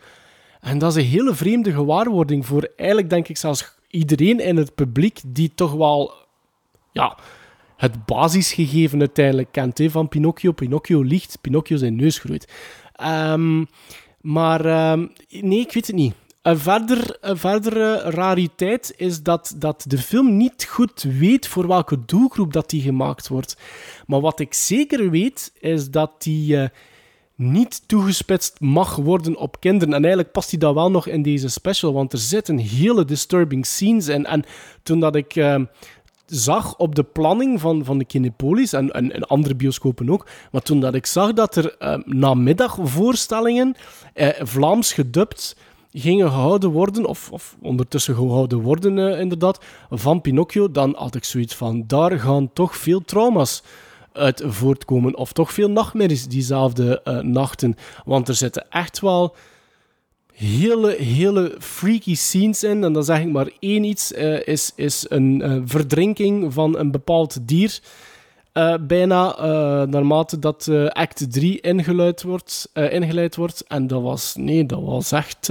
En 0.60 0.77
dat 0.77 0.95
is 0.95 1.03
een 1.03 1.10
hele 1.10 1.36
vreemde 1.36 1.72
gewaarwording 1.72 2.45
voor 2.45 2.72
eigenlijk, 2.76 3.10
denk 3.10 3.27
ik, 3.27 3.38
zelfs 3.38 3.73
iedereen 3.88 4.40
in 4.40 4.57
het 4.57 4.76
publiek 4.76 5.22
die 5.26 5.52
toch 5.56 5.73
wel 5.73 6.14
ja, 6.91 7.18
het 7.80 8.06
basisgegeven 8.06 9.00
uiteindelijk 9.00 9.52
kent 9.52 9.82
van 9.84 10.08
Pinocchio. 10.08 10.52
Pinocchio 10.52 11.02
liegt, 11.02 11.38
Pinocchio 11.42 11.78
zijn 11.78 11.96
neus 11.96 12.20
groeit. 12.20 12.52
Ehm, 12.96 13.66
maar 14.22 14.66
ehm, 14.66 15.08
nee, 15.30 15.60
ik 15.60 15.74
weet 15.74 15.88
het 15.88 15.96
niet. 15.96 16.14
Een, 16.42 16.58
verder, 16.58 17.18
een 17.22 17.38
verdere 17.38 17.96
rariteit 17.96 18.94
is 18.98 19.24
dat, 19.24 19.56
dat 19.58 19.86
de 19.88 19.98
film 19.98 20.38
niet 20.38 20.66
goed 20.70 21.02
weet 21.02 21.48
voor 21.48 21.68
welke 21.68 22.06
doelgroep 22.06 22.54
dat 22.54 22.70
die 22.70 22.82
gemaakt 22.82 23.28
wordt. 23.28 23.58
Maar 24.08 24.22
wat 24.22 24.40
ik 24.40 24.54
zeker 24.54 25.10
weet, 25.10 25.54
is 25.60 25.90
dat 25.90 26.12
die 26.18 26.58
eh, 26.58 26.70
niet 27.36 27.88
toegespitst 27.88 28.60
mag 28.60 28.96
worden 28.96 29.38
op 29.38 29.60
kinderen. 29.60 29.94
En 29.94 30.02
eigenlijk 30.02 30.32
past 30.32 30.50
die 30.50 30.60
dat 30.60 30.74
wel 30.74 30.92
nog 30.92 31.08
in 31.08 31.22
deze 31.22 31.50
special, 31.50 31.94
want 31.94 32.14
er 32.14 32.20
zitten 32.20 32.58
hele 32.58 33.06
disturbing 33.06 33.66
scenes 33.66 34.08
in. 34.08 34.26
En 34.26 34.44
toen 34.84 35.00
dat 35.00 35.16
ik... 35.16 35.36
eh, 35.36 35.62
zag 36.30 36.78
op 36.78 36.96
de 36.96 37.04
planning 37.04 37.60
van, 37.60 37.86
van 37.86 37.98
de 37.98 38.06
Kinepolis 38.06 38.74
en, 38.74 38.92
en, 38.92 39.28
andere 39.28 39.56
bioscopen 39.56 40.10
ook. 40.10 40.28
Maar 40.52 40.62
toen 40.62 40.80
dat 40.80 40.94
ik 40.94 41.06
zag 41.06 41.34
dat 41.34 41.56
er 41.56 41.78
eh, 41.78 41.98
namiddagvoorstellingen 42.06 43.76
eh, 44.14 44.28
Vlaams 44.40 44.94
gedubt 44.94 45.56
gingen 45.92 46.30
gehouden 46.30 46.70
worden, 46.70 47.06
of, 47.06 47.32
of 47.32 47.56
ondertussen 47.62 48.16
gehouden 48.16 48.62
worden 48.62 49.00
eh, 49.00 49.20
inderdaad, 49.20 49.64
van 49.90 50.22
Pinocchio, 50.22 50.72
dan 50.72 50.96
had 50.98 51.16
ik 51.16 51.24
zoiets 51.24 51.56
van, 51.56 51.84
daar 51.88 52.20
gaan 52.20 52.54
toch 52.54 52.78
veel 52.78 53.02
trauma's 53.02 53.64
uit 54.14 54.44
voortkomen, 54.46 55.16
of 55.16 55.34
toch 55.34 55.54
veel 55.54 55.70
nachtmerries 55.70 56.28
diezelfde 56.28 57.02
eh, 57.04 57.20
nachten. 57.20 57.76
Want 58.06 58.28
er 58.28 58.36
zitten 58.36 58.66
echt 58.70 59.00
wel 59.00 59.36
hele, 60.40 60.95
hele 60.95 61.56
freaky 61.60 62.16
scenes 62.16 62.64
in. 62.64 62.84
En 62.84 62.94
dan 62.94 63.03
zeg 63.03 63.20
ik 63.20 63.32
maar 63.32 63.49
één 63.60 63.84
iets, 63.84 64.14
eh, 64.14 64.48
is, 64.48 64.72
is 64.76 65.06
een 65.10 65.41
eh, 65.41 65.57
verdrinking 65.66 66.53
van 66.53 66.78
een 66.78 66.91
bepaald 66.91 67.48
dier. 67.48 67.80
eh, 68.52 68.76
bijna 68.82 69.36
naarmate 69.86 70.40
dat 70.40 70.70
act 70.90 71.32
3 71.32 71.60
ingeleid 71.60 72.24
wordt, 72.24 72.70
ingeleid 72.74 73.36
wordt. 73.36 73.64
En 73.68 73.88
dat 73.88 74.02
was, 74.02 74.36
nee, 74.36 74.66
dat 74.66 74.82
was 74.82 75.11
echt... 75.11 75.49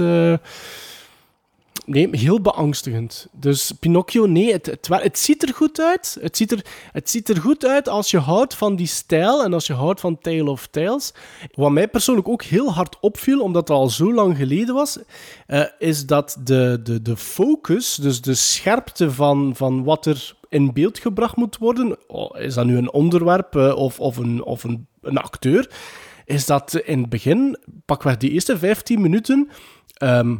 Nee, 1.89 2.07
heel 2.11 2.41
beangstigend. 2.41 3.27
Dus 3.31 3.71
Pinocchio, 3.71 4.25
nee, 4.25 4.51
het, 4.51 4.77
het 4.89 5.19
ziet 5.19 5.43
er 5.43 5.53
goed 5.53 5.79
uit. 5.81 6.17
Het 6.21 6.37
ziet 6.37 6.51
er, 6.51 6.65
het 6.91 7.09
ziet 7.09 7.29
er 7.29 7.37
goed 7.37 7.65
uit 7.65 7.89
als 7.89 8.11
je 8.11 8.17
houdt 8.17 8.55
van 8.55 8.75
die 8.75 8.87
stijl 8.87 9.43
en 9.43 9.53
als 9.53 9.67
je 9.67 9.73
houdt 9.73 9.99
van 9.99 10.17
Tale 10.19 10.49
of 10.49 10.67
Tales. 10.67 11.13
Wat 11.53 11.71
mij 11.71 11.87
persoonlijk 11.87 12.27
ook 12.27 12.43
heel 12.43 12.73
hard 12.73 12.99
opviel, 12.99 13.41
omdat 13.41 13.67
het 13.67 13.77
al 13.77 13.89
zo 13.89 14.13
lang 14.13 14.37
geleden 14.37 14.75
was, 14.75 14.99
eh, 15.47 15.63
is 15.79 16.05
dat 16.05 16.37
de, 16.43 16.79
de, 16.83 17.01
de 17.01 17.17
focus, 17.17 17.95
dus 17.95 18.21
de 18.21 18.33
scherpte 18.33 19.11
van, 19.11 19.55
van 19.55 19.83
wat 19.83 20.05
er 20.05 20.35
in 20.49 20.73
beeld 20.73 20.99
gebracht 20.99 21.35
moet 21.35 21.57
worden, 21.57 21.97
oh, 22.07 22.39
is 22.39 22.53
dat 22.53 22.65
nu 22.65 22.77
een 22.77 22.93
onderwerp 22.93 23.55
eh, 23.55 23.75
of, 23.75 23.99
of, 23.99 24.17
een, 24.17 24.43
of 24.43 24.63
een, 24.63 24.87
een 25.01 25.17
acteur, 25.17 25.71
is 26.25 26.45
dat 26.45 26.73
in 26.75 26.99
het 26.99 27.09
begin, 27.09 27.57
pakweg 27.85 28.17
die 28.17 28.31
eerste 28.31 28.57
15 28.57 29.01
minuten, 29.01 29.49
ehm, 29.93 30.35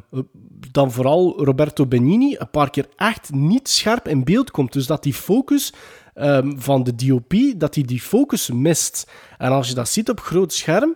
dan 0.71 0.91
vooral 0.91 1.43
Roberto 1.45 1.85
Benigni 1.85 2.35
een 2.37 2.49
paar 2.49 2.69
keer 2.69 2.87
echt 2.95 3.31
niet 3.33 3.69
scherp 3.69 4.07
in 4.07 4.23
beeld 4.23 4.51
komt. 4.51 4.73
Dus 4.73 4.85
dat 4.87 5.03
die 5.03 5.13
focus 5.13 5.73
ehm, 6.13 6.51
van 6.57 6.83
de 6.83 6.95
DOP, 6.95 7.33
dat 7.57 7.75
hij 7.75 7.83
die 7.83 8.01
focus 8.01 8.49
mist. 8.49 9.11
En 9.37 9.51
als 9.51 9.67
je 9.67 9.73
dat 9.73 9.89
ziet 9.89 10.09
op 10.09 10.19
groot 10.19 10.53
scherm, 10.53 10.95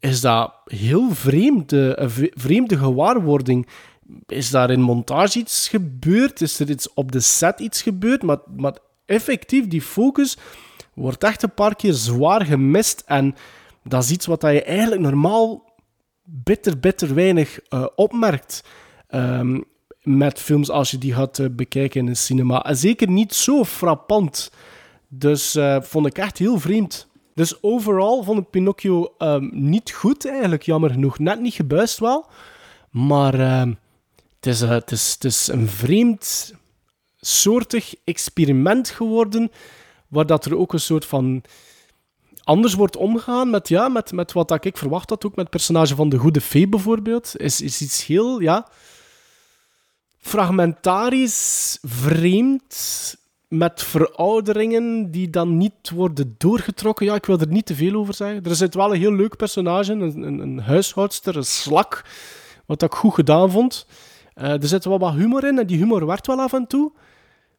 is 0.00 0.20
dat 0.20 0.54
heel 0.64 1.10
vreemd, 1.10 1.72
eh, 1.72 1.90
een 1.94 2.10
vre- 2.10 2.32
vreemde 2.34 2.76
gewaarwording. 2.78 3.66
Is 4.26 4.50
daar 4.50 4.70
in 4.70 4.80
montage 4.80 5.38
iets 5.38 5.68
gebeurd? 5.68 6.40
Is 6.40 6.60
er 6.60 6.70
iets 6.70 6.94
op 6.94 7.12
de 7.12 7.20
set 7.20 7.60
iets 7.60 7.82
gebeurd? 7.82 8.22
Maar, 8.22 8.38
maar 8.56 8.76
effectief, 9.06 9.68
die 9.68 9.82
focus 9.82 10.36
wordt 10.94 11.24
echt 11.24 11.42
een 11.42 11.54
paar 11.54 11.76
keer 11.76 11.92
zwaar 11.92 12.44
gemist. 12.44 13.02
En 13.06 13.34
dat 13.84 14.02
is 14.02 14.10
iets 14.10 14.26
wat 14.26 14.42
je 14.42 14.62
eigenlijk 14.62 15.00
normaal 15.02 15.74
bitter, 16.24 16.78
bitter 16.80 17.14
weinig 17.14 17.58
eh, 17.68 17.86
opmerkt. 17.96 18.62
Ehm, 19.08 19.60
met 20.06 20.40
films 20.40 20.70
als 20.70 20.90
je 20.90 20.98
die 20.98 21.14
gaat 21.14 21.38
eh, 21.38 21.46
bekijken 21.50 22.00
in 22.00 22.08
een 22.08 22.16
cinema. 22.16 22.64
En 22.64 22.76
zeker 22.76 23.08
niet 23.08 23.34
zo 23.34 23.64
frappant. 23.64 24.50
Dus 25.08 25.54
eh, 25.54 25.80
vond 25.80 26.06
ik 26.06 26.18
echt 26.18 26.38
heel 26.38 26.58
vreemd. 26.58 27.08
Dus 27.34 27.62
overal 27.62 28.22
vond 28.22 28.38
ik 28.38 28.50
Pinocchio 28.50 29.14
ehm, 29.18 29.48
niet 29.52 29.90
goed, 29.90 30.26
eigenlijk. 30.26 30.62
Jammer 30.62 30.90
genoeg. 30.90 31.18
Net 31.18 31.40
niet 31.40 31.54
gebuist 31.54 31.98
wel. 31.98 32.26
Maar 32.90 33.34
ehm, 33.34 33.72
het, 34.36 34.46
is, 34.46 34.62
eh, 34.62 34.76
is, 34.86 35.16
is 35.20 35.46
een 35.48 35.68
vreemd 35.68 36.54
soortig 37.16 37.94
experiment 38.04 38.88
geworden. 38.88 39.50
Waar 40.08 40.26
dat 40.26 40.44
er 40.44 40.56
ook 40.56 40.72
een 40.72 40.80
soort 40.80 41.04
van 41.04 41.42
anders 42.44 42.74
wordt 42.74 42.96
omgegaan 42.96 43.50
met, 43.50 43.68
ja, 43.68 43.88
met, 43.88 44.12
met 44.12 44.32
wat 44.32 44.64
ik 44.64 44.76
verwacht 44.76 45.10
had. 45.10 45.26
Ook 45.26 45.36
met 45.36 45.44
het 45.44 45.50
personage 45.50 45.94
van 45.94 46.08
de 46.08 46.18
Goede 46.18 46.40
Fee 46.40 46.68
bijvoorbeeld. 46.68 47.36
Is, 47.36 47.60
is 47.60 47.80
iets 47.80 48.06
heel, 48.06 48.40
ja... 48.40 48.68
Fragmentarisch, 50.26 51.78
vreemd, 51.82 53.16
met 53.48 53.82
verouderingen 53.82 55.10
die 55.10 55.30
dan 55.30 55.56
niet 55.56 55.90
worden 55.90 56.34
doorgetrokken. 56.38 57.06
Ja, 57.06 57.14
ik 57.14 57.26
wil 57.26 57.38
er 57.38 57.48
niet 57.48 57.66
te 57.66 57.74
veel 57.74 57.94
over 57.94 58.14
zeggen. 58.14 58.44
Er 58.44 58.54
zit 58.54 58.74
wel 58.74 58.92
een 58.92 59.00
heel 59.00 59.12
leuk 59.12 59.36
personage 59.36 59.92
een, 59.92 60.22
een, 60.22 60.38
een 60.38 60.58
huishoudster, 60.58 61.36
een 61.36 61.44
slak, 61.44 62.04
wat 62.64 62.82
ik 62.82 62.94
goed 62.94 63.14
gedaan 63.14 63.50
vond. 63.50 63.86
Eh, 64.34 64.62
er 64.62 64.68
zit 64.68 64.84
wel 64.84 64.98
wat 64.98 65.14
humor 65.14 65.44
in 65.44 65.58
en 65.58 65.66
die 65.66 65.78
humor 65.78 66.06
werkt 66.06 66.26
wel 66.26 66.40
af 66.40 66.52
en 66.52 66.66
toe. 66.66 66.92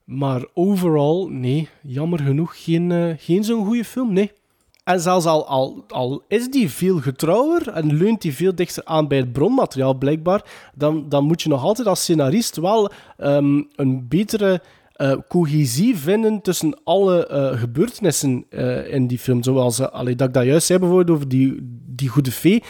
Maar 0.04 0.46
overal, 0.54 1.28
nee, 1.28 1.70
jammer 1.82 2.20
genoeg, 2.20 2.64
geen, 2.64 2.92
eh, 2.92 3.14
geen 3.18 3.44
zo'n 3.44 3.66
goede 3.66 3.86
film, 3.86 4.14
nee. 4.14 4.32
En 4.88 5.00
zelfs 5.00 5.26
al, 5.26 5.84
al, 5.88 6.24
is 6.28 6.50
die 6.50 6.70
veel 6.70 7.00
getrouwer 7.00 7.70
en 7.70 7.94
leunt 7.94 8.22
die 8.22 8.34
veel 8.34 8.56
dichter 8.56 8.84
aan 8.86 9.08
bij 9.08 9.18
het 9.18 9.32
bronmateriaal, 9.32 9.94
blijkbaar, 9.94 10.46
dan, 10.76 11.10
dan 11.10 11.24
moet 11.24 11.42
je 11.42 11.50
nog 11.50 11.64
altijd 11.64 11.88
als 11.88 12.02
scenarist 12.02 12.56
wel 12.58 12.92
ehm, 13.18 13.62
een 13.76 14.08
betere 14.08 14.62
eh, 14.94 15.14
cohesie 15.28 15.98
vinden 15.98 16.42
tussen 16.42 16.80
alle 16.84 17.28
eh, 17.28 17.60
gebeurtenissen 17.60 18.46
eh, 18.50 18.94
in 18.94 19.08
die 19.08 19.20
film. 19.20 19.44
Zoals 19.44 19.82
allee, 19.82 20.16
dat 20.16 20.28
ik 20.28 20.34
dat 20.34 20.46
juist 20.46 20.68
zei 20.68 20.80
bijvoorbeeld 20.80 21.16
over 21.16 21.28
die, 21.28 21.58
die 21.86 22.10
goede 22.10 22.32
fee. 22.32 22.64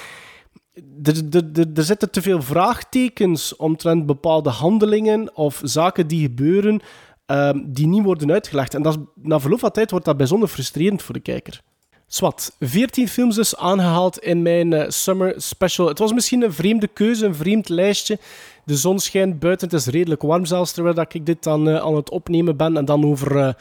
Er, 1.03 1.83
zitten 1.83 2.11
te 2.11 2.21
veel 2.21 2.41
vraagtekens 2.41 3.55
omtrent 3.55 4.05
bepaalde 4.05 4.49
handelingen 4.49 5.35
of 5.35 5.61
zaken 5.63 6.07
die 6.07 6.21
gebeuren 6.21 6.79
ehm, 7.25 7.59
die 7.65 7.87
niet 7.87 8.03
worden 8.03 8.31
uitgelegd. 8.31 8.73
En 8.73 8.81
dat 8.81 8.99
na 9.15 9.39
verloop 9.39 9.59
van 9.59 9.71
tijd 9.71 9.91
wordt 9.91 10.05
dat 10.05 10.17
bijzonder 10.17 10.49
frustrerend 10.49 11.01
voor 11.01 11.13
de 11.13 11.19
kijker. 11.19 11.65
Swat, 12.09 12.55
14 12.59 13.07
films 13.07 13.35
dus 13.35 13.55
aangehaald 13.55 14.17
in 14.17 14.41
mijn 14.41 14.73
eh, 14.73 14.89
Summer 14.89 15.33
Special. 15.37 15.87
Het 15.87 15.99
was 15.99 16.13
misschien 16.13 16.43
een 16.43 16.53
vreemde 16.53 16.87
keuze, 16.87 17.25
een 17.25 17.35
vreemd 17.35 17.69
lijstje. 17.69 18.19
De 18.63 18.75
zon 18.75 18.99
schijnt 18.99 19.39
buiten, 19.39 19.69
het 19.69 19.79
is 19.79 19.85
redelijk 19.85 20.21
warm 20.21 20.45
zelfs, 20.45 20.71
terwijl 20.71 20.95
dat 20.95 21.13
ik 21.13 21.25
dit 21.25 21.43
dan 21.43 21.69
eh, 21.69 21.75
aan 21.75 21.95
het 21.95 22.09
opnemen 22.09 22.57
ben. 22.57 22.77
En 22.77 22.85
dan 22.85 23.05
over 23.05 23.37
eh, 23.37 23.53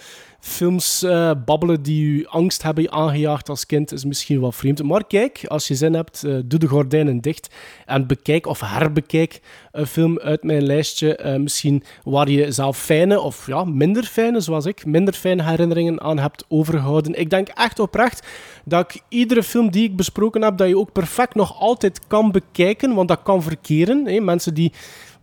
films 0.47 1.03
eh, 1.03 1.31
babbelen 1.45 1.83
die 1.83 2.05
u 2.05 2.27
angst 2.27 2.63
hebben 2.63 2.93
aangejaagd 2.93 3.49
als 3.49 3.67
kind 3.67 3.93
is 3.93 4.05
misschien 4.05 4.41
wel 4.41 4.53
vreemd. 4.53 4.83
Maar 4.83 5.07
kijk, 5.07 5.45
als 5.47 5.69
je 5.69 5.75
zin 5.75 5.95
hebt, 5.95 6.25
eh, 6.25 6.35
doe 6.45 6.59
de 6.59 6.67
gordijnen 6.67 7.21
dicht 7.21 7.55
en 7.87 8.07
bekijk 8.07 8.47
of 8.47 8.61
herbekijk 8.61 9.41
een 9.73 9.87
film 9.87 10.19
uit 10.19 10.43
mijn 10.43 10.63
lijstje. 10.63 11.17
eh, 11.17 11.37
misschien 11.37 11.83
waar 12.05 12.29
je 12.31 12.53
zelf 12.53 12.79
fijne 12.79 13.21
of 13.21 13.47
ja, 13.47 13.65
minder 13.65 14.05
fijne, 14.05 14.41
zoals 14.41 14.67
ik, 14.67 14.85
minder 14.85 15.15
fijne 15.15 15.43
herinneringen 15.43 16.01
aan 16.01 16.19
hebt 16.19 16.45
overgehouden. 16.49 17.21
Ik 17.21 17.31
denk 17.31 17.49
echt 17.49 17.79
oprecht 17.79 18.27
dat 18.65 18.95
ik 18.95 19.03
iedere 19.09 19.43
film 19.43 19.71
die 19.71 19.85
ik 19.85 19.97
besproken 19.97 20.43
heb, 20.43 20.57
dat 20.57 20.69
je 20.69 20.79
ook 20.79 20.93
perfect 20.93 21.35
nog 21.35 21.61
altijd 21.61 22.01
kan 22.07 22.33
bekijken, 22.33 22.95
want 22.95 23.09
dat 23.09 23.23
kan 23.23 23.43
verkeren. 23.43 24.07
Hè. 24.07 24.21
Mensen 24.21 24.55
die 24.55 24.73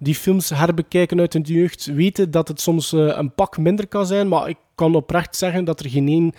die 0.03 0.15
films 0.15 0.49
herbekijken 0.49 1.19
uit 1.19 1.34
hun 1.34 1.41
jeugd 1.41 1.85
weten 1.85 2.31
dat 2.31 2.47
het 2.47 2.61
soms 2.61 2.93
eh, 2.93 2.99
een 2.99 3.34
pak 3.34 3.57
minder 3.57 3.88
kan 3.88 4.05
zijn, 4.05 4.27
maar 4.27 4.49
ik 4.49 4.57
kan 4.75 4.95
oprecht 4.95 5.35
zeggen 5.35 5.65
dat 5.65 5.80
er 5.80 5.89
geen 5.89 6.07
één 6.07 6.34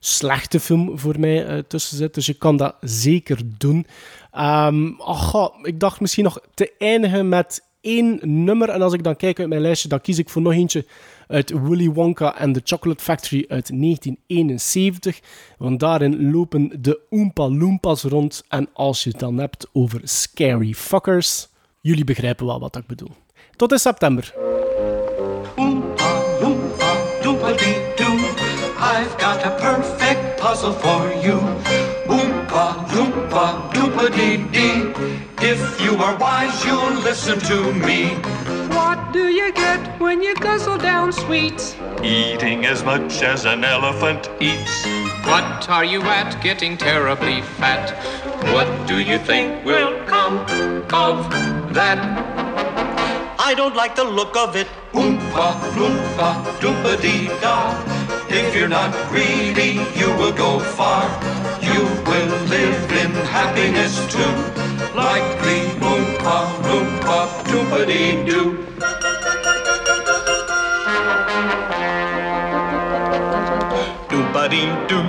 slechte 0.00 0.60
film 0.60 0.98
voor 0.98 1.20
mij 1.20 1.46
eh, 1.46 1.58
tussen 1.58 1.96
zit. 1.96 2.14
Dus 2.14 2.26
je 2.26 2.34
kan 2.34 2.56
dat 2.56 2.74
zeker 2.80 3.40
doen. 3.58 3.86
Ehm 4.32 4.90
ach, 4.98 5.28
goh, 5.28 5.54
ik 5.62 5.80
dacht 5.80 6.00
misschien 6.00 6.24
nog 6.24 6.40
te 6.54 6.72
eindigen 6.78 7.28
met 7.28 7.66
één 7.80 8.20
nummer. 8.44 8.68
En 8.68 8.82
als 8.82 8.92
ik 8.92 9.04
dan 9.04 9.16
kijk 9.16 9.38
uit 9.38 9.48
mijn 9.48 9.60
lijstje, 9.60 9.88
dan 9.88 10.00
kies 10.00 10.18
ik 10.18 10.28
voor 10.28 10.42
nog 10.42 10.52
eentje 10.52 10.86
uit 11.26 11.50
Willy 11.50 11.90
Wonka 11.90 12.28
and 12.28 12.54
the 12.54 12.60
Chocolate 12.64 13.04
Factory 13.04 13.44
uit 13.48 13.68
1971. 13.68 15.20
Want 15.58 15.80
daarin 15.80 16.30
lopen 16.30 16.82
de 16.82 17.00
Oompa 17.10 17.48
Loompas 17.48 18.02
rond. 18.02 18.44
En 18.48 18.68
als 18.72 19.04
je 19.04 19.10
het 19.10 19.18
dan 19.18 19.38
hebt 19.38 19.68
over 19.72 20.00
scary 20.04 20.72
fuckers, 20.72 21.47
jullie 21.80 22.04
begrijpen 22.04 22.46
wel 22.46 22.60
wat 22.60 22.76
ik 22.76 22.86
bedoel. 22.86 23.16
Tot 23.56 23.72
in 23.72 23.78
september. 23.78 24.34
I've 28.80 29.18
got 29.18 29.44
a 29.44 29.50
perfect 29.50 30.40
puzzle 30.40 30.72
for 30.72 31.12
you. 31.22 31.38
Oompa, 32.06 32.84
loompa, 32.94 33.72
doompa-dee-dee. 33.72 34.92
If 35.40 35.80
you 35.80 35.96
are 35.96 36.16
wise, 36.16 36.64
you'll 36.64 37.02
listen 37.02 37.38
to 37.38 37.72
me. 37.72 38.16
What 38.74 39.12
do 39.12 39.28
you 39.28 39.52
get 39.52 39.80
when 39.98 40.22
you 40.22 40.34
guzzle 40.34 40.78
down 40.78 41.12
sweets? 41.12 41.76
Eating 42.02 42.66
as 42.66 42.84
much 42.84 43.22
as 43.22 43.44
an 43.44 43.64
elephant 43.64 44.30
eats. 44.40 44.97
What 45.28 45.68
are 45.68 45.84
you 45.84 46.00
at 46.02 46.42
getting 46.42 46.78
terribly 46.78 47.42
fat? 47.42 47.90
What 48.54 48.68
do 48.88 48.98
you 48.98 49.18
think 49.18 49.62
will 49.62 50.02
come 50.06 50.38
of 50.90 51.28
that? 51.74 51.98
I 53.38 53.52
don't 53.54 53.76
like 53.76 53.94
the 53.94 54.04
look 54.04 54.34
of 54.38 54.56
it. 54.56 54.66
Oompa, 54.94 55.48
loompa, 55.76 56.30
doompa-dee-da. 56.60 57.56
If 58.30 58.56
you're 58.56 58.68
not 58.68 58.90
greedy, 59.10 59.72
you 60.00 60.08
will 60.16 60.32
go 60.32 60.60
far. 60.60 61.04
You 61.60 61.82
will 62.08 62.32
live 62.56 62.90
in 63.02 63.12
happiness 63.36 63.94
too. 64.10 64.34
Like 64.96 65.28
the 65.44 65.58
Oompa, 65.84 66.38
loompa, 66.68 66.98
doompa-dee-doo. 74.38 74.86
Doompa-dee-doo. 74.88 75.08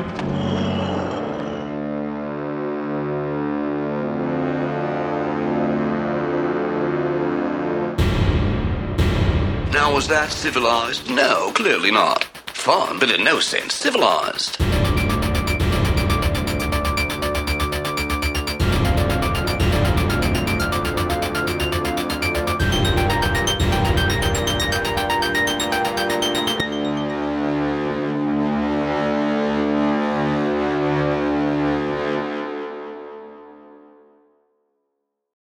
Now, 9.72 9.93
was 9.93 10.07
that 10.07 10.31
civilized? 10.31 11.10
No, 11.10 11.51
clearly 11.53 11.91
not. 11.91 12.23
Fun, 12.47 12.99
but 12.99 13.11
in 13.11 13.23
no 13.23 13.39
sense 13.39 13.76
civilized. 13.76 14.57